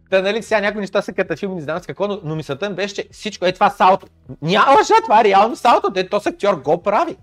Та, 0.09 0.21
нали, 0.21 0.43
сега 0.43 0.61
някои 0.61 0.81
неща 0.81 1.01
са 1.01 1.13
катафилми, 1.13 1.55
не 1.55 1.61
знам 1.61 1.79
с 1.79 1.85
какво, 1.85 2.07
но, 2.07 2.19
но 2.23 2.35
мисълта 2.35 2.69
ми 2.69 2.75
беше, 2.75 2.95
че 2.95 3.07
всичко 3.11 3.45
е 3.45 3.51
това 3.51 3.69
салто. 3.69 4.07
Няма 4.41 4.71
лъжа, 4.77 4.93
това 5.03 5.21
е 5.21 5.23
реално 5.23 5.55
салто, 5.55 5.89
де 5.89 6.09
то 6.09 6.21
актьор 6.25 6.53
го 6.53 6.83
прави. 6.83 7.17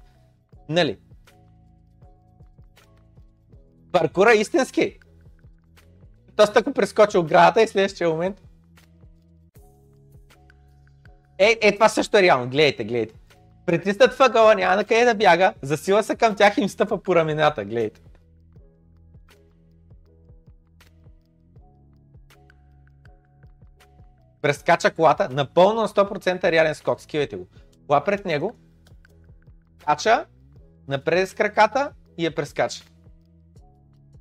Нали? 0.68 0.98
Паркура 3.92 4.34
истински. 4.34 4.98
Тоест 6.36 6.56
ако 6.56 6.72
прескочи 6.72 7.18
оградата 7.18 7.62
и 7.62 7.68
следващия 7.68 8.10
момент. 8.10 8.42
Е, 11.38 11.58
е, 11.62 11.74
това 11.74 11.88
също 11.88 12.18
е 12.18 12.22
реално, 12.22 12.50
гледайте, 12.50 12.84
гледайте. 12.84 13.14
Притиснат 13.66 14.14
въгъла, 14.14 14.54
няма 14.54 14.76
на 14.76 14.84
къде 14.84 15.04
да 15.04 15.14
бяга, 15.14 15.54
засила 15.62 16.02
се 16.02 16.14
към 16.14 16.36
тях 16.36 16.58
и 16.58 16.60
им 16.60 16.68
стъпа 16.68 17.02
по 17.02 17.16
рамената, 17.16 17.64
гледайте. 17.64 18.00
Прескача 24.42 24.90
колата, 24.90 25.28
напълно 25.30 25.80
на 25.80 25.88
100% 25.88 26.52
реален 26.52 26.74
скок, 26.74 27.00
скивайте 27.00 27.36
го. 27.36 27.46
Кола 27.86 28.04
пред 28.04 28.24
него, 28.24 28.56
кача, 29.86 30.24
напред 30.88 31.28
с 31.28 31.34
краката 31.34 31.90
и 32.18 32.24
я 32.24 32.34
прескача. 32.34 32.84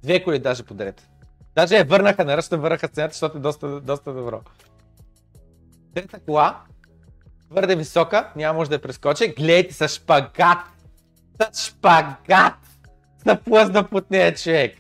Две 0.03 0.23
коли 0.23 0.39
даже 0.39 0.63
подред. 0.63 1.09
Даже 1.55 1.75
я 1.75 1.85
върнаха, 1.85 2.25
наръчно 2.25 2.59
върнаха 2.59 2.87
сцената, 2.87 3.13
защото 3.13 3.37
е 3.37 3.41
доста, 3.41 3.81
доста 3.81 4.13
добро. 4.13 4.41
Трета 5.93 6.19
кола, 6.19 6.61
твърде 7.51 7.75
висока, 7.75 8.31
няма 8.35 8.57
може 8.57 8.69
да 8.69 8.75
я 8.75 8.81
прескочи. 8.81 9.33
Гледайте 9.37 9.73
с 9.73 9.87
шпагат. 9.87 10.57
С 11.53 11.65
шпагат. 11.65 12.53
Се 13.27 13.39
плъзна 13.45 13.87
под 13.87 14.11
нея 14.11 14.35
човек. 14.35 14.77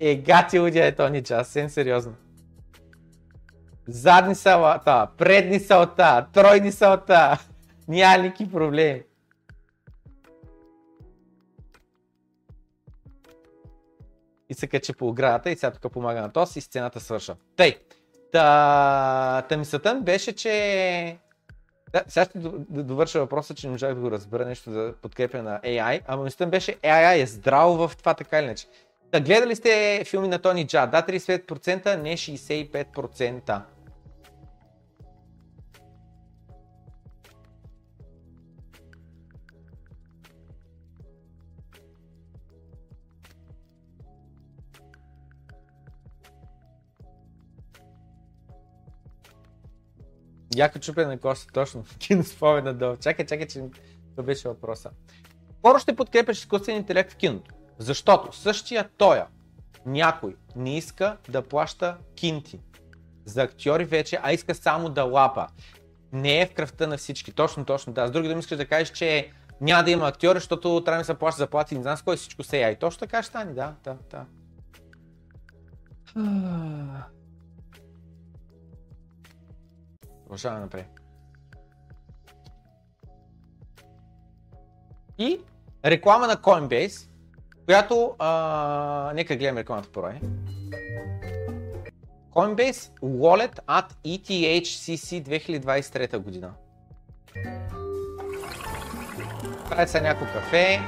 Е, 0.00 0.14
гати 0.14 0.58
удия 0.58 0.86
е 0.86 0.94
Тони 0.94 1.22
Час, 1.22 1.46
съвсем 1.46 1.68
сериозно 1.68 2.14
задни 3.88 4.34
салата, 4.34 5.08
предни 5.18 5.60
салта, 5.60 6.26
тройни 6.32 6.72
салта. 6.72 7.38
Няма 7.88 8.22
никакви 8.22 8.50
проблеми. 8.50 9.02
И 14.48 14.54
се 14.54 14.66
качи 14.66 14.92
по 14.92 15.08
оградата 15.08 15.50
и 15.50 15.56
сега 15.56 15.70
тук 15.70 15.92
помага 15.92 16.20
на 16.20 16.32
Тос 16.32 16.56
и 16.56 16.60
сцената 16.60 17.00
свърша. 17.00 17.36
Тъй, 17.56 17.78
та, 18.32 19.42
та 19.48 19.56
мисълта 19.56 19.94
ми 19.94 20.00
беше, 20.00 20.32
че... 20.32 21.18
Да, 21.92 22.02
сега 22.08 22.24
ще 22.24 22.38
довърша 22.68 23.20
въпроса, 23.20 23.54
че 23.54 23.66
не 23.66 23.70
можах 23.70 23.94
да 23.94 24.00
го 24.00 24.10
разбера 24.10 24.44
нещо 24.44 24.70
за 24.70 24.94
подкрепя 25.02 25.42
на 25.42 25.60
AI, 25.60 26.00
ама 26.06 26.24
мисълта 26.24 26.46
ми 26.46 26.50
беше 26.50 26.74
AI 26.74 27.22
е 27.22 27.26
здраво 27.26 27.88
в 27.88 27.96
това 27.96 28.14
така 28.14 28.38
или 28.38 28.44
иначе. 28.44 28.66
Да, 29.12 29.20
гледали 29.20 29.56
сте 29.56 30.02
филми 30.06 30.28
на 30.28 30.38
Тони 30.38 30.66
Джа? 30.66 30.86
Да, 30.86 31.02
35%, 31.02 31.96
не 31.96 32.16
65%. 32.16 33.60
Яко 50.54 50.78
чупене 50.78 51.18
коса, 51.18 51.46
точно. 51.52 51.84
Кино 51.98 52.24
спомена 52.24 52.74
долу. 52.74 52.96
Чакай, 52.96 53.26
чакай, 53.26 53.46
че 53.46 53.62
това 54.10 54.22
беше 54.22 54.48
въпроса. 54.48 54.90
Скоро 55.58 55.78
ще 55.78 55.96
подкрепяш 55.96 56.38
изкуствен 56.38 56.76
интелект 56.76 57.12
в 57.12 57.16
киното. 57.16 57.54
Защото 57.78 58.36
същия 58.36 58.88
тоя 58.96 59.26
някой 59.86 60.36
не 60.56 60.76
иска 60.76 61.16
да 61.28 61.42
плаща 61.42 61.96
кинти 62.14 62.60
за 63.24 63.42
актьори 63.42 63.84
вече, 63.84 64.18
а 64.22 64.32
иска 64.32 64.54
само 64.54 64.88
да 64.88 65.04
лапа. 65.04 65.46
Не 66.12 66.40
е 66.40 66.46
в 66.46 66.54
кръвта 66.54 66.86
на 66.86 66.96
всички. 66.96 67.32
Точно, 67.32 67.64
точно, 67.64 67.92
да. 67.92 68.06
С 68.06 68.10
други 68.10 68.28
думи 68.28 68.40
искаш 68.40 68.58
да 68.58 68.66
кажеш, 68.66 68.90
че 68.90 69.30
няма 69.60 69.84
да 69.84 69.90
има 69.90 70.08
актьори, 70.08 70.36
защото 70.36 70.82
трябва 70.84 71.00
да 71.00 71.04
се 71.04 71.14
плаща 71.14 71.38
заплати 71.38 71.74
не 71.74 71.82
знам 71.82 71.96
с 71.96 72.02
кой 72.02 72.16
всичко 72.16 72.42
се 72.42 72.60
я. 72.60 72.70
И 72.70 72.76
точно 72.76 73.00
така 73.00 73.22
ще 73.22 73.28
стане, 73.28 73.52
да, 73.52 73.74
да, 73.84 73.96
да. 74.10 74.24
Продължаваме 80.24 80.60
напред. 80.60 80.86
И 85.18 85.40
реклама 85.84 86.26
на 86.26 86.36
Coinbase, 86.36 87.08
която... 87.64 88.14
А, 88.18 89.12
нека 89.14 89.36
гледаме 89.36 89.60
рекламата 89.60 89.88
е. 90.10 90.20
Coinbase 92.34 92.90
Wallet 93.02 93.60
at 93.66 93.88
ETHCC 94.04 95.22
2023 95.22 96.18
година. 96.18 96.50
Прави 99.70 99.88
се 99.88 100.00
някакво 100.00 100.32
кафе, 100.32 100.80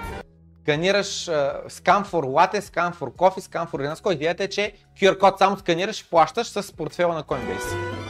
сканираш 0.63 1.07
uh, 1.07 2.05
for 2.05 2.25
latte, 2.25 2.61
scan 2.61 2.93
for 2.93 3.11
coffee, 3.11 3.41
scan 3.41 3.71
for 3.71 3.83
ринаско. 3.83 4.13
Идеята 4.13 4.45
е, 4.45 4.49
че 4.49 4.73
QR 5.01 5.19
код 5.19 5.39
само 5.39 5.57
сканираш 5.57 6.01
и 6.01 6.11
плащаш 6.11 6.47
с 6.47 6.73
портфела 6.73 7.15
на 7.15 7.23
Coinbase. 7.23 8.06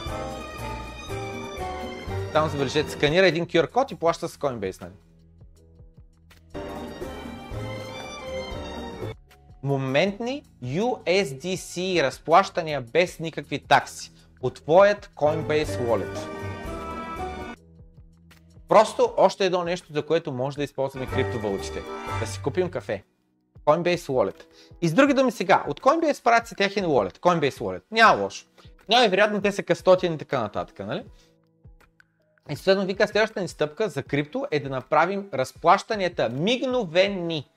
Там 2.33 2.49
забележете, 2.49 2.91
сканира 2.91 3.27
един 3.27 3.45
QR 3.45 3.71
код 3.71 3.91
и 3.91 3.95
плаща 3.95 4.29
с 4.29 4.37
Coinbase, 4.37 4.81
нали? 4.81 4.93
Моментни 9.63 10.43
USDC 10.63 12.03
разплащания 12.03 12.81
без 12.81 13.19
никакви 13.19 13.59
такси 13.59 14.11
от 14.41 14.55
твоят 14.55 15.11
Coinbase 15.15 15.65
Wallet. 15.65 16.27
Просто 18.67 19.13
още 19.17 19.45
едно 19.45 19.63
нещо, 19.63 19.93
за 19.93 20.05
което 20.05 20.31
може 20.31 20.57
да 20.57 20.63
използваме 20.63 21.05
криптовалутите. 21.05 21.81
Да 22.19 22.27
си 22.27 22.41
купим 22.43 22.69
кафе. 22.69 23.03
Coinbase 23.65 23.97
Wallet. 23.97 24.43
И 24.81 24.87
с 24.87 24.93
други 24.93 25.13
думи 25.13 25.31
сега, 25.31 25.63
от 25.67 25.81
Coinbase 25.81 26.23
правят 26.23 26.47
си 26.47 26.55
техен 26.55 26.85
wallet, 26.85 27.19
Coinbase 27.19 27.59
Wallet. 27.59 27.81
Няма 27.91 28.21
лошо. 28.21 28.45
Няма 28.89 29.07
вероятно 29.07 29.41
те 29.41 29.51
са 29.51 29.63
кастотиен 29.63 30.13
и 30.13 30.17
така 30.17 30.41
нататък, 30.41 30.79
нали? 30.79 31.03
И 32.49 32.55
следно 32.55 32.85
вика, 32.85 33.07
следващата 33.07 33.41
ни 33.41 33.47
стъпка 33.47 33.89
за 33.89 34.03
крипто 34.03 34.45
е 34.51 34.59
да 34.59 34.69
направим 34.69 35.29
разплащанията 35.33 36.29
мигновени 36.29 37.47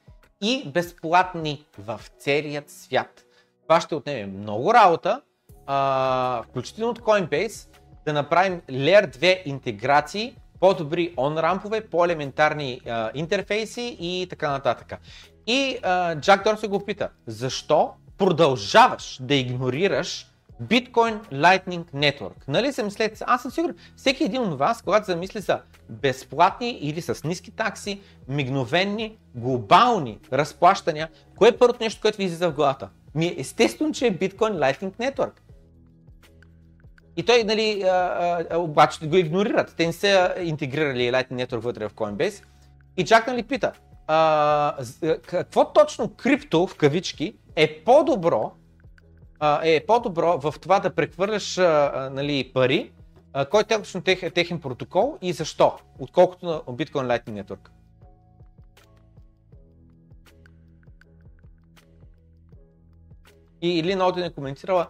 и 0.43 0.69
безплатни 0.69 1.67
в 1.78 2.01
целият 2.19 2.70
свят. 2.70 3.25
Това 3.62 3.81
ще 3.81 3.94
отнеме 3.94 4.27
много 4.27 4.75
работа, 4.75 5.20
а, 5.67 6.43
включително 6.43 6.91
от 6.91 7.01
Coinbase, 7.01 7.69
да 8.05 8.12
направим 8.12 8.60
Layer 8.60 9.17
2 9.17 9.43
интеграции, 9.44 10.36
по-добри 10.60 11.15
он-рампове, 11.17 11.89
по-елементарни 11.89 12.81
а, 12.86 13.10
интерфейси 13.15 13.97
и 14.01 14.27
така 14.31 14.51
нататък. 14.51 15.01
И 15.47 15.78
а, 15.83 16.17
Джак 16.17 16.44
Дорси 16.44 16.67
го 16.67 16.85
пита, 16.85 17.09
защо 17.27 17.93
продължаваш 18.19 19.19
да 19.20 19.35
игнорираш 19.35 20.30
Bitcoin 20.63 21.21
Lightning 21.33 21.85
Network. 21.95 22.49
Нали 22.49 22.73
се 22.73 22.83
мислете, 22.83 23.25
аз 23.27 23.43
съм 23.43 23.51
сигурен, 23.51 23.77
всеки 23.97 24.25
един 24.25 24.43
от 24.43 24.59
вас, 24.59 24.83
когато 24.83 25.07
замисли 25.07 25.41
за 25.41 25.61
безплатни 25.89 26.71
или 26.71 27.01
с 27.01 27.25
ниски 27.25 27.51
такси, 27.51 28.01
мигновенни, 28.29 29.19
глобални 29.35 30.19
разплащания, 30.33 31.09
кое 31.37 31.49
е 31.49 31.59
първото 31.59 31.85
нещо, 31.85 32.01
което 32.01 32.19
ви 32.19 32.25
излиза 32.25 32.51
в 32.51 32.55
главата? 32.55 32.89
Ми 33.15 33.27
е 33.27 33.35
естествено, 33.39 33.93
че 33.93 34.07
е 34.07 34.19
Bitcoin 34.19 34.53
Lightning 34.53 34.93
Network. 34.93 35.33
И 37.17 37.23
той, 37.23 37.45
нали, 37.45 37.83
а, 37.83 38.47
обаче 38.55 39.07
го 39.07 39.17
игнорират. 39.17 39.75
Те 39.77 39.87
не 39.87 39.93
са 39.93 40.35
интегрирали 40.43 41.13
Lightning 41.13 41.47
Network 41.47 41.59
вътре 41.59 41.89
в 41.89 41.95
Coinbase. 41.95 42.45
И 42.97 43.05
чак 43.05 43.27
нали 43.27 43.43
пита, 43.43 43.73
а, 44.07 44.77
какво 45.27 45.73
точно 45.73 46.09
крипто, 46.09 46.67
в 46.67 46.77
кавички, 46.77 47.35
е 47.57 47.83
по-добро 47.85 48.53
е 49.62 49.86
по-добро 49.86 50.39
в 50.39 50.55
това 50.60 50.81
да 50.81 50.94
прехвърляш 50.94 51.59
а, 51.59 52.10
нали, 52.12 52.51
пари, 52.55 52.93
а, 53.33 53.44
кой 53.44 53.60
е 53.60 53.65
точно 53.65 54.02
тех, 54.02 54.33
техен 54.33 54.60
протокол 54.60 55.19
и 55.23 55.33
защо, 55.33 55.73
отколкото 55.99 56.47
на 56.47 56.60
Bitcoin 56.60 57.19
Lightning 57.20 57.44
Network. 57.44 57.69
И 63.62 63.78
Илина 63.78 64.07
Один 64.07 64.25
е 64.25 64.31
коментирала, 64.31 64.86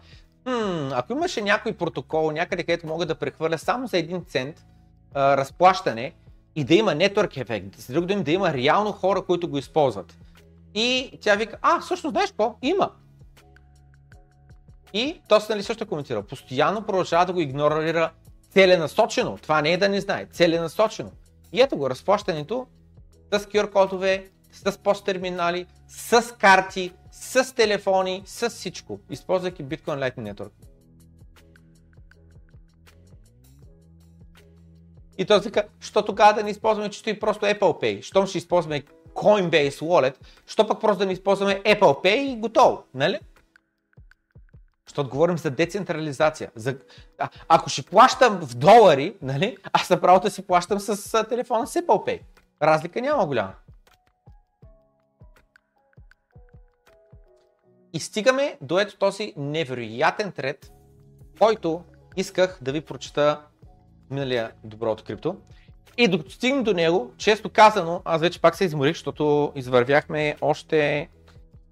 ако 0.92 1.12
имаше 1.12 1.42
някой 1.42 1.72
протокол 1.72 2.30
някъде, 2.30 2.62
където 2.62 2.86
мога 2.86 3.06
да 3.06 3.14
прехвърля 3.14 3.58
само 3.58 3.86
за 3.86 3.98
един 3.98 4.24
цент 4.24 4.66
а, 5.14 5.36
разплащане 5.36 6.12
и 6.56 6.64
да 6.64 6.74
има 6.74 6.94
нетворк 6.94 7.36
ефект, 7.36 7.76
с 7.76 7.92
друг 7.92 8.04
да 8.04 8.32
има 8.32 8.54
реално 8.54 8.92
хора, 8.92 9.22
които 9.22 9.48
го 9.48 9.58
използват. 9.58 10.18
И 10.74 11.18
тя 11.20 11.34
вика, 11.34 11.58
а, 11.62 11.80
всъщност 11.80 12.12
знаеш 12.12 12.30
какво, 12.30 12.56
има. 12.62 12.90
И 14.92 15.20
то 15.28 15.40
нали 15.50 15.62
също 15.62 16.02
е. 16.10 16.22
Постоянно 16.22 16.82
продължава 16.82 17.26
да 17.26 17.32
го 17.32 17.40
игнорира 17.40 18.10
целенасочено. 18.50 19.38
Това 19.42 19.62
не 19.62 19.72
е 19.72 19.76
да 19.76 19.88
не 19.88 20.00
знае, 20.00 20.26
целенасочено. 20.32 21.10
И 21.52 21.60
ето 21.60 21.76
го, 21.76 21.90
разплащането 21.90 22.66
с 23.32 23.38
QR 23.38 23.70
кодове, 23.72 24.26
с 24.52 24.78
пост-терминали, 24.78 25.66
с 25.88 26.34
карти, 26.38 26.92
с 27.12 27.54
телефони, 27.54 28.22
с 28.26 28.50
всичко, 28.50 29.00
използвайки 29.10 29.64
Bitcoin 29.64 30.10
Lightning 30.10 30.34
Network. 30.34 30.50
И 35.18 35.24
той 35.24 35.40
вика, 35.40 35.64
що 35.80 36.02
тогава 36.02 36.34
да 36.34 36.42
не 36.42 36.50
използваме 36.50 36.90
чисто 36.90 37.10
и 37.10 37.20
просто 37.20 37.46
Apple 37.46 37.60
Pay? 37.60 38.02
Щом 38.02 38.26
ще 38.26 38.38
използваме 38.38 38.82
Coinbase 39.14 39.70
Wallet, 39.70 40.14
що 40.46 40.66
пък 40.66 40.80
просто 40.80 40.98
да 40.98 41.06
не 41.06 41.12
използваме 41.12 41.62
Apple 41.62 42.04
Pay 42.04 42.16
и 42.16 42.36
готово, 42.36 42.82
нали? 42.94 43.18
Защото 44.90 45.10
говорим 45.10 45.38
за 45.38 45.50
децентрализация. 45.50 46.50
За... 46.54 46.76
А, 47.18 47.28
ако 47.48 47.70
ще 47.70 47.82
плащам 47.82 48.40
в 48.40 48.54
долари, 48.54 49.14
нали, 49.22 49.56
аз 49.72 49.90
направо 49.90 50.20
да 50.20 50.30
си 50.30 50.46
плащам 50.46 50.80
с 50.80 51.14
а, 51.14 51.24
телефона 51.24 51.66
с 51.66 51.74
Apple 51.74 51.86
Pay. 51.86 52.20
Разлика 52.62 53.00
няма 53.00 53.26
голяма. 53.26 53.54
И 57.92 58.00
стигаме 58.00 58.58
до 58.60 58.78
ето 58.78 58.96
този 58.96 59.34
невероятен 59.36 60.32
трет, 60.32 60.72
който 61.38 61.84
исках 62.16 62.58
да 62.62 62.72
ви 62.72 62.80
прочета 62.80 63.40
миналия 64.10 64.52
доброто 64.64 65.04
крипто. 65.04 65.36
И 65.98 66.08
докато 66.08 66.30
стигнем 66.30 66.64
до 66.64 66.74
него, 66.74 67.12
често 67.16 67.50
казано, 67.50 68.02
аз 68.04 68.20
вече 68.20 68.40
пак 68.40 68.56
се 68.56 68.64
изморих, 68.64 68.94
защото 68.94 69.52
извървяхме 69.54 70.36
още 70.40 71.08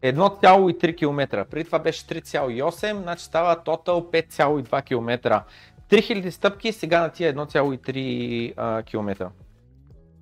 1,3 0.02 0.97
км. 0.97 1.44
Преди 1.51 1.65
това 1.65 1.78
беше 1.78 2.07
3,8, 2.07 3.02
значи 3.02 3.25
става 3.25 3.62
тотал 3.62 4.10
5,2 4.10 4.85
км. 4.85 5.43
3000 5.91 6.31
стъпки, 6.31 6.73
сега 6.73 7.01
на 7.01 7.09
тия 7.10 7.35
1,3 7.35 8.85
км. 8.85 9.31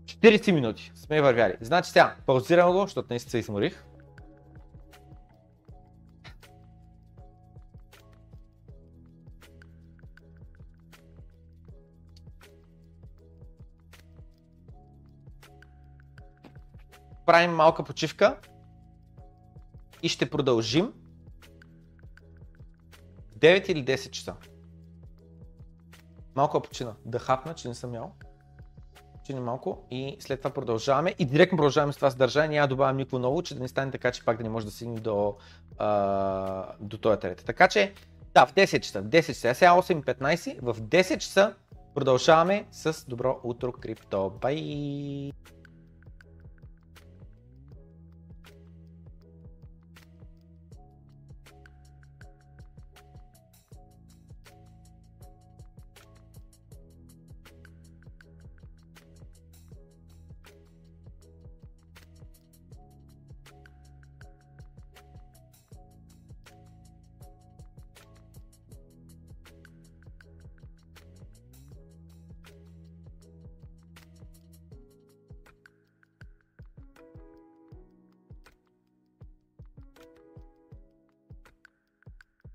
40 0.05 0.53
минути 0.53 0.93
сме 0.95 1.23
вървяли. 1.23 1.55
Значи 1.61 1.91
сега, 1.91 2.15
паузирам 2.27 2.73
го, 2.73 2.81
защото 2.81 3.07
наистина 3.11 3.31
се 3.31 3.39
изморих. 3.39 3.85
Правим 17.27 17.51
малка 17.51 17.85
почивка 17.85 18.37
и 20.07 20.09
ще 20.09 20.31
продължим 20.31 20.93
9 23.39 23.71
или 23.71 23.85
10 23.85 24.11
часа. 24.11 24.35
Малко 26.35 26.61
почина. 26.61 26.95
Да 27.05 27.19
хапна, 27.19 27.55
че 27.55 27.69
не 27.69 27.75
съм 27.75 27.95
ял. 27.95 28.13
Почина 29.15 29.41
малко 29.41 29.87
и 29.91 30.17
след 30.21 30.41
това 30.41 30.51
продължаваме. 30.51 31.15
И 31.19 31.25
директно 31.25 31.57
продължаваме 31.57 31.93
с 31.93 31.97
това 31.97 32.11
съдържание. 32.11 32.59
Няма 32.59 32.69
да 32.69 32.75
добавям 32.75 32.97
никакво 32.97 33.19
ново, 33.19 33.43
че 33.43 33.55
да 33.55 33.61
не 33.61 33.69
стане 33.69 33.91
така, 33.91 34.13
че 34.13 34.25
пак 34.25 34.37
да 34.37 34.43
не 34.43 34.49
може 34.49 34.67
да 34.67 34.73
стигне 34.73 35.01
до, 35.01 35.37
а, 35.79 36.73
до 36.81 36.99
този 36.99 37.21
трет. 37.21 37.45
Така 37.47 37.69
че, 37.69 37.95
да, 38.35 38.47
в 38.47 38.55
10 38.55 38.81
часа. 38.81 39.03
В 39.03 39.09
10 39.09 39.27
часа. 39.27 39.55
Сега 39.55 39.73
8.15. 39.73 40.59
В 40.63 40.81
10 40.81 41.19
часа 41.19 41.55
продължаваме 41.95 42.67
с 42.73 43.05
добро 43.09 43.41
утро 43.45 43.73
крипто. 43.73 44.33
Бай! 44.41 45.33